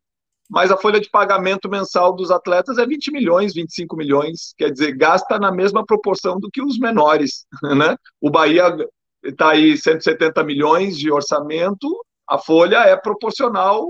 mas 0.50 0.70
a 0.70 0.78
folha 0.78 1.00
de 1.00 1.10
pagamento 1.10 1.70
mensal 1.70 2.14
dos 2.14 2.30
atletas 2.30 2.78
é 2.78 2.86
20 2.86 3.12
milhões, 3.12 3.54
25 3.54 3.96
milhões, 3.96 4.54
quer 4.58 4.70
dizer, 4.70 4.96
gasta 4.98 5.40
na 5.40 5.52
mesma 5.52 5.86
proporção 5.86 6.40
do 6.40 6.50
que 6.52 6.62
os 6.62 6.78
menores, 6.78 7.46
né? 7.64 7.96
O 8.20 8.30
Bahia 8.30 8.76
está 9.24 9.52
aí 9.52 9.78
170 9.78 10.44
milhões 10.44 10.98
de 10.98 11.12
orçamento, 11.12 11.88
a 12.28 12.38
folha 12.38 12.80
é 12.80 12.96
proporcional 12.96 13.88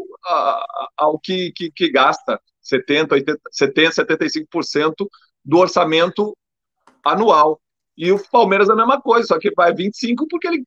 ao 0.98 1.20
que, 1.20 1.52
que, 1.52 1.72
que 1.72 1.90
gasta, 1.90 2.40
70, 2.62 3.16
80, 3.16 3.42
70, 3.52 4.06
75% 4.06 5.08
do 5.44 5.58
orçamento 5.58 6.36
anual. 7.04 7.60
E 7.98 8.12
o 8.12 8.20
Palmeiras 8.30 8.70
é 8.70 8.72
a 8.74 8.76
mesma 8.76 9.02
coisa, 9.02 9.28
só 9.28 9.40
que 9.40 9.52
vai 9.54 9.74
25 9.74 10.28
porque 10.28 10.48
ele 10.48 10.64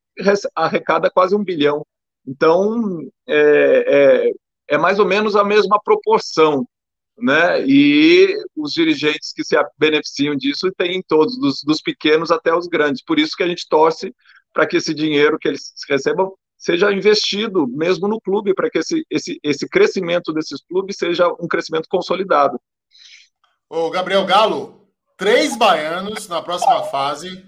arrecada 0.55 1.11
quase 1.11 1.35
um 1.35 1.43
bilhão. 1.43 1.85
Então, 2.27 3.01
é, 3.27 4.29
é, 4.29 4.75
é 4.75 4.79
mais 4.79 4.99
ou 4.99 5.07
menos 5.07 5.37
a 5.37 5.45
mesma 5.45 5.81
proporção, 5.83 6.67
né? 7.19 7.65
E 7.67 8.35
os 8.57 8.73
dirigentes 8.73 9.33
que 9.33 9.45
se 9.45 9.57
beneficiam 9.79 10.35
disso 10.35 10.71
têm 10.73 11.03
todos, 11.07 11.39
dos, 11.39 11.63
dos 11.63 11.81
pequenos 11.81 12.31
até 12.31 12.55
os 12.55 12.67
grandes. 12.67 13.03
Por 13.03 13.19
isso 13.19 13.37
que 13.37 13.43
a 13.43 13.49
gente 13.49 13.69
torce 13.69 14.15
para 14.53 14.67
que 14.67 14.77
esse 14.77 14.95
dinheiro 14.95 15.39
que 15.39 15.49
eles 15.49 15.73
recebam 15.89 16.33
seja 16.65 16.91
investido 16.91 17.67
mesmo 17.69 18.09
no 18.09 18.19
clube, 18.19 18.55
para 18.55 18.71
que 18.71 18.79
esse, 18.79 19.05
esse, 19.11 19.39
esse 19.43 19.69
crescimento 19.69 20.33
desses 20.33 20.65
clubes 20.67 20.97
seja 20.97 21.29
um 21.39 21.47
crescimento 21.47 21.87
consolidado. 21.91 22.59
Ô, 23.69 23.91
Gabriel 23.91 24.25
Galo, 24.25 24.89
três 25.15 25.55
baianos 25.59 26.27
na 26.27 26.41
próxima 26.41 26.83
fase 26.85 27.45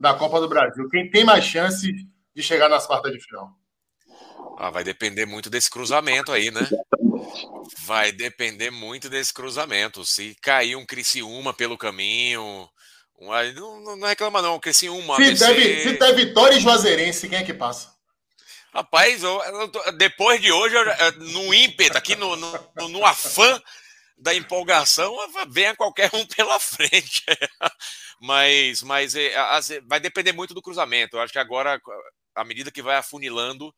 da 0.00 0.14
Copa 0.14 0.40
do 0.40 0.48
Brasil. 0.48 0.88
Quem 0.88 1.10
tem 1.10 1.24
mais 1.24 1.44
chance 1.44 1.92
de 2.34 2.42
chegar 2.42 2.70
nas 2.70 2.86
quartas 2.86 3.12
de 3.12 3.20
final? 3.20 3.50
Ah, 4.56 4.70
vai 4.70 4.82
depender 4.82 5.26
muito 5.26 5.50
desse 5.50 5.68
cruzamento 5.68 6.32
aí, 6.32 6.50
né? 6.50 6.66
Vai 7.80 8.12
depender 8.12 8.70
muito 8.70 9.10
desse 9.10 9.34
cruzamento. 9.34 10.06
Se 10.06 10.34
cair 10.40 10.74
um 10.76 10.86
Criciúma 10.86 11.52
pelo 11.52 11.76
caminho, 11.76 12.66
um, 13.20 13.28
não, 13.54 13.96
não 13.96 14.08
reclama 14.08 14.40
não, 14.40 14.58
Criciúma. 14.58 15.16
Se, 15.16 15.34
der, 15.34 15.82
se 15.82 15.98
der 15.98 16.14
Vitória 16.14 16.56
e 16.56 16.60
Juazeirense, 16.60 17.28
quem 17.28 17.38
é 17.38 17.44
que 17.44 17.52
passa? 17.52 17.93
Rapaz, 18.74 19.22
eu, 19.22 19.40
eu, 19.40 19.92
depois 19.92 20.40
de 20.40 20.50
hoje, 20.50 20.74
eu, 20.74 21.12
no 21.32 21.54
ímpeto, 21.54 21.96
aqui 21.96 22.16
no, 22.16 22.34
no, 22.34 22.88
no 22.88 23.06
afã 23.06 23.62
da 24.18 24.34
empolgação, 24.34 25.16
venha 25.48 25.76
qualquer 25.76 26.10
um 26.12 26.26
pela 26.26 26.58
frente. 26.58 27.24
mas 28.20 28.82
mas 28.82 29.14
é, 29.14 29.32
vai 29.86 30.00
depender 30.00 30.32
muito 30.32 30.52
do 30.52 30.62
cruzamento. 30.62 31.16
Eu 31.16 31.20
acho 31.20 31.32
que 31.32 31.38
agora, 31.38 31.80
à 32.34 32.44
medida 32.44 32.72
que 32.72 32.82
vai 32.82 32.96
afunilando, 32.96 33.72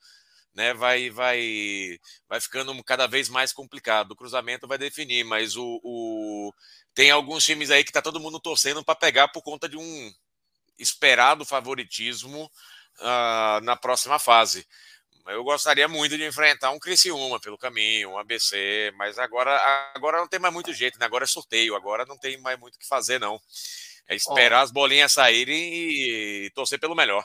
né, 0.55 0.73
vai, 0.73 1.11
vai, 1.11 1.99
vai 2.27 2.41
ficando 2.41 2.83
cada 2.83 3.07
vez 3.07 3.29
mais 3.29 3.53
complicado. 3.53 4.13
O 4.13 4.17
cruzamento 4.17 4.67
vai 4.67 4.79
definir, 4.79 5.25
mas 5.25 5.57
o, 5.57 5.79
o... 5.85 6.51
tem 6.95 7.11
alguns 7.11 7.45
times 7.45 7.71
aí 7.71 7.85
que 7.85 7.91
está 7.91 8.01
todo 8.01 8.19
mundo 8.19 8.41
torcendo 8.41 8.83
para 8.83 8.95
pegar 8.95 9.29
por 9.29 9.43
conta 9.43 9.69
de 9.69 9.77
um 9.77 10.13
esperado 10.79 11.45
favoritismo 11.45 12.51
uh, 13.01 13.61
na 13.63 13.77
próxima 13.77 14.19
fase. 14.19 14.67
Eu 15.29 15.43
gostaria 15.43 15.89
muito 15.89 16.17
de 16.17 16.25
enfrentar 16.25 16.71
um 16.71 16.79
Criciúma 16.79 17.41
pelo 17.41 17.59
caminho, 17.59 18.11
um 18.11 18.19
ABC, 18.19 18.93
mas 18.97 19.19
agora, 19.19 19.51
agora 19.95 20.19
não 20.19 20.29
tem 20.29 20.39
mais 20.39 20.55
muito 20.55 20.73
jeito, 20.73 20.99
né? 21.01 21.07
agora 21.07 21.25
é 21.25 21.27
sorteio, 21.27 21.75
agora 21.75 22.07
não 22.07 22.17
tem 22.17 22.39
mais 22.41 22.59
muito 22.59 22.77
o 22.77 22.79
que 22.79 22.87
fazer, 22.87 23.19
não. 23.19 23.41
É 24.09 24.15
esperar 24.15 24.61
as 24.61 24.71
bolinhas 24.71 25.13
saírem 25.13 25.57
e 25.57 26.51
torcer 26.55 26.79
pelo 26.79 26.95
melhor. 26.95 27.25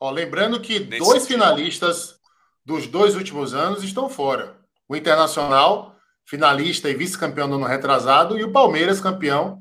Ó, 0.00 0.10
lembrando 0.10 0.60
que 0.60 0.78
Nesse 0.78 0.98
dois 0.98 1.22
sentido. 1.22 1.26
finalistas 1.26 2.18
dos 2.64 2.86
dois 2.86 3.16
últimos 3.16 3.52
anos 3.52 3.82
estão 3.82 4.08
fora. 4.08 4.56
O 4.88 4.94
Internacional, 4.94 5.96
finalista 6.24 6.88
e 6.88 6.94
vice-campeão 6.94 7.48
do 7.48 7.56
ano 7.56 7.66
retrasado, 7.66 8.38
e 8.38 8.44
o 8.44 8.52
Palmeiras, 8.52 9.00
campeão 9.00 9.58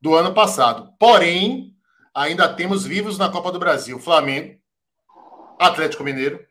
do 0.00 0.14
ano 0.14 0.34
passado. 0.34 0.92
Porém, 0.98 1.72
ainda 2.14 2.52
temos 2.52 2.84
vivos 2.84 3.16
na 3.16 3.30
Copa 3.30 3.50
do 3.50 3.58
Brasil: 3.58 3.98
Flamengo, 3.98 4.57
Atlético 5.58 6.04
Mineiro, 6.04 6.44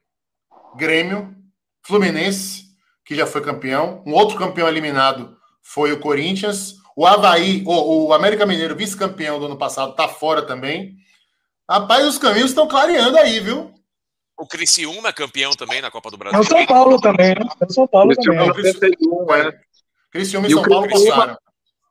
Grêmio, 0.76 1.36
Fluminense, 1.82 2.66
que 3.06 3.16
já 3.16 3.26
foi 3.26 3.42
campeão. 3.42 4.04
Um 4.06 4.14
outro 4.14 4.38
campeão 4.38 4.68
eliminado 4.68 5.38
foi 5.62 5.92
o 5.92 6.00
Corinthians. 6.00 6.76
O 6.96 7.06
Havaí, 7.06 7.64
o, 7.66 8.08
o 8.08 8.14
América 8.14 8.46
Mineiro, 8.46 8.76
vice-campeão 8.76 9.40
do 9.40 9.46
ano 9.46 9.58
passado, 9.58 9.92
está 9.92 10.08
fora 10.08 10.42
também. 10.42 10.96
Rapaz, 11.70 12.06
os 12.06 12.18
caminhos 12.18 12.50
estão 12.50 12.68
clareando 12.68 13.18
aí, 13.18 13.40
viu? 13.40 13.74
O 14.38 14.46
Criciúma 14.46 15.10
é 15.10 15.14
campeão 15.14 15.52
também 15.52 15.82
na 15.82 15.90
Copa 15.90 16.12
do 16.12 16.18
Brasil. 16.18 16.38
É 16.38 16.42
o 16.42 16.46
São 16.46 16.66
Paulo 16.66 17.02
também, 17.02 17.30
né? 17.30 17.46
É 17.60 17.66
o 17.66 17.74
São 17.74 17.88
Paulo 17.88 18.16
também. 18.16 18.40
É 18.40 18.52
o 18.52 18.54
Criciúma, 18.54 19.38
é. 19.38 19.60
Criciúma 20.12 20.48
e, 20.48 20.52
e 20.52 20.54
São 20.54 20.64
Paulo 20.64 20.90
passaram. 20.90 21.38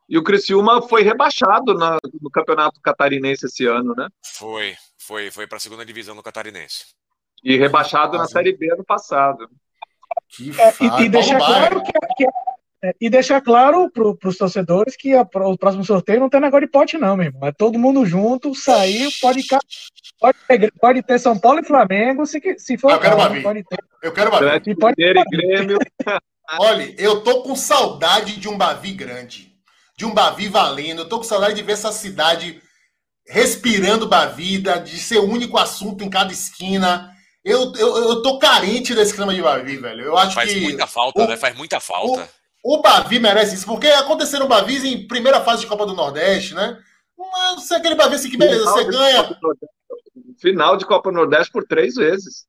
E 0.09 0.17
o 0.17 0.23
Criciúma 0.23 0.81
foi 0.83 1.03
rebaixado 1.03 1.75
na, 1.75 1.99
no 2.21 2.31
Campeonato 2.31 2.81
Catarinense 2.81 3.47
esse 3.47 3.67
ano, 3.67 3.95
né? 3.97 4.09
Foi, 4.23 4.77
foi, 4.97 5.31
foi 5.33 5.47
para 5.47 5.57
a 5.57 5.61
segunda 5.61 5.85
divisão 5.85 6.15
no 6.15 6.23
Catarinense. 6.23 6.85
E 7.47 7.57
rebaixado 7.57 8.19
na 8.19 8.27
Série 8.27 8.57
B 8.57 8.73
ano 8.73 8.85
passado. 8.85 9.49
É, 10.59 11.03
e, 11.03 11.05
e, 11.05 11.09
deixar 11.09 11.39
claro 11.39 11.81
que, 11.81 11.93
que 12.17 12.27
é, 12.83 12.93
e 13.01 13.09
deixar 13.09 13.41
claro 13.41 13.89
para 13.89 14.29
os 14.29 14.37
torcedores 14.37 14.97
que 14.97 15.15
a, 15.15 15.23
o 15.23 15.57
próximo 15.57 15.85
sorteio 15.85 16.19
não 16.19 16.29
tem 16.29 16.41
negócio 16.41 16.67
de 16.67 16.73
pote, 16.73 16.99
não, 16.99 17.17
meu 17.17 17.27
irmão. 17.27 17.49
É 17.49 17.53
todo 17.53 17.79
mundo 17.79 18.05
junto, 18.05 18.53
sair, 18.53 19.09
pode, 19.21 19.45
pode, 20.19 20.39
ter, 20.49 20.73
pode 20.81 21.03
ter 21.05 21.21
São 21.21 21.39
Paulo 21.39 21.61
e 21.61 21.65
Flamengo, 21.65 22.27
se, 22.27 22.41
se 22.59 22.77
for. 22.77 22.91
Eu 22.91 22.99
quero 22.99 23.17
ter. 23.65 23.79
Eu 24.03 24.13
quero 24.13 24.31
Bavi. 24.33 24.75
Pode 24.75 24.97
ter 24.97 25.15
Grêmio. 25.31 25.79
Olha, 26.59 26.95
eu 26.99 27.23
tô 27.23 27.43
com 27.43 27.55
saudade 27.55 28.41
de 28.41 28.49
um 28.49 28.59
Bavi 28.59 28.93
grande. 28.93 29.53
De 29.97 30.05
um 30.05 30.13
Bavi 30.13 30.49
valendo. 30.49 31.03
Eu 31.03 31.09
tô 31.09 31.19
com 31.19 31.25
saudade 31.25 31.55
de 31.55 31.63
ver 31.63 31.75
essa 31.75 31.93
cidade 31.93 32.61
respirando 33.25 34.09
Bavida, 34.09 34.81
de 34.81 34.99
ser 34.99 35.19
o 35.19 35.31
único 35.31 35.57
assunto 35.57 36.03
em 36.03 36.11
cada 36.11 36.33
esquina 36.33 37.16
eu, 37.47 37.73
eu, 37.77 37.97
eu 38.09 38.23
tô 38.23 38.41
carente 38.41 38.93
desse 38.93 39.15
clima 39.15 39.33
de 39.33 39.41
Bavi, 39.41 39.77
velho. 39.77 40.05
Eu 40.05 40.19
acho 40.19 40.35
Faz 40.35 40.53
que. 40.53 40.59
Faz 40.59 40.69
muita 40.69 40.87
falta, 40.89 41.23
o, 41.23 41.29
né? 41.29 41.37
Faz 41.37 41.57
muita 41.57 41.79
falta. 41.79 42.29
O, 42.61 42.75
o 42.75 42.83
Bavi 42.83 43.21
merece 43.21 43.55
isso, 43.55 43.67
porque 43.67 43.87
aconteceram 43.87 44.49
Bavis 44.49 44.83
em 44.83 45.07
primeira 45.07 45.41
fase 45.41 45.61
de 45.61 45.69
Copa 45.69 45.87
do 45.87 45.95
Nordeste, 45.95 46.55
né? 46.55 46.77
Não 47.17 47.61
sei 47.61 47.77
aquele 47.77 47.95
Bavi 47.95 48.17
assim 48.17 48.29
que 48.29 48.37
beleza, 48.37 48.65
você 48.65 48.85
ganha. 48.85 49.39
Final 50.41 50.77
de 50.77 50.85
Copa 50.85 51.09
do 51.11 51.15
Nordeste 51.15 51.53
por 51.53 51.65
três 51.65 51.95
vezes. 51.95 52.47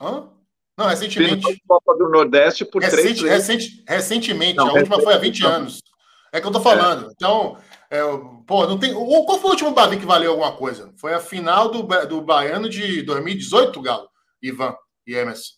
Hã? 0.00 0.28
Não, 0.76 0.86
recentemente. 0.88 1.36
Final 1.36 1.52
de 1.52 1.62
Copa 1.66 1.96
do 1.96 2.08
Nordeste 2.08 2.64
por 2.64 2.82
Recente, 2.82 3.00
três 3.00 3.20
vezes. 3.20 3.46
Recente, 3.46 3.84
recentemente, 3.86 4.56
não, 4.56 4.70
a 4.70 4.72
última 4.72 5.00
foi 5.00 5.14
há 5.14 5.18
20 5.18 5.46
anos. 5.46 5.80
É 6.32 6.40
que 6.40 6.46
eu 6.48 6.52
tô 6.52 6.60
falando. 6.60 7.10
É. 7.10 7.12
Então, 7.12 7.56
é, 7.90 8.00
pô, 8.46 8.66
não 8.66 8.78
tem. 8.78 8.92
Qual 8.92 9.38
foi 9.38 9.48
o 9.48 9.52
último 9.52 9.72
Bavi 9.72 9.98
que 9.98 10.06
valeu 10.06 10.32
alguma 10.32 10.52
coisa? 10.52 10.92
Foi 10.96 11.14
a 11.14 11.20
final 11.20 11.70
do, 11.70 11.82
do 12.06 12.20
Baiano 12.22 12.68
de 12.68 13.02
2018, 13.02 13.80
Galo, 13.82 14.08
Ivan 14.42 14.74
e 15.06 15.14
Emerson. 15.14 15.52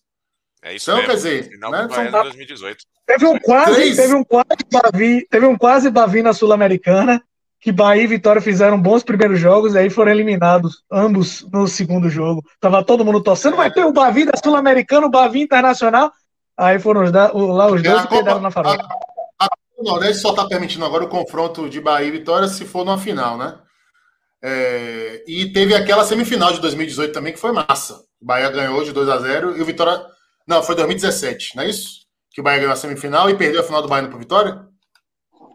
É 0.63 0.75
isso 0.75 0.91
então, 0.91 0.97
mesmo. 0.97 1.11
quer 1.11 1.17
dizer, 1.17 1.51
final 1.51 1.71
né? 1.71 1.83
do 1.83 1.89
Baiano 1.89 2.19
de 2.19 2.23
2018. 2.25 2.85
Teve 3.07 3.27
um 3.27 3.39
quase, 3.39 3.97
teve 3.97 4.15
um 4.15 4.25
quase 4.25 4.47
Bavi, 4.71 5.27
teve 5.31 5.47
um 5.47 5.57
quase 5.57 5.91
Bavi 5.91 6.23
na 6.23 6.33
Sul-Americana, 6.33 7.23
que 7.61 7.71
Bahia 7.71 8.03
e 8.03 8.07
Vitória 8.07 8.43
fizeram 8.43 8.81
bons 8.81 9.05
primeiros 9.05 9.39
jogos 9.39 9.75
e 9.75 9.79
aí 9.79 9.89
foram 9.89 10.11
eliminados 10.11 10.83
ambos 10.91 11.47
no 11.53 11.69
segundo 11.69 12.11
jogo. 12.11 12.45
Tava 12.61 12.85
todo 12.85 13.05
mundo 13.05 13.23
torcendo, 13.23 13.57
vai 13.57 13.71
ter 13.71 13.85
o 13.85 13.93
Bavi 13.93 14.25
da 14.25 14.37
Sul-Americana, 14.43 15.07
o 15.07 15.11
Bavi 15.11 15.41
Internacional. 15.41 16.13
Aí 16.57 16.79
foram 16.79 17.05
os 17.05 17.13
da, 17.13 17.31
lá 17.33 17.67
os 17.71 17.83
dois 17.83 18.03
que 18.03 18.09
perderam 18.09 18.41
na 18.41 18.51
farofa. 18.51 18.89
O 19.77 19.83
Nordeste 19.83 20.23
só 20.23 20.31
está 20.31 20.47
permitindo 20.47 20.85
agora 20.85 21.05
o 21.05 21.09
confronto 21.09 21.69
de 21.69 21.81
Bahia 21.81 22.09
e 22.09 22.11
Vitória 22.11 22.49
se 22.49 22.65
for 22.65 22.85
numa 22.85 22.99
final, 22.99 23.37
né? 23.37 23.61
É, 24.43 25.25
e 25.27 25.53
teve 25.53 25.75
aquela 25.75 26.05
semifinal 26.05 26.53
de 26.53 26.61
2018 26.61 27.13
também 27.13 27.33
que 27.33 27.39
foi 27.39 27.53
massa. 27.53 27.95
O 28.21 28.25
Bahia 28.25 28.51
ganhou 28.51 28.83
de 28.85 28.93
2 28.93 29.09
a 29.09 29.19
0 29.19 29.57
e 29.57 29.61
o 29.61 29.65
Vitória. 29.65 30.05
Não, 30.47 30.63
foi 30.63 30.75
2017, 30.75 31.57
não 31.57 31.63
é 31.63 31.69
isso? 31.69 32.07
Que 32.31 32.41
o 32.41 32.45
Bahia 32.45 32.61
ganhou 32.61 32.73
a 32.73 32.77
semifinal 32.77 33.29
e 33.29 33.37
perdeu 33.37 33.61
a 33.61 33.65
final 33.65 33.83
do 33.83 33.89
Bahia 33.89 34.09
para 34.09 34.19
Vitória? 34.19 34.67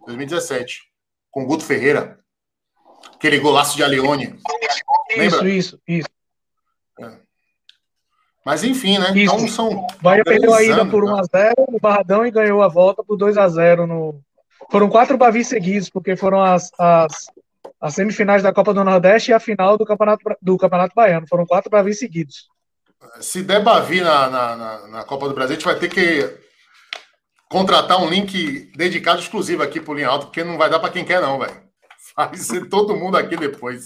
2017. 0.06 0.82
Com 1.32 1.44
o 1.44 1.46
Guto 1.46 1.64
Ferreira. 1.64 2.20
Aquele 3.16 3.40
golaço 3.40 3.76
de 3.76 3.84
Aleone. 3.84 4.38
Isso, 5.16 5.48
isso, 5.48 5.82
isso. 5.88 6.10
É. 7.00 7.20
Mas 8.46 8.64
enfim, 8.64 8.98
né? 8.98 9.12
Isso. 9.12 9.36
Então 9.36 9.48
são. 9.48 9.88
Bahia 10.02 10.24
perdeu 10.24 10.54
a 10.54 10.64
ida 10.64 10.86
por 10.86 11.04
1x0 11.04 11.30
né? 11.34 11.52
no 11.70 11.80
Barradão 11.80 12.26
e 12.26 12.32
ganhou 12.32 12.62
a 12.62 12.68
volta 12.68 13.04
por 13.04 13.18
2x0 13.18 13.86
no. 13.86 14.20
Foram 14.72 14.90
quatro 14.90 15.18
Bavis 15.18 15.48
seguidos, 15.48 15.90
porque 15.90 16.16
foram 16.16 16.42
as, 16.42 16.72
as, 16.80 17.28
as, 17.80 17.94
semifinais 17.94 18.42
da 18.42 18.54
Copa 18.54 18.74
do 18.74 18.84
Nordeste 18.84 19.32
e 19.32 19.34
a 19.34 19.40
final 19.40 19.78
do 19.78 19.86
Campeonato, 19.86 20.24
do 20.42 20.58
Campeonato 20.58 20.96
Baiano. 20.96 21.28
Foram 21.28 21.46
quatro 21.46 21.70
Bavis 21.70 22.00
seguidos. 22.00 22.48
Se 23.20 23.44
der 23.44 23.64
Bavi 23.64 24.02
na, 24.02 24.30
na, 24.30 24.56
na, 24.56 24.88
na 24.88 25.04
Copa 25.04 25.28
do 25.28 25.36
Brasil, 25.36 25.56
a 25.56 25.60
gente 25.60 25.66
vai 25.66 25.76
ter 25.76 25.90
que 25.90 26.40
contratar 27.50 28.02
um 28.02 28.10
link 28.10 28.72
dedicado 28.76 29.20
exclusivo 29.20 29.62
aqui 29.62 29.82
pro 29.82 29.94
Linha 29.94 30.08
Alta, 30.08 30.28
porque 30.28 30.44
não 30.44 30.58
vai 30.58 30.70
dar 30.70 30.80
para 30.80 30.92
quem 30.92 31.04
quer, 31.04 31.22
não, 31.22 31.38
velho. 31.38 31.62
Vai 32.16 32.36
ser 32.36 32.70
todo 32.70 32.96
mundo 32.96 33.18
aqui 33.18 33.36
depois. 33.36 33.84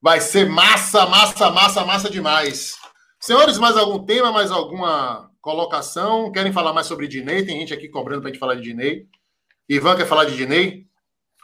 Vai 0.00 0.20
ser 0.20 0.48
massa, 0.48 1.06
massa, 1.06 1.50
massa, 1.50 1.84
massa 1.84 2.10
demais. 2.10 2.76
Senhores, 3.20 3.58
mais 3.58 3.76
algum 3.76 4.04
tema, 4.04 4.30
mais 4.30 4.50
alguma 4.50 5.30
colocação? 5.40 6.30
Querem 6.30 6.52
falar 6.52 6.72
mais 6.72 6.86
sobre 6.86 7.08
Dinei? 7.08 7.44
Tem 7.44 7.58
gente 7.60 7.74
aqui 7.74 7.88
cobrando 7.88 8.20
para 8.20 8.30
a 8.30 8.32
gente 8.32 8.40
falar 8.40 8.54
de 8.54 8.62
Dinei. 8.62 9.06
Ivan 9.68 9.96
quer 9.96 10.06
falar 10.06 10.24
de 10.24 10.36
Dinei? 10.36 10.86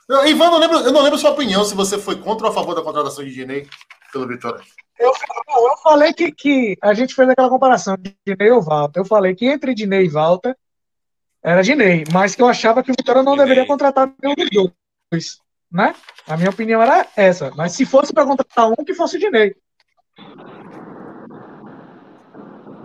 Eu, 0.09 0.27
Ivan, 0.27 0.51
não 0.51 0.59
lembro, 0.59 0.79
eu 0.79 0.93
não 0.93 1.03
lembro 1.03 1.19
sua 1.19 1.31
opinião, 1.31 1.65
se 1.65 1.75
você 1.75 1.99
foi 1.99 2.17
contra 2.17 2.47
ou 2.47 2.53
a 2.53 2.55
favor 2.55 2.75
da 2.75 2.83
contratação 2.83 3.25
de 3.25 3.33
Dinei 3.33 3.67
pelo 4.13 4.29
Vitória. 4.29 4.63
Eu, 4.99 5.11
eu 5.11 5.77
falei 5.83 6.13
que, 6.13 6.31
que 6.31 6.77
a 6.81 6.95
gente 6.95 7.15
fez 7.15 7.29
aquela 7.29 7.49
comparação 7.49 7.97
de 7.97 8.17
Dinei 8.25 8.51
ou 8.53 8.63
Walter. 8.63 9.01
Eu 9.01 9.05
falei 9.05 9.35
que 9.35 9.47
entre 9.47 9.75
Dinei 9.75 10.05
e 10.05 10.09
Walter 10.09 10.57
era 11.43 11.63
Dinei, 11.63 12.05
mas 12.13 12.35
que 12.35 12.43
eu 12.43 12.47
achava 12.49 12.83
que 12.83 12.93
o 12.93 12.95
Vitória 12.97 13.23
não 13.23 13.33
Dinei. 13.33 13.47
deveria 13.47 13.67
contratar 13.67 14.13
nenhum 14.23 14.35
dos 14.35 14.49
dois. 15.11 15.39
Né? 15.73 15.95
A 16.29 16.37
minha 16.37 16.51
opinião 16.51 16.81
era 16.81 17.07
essa. 17.17 17.51
Mas 17.57 17.73
se 17.73 17.85
fosse 17.85 18.13
para 18.13 18.25
contratar 18.25 18.69
um, 18.69 18.85
que 18.85 18.95
fosse 18.95 19.19
Dinei. 19.19 19.57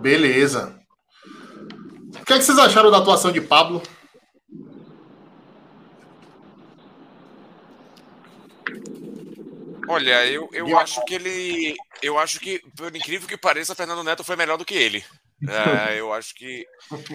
Beleza. 0.00 0.80
O 2.20 2.24
que, 2.24 2.32
é 2.32 2.38
que 2.38 2.44
vocês 2.44 2.58
acharam 2.58 2.90
da 2.90 2.98
atuação 2.98 3.30
de 3.30 3.40
Pablo? 3.40 3.82
Olha, 9.88 10.24
eu, 10.26 10.48
eu 10.52 10.78
acho 10.78 11.04
que 11.04 11.14
ele. 11.14 11.76
Eu 12.00 12.18
acho 12.18 12.38
que, 12.38 12.60
por 12.76 12.94
incrível 12.94 13.26
que 13.26 13.36
pareça, 13.36 13.74
Fernando 13.74 14.04
Neto 14.04 14.22
foi 14.22 14.36
melhor 14.36 14.56
do 14.56 14.64
que 14.64 14.74
ele. 14.74 15.04
É, 15.48 15.98
eu 15.98 16.12
acho 16.12 16.34
que 16.34 16.66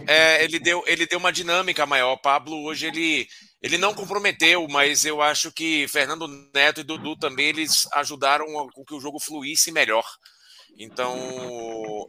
é, 0.08 0.44
ele, 0.44 0.60
deu, 0.60 0.84
ele 0.88 1.06
deu 1.06 1.20
uma 1.20 1.32
dinâmica 1.32 1.86
maior. 1.86 2.18
Pablo 2.18 2.66
hoje 2.66 2.88
ele, 2.88 3.28
ele 3.62 3.78
não 3.78 3.94
comprometeu, 3.94 4.68
mas 4.68 5.06
eu 5.06 5.22
acho 5.22 5.52
que 5.52 5.88
Fernando 5.88 6.28
Neto 6.54 6.82
e 6.82 6.84
Dudu 6.84 7.16
também 7.16 7.48
eles 7.48 7.88
ajudaram 7.94 8.46
com 8.74 8.84
que 8.84 8.96
o 8.96 9.00
jogo 9.00 9.20
fluísse 9.20 9.72
melhor. 9.72 10.04
Então, 10.78 12.08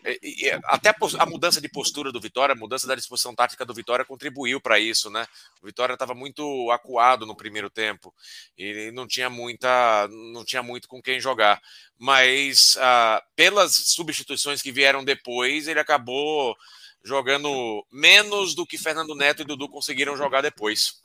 até 0.65 0.93
a 1.19 1.27
mudança 1.27 1.61
de 1.61 1.69
postura 1.69 2.11
do 2.11 2.21
Vitória, 2.21 2.53
a 2.53 2.59
mudança 2.59 2.87
da 2.87 2.97
disposição 2.97 3.35
tática 3.35 3.65
do 3.65 3.73
Vitória 3.73 4.05
contribuiu 4.05 4.61
para 4.61 4.79
isso, 4.79 5.09
né? 5.09 5.27
O 5.63 5.67
Vitória 5.67 5.95
estava 5.95 6.15
muito 6.15 6.71
acuado 6.71 7.25
no 7.25 7.37
primeiro 7.37 7.71
tempo 7.71 8.13
e 8.59 8.91
não 8.93 9.07
tinha 9.07 9.31
muita, 9.31 10.09
não 10.33 10.45
tinha 10.45 10.63
muito 10.63 10.89
com 10.89 11.01
quem 11.01 11.21
jogar. 11.21 11.61
Mas 11.97 12.77
ah, 12.81 13.23
pelas 13.37 13.73
substituições 13.73 14.61
que 14.61 14.73
vieram 14.73 15.05
depois, 15.05 15.69
ele 15.69 15.81
acabou 15.81 16.57
jogando 17.05 17.87
menos 17.93 18.55
do 18.55 18.67
que 18.67 18.77
Fernando 18.77 19.15
Neto 19.15 19.43
e 19.43 19.45
Dudu 19.45 19.69
conseguiram 19.69 20.17
jogar 20.17 20.43
depois. 20.43 21.01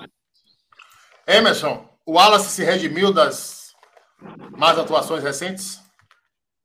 Emerson, 1.27 1.87
o 2.05 2.13
Wallace 2.13 2.49
se 2.49 2.63
redimiu 2.63 3.13
das 3.13 3.73
más 4.57 4.77
atuações 4.79 5.23
recentes? 5.23 5.79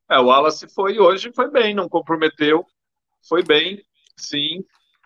É, 0.09 0.19
o 0.19 0.25
Wallace 0.25 0.67
foi 0.73 0.99
hoje, 0.99 1.31
foi 1.35 1.49
bem, 1.51 1.73
não 1.73 1.89
comprometeu, 1.89 2.65
foi 3.27 3.43
bem, 3.43 3.81
sim. 4.17 4.63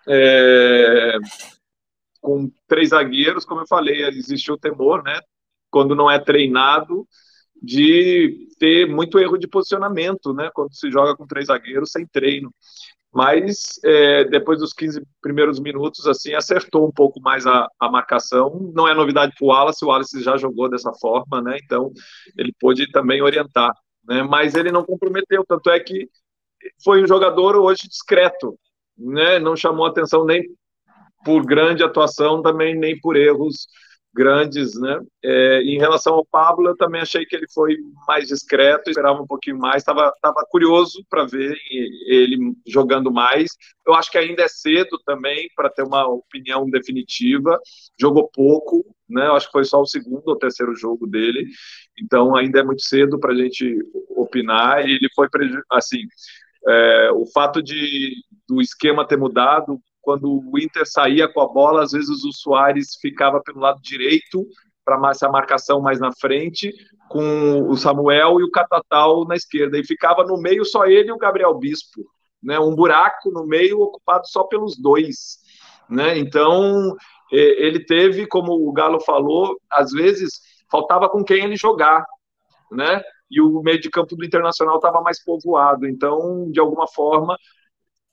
É, 0.08 1.18
com 2.22 2.52
três 2.68 2.90
zagueiros, 2.90 3.46
como 3.46 3.62
eu 3.62 3.68
falei, 3.68 4.04
existe 4.06 4.52
o 4.52 4.58
temor, 4.58 5.04
né? 5.04 5.20
Quando 5.70 5.96
não 5.96 6.10
é 6.10 6.20
treinado, 6.20 7.08
de 7.62 8.48
ter 8.60 8.88
muito 8.88 9.20
erro 9.20 9.38
de 9.38 9.48
posicionamento, 9.48 10.34
né? 10.34 10.50
Quando 10.54 10.74
se 10.74 10.90
joga 10.92 11.16
com 11.16 11.28
três 11.28 11.48
zagueiros 11.48 11.92
sem 11.92 12.08
treino. 12.08 12.54
Mas 13.14 13.80
é, 13.84 14.24
depois 14.24 14.60
dos 14.60 14.74
15 14.74 15.02
primeiros 15.22 15.60
minutos, 15.60 16.08
assim, 16.08 16.34
acertou 16.34 16.88
um 16.88 16.92
pouco 16.92 17.20
mais 17.22 17.46
a, 17.46 17.68
a 17.80 17.92
marcação. 17.92 18.72
Não 18.74 18.88
é 18.88 18.94
novidade 18.94 19.34
para 19.38 19.46
o 19.46 19.50
Wallace, 19.50 19.84
o 19.84 19.90
Wallace 19.90 20.24
já 20.24 20.38
jogou 20.38 20.70
dessa 20.70 20.94
forma, 20.94 21.42
né? 21.42 21.58
Então 21.64 21.92
ele 22.38 22.54
pôde 22.60 22.90
também 22.92 23.22
orientar 23.22 23.72
né? 24.08 24.24
mas 24.24 24.56
ele 24.56 24.72
não 24.72 24.84
comprometeu. 24.84 25.44
Tanto 25.48 25.70
é 25.70 25.80
que 25.80 26.10
foi 26.84 27.04
um 27.04 27.08
jogador 27.08 27.56
hoje 27.56 27.88
discreto, 27.88 28.58
né? 28.98 29.40
não 29.40 29.56
chamou 29.56 29.86
atenção 29.86 30.26
nem 30.26 30.44
por 31.24 31.46
grande 31.46 31.84
atuação, 31.84 32.42
também 32.42 32.76
nem 32.76 33.00
por 33.00 33.16
erros 33.16 33.68
grandes, 34.14 34.80
né? 34.80 35.00
É, 35.24 35.62
em 35.64 35.78
relação 35.78 36.14
ao 36.16 36.26
Pablo, 36.26 36.68
eu 36.68 36.76
também 36.76 37.02
achei 37.02 37.26
que 37.26 37.36
ele 37.36 37.48
foi 37.54 37.78
mais 38.08 38.28
discreto, 38.28 38.90
esperava 38.90 39.22
um 39.22 39.28
pouquinho 39.28 39.58
mais, 39.58 39.78
estava 39.78 40.14
tava 40.22 40.46
curioso 40.50 41.04
para 41.10 41.26
ver 41.26 41.56
ele 42.08 42.54
jogando 42.68 43.12
mais. 43.12 43.52
Eu 43.88 43.94
acho 43.94 44.12
que 44.12 44.18
ainda 44.18 44.44
é 44.44 44.48
cedo 44.48 45.00
também 45.06 45.50
para 45.56 45.70
ter 45.70 45.84
uma 45.84 46.08
opinião 46.08 46.70
definitiva. 46.70 47.60
Jogou 48.00 48.30
pouco, 48.34 48.86
né? 49.10 49.28
Eu 49.28 49.36
acho 49.36 49.48
que 49.48 49.54
foi 49.54 49.64
só 49.64 49.82
o 49.82 49.88
segundo 49.88 50.28
ou 50.28 50.38
terceiro 50.38 50.76
jogo 50.76 51.08
dele, 51.08 51.48
então 52.00 52.36
ainda 52.36 52.60
é 52.60 52.64
muito 52.64 52.84
cedo 52.84 53.20
para 53.20 53.32
a 53.32 53.36
gente 53.36 53.78
opinar. 54.10 54.88
E 54.88 54.92
ele 54.96 55.10
foi 55.16 55.28
assim, 55.72 56.02
é, 56.68 57.12
o 57.14 57.26
fato 57.28 57.62
de 57.62 58.14
do 58.48 58.62
esquema 58.62 59.08
ter 59.08 59.18
mudado 59.18 59.80
quando 60.02 60.44
o 60.52 60.60
Inter 60.60 60.86
saía 60.86 61.32
com 61.32 61.42
a 61.42 61.48
bola, 61.48 61.84
às 61.84 61.92
vezes 61.92 62.24
o 62.24 62.32
Soares 62.32 62.96
ficava 63.00 63.42
pelo 63.42 63.60
lado 63.60 63.80
direito 63.82 64.46
para 64.84 65.12
essa 65.12 65.30
marcação 65.30 65.80
mais 65.80 66.00
na 66.00 66.12
frente, 66.12 66.74
com 67.08 67.62
o 67.70 67.78
Samuel 67.78 68.40
e 68.40 68.44
o 68.44 68.52
Catatal 68.52 69.26
na 69.26 69.36
esquerda, 69.36 69.78
e 69.78 69.86
ficava 69.86 70.24
no 70.24 70.42
meio 70.42 70.66
só 70.66 70.86
ele 70.86 71.10
e 71.10 71.12
o 71.12 71.18
Gabriel 71.18 71.54
Bispo, 71.54 72.04
né? 72.42 72.60
Um 72.60 72.76
buraco 72.76 73.30
no 73.30 73.46
meio 73.46 73.80
ocupado 73.80 74.28
só 74.28 74.44
pelos 74.44 74.76
dois, 74.78 75.38
né? 75.88 76.18
Então 76.18 76.96
ele 77.32 77.86
teve, 77.86 78.26
como 78.28 78.54
o 78.54 78.74
Galo 78.74 79.00
falou, 79.00 79.58
às 79.72 79.92
vezes 79.92 80.42
faltava 80.70 81.08
com 81.08 81.24
quem 81.24 81.46
ele 81.46 81.56
jogar, 81.56 82.04
né? 82.72 83.02
E 83.30 83.40
o 83.40 83.62
meio 83.62 83.80
de 83.80 83.90
campo 83.90 84.16
do 84.16 84.26
Internacional 84.26 84.78
estava 84.78 85.00
mais 85.00 85.24
povoado, 85.24 85.88
então 85.88 86.50
de 86.52 86.60
alguma 86.60 86.88
forma 86.88 87.38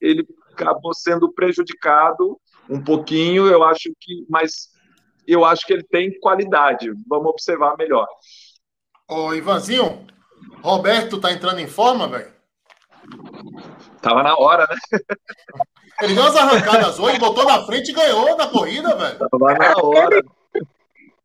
ele 0.00 0.24
acabou 0.62 0.94
sendo 0.94 1.32
prejudicado 1.32 2.38
um 2.68 2.82
pouquinho, 2.82 3.46
eu 3.46 3.64
acho 3.64 3.90
que, 4.00 4.26
mas 4.28 4.68
eu 5.26 5.44
acho 5.44 5.66
que 5.66 5.72
ele 5.72 5.84
tem 5.84 6.18
qualidade. 6.20 6.90
Vamos 7.06 7.30
observar 7.30 7.76
melhor. 7.76 8.06
Ô, 9.08 9.32
Ivanzinho, 9.34 10.06
Roberto 10.62 11.20
tá 11.20 11.32
entrando 11.32 11.60
em 11.60 11.66
forma, 11.66 12.08
velho? 12.08 12.32
Tava 14.02 14.22
na 14.22 14.36
hora, 14.36 14.66
né? 14.68 15.00
Ele 16.00 16.14
deu 16.14 16.24
as 16.24 16.36
arrancadas 16.36 16.98
hoje, 16.98 17.18
botou 17.18 17.44
na 17.44 17.64
frente 17.64 17.90
e 17.90 17.94
ganhou 17.94 18.36
na 18.36 18.46
corrida, 18.46 18.94
velho. 18.94 19.18
Tava 19.18 19.54
na 19.54 19.74
hora. 19.82 20.22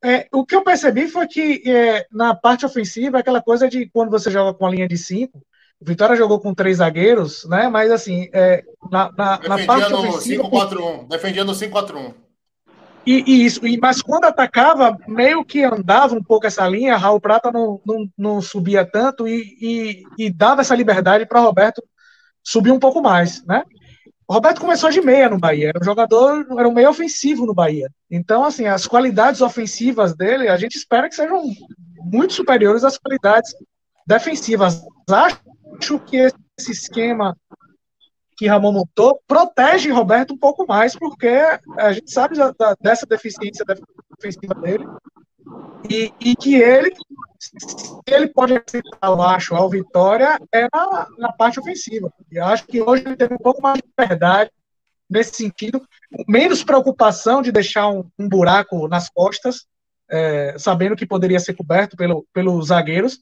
É, 0.03 0.27
o 0.33 0.45
que 0.45 0.55
eu 0.55 0.63
percebi 0.63 1.07
foi 1.07 1.27
que 1.27 1.63
é, 1.65 2.05
na 2.11 2.35
parte 2.35 2.65
ofensiva, 2.65 3.19
aquela 3.19 3.41
coisa 3.41 3.69
de 3.69 3.87
quando 3.89 4.09
você 4.09 4.29
joga 4.29 4.57
com 4.57 4.65
a 4.65 4.69
linha 4.69 4.87
de 4.87 4.97
cinco, 4.97 5.41
o 5.81 5.85
Vitória 5.85 6.15
jogou 6.15 6.39
com 6.39 6.53
três 6.53 6.77
zagueiros, 6.77 7.45
né? 7.45 7.67
Mas 7.67 7.91
assim, 7.91 8.29
é, 8.33 8.63
na, 8.91 9.11
na, 9.11 9.39
na 9.39 9.65
parte 9.65 9.91
no 9.91 9.99
ofensiva. 9.99 10.43
5-4-1, 10.43 11.07
defendia 11.07 11.43
no 11.43 11.53
5-4-1. 11.53 12.13
E, 13.05 13.23
e, 13.27 13.45
isso, 13.45 13.67
e, 13.67 13.77
mas 13.77 14.01
quando 14.01 14.25
atacava, 14.25 14.97
meio 15.07 15.43
que 15.43 15.61
andava 15.61 16.15
um 16.15 16.23
pouco 16.23 16.47
essa 16.47 16.65
linha, 16.67 16.95
Raul 16.95 17.19
Prata 17.19 17.51
não, 17.51 17.81
não, 17.85 18.09
não 18.17 18.41
subia 18.41 18.85
tanto 18.85 19.27
e, 19.27 19.57
e, 19.61 20.03
e 20.25 20.29
dava 20.29 20.61
essa 20.61 20.75
liberdade 20.75 21.25
para 21.25 21.41
Roberto 21.41 21.83
subir 22.41 22.71
um 22.71 22.79
pouco 22.79 23.01
mais, 23.01 23.43
né? 23.45 23.63
O 24.25 24.33
Roberto 24.33 24.61
começou 24.61 24.89
de 24.89 25.01
meia 25.01 25.29
no 25.29 25.37
Bahia, 25.37 25.69
era 25.69 25.79
um 25.79 25.83
jogador, 25.83 26.45
era 26.57 26.67
um 26.67 26.73
meio 26.73 26.89
ofensivo 26.89 27.45
no 27.45 27.53
Bahia. 27.53 27.89
Então, 28.09 28.45
assim, 28.45 28.65
as 28.65 28.87
qualidades 28.87 29.41
ofensivas 29.41 30.15
dele, 30.15 30.47
a 30.47 30.55
gente 30.55 30.77
espera 30.77 31.09
que 31.09 31.15
sejam 31.15 31.43
muito 32.05 32.33
superiores 32.33 32.85
às 32.85 32.97
qualidades 32.97 33.53
defensivas. 34.07 34.81
Acho 35.09 35.39
acho 35.83 35.99
que 35.99 36.15
esse 36.17 36.71
esquema 36.71 37.35
que 38.37 38.47
Ramon 38.47 38.71
montou 38.71 39.21
protege 39.27 39.91
Roberto 39.91 40.33
um 40.33 40.37
pouco 40.37 40.65
mais, 40.65 40.95
porque 40.95 41.27
a 41.77 41.91
gente 41.91 42.11
sabe 42.11 42.37
da, 42.37 42.53
dessa 42.79 43.05
deficiência 43.05 43.65
defensiva 43.65 44.55
dele 44.55 44.85
e, 45.89 46.11
e, 46.21 46.35
que 46.35 46.55
ele 46.55 46.91
ele 48.07 48.27
pode 48.27 48.53
aceitar, 48.53 48.97
eu 49.03 49.21
acho, 49.21 49.53
a 49.53 49.69
vitória 49.69 50.39
é 50.53 50.67
na, 50.73 51.07
na 51.17 51.31
parte 51.33 51.59
ofensiva. 51.59 52.11
E 52.31 52.39
acho 52.39 52.65
que 52.65 52.81
hoje 52.81 53.03
ele 53.05 53.17
teve 53.17 53.33
um 53.33 53.37
pouco 53.37 53.61
mais 53.61 53.79
de 53.79 54.07
verdade 54.07 54.49
nesse 55.09 55.35
sentido, 55.35 55.85
menos 56.27 56.63
preocupação 56.63 57.41
de 57.41 57.51
deixar 57.51 57.89
um, 57.89 58.09
um 58.17 58.27
buraco 58.27 58.87
nas 58.87 59.09
costas, 59.09 59.65
é, 60.09 60.55
sabendo 60.57 60.95
que 60.95 61.05
poderia 61.05 61.39
ser 61.39 61.53
coberto 61.53 61.97
pelo, 61.97 62.25
pelos 62.33 62.67
zagueiros, 62.67 63.19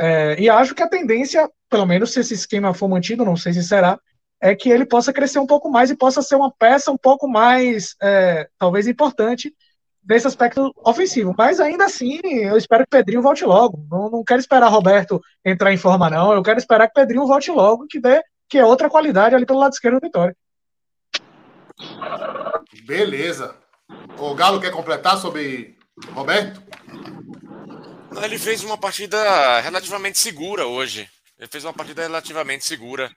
é, 0.00 0.40
e 0.40 0.48
acho 0.48 0.74
que 0.74 0.82
a 0.82 0.88
tendência, 0.88 1.46
pelo 1.68 1.84
menos 1.84 2.12
se 2.12 2.20
esse 2.20 2.32
esquema 2.32 2.72
for 2.72 2.88
mantido, 2.88 3.22
não 3.22 3.36
sei 3.36 3.52
se 3.52 3.62
será, 3.62 4.00
é 4.40 4.54
que 4.54 4.70
ele 4.70 4.86
possa 4.86 5.12
crescer 5.12 5.38
um 5.38 5.46
pouco 5.46 5.70
mais 5.70 5.90
e 5.90 5.96
possa 5.96 6.22
ser 6.22 6.36
uma 6.36 6.50
peça 6.50 6.90
um 6.90 6.96
pouco 6.96 7.28
mais, 7.28 7.94
é, 8.00 8.48
talvez, 8.58 8.86
importante 8.86 9.54
nesse 10.02 10.26
aspecto 10.26 10.72
ofensivo. 10.82 11.34
Mas 11.36 11.60
ainda 11.60 11.84
assim, 11.84 12.18
eu 12.24 12.56
espero 12.56 12.84
que 12.84 12.96
Pedrinho 12.96 13.20
volte 13.20 13.44
logo. 13.44 13.86
Não, 13.90 14.08
não 14.08 14.24
quero 14.24 14.40
esperar 14.40 14.68
Roberto 14.68 15.20
entrar 15.44 15.70
em 15.70 15.76
forma, 15.76 16.08
não. 16.08 16.32
Eu 16.32 16.42
quero 16.42 16.58
esperar 16.58 16.86
que 16.88 16.94
Pedrinho 16.94 17.26
volte 17.26 17.50
logo, 17.50 17.86
que 17.86 18.00
dê 18.00 18.22
que 18.48 18.56
é 18.56 18.64
outra 18.64 18.88
qualidade 18.88 19.34
ali 19.34 19.44
pelo 19.44 19.58
lado 19.58 19.74
esquerdo 19.74 20.00
do 20.00 20.06
Vitória. 20.06 20.34
Beleza. 22.86 23.54
O 24.18 24.34
Galo 24.34 24.60
quer 24.60 24.72
completar 24.72 25.18
sobre 25.18 25.76
Roberto? 26.14 26.62
Ele 28.22 28.38
fez 28.38 28.62
uma 28.64 28.76
partida 28.76 29.60
relativamente 29.60 30.18
segura 30.18 30.66
hoje. 30.66 31.08
Ele 31.40 31.48
fez 31.48 31.64
uma 31.64 31.72
partida 31.72 32.02
relativamente 32.02 32.66
segura. 32.66 33.10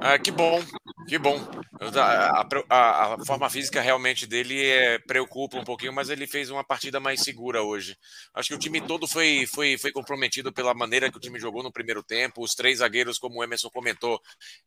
Ah, 0.00 0.18
que 0.18 0.32
bom, 0.32 0.60
que 1.06 1.16
bom. 1.16 1.38
A, 1.80 2.44
a, 2.68 3.14
a, 3.14 3.24
forma 3.24 3.48
física 3.48 3.80
realmente 3.80 4.26
dele 4.26 4.66
é, 4.66 4.98
preocupa 4.98 5.56
um 5.56 5.64
pouquinho, 5.64 5.92
mas 5.92 6.10
ele 6.10 6.26
fez 6.26 6.50
uma 6.50 6.64
partida 6.64 6.98
mais 6.98 7.20
segura 7.20 7.62
hoje. 7.62 7.96
Acho 8.34 8.48
que 8.48 8.54
o 8.56 8.58
time 8.58 8.80
todo 8.80 9.06
foi, 9.06 9.46
foi, 9.46 9.78
foi 9.78 9.92
comprometido 9.92 10.52
pela 10.52 10.74
maneira 10.74 11.08
que 11.08 11.16
o 11.16 11.20
time 11.20 11.38
jogou 11.38 11.62
no 11.62 11.72
primeiro 11.72 12.02
tempo. 12.02 12.42
Os 12.42 12.54
três 12.54 12.78
zagueiros, 12.78 13.16
como 13.16 13.38
o 13.38 13.44
Emerson 13.44 13.70
comentou, 13.70 14.20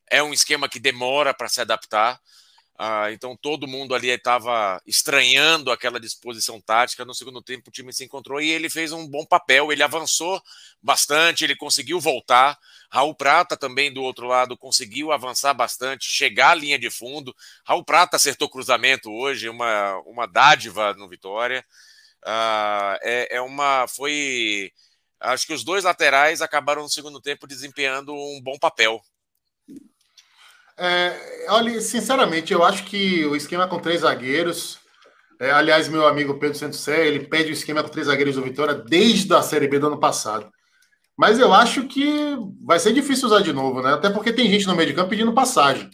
é 0.10 0.24
um 0.24 0.32
esquema 0.32 0.70
que 0.70 0.80
demora 0.80 1.34
para 1.34 1.50
se 1.50 1.60
adaptar. 1.60 2.18
Ah, 2.78 3.10
então 3.12 3.38
todo 3.38 3.68
mundo 3.68 3.96
ali 3.96 4.10
estava 4.10 4.82
estranhando 4.86 5.72
aquela 5.72 6.00
disposição 6.00 6.60
tática. 6.60 7.06
No 7.06 7.14
segundo 7.14 7.42
tempo 7.42 7.70
o 7.70 7.72
time 7.72 7.94
se 7.94 8.04
encontrou 8.04 8.42
e 8.42 8.50
ele 8.50 8.70
fez 8.70 8.92
um 8.92 9.08
bom 9.08 9.26
papel. 9.26 9.72
Ele 9.72 9.82
avançou 9.82 10.42
bastante, 10.82 11.46
ele 11.46 11.56
conseguiu 11.56 12.00
voltar. 12.00 12.58
Raul 12.90 13.16
Prata 13.16 13.56
também 13.56 13.94
do 13.94 14.04
outro 14.04 14.28
lado 14.28 14.58
conseguiu 14.58 15.12
avançar 15.12 15.54
bastante, 15.54 16.10
chegar 16.10 16.52
à 16.52 16.56
linha 16.56 16.78
de 16.78 16.90
fundo. 16.90 17.34
Raul 17.66 17.84
Prata 17.84 18.18
acertou 18.18 18.50
cruzamento 18.50 19.10
hoje, 19.10 19.48
uma, 19.48 19.98
uma 20.06 20.28
dádiva 20.28 20.94
no 20.96 21.08
Vitória. 21.08 21.66
Ah, 22.26 22.98
é, 23.02 23.38
é 23.38 23.42
uma. 23.42 23.88
Foi. 23.88 24.72
Acho 25.20 25.48
que 25.48 25.54
os 25.54 25.64
dois 25.64 25.84
laterais 25.86 26.42
acabaram 26.42 26.84
no 26.84 26.90
segundo 26.90 27.22
tempo 27.22 27.48
desempenhando 27.48 28.14
um 28.14 28.42
bom 28.42 28.58
papel. 28.60 29.02
É, 30.78 31.48
olha, 31.50 31.80
sinceramente, 31.80 32.52
eu 32.52 32.64
acho 32.64 32.84
que 32.86 33.26
o 33.26 33.36
esquema 33.36 33.68
com 33.68 33.80
três 33.80 34.02
zagueiros. 34.02 34.78
É, 35.40 35.52
aliás, 35.52 35.88
meu 35.88 36.08
amigo 36.08 36.40
Pedro 36.40 36.58
Santos 36.58 36.80
Sé, 36.80 37.08
ele 37.08 37.28
pede 37.28 37.50
o 37.50 37.54
esquema 37.54 37.84
com 37.84 37.90
três 37.90 38.08
zagueiros 38.08 38.36
do 38.36 38.42
Vitória 38.42 38.74
desde 38.74 39.34
a 39.34 39.42
Série 39.42 39.68
B 39.68 39.80
do 39.80 39.88
ano 39.88 40.00
passado. 40.00 40.50
Mas 41.18 41.40
eu 41.40 41.54
acho 41.54 41.88
que 41.88 42.38
vai 42.62 42.78
ser 42.78 42.94
difícil 42.94 43.28
usar 43.28 43.42
de 43.42 43.54
novo, 43.54 43.82
né? 43.82 43.94
Até 43.94 44.10
porque 44.10 44.34
tem 44.34 44.50
gente 44.50 44.68
no 44.68 44.76
meio 44.76 44.90
de 44.90 44.96
campo 44.96 45.10
pedindo 45.10 45.34
passagem. 45.34 45.90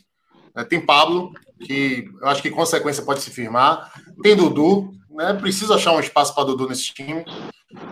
É, 0.55 0.63
tem 0.63 0.83
Pablo, 0.83 1.31
que 1.63 2.09
eu 2.19 2.27
acho 2.27 2.41
que 2.41 2.49
consequência 2.49 3.03
pode 3.03 3.21
se 3.21 3.29
firmar. 3.29 3.91
Tem 4.23 4.35
Dudu, 4.35 4.91
né? 5.11 5.33
Precisa 5.33 5.75
achar 5.75 5.93
um 5.93 5.99
espaço 5.99 6.33
para 6.33 6.45
Dudu 6.45 6.67
nesse 6.67 6.93
time. 6.93 7.23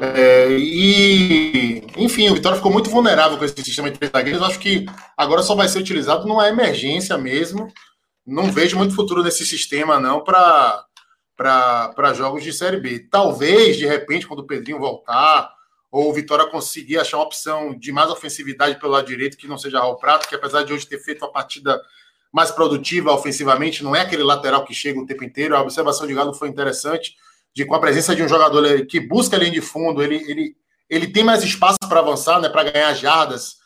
É, 0.01 0.49
e, 0.51 1.83
enfim, 1.97 2.29
o 2.29 2.33
Vitória 2.35 2.57
ficou 2.57 2.71
muito 2.71 2.89
vulnerável 2.89 3.37
com 3.37 3.45
esse 3.45 3.63
sistema 3.63 3.89
de 3.89 3.97
três 3.97 4.11
zagueiros. 4.11 4.41
Acho 4.41 4.59
que 4.59 4.85
agora 5.17 5.41
só 5.41 5.55
vai 5.55 5.67
ser 5.67 5.79
utilizado 5.79 6.27
numa 6.27 6.47
emergência 6.47 7.17
mesmo. 7.17 7.67
Não 8.25 8.51
vejo 8.51 8.77
muito 8.77 8.95
futuro 8.95 9.23
nesse 9.23 9.45
sistema, 9.45 9.99
não, 9.99 10.23
para 10.23 10.85
jogos 12.13 12.43
de 12.43 12.53
Série 12.53 12.77
B. 12.77 13.07
Talvez, 13.09 13.77
de 13.77 13.85
repente, 13.85 14.27
quando 14.27 14.41
o 14.41 14.47
Pedrinho 14.47 14.79
voltar, 14.79 15.51
ou 15.91 16.09
o 16.09 16.13
Vitória 16.13 16.45
conseguir 16.45 16.99
achar 16.99 17.17
uma 17.17 17.25
opção 17.25 17.77
de 17.77 17.91
mais 17.91 18.09
ofensividade 18.11 18.79
pelo 18.79 18.91
lado 18.91 19.07
direito, 19.07 19.37
que 19.37 19.47
não 19.47 19.57
seja 19.57 19.79
Raul 19.79 19.97
Prato, 19.97 20.27
que 20.27 20.35
apesar 20.35 20.63
de 20.63 20.71
hoje 20.71 20.85
ter 20.85 20.99
feito 20.99 21.23
uma 21.23 21.31
partida 21.31 21.81
mais 22.31 22.51
produtiva 22.51 23.11
ofensivamente, 23.11 23.83
não 23.83 23.95
é 23.95 24.01
aquele 24.01 24.21
lateral 24.21 24.63
que 24.63 24.73
chega 24.73 24.99
o 24.99 25.05
tempo 25.05 25.23
inteiro. 25.23 25.55
A 25.55 25.61
observação 25.61 26.05
de 26.05 26.13
Galo 26.13 26.33
foi 26.33 26.47
interessante 26.47 27.15
de 27.59 27.65
com 27.65 27.75
a 27.75 27.79
presença 27.79 28.15
de 28.15 28.23
um 28.23 28.27
jogador 28.27 28.85
que 28.85 29.01
busca 29.01 29.35
a 29.35 29.39
linha 29.39 29.51
de 29.51 29.59
fundo, 29.59 30.01
ele, 30.01 30.15
ele, 30.27 30.55
ele 30.89 31.07
tem 31.07 31.23
mais 31.23 31.43
espaço 31.43 31.77
para 31.87 31.99
avançar, 31.99 32.39
né, 32.39 32.47
para 32.47 32.71
ganhar 32.71 32.93
jardas, 32.93 33.57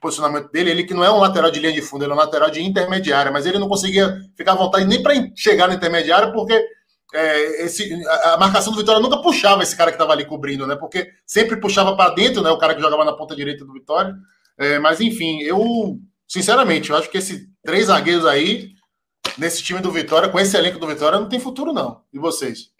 posicionamento 0.00 0.50
dele, 0.50 0.70
ele 0.70 0.84
que 0.84 0.94
não 0.94 1.04
é 1.04 1.10
um 1.12 1.20
lateral 1.20 1.50
de 1.50 1.60
linha 1.60 1.72
de 1.72 1.82
fundo, 1.82 2.02
ele 2.04 2.12
é 2.12 2.14
um 2.14 2.18
lateral 2.18 2.50
de 2.50 2.62
intermediária, 2.62 3.30
mas 3.30 3.46
ele 3.46 3.58
não 3.58 3.68
conseguia 3.68 4.20
ficar 4.34 4.52
à 4.52 4.56
vontade 4.56 4.86
nem 4.86 5.02
para 5.02 5.14
chegar 5.36 5.68
na 5.68 5.74
intermediária, 5.74 6.32
porque 6.32 6.60
é, 7.14 7.64
esse, 7.64 8.04
a, 8.06 8.34
a, 8.34 8.38
marcação 8.38 8.72
do 8.72 8.78
Vitória 8.78 9.00
nunca 9.00 9.20
puxava 9.20 9.62
esse 9.62 9.76
cara 9.76 9.90
que 9.90 9.96
estava 9.96 10.12
ali 10.12 10.24
cobrindo, 10.24 10.66
né, 10.66 10.74
porque 10.74 11.08
sempre 11.26 11.60
puxava 11.60 11.94
para 11.94 12.14
dentro, 12.14 12.42
né, 12.42 12.50
o 12.50 12.58
cara 12.58 12.74
que 12.74 12.80
jogava 12.80 13.04
na 13.04 13.12
ponta 13.12 13.36
direita 13.36 13.66
do 13.66 13.72
Vitória, 13.74 14.14
é, 14.58 14.78
mas 14.78 14.98
enfim, 15.00 15.42
eu, 15.42 16.00
sinceramente, 16.26 16.90
eu 16.90 16.96
acho 16.96 17.10
que 17.10 17.18
esses 17.18 17.46
três 17.62 17.86
zagueiros 17.86 18.24
aí, 18.24 18.70
nesse 19.36 19.62
time 19.62 19.80
do 19.80 19.92
Vitória, 19.92 20.30
com 20.30 20.40
esse 20.40 20.56
elenco 20.56 20.78
do 20.78 20.86
Vitória, 20.86 21.20
não 21.20 21.28
tem 21.28 21.38
futuro 21.38 21.72
não, 21.72 22.00
e 22.12 22.18
vocês? 22.18 22.71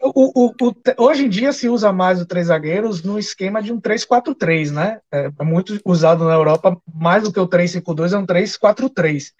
O, 0.00 0.46
o, 0.46 0.54
o, 0.60 1.04
hoje 1.04 1.24
em 1.24 1.28
dia 1.28 1.52
se 1.52 1.68
usa 1.68 1.92
mais 1.92 2.20
o 2.20 2.26
três 2.26 2.48
zagueiros 2.48 3.02
no 3.02 3.18
esquema 3.18 3.62
de 3.62 3.72
um 3.72 3.80
3-4-3, 3.80 4.70
né? 4.70 5.00
É, 5.10 5.30
é, 5.38 5.44
muito 5.44 5.80
usado 5.84 6.24
na 6.24 6.34
Europa, 6.34 6.76
mais 6.92 7.22
do 7.22 7.32
que 7.32 7.40
o 7.40 7.48
3-5-2, 7.48 8.12
é 8.12 8.18
um 8.18 8.26
3-4-3. 8.26 9.32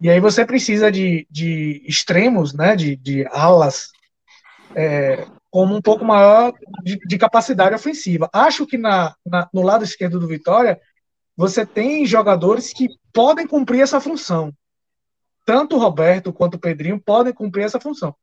E 0.00 0.10
aí 0.10 0.20
você 0.20 0.44
precisa 0.44 0.90
de, 0.90 1.26
de 1.30 1.82
extremos, 1.86 2.52
né? 2.52 2.74
De, 2.74 2.96
de 2.96 3.26
alas, 3.30 3.90
é, 4.74 5.26
como 5.50 5.74
um 5.74 5.82
pouco 5.82 6.04
maior 6.04 6.52
de, 6.82 6.98
de 6.98 7.18
capacidade 7.18 7.74
ofensiva. 7.74 8.28
Acho 8.32 8.66
que 8.66 8.76
na, 8.76 9.14
na, 9.24 9.48
no 9.52 9.62
lado 9.62 9.84
esquerdo 9.84 10.18
do 10.18 10.26
Vitória, 10.26 10.80
você 11.36 11.64
tem 11.64 12.04
jogadores 12.04 12.72
que 12.72 12.88
podem 13.12 13.46
cumprir 13.46 13.82
essa 13.82 14.00
função. 14.00 14.52
Tanto 15.46 15.76
o 15.76 15.78
Roberto 15.78 16.32
quanto 16.32 16.56
o 16.56 16.58
Pedrinho 16.58 17.00
podem 17.00 17.32
cumprir 17.32 17.64
essa 17.64 17.80
função. 17.80 18.14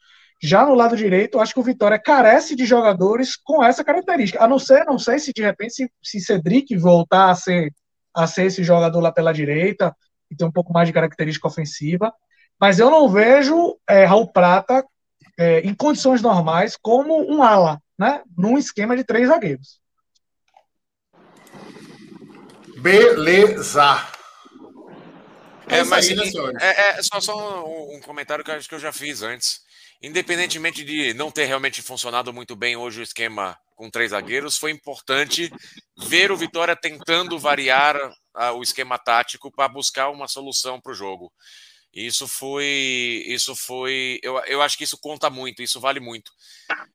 Já 0.41 0.65
no 0.65 0.75
lado 0.75 0.97
direito, 0.97 1.39
acho 1.39 1.53
que 1.53 1.59
o 1.59 1.63
Vitória 1.63 1.97
carece 1.97 2.55
de 2.55 2.65
jogadores 2.65 3.35
com 3.35 3.63
essa 3.63 3.83
característica. 3.83 4.43
A 4.43 4.47
não 4.47 4.59
ser, 4.59 4.85
não 4.85 4.99
sei 4.99 5.17
se 5.17 5.31
de 5.33 5.41
repente 5.41 5.73
se, 5.73 5.91
se 6.03 6.19
Cedric 6.19 6.75
voltar 6.77 7.29
a 7.29 7.35
ser, 7.35 7.73
a 8.13 8.27
ser 8.27 8.45
esse 8.45 8.63
jogador 8.63 8.99
lá 8.99 9.11
pela 9.11 9.33
direita 9.33 9.95
e 10.29 10.35
ter 10.35 10.45
um 10.45 10.51
pouco 10.51 10.73
mais 10.73 10.87
de 10.87 10.93
característica 10.93 11.47
ofensiva. 11.47 12.13
Mas 12.59 12.79
eu 12.79 12.89
não 12.89 13.09
vejo 13.09 13.77
é, 13.89 14.05
Raul 14.05 14.31
Prata 14.31 14.85
é, 15.37 15.61
em 15.61 15.73
condições 15.73 16.21
normais 16.21 16.77
como 16.81 17.29
um 17.31 17.41
ala, 17.41 17.79
né? 17.97 18.21
Num 18.37 18.57
esquema 18.57 18.95
de 18.95 19.03
três 19.03 19.27
zagueiros. 19.29 19.79
Beleza. 22.77 24.05
É, 25.67 25.83
mas 25.83 26.07
aí, 26.07 26.15
né, 26.15 26.23
é, 26.61 26.99
é, 26.99 27.03
só, 27.03 27.19
só 27.19 27.65
um, 27.65 27.95
um 27.95 28.01
comentário 28.01 28.43
que 28.43 28.51
eu 28.51 28.55
acho 28.55 28.69
que 28.69 28.75
eu 28.75 28.79
já 28.79 28.91
fiz 28.91 29.23
antes 29.23 29.64
independentemente 30.01 30.83
de 30.83 31.13
não 31.13 31.31
ter 31.31 31.45
realmente 31.45 31.81
funcionado 31.81 32.33
muito 32.33 32.55
bem 32.55 32.75
hoje 32.75 32.99
o 32.99 33.03
esquema 33.03 33.57
com 33.75 33.89
três 33.89 34.11
zagueiros, 34.11 34.57
foi 34.57 34.71
importante 34.71 35.51
ver 36.07 36.31
o 36.31 36.37
Vitória 36.37 36.75
tentando 36.75 37.37
variar 37.37 37.97
o 38.55 38.63
esquema 38.63 38.97
tático 38.97 39.51
para 39.51 39.67
buscar 39.67 40.09
uma 40.09 40.27
solução 40.27 40.79
para 40.79 40.91
o 40.91 40.95
jogo. 40.95 41.31
Isso 41.93 42.27
foi, 42.27 43.23
isso 43.25 43.55
foi, 43.55 44.19
eu, 44.21 44.37
eu 44.45 44.61
acho 44.61 44.77
que 44.77 44.83
isso 44.83 44.97
conta 44.97 45.29
muito, 45.29 45.61
isso 45.61 45.79
vale 45.79 45.99
muito. 45.99 46.31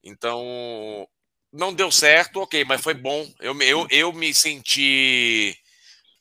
Então, 0.02 1.08
não 1.50 1.72
deu 1.72 1.90
certo, 1.90 2.40
ok, 2.40 2.64
mas 2.64 2.82
foi 2.82 2.94
bom. 2.94 3.30
Eu, 3.40 3.58
eu, 3.62 3.86
eu 3.90 4.12
me 4.12 4.32
senti 4.34 5.56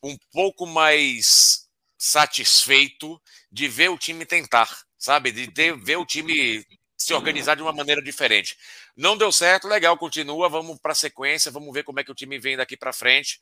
um 0.01 0.17
pouco 0.31 0.65
mais 0.65 1.67
satisfeito 1.97 3.21
de 3.51 3.67
ver 3.67 3.89
o 3.89 3.97
time 3.97 4.25
tentar 4.25 4.69
sabe? 4.99 5.31
De 5.31 5.49
ter, 5.51 5.75
ver 5.75 5.95
o 5.95 6.05
time 6.05 6.63
se 6.97 7.13
organizar 7.13 7.55
de 7.55 7.63
uma 7.63 7.73
maneira 7.73 8.01
diferente. 8.03 8.57
Não 8.95 9.17
deu 9.17 9.31
certo, 9.31 9.67
legal, 9.67 9.97
continua, 9.97 10.49
vamos 10.49 10.77
para 10.79 10.91
a 10.91 10.95
sequência, 10.95 11.51
vamos 11.51 11.73
ver 11.73 11.83
como 11.83 11.99
é 11.99 12.03
que 12.03 12.11
o 12.11 12.15
time 12.15 12.37
vem 12.37 12.57
daqui 12.57 12.75
para 12.75 12.93
frente. 12.93 13.39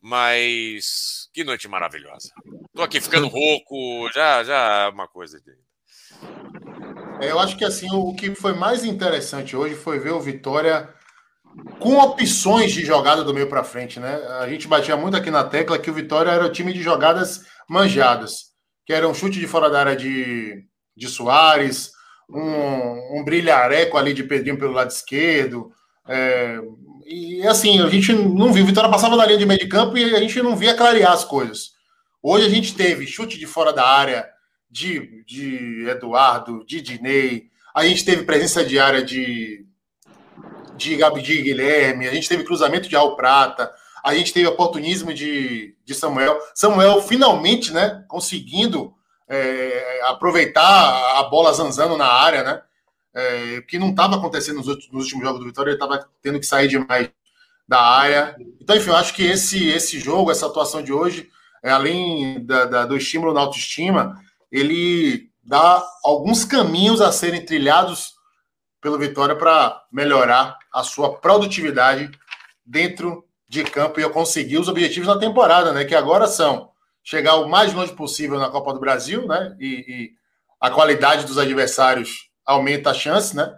Mas 0.00 1.28
que 1.32 1.44
noite 1.44 1.68
maravilhosa. 1.68 2.30
Tô 2.74 2.82
aqui 2.82 3.00
ficando 3.00 3.28
rouco, 3.28 4.10
já 4.12 4.42
já 4.42 4.84
é 4.84 4.88
uma 4.88 5.06
coisa 5.06 5.40
de 5.40 5.52
é, 7.20 7.30
eu 7.30 7.38
acho 7.38 7.56
que 7.56 7.64
assim 7.64 7.88
o 7.92 8.14
que 8.14 8.34
foi 8.34 8.52
mais 8.52 8.84
interessante 8.84 9.56
hoje 9.56 9.74
foi 9.74 9.98
ver 9.98 10.10
o 10.10 10.20
Vitória 10.20 10.92
com 11.78 11.96
opções 11.98 12.72
de 12.72 12.84
jogada 12.84 13.22
do 13.22 13.32
meio 13.32 13.48
para 13.48 13.62
frente, 13.62 14.00
né? 14.00 14.16
A 14.40 14.48
gente 14.48 14.66
batia 14.66 14.96
muito 14.96 15.16
aqui 15.16 15.30
na 15.30 15.44
tecla 15.44 15.78
que 15.78 15.90
o 15.90 15.94
Vitória 15.94 16.30
era 16.30 16.44
o 16.44 16.52
time 16.52 16.72
de 16.72 16.82
jogadas 16.82 17.46
manjadas, 17.68 18.52
que 18.84 18.92
era 18.92 19.08
um 19.08 19.14
chute 19.14 19.38
de 19.38 19.46
fora 19.46 19.70
da 19.70 19.80
área 19.80 19.96
de 19.96 20.66
de 20.96 21.08
Soares, 21.08 21.92
um, 22.28 23.18
um 23.18 23.24
brilhareco 23.24 23.96
ali 23.96 24.12
de 24.14 24.24
Pedrinho 24.24 24.58
pelo 24.58 24.72
lado 24.72 24.90
esquerdo. 24.90 25.72
É, 26.06 26.58
e 27.06 27.46
assim, 27.46 27.80
a 27.80 27.88
gente 27.88 28.12
não 28.12 28.52
viu. 28.52 28.64
Vitória 28.64 28.90
passava 28.90 29.16
na 29.16 29.26
linha 29.26 29.38
de 29.38 29.46
meio 29.46 29.60
de 29.60 29.68
campo 29.68 29.96
e 29.96 30.14
a 30.14 30.20
gente 30.20 30.40
não 30.42 30.56
via 30.56 30.74
clarear 30.74 31.12
as 31.12 31.24
coisas. 31.24 31.72
Hoje 32.22 32.46
a 32.46 32.50
gente 32.50 32.74
teve 32.74 33.06
chute 33.06 33.38
de 33.38 33.46
fora 33.46 33.72
da 33.72 33.86
área 33.86 34.26
de, 34.70 35.22
de 35.24 35.86
Eduardo, 35.88 36.64
de 36.66 36.80
Dinei, 36.80 37.50
a 37.74 37.84
gente 37.84 38.04
teve 38.04 38.24
presença 38.24 38.64
de 38.64 38.78
área 38.78 39.04
de, 39.04 39.66
de 40.76 40.96
Gabi 40.96 41.22
de 41.22 41.42
Guilherme, 41.42 42.08
a 42.08 42.14
gente 42.14 42.28
teve 42.28 42.44
cruzamento 42.44 42.88
de 42.88 42.96
Al 42.96 43.16
Prata, 43.16 43.72
a 44.04 44.14
gente 44.14 44.32
teve 44.32 44.46
oportunismo 44.46 45.12
de, 45.12 45.76
de 45.84 45.94
Samuel. 45.94 46.38
Samuel 46.54 47.02
finalmente 47.02 47.72
né, 47.72 48.04
conseguindo 48.08 48.94
é, 49.28 50.00
aproveitar 50.06 51.18
a 51.18 51.22
bola 51.24 51.52
zanzando 51.52 51.96
na 51.96 52.06
área, 52.06 52.42
né? 52.42 52.62
É, 53.16 53.62
que 53.62 53.78
não 53.78 53.90
estava 53.90 54.16
acontecendo 54.16 54.56
nos 54.56 54.66
últimos, 54.66 54.92
nos 54.92 55.04
últimos, 55.04 55.24
jogos 55.24 55.40
do 55.40 55.46
Vitória, 55.46 55.70
ele 55.70 55.76
estava 55.76 56.08
tendo 56.20 56.40
que 56.40 56.46
sair 56.46 56.66
demais 56.66 57.10
da 57.66 57.80
área. 57.80 58.36
Então, 58.60 58.76
enfim, 58.76 58.90
eu 58.90 58.96
acho 58.96 59.14
que 59.14 59.24
esse, 59.24 59.68
esse 59.68 60.00
jogo, 60.00 60.30
essa 60.30 60.46
atuação 60.46 60.82
de 60.82 60.92
hoje, 60.92 61.30
é, 61.62 61.70
além 61.70 62.44
da, 62.44 62.64
da, 62.64 62.86
do 62.86 62.96
estímulo 62.96 63.32
na 63.32 63.40
autoestima, 63.40 64.20
ele 64.50 65.30
dá 65.42 65.82
alguns 66.04 66.44
caminhos 66.44 67.00
a 67.00 67.12
serem 67.12 67.44
trilhados 67.44 68.14
pelo 68.80 68.98
Vitória 68.98 69.36
para 69.36 69.82
melhorar 69.90 70.58
a 70.72 70.82
sua 70.82 71.16
produtividade 71.16 72.10
dentro 72.66 73.24
de 73.48 73.62
campo 73.62 74.00
ia 74.00 74.10
conseguir 74.10 74.58
os 74.58 74.68
objetivos 74.68 75.06
da 75.06 75.18
temporada, 75.18 75.72
né? 75.72 75.84
Que 75.84 75.94
agora 75.94 76.26
são 76.26 76.70
chegar 77.04 77.36
o 77.36 77.48
mais 77.48 77.72
longe 77.74 77.92
possível 77.92 78.38
na 78.38 78.48
Copa 78.48 78.72
do 78.72 78.80
Brasil, 78.80 79.28
né? 79.28 79.54
E, 79.60 79.66
e 79.66 80.10
a 80.58 80.70
qualidade 80.70 81.26
dos 81.26 81.36
adversários 81.36 82.30
aumenta 82.44 82.90
a 82.90 82.94
chance, 82.94 83.36
né? 83.36 83.54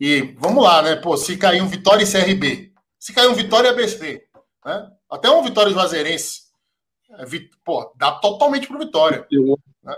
E 0.00 0.34
vamos 0.38 0.64
lá, 0.64 0.82
né? 0.82 0.96
Pô, 0.96 1.16
se 1.16 1.36
cair 1.36 1.62
um 1.62 1.68
Vitória 1.68 2.02
e 2.02 2.10
CRB, 2.10 2.72
se 2.98 3.12
cair 3.12 3.28
um 3.28 3.34
Vitória 3.34 3.68
e 3.68 3.70
ABC, 3.70 4.26
né? 4.64 4.90
Até 5.10 5.30
um 5.30 5.42
Vitória 5.42 5.70
Juazeirense, 5.70 6.46
é, 7.10 7.24
pô, 7.64 7.92
dá 7.96 8.12
totalmente 8.12 8.66
pro 8.66 8.78
Vitória. 8.78 9.26
Né? 9.82 9.96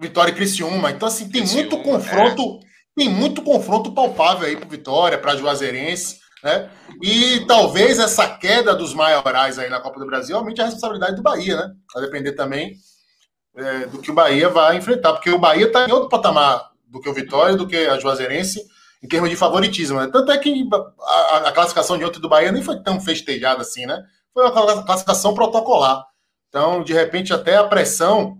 Vitória 0.00 0.30
e 0.30 0.34
Criciúma. 0.34 0.90
Então, 0.90 1.08
assim, 1.08 1.28
tem 1.28 1.42
Criciúma, 1.42 1.62
muito 1.62 1.82
confronto, 1.82 2.60
é. 2.62 2.66
tem 2.96 3.08
muito 3.08 3.42
confronto 3.42 3.92
palpável 3.92 4.46
aí 4.46 4.56
pro 4.56 4.68
Vitória, 4.68 5.18
pra 5.18 5.36
Juazeirense, 5.36 6.20
né? 6.42 6.70
E 7.02 7.44
talvez 7.46 7.98
essa 7.98 8.28
queda 8.36 8.74
dos 8.74 8.94
maiorais 8.94 9.58
aí 9.58 9.68
na 9.68 9.80
Copa 9.80 9.98
do 9.98 10.06
Brasil 10.06 10.36
aumente 10.36 10.60
a 10.60 10.64
responsabilidade 10.64 11.16
do 11.16 11.22
Bahia, 11.22 11.56
né? 11.56 11.74
Vai 11.94 12.02
depender 12.04 12.32
também 12.32 12.76
é, 13.56 13.86
do 13.86 13.98
que 13.98 14.10
o 14.10 14.14
Bahia 14.14 14.48
vai 14.48 14.76
enfrentar, 14.76 15.14
porque 15.14 15.30
o 15.30 15.38
Bahia 15.38 15.66
está 15.66 15.88
em 15.88 15.92
outro 15.92 16.08
patamar 16.08 16.70
do 16.86 17.00
que 17.00 17.08
o 17.08 17.14
Vitória, 17.14 17.56
do 17.56 17.66
que 17.66 17.76
a 17.76 17.98
Juazeirense, 17.98 18.62
em 19.02 19.08
termos 19.08 19.30
de 19.30 19.36
favoritismo. 19.36 19.98
Né? 19.98 20.08
Tanto 20.12 20.30
é 20.30 20.38
que 20.38 20.68
a, 21.00 21.48
a, 21.48 21.52
classificação 21.52 21.98
de 21.98 22.04
ontem 22.04 22.20
do 22.20 22.28
Bahia 22.28 22.52
nem 22.52 22.62
foi 22.62 22.80
tão 22.82 23.00
festejada 23.00 23.62
assim, 23.62 23.86
né? 23.86 24.02
Foi 24.32 24.44
uma 24.44 24.84
classificação 24.84 25.34
protocolar. 25.34 26.04
Então, 26.48 26.82
de 26.82 26.92
repente, 26.92 27.32
até 27.32 27.56
a 27.56 27.64
pressão 27.64 28.38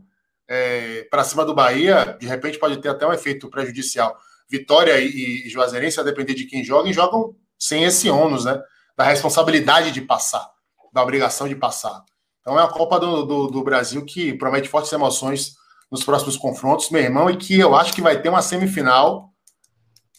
é, 0.48 1.06
para 1.10 1.24
cima 1.24 1.44
do 1.44 1.54
Bahia, 1.54 2.16
de 2.20 2.26
repente, 2.26 2.58
pode 2.58 2.76
ter 2.78 2.88
até 2.88 3.06
um 3.06 3.12
efeito 3.12 3.48
prejudicial. 3.48 4.16
Vitória 4.48 4.98
e, 5.00 5.46
e 5.46 5.48
Juazeirense, 5.48 5.98
a 5.98 6.02
depender 6.02 6.34
de 6.34 6.44
quem 6.44 6.62
joga, 6.62 6.92
jogam 6.92 7.34
sem 7.58 7.84
esse 7.84 8.08
ônus, 8.10 8.44
né? 8.44 8.60
Da 8.96 9.04
responsabilidade 9.04 9.90
de 9.90 10.00
passar, 10.00 10.48
da 10.92 11.02
obrigação 11.02 11.48
de 11.48 11.54
passar. 11.54 12.02
Então 12.40 12.58
é 12.58 12.62
a 12.62 12.68
Copa 12.68 13.00
do, 13.00 13.24
do, 13.24 13.46
do, 13.48 13.64
Brasil 13.64 14.04
que 14.04 14.32
promete 14.34 14.68
fortes 14.68 14.92
emoções 14.92 15.54
nos 15.90 16.04
próximos 16.04 16.36
confrontos, 16.36 16.90
meu 16.90 17.02
irmão, 17.02 17.28
e 17.28 17.36
que 17.36 17.58
eu 17.58 17.74
acho 17.74 17.92
que 17.92 18.00
vai 18.00 18.20
ter 18.20 18.28
uma 18.28 18.42
semifinal 18.42 19.30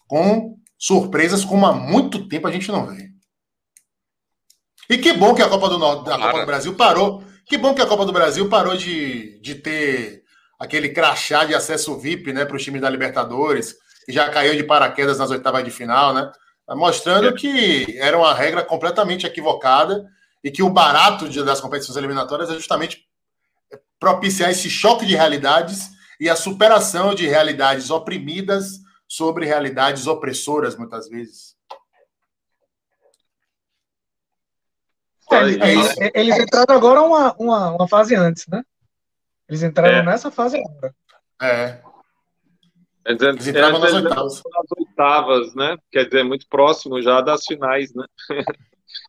com 0.07 0.57
surpresas 0.77 1.43
como 1.43 1.65
há 1.65 1.73
muito 1.73 2.27
tempo 2.27 2.47
a 2.47 2.51
gente 2.51 2.72
não 2.72 2.85
vê. 2.85 3.09
E 4.89 4.97
que 4.97 5.14
bom 5.14 5.34
que 5.34 5.41
a 5.41 5.49
Copa 5.49 5.69
do, 5.69 5.85
a 5.85 6.18
Copa 6.19 6.39
do 6.39 6.45
Brasil 6.45 6.76
parou. 6.76 7.23
Que 7.45 7.57
bom 7.57 7.73
que 7.73 7.81
a 7.81 7.88
Copa 7.88 8.05
do 8.05 8.14
Brasil 8.14 8.49
parou 8.49 8.76
de, 8.76 9.39
de 9.41 9.55
ter 9.55 10.23
aquele 10.59 10.89
crachá 10.89 11.45
de 11.45 11.55
acesso 11.55 11.97
VIP 11.97 12.34
né, 12.34 12.45
para 12.45 12.55
o 12.55 12.59
time 12.59 12.80
da 12.80 12.89
Libertadores, 12.89 13.76
que 14.05 14.11
já 14.11 14.30
caiu 14.30 14.55
de 14.55 14.64
paraquedas 14.64 15.18
nas 15.18 15.30
oitavas 15.30 15.64
de 15.64 15.72
final, 15.72 16.14
né? 16.14 16.31
Mostrando 16.69 17.34
que 17.34 17.98
era 17.98 18.18
uma 18.18 18.34
regra 18.34 18.64
completamente 18.64 19.26
equivocada 19.26 20.06
e 20.44 20.52
que 20.52 20.61
o 20.61 20.69
barato 20.69 21.30
de, 21.30 21.44
das 21.44 21.61
competições 21.61 21.98
eliminatórias 21.98 22.49
é 22.49 22.53
justamente 22.53 23.07
propiciar 23.99 24.52
esse 24.52 24.69
choque 24.69 25.06
de 25.06 25.15
realidades 25.15 25.89
e 26.19 26.30
a 26.30 26.35
superação 26.35 27.15
de 27.15 27.27
realidades 27.27 27.89
oprimidas 27.89 28.81
sobre 29.07 29.45
realidades 29.45 30.07
opressoras, 30.07 30.76
muitas 30.76 31.07
vezes. 31.07 31.56
É, 35.30 36.07
é, 36.07 36.11
eles 36.22 36.38
entraram 36.38 36.76
agora 36.76 37.02
uma, 37.02 37.35
uma, 37.38 37.72
uma, 37.72 37.88
fase 37.88 38.15
antes, 38.15 38.48
né? 38.48 38.64
Eles 39.48 39.61
entraram 39.61 39.98
é. 39.98 40.03
nessa 40.03 40.31
fase 40.31 40.57
agora. 40.57 40.95
É. 41.41 41.81
Eles 43.06 43.48
entraram 43.48 43.80
nas 43.80 43.94
oitavas. 43.94 44.41
Oitavas, 44.97 45.53
né? 45.53 45.77
Quer 45.91 46.05
dizer, 46.05 46.23
muito 46.23 46.47
próximo 46.49 47.01
já 47.01 47.21
das 47.21 47.45
finais, 47.45 47.93
né? 47.93 48.05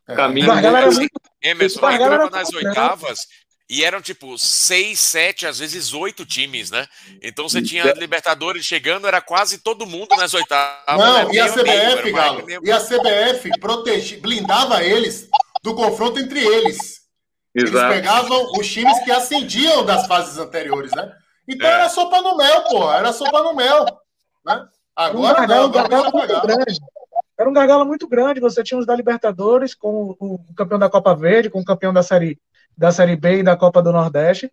É. 0.07 0.15
Caminho. 0.15 0.53
muito... 0.53 1.09
Emerson 1.41 1.89
entrava 1.89 2.29
nas 2.29 2.53
oitavas 2.53 3.27
e 3.69 3.83
eram 3.83 4.01
tipo 4.01 4.37
seis, 4.37 4.99
sete, 4.99 5.45
às 5.47 5.59
vezes 5.59 5.93
oito 5.93 6.25
times, 6.25 6.69
né? 6.69 6.87
Então 7.21 7.47
você 7.47 7.61
tinha 7.61 7.83
é. 7.83 7.93
Libertadores 7.93 8.65
chegando, 8.65 9.07
era 9.07 9.21
quase 9.21 9.59
todo 9.59 9.85
mundo 9.85 10.15
nas 10.17 10.33
oitavas. 10.33 10.97
Não, 10.97 11.27
né? 11.27 11.33
e 11.33 11.39
a 11.39 11.47
CBF, 11.47 12.11
Galo, 12.11 12.45
e 12.63 12.71
a 12.71 12.79
CBF 12.79 13.49
protege, 13.59 14.17
blindava 14.17 14.83
eles 14.83 15.29
do 15.63 15.75
confronto 15.75 16.19
entre 16.19 16.43
eles. 16.43 16.99
Exato. 17.55 17.93
Eles 17.93 18.01
pegavam 18.01 18.51
os 18.59 18.67
times 18.71 18.99
que 19.03 19.11
ascendiam 19.11 19.85
das 19.85 20.07
fases 20.07 20.37
anteriores, 20.37 20.91
né? 20.91 21.11
Então 21.47 21.67
é. 21.67 21.73
era 21.73 21.89
sopa 21.89 22.21
no 22.21 22.37
mel, 22.37 22.63
pô, 22.63 22.91
era 22.91 23.13
sopa 23.13 23.41
no 23.43 23.55
mel, 23.55 23.85
né? 24.45 24.67
Agora 24.99 25.47
não, 25.47 25.65
agora 25.65 26.11
muito 26.11 26.41
grande. 26.41 26.79
Era 27.37 27.49
um 27.49 27.53
gargalo 27.53 27.85
muito 27.85 28.05
grande. 28.05 28.41
Você 28.41 28.61
tinha 28.61 28.77
os 28.77 28.85
da 28.85 28.93
Libertadores 28.93 29.73
com 29.73 30.13
o, 30.19 30.35
o 30.35 30.53
campeão 30.53 30.77
da 30.77 30.89
Copa 30.89 31.15
Verde, 31.15 31.49
com 31.49 31.61
o 31.61 31.63
campeão 31.63 31.93
da 31.93 32.03
Série, 32.03 32.37
da 32.77 32.91
série 32.91 33.15
B 33.15 33.37
e 33.39 33.43
da 33.43 33.55
Copa 33.55 33.81
do 33.81 33.93
Nordeste. 33.93 34.51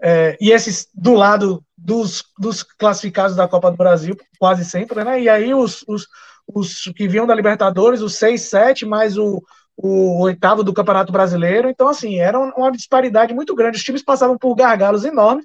É, 0.00 0.38
e 0.40 0.52
esses 0.52 0.86
do 0.94 1.14
lado 1.14 1.64
dos, 1.76 2.22
dos, 2.38 2.62
classificados 2.62 3.34
da 3.34 3.48
Copa 3.48 3.72
do 3.72 3.76
Brasil, 3.76 4.16
quase 4.38 4.64
sempre, 4.64 5.02
né? 5.02 5.20
E 5.20 5.28
aí 5.28 5.52
os, 5.52 5.84
os, 5.88 6.06
os 6.46 6.84
que 6.94 7.08
vinham 7.08 7.26
da 7.26 7.34
Libertadores, 7.34 8.00
os 8.00 8.14
6, 8.14 8.40
7, 8.42 8.86
mais 8.86 9.18
o, 9.18 9.42
o 9.76 10.20
oitavo 10.20 10.62
do 10.62 10.72
Campeonato 10.72 11.10
Brasileiro. 11.10 11.68
Então, 11.68 11.88
assim, 11.88 12.20
era 12.20 12.38
uma 12.38 12.70
disparidade 12.70 13.34
muito 13.34 13.52
grande. 13.52 13.78
Os 13.78 13.82
times 13.82 14.04
passavam 14.04 14.38
por 14.38 14.54
gargalos 14.54 15.04
enormes, 15.04 15.44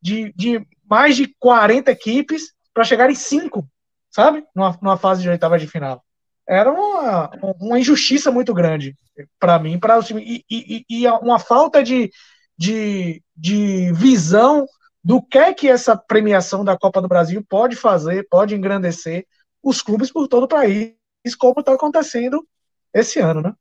de, 0.00 0.32
de 0.34 0.66
mais 0.88 1.14
de 1.14 1.26
40 1.38 1.90
equipes, 1.90 2.54
para 2.72 2.84
chegar 2.84 3.10
em 3.10 3.14
5, 3.14 3.68
sabe? 4.12 4.44
Numa, 4.54 4.78
numa 4.80 4.96
fase 4.96 5.22
de 5.22 5.28
oitava 5.28 5.58
de 5.58 5.66
final 5.66 6.04
era 6.48 6.70
uma, 6.70 7.30
uma 7.60 7.78
injustiça 7.78 8.30
muito 8.30 8.52
grande 8.52 8.96
para 9.38 9.58
mim, 9.58 9.78
para 9.78 9.98
o 9.98 10.02
time, 10.02 10.22
e, 10.22 10.44
e, 10.50 10.84
e, 10.88 11.08
uma 11.08 11.38
falta 11.38 11.82
de, 11.82 12.10
de, 12.56 13.22
de 13.36 13.92
visão 13.92 14.66
do 15.04 15.20
que 15.20 15.38
é 15.38 15.52
que 15.52 15.68
essa 15.68 15.96
premiação 15.96 16.64
da 16.64 16.76
Copa 16.76 17.00
do 17.00 17.08
Brasil 17.08 17.44
pode 17.48 17.76
fazer, 17.76 18.26
pode 18.28 18.54
engrandecer 18.54 19.26
os 19.62 19.82
clubes 19.82 20.10
por 20.10 20.28
todo 20.28 20.44
o 20.44 20.48
país, 20.48 20.94
como 21.38 21.60
está 21.60 21.74
acontecendo 21.74 22.46
esse 22.94 23.18
ano, 23.20 23.42
né? 23.42 23.54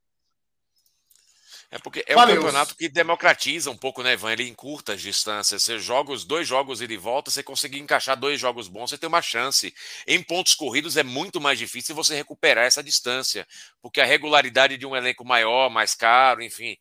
É 1.73 1.79
porque 1.79 2.03
é 2.05 2.13
Valeu. 2.13 2.35
um 2.35 2.39
campeonato 2.39 2.75
que 2.75 2.89
democratiza 2.89 3.71
um 3.71 3.77
pouco, 3.77 4.03
né, 4.03 4.11
Ivan? 4.11 4.33
Ele 4.33 4.45
encurta 4.45 4.91
as 4.91 5.01
distâncias. 5.01 5.63
Você 5.63 5.79
joga 5.79 6.11
os 6.11 6.25
dois 6.25 6.45
jogos 6.45 6.81
e 6.81 6.97
volta, 6.97 7.31
você 7.31 7.41
conseguir 7.41 7.79
encaixar 7.79 8.19
dois 8.19 8.41
jogos 8.41 8.67
bons, 8.67 8.89
você 8.89 8.97
tem 8.97 9.07
uma 9.07 9.21
chance. 9.21 9.73
Em 10.05 10.21
pontos 10.21 10.53
corridos 10.53 10.97
é 10.97 11.03
muito 11.03 11.39
mais 11.39 11.57
difícil 11.57 11.95
você 11.95 12.13
recuperar 12.13 12.65
essa 12.65 12.83
distância, 12.83 13.47
porque 13.81 14.01
a 14.01 14.05
regularidade 14.05 14.77
de 14.77 14.85
um 14.85 14.93
elenco 14.93 15.23
maior, 15.23 15.69
mais 15.69 15.95
caro, 15.95 16.43
enfim, 16.43 16.77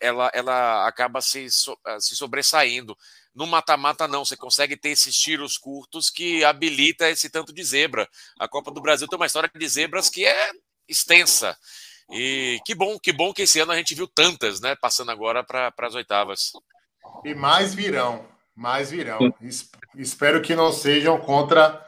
ela, 0.00 0.30
ela 0.32 0.88
acaba 0.88 1.20
se, 1.20 1.46
ah, 1.84 2.00
se 2.00 2.16
sobressaindo. 2.16 2.96
No 3.34 3.46
mata-mata, 3.46 4.08
não, 4.08 4.24
você 4.24 4.36
consegue 4.36 4.78
ter 4.78 4.90
esses 4.90 5.14
tiros 5.14 5.58
curtos 5.58 6.08
que 6.08 6.42
habilita 6.42 7.10
esse 7.10 7.28
tanto 7.28 7.52
de 7.52 7.62
zebra. 7.62 8.08
A 8.38 8.48
Copa 8.48 8.70
do 8.70 8.80
Brasil 8.80 9.06
tem 9.06 9.18
uma 9.18 9.26
história 9.26 9.50
de 9.54 9.68
zebras 9.68 10.08
que 10.08 10.24
é 10.24 10.50
extensa. 10.88 11.54
E 12.10 12.60
que 12.64 12.74
bom, 12.74 12.98
que 12.98 13.12
bom 13.12 13.32
que 13.32 13.42
esse 13.42 13.60
ano 13.60 13.72
a 13.72 13.76
gente 13.76 13.94
viu 13.94 14.06
tantas, 14.06 14.60
né? 14.60 14.74
Passando 14.80 15.10
agora 15.10 15.44
para 15.44 15.72
as 15.78 15.94
oitavas. 15.94 16.52
E 17.24 17.34
mais 17.34 17.74
virão, 17.74 18.26
mais 18.54 18.90
virão. 18.90 19.18
Espero 19.96 20.42
que 20.42 20.54
não 20.54 20.72
sejam 20.72 21.18
contra 21.18 21.80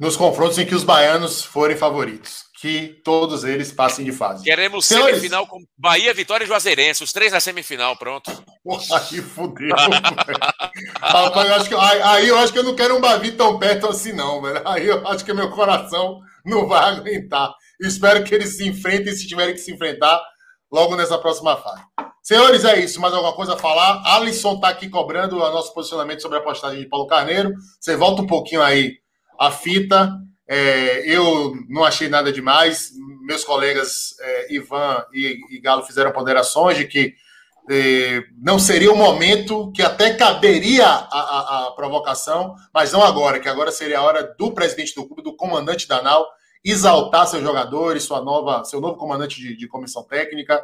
nos 0.00 0.16
confrontos 0.16 0.58
em 0.58 0.64
que 0.64 0.74
os 0.74 0.82
baianos 0.82 1.44
forem 1.44 1.76
favoritos. 1.76 2.44
Que 2.58 3.00
todos 3.04 3.44
eles 3.44 3.70
passem 3.70 4.04
de 4.04 4.12
fase. 4.12 4.44
Queremos 4.44 4.86
Senhores... 4.86 5.16
semifinal 5.16 5.46
com 5.46 5.62
Bahia, 5.76 6.12
Vitória 6.12 6.44
e 6.44 6.46
Juazeirense. 6.46 7.04
Os 7.04 7.12
três 7.12 7.32
na 7.32 7.40
semifinal, 7.40 7.96
pronto. 7.96 8.30
aí 8.92 9.20
fudeu. 9.22 9.74
Rapaz, 11.00 11.48
eu 11.48 11.54
acho 11.54 11.68
que, 11.68 11.74
aí, 11.74 12.28
eu 12.28 12.38
acho 12.38 12.52
que 12.52 12.58
eu 12.58 12.62
não 12.62 12.74
quero 12.74 12.96
um 12.96 13.00
Bavi 13.00 13.32
tão 13.32 13.58
perto 13.58 13.88
assim, 13.88 14.12
não, 14.12 14.42
velho. 14.42 14.66
Aí 14.66 14.86
eu 14.86 15.06
acho 15.08 15.24
que 15.24 15.32
meu 15.32 15.50
coração 15.50 16.20
não 16.44 16.66
vai 16.66 16.96
aguentar. 16.96 17.54
Espero 17.80 18.22
que 18.24 18.34
eles 18.34 18.56
se 18.56 18.66
enfrentem, 18.66 19.12
se 19.12 19.26
tiverem 19.26 19.54
que 19.54 19.60
se 19.60 19.72
enfrentar, 19.72 20.20
logo 20.70 20.96
nessa 20.96 21.18
próxima 21.18 21.56
fase. 21.56 21.82
Senhores, 22.22 22.64
é 22.64 22.78
isso. 22.78 23.00
Mais 23.00 23.14
alguma 23.14 23.32
coisa 23.32 23.54
a 23.54 23.58
falar? 23.58 24.02
Alisson 24.04 24.54
está 24.54 24.68
aqui 24.68 24.88
cobrando 24.88 25.36
o 25.36 25.50
nosso 25.50 25.72
posicionamento 25.72 26.20
sobre 26.20 26.38
a 26.38 26.42
postagem 26.42 26.80
de 26.80 26.86
Paulo 26.86 27.06
Carneiro. 27.06 27.52
Você 27.80 27.96
volta 27.96 28.22
um 28.22 28.26
pouquinho 28.26 28.62
aí 28.62 28.98
a 29.38 29.50
fita. 29.50 30.12
É, 30.46 31.02
eu 31.06 31.54
não 31.68 31.82
achei 31.82 32.08
nada 32.08 32.30
demais. 32.32 32.90
Meus 33.22 33.42
colegas 33.42 34.14
é, 34.20 34.54
Ivan 34.54 35.02
e, 35.14 35.38
e, 35.50 35.60
Galo 35.60 35.82
fizeram 35.82 36.12
ponderações 36.12 36.76
de 36.76 36.86
que 36.86 37.14
é, 37.70 38.22
não 38.36 38.58
seria 38.58 38.92
o 38.92 38.96
momento 38.96 39.70
que 39.72 39.82
até 39.82 40.14
caberia 40.14 40.86
a, 40.86 40.88
a, 40.88 41.66
a, 41.66 41.70
provocação, 41.72 42.54
mas 42.74 42.92
não 42.92 43.02
agora, 43.02 43.38
que 43.38 43.48
agora 43.48 43.70
seria 43.70 44.00
a 44.00 44.02
hora 44.02 44.34
do 44.36 44.52
presidente 44.52 44.94
do 44.94 45.06
clube, 45.06 45.22
do 45.22 45.36
comandante 45.36 45.86
da 45.86 46.02
NAU, 46.02 46.26
exaltar 46.64 47.26
seus 47.26 47.42
jogadores, 47.42 48.02
sua 48.02 48.20
nova, 48.22 48.64
seu 48.64 48.80
novo 48.80 48.96
comandante 48.96 49.40
de, 49.40 49.56
de 49.56 49.68
comissão 49.68 50.02
técnica 50.02 50.62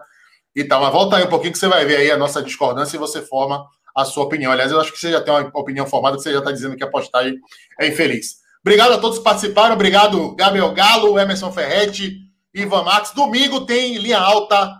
e 0.55 0.65
tal. 0.65 0.83
Mas 0.83 0.93
volta 0.93 1.17
aí 1.17 1.25
um 1.25 1.29
pouquinho 1.29 1.53
que 1.53 1.59
você 1.59 1.69
vai 1.69 1.85
ver 1.85 1.97
aí 1.97 2.11
a 2.11 2.17
nossa 2.17 2.43
discordância 2.43 2.97
e 2.97 3.01
você 3.01 3.23
forma 3.23 3.67
a 3.95 4.05
sua 4.05 4.25
opinião. 4.25 4.53
Aliás, 4.53 4.71
eu 4.71 4.81
acho 4.81 4.93
que 4.93 4.99
você 4.99 5.11
já 5.11 5.21
tem 5.21 5.33
uma 5.33 5.51
opinião 5.55 5.87
formada, 5.87 6.17
que 6.17 6.23
você 6.23 6.33
já 6.33 6.41
está 6.41 6.53
dizendo 6.53 6.77
que 6.77 6.85
a 6.85 6.91
postagem 6.91 7.39
é 7.81 7.87
infeliz. 7.87 8.37
Obrigado 8.61 8.93
a 8.93 8.99
todos 8.99 9.19
que 9.19 9.25
participaram. 9.25 9.75
Obrigado, 9.75 10.35
Gabriel 10.35 10.73
Galo, 10.75 11.19
Emerson 11.19 11.51
Ferretti, 11.53 12.19
Ivan 12.53 12.83
Max. 12.83 13.13
Domingo 13.13 13.65
tem 13.65 13.97
linha 13.97 14.19
alta 14.19 14.71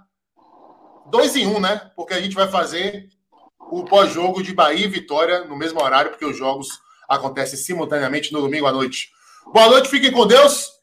dois 1.11 1.37
em 1.37 1.47
um, 1.47 1.61
né? 1.61 1.91
Porque 1.95 2.13
a 2.13 2.21
gente 2.21 2.35
vai 2.35 2.49
fazer 2.49 3.09
o 3.71 3.85
pós-jogo 3.85 4.43
de 4.43 4.53
Bahia 4.53 4.85
e 4.85 4.89
Vitória 4.89 5.45
no 5.45 5.57
mesmo 5.57 5.83
horário, 5.83 6.11
porque 6.11 6.25
os 6.25 6.37
jogos 6.37 6.69
acontecem 7.09 7.59
simultaneamente 7.59 8.33
no 8.33 8.41
domingo 8.41 8.67
à 8.67 8.73
noite. 8.73 9.11
Boa 9.53 9.69
noite, 9.69 9.89
fiquem 9.89 10.11
com 10.11 10.27
Deus. 10.27 10.76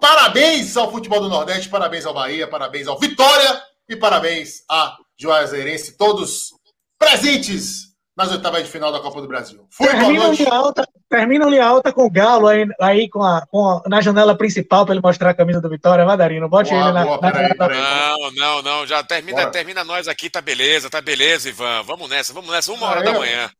Parabéns 0.00 0.76
ao 0.76 0.90
futebol 0.90 1.20
do 1.20 1.28
Nordeste, 1.28 1.68
parabéns 1.68 2.06
ao 2.06 2.14
Bahia, 2.14 2.48
parabéns 2.48 2.86
ao 2.86 2.98
Vitória 2.98 3.62
e 3.88 3.94
parabéns 3.94 4.64
a 4.68 4.96
Juazeirense, 5.18 5.96
todos 5.96 6.54
presentes 6.98 7.90
nas 8.16 8.30
oitavas 8.32 8.64
de 8.64 8.70
final 8.70 8.90
da 8.90 9.00
Copa 9.00 9.20
do 9.20 9.28
Brasil. 9.28 9.66
Fui, 9.70 9.88
terminam 9.88 10.32
de 10.32 10.46
alta, 10.46 10.86
terminam 11.08 11.50
de 11.50 11.58
alta 11.58 11.92
com 11.92 12.04
o 12.04 12.10
Galo 12.10 12.48
aí, 12.48 12.66
aí 12.80 13.08
com, 13.08 13.22
a, 13.22 13.46
com 13.46 13.66
a, 13.66 13.82
na 13.88 14.00
janela 14.00 14.34
principal 14.36 14.84
para 14.84 14.94
ele 14.94 15.02
mostrar 15.02 15.30
a 15.30 15.34
camisa 15.34 15.60
do 15.60 15.68
Vitória. 15.68 16.04
Vai, 16.04 16.16
Darino, 16.16 16.48
bote 16.48 16.70
boa, 16.70 16.82
ele 16.82 16.92
na, 16.92 17.04
boa, 17.04 17.20
na 17.20 17.32
peraí, 17.32 17.54
peraí, 17.54 17.78
Não, 17.78 18.30
não, 18.32 18.62
não, 18.62 18.86
já 18.86 19.02
termina, 19.02 19.46
termina 19.50 19.84
nós 19.84 20.08
aqui, 20.08 20.28
tá 20.30 20.40
beleza, 20.40 20.90
tá 20.90 21.00
beleza, 21.00 21.48
Ivan. 21.48 21.82
Vamos 21.82 22.08
nessa, 22.08 22.32
vamos 22.32 22.50
nessa, 22.50 22.72
uma 22.72 22.86
hora 22.86 23.02
da 23.02 23.12
manhã. 23.12 23.50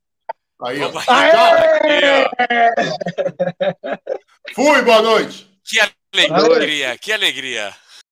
Aí, 0.63 0.79
vamos 0.79 1.03
aí, 1.09 1.31
Fui, 4.55 4.83
boa 4.83 5.01
noite. 5.01 5.51
Que 5.65 5.81
alegria, 6.13 6.97
que 6.99 7.13
alegria. 7.13 7.77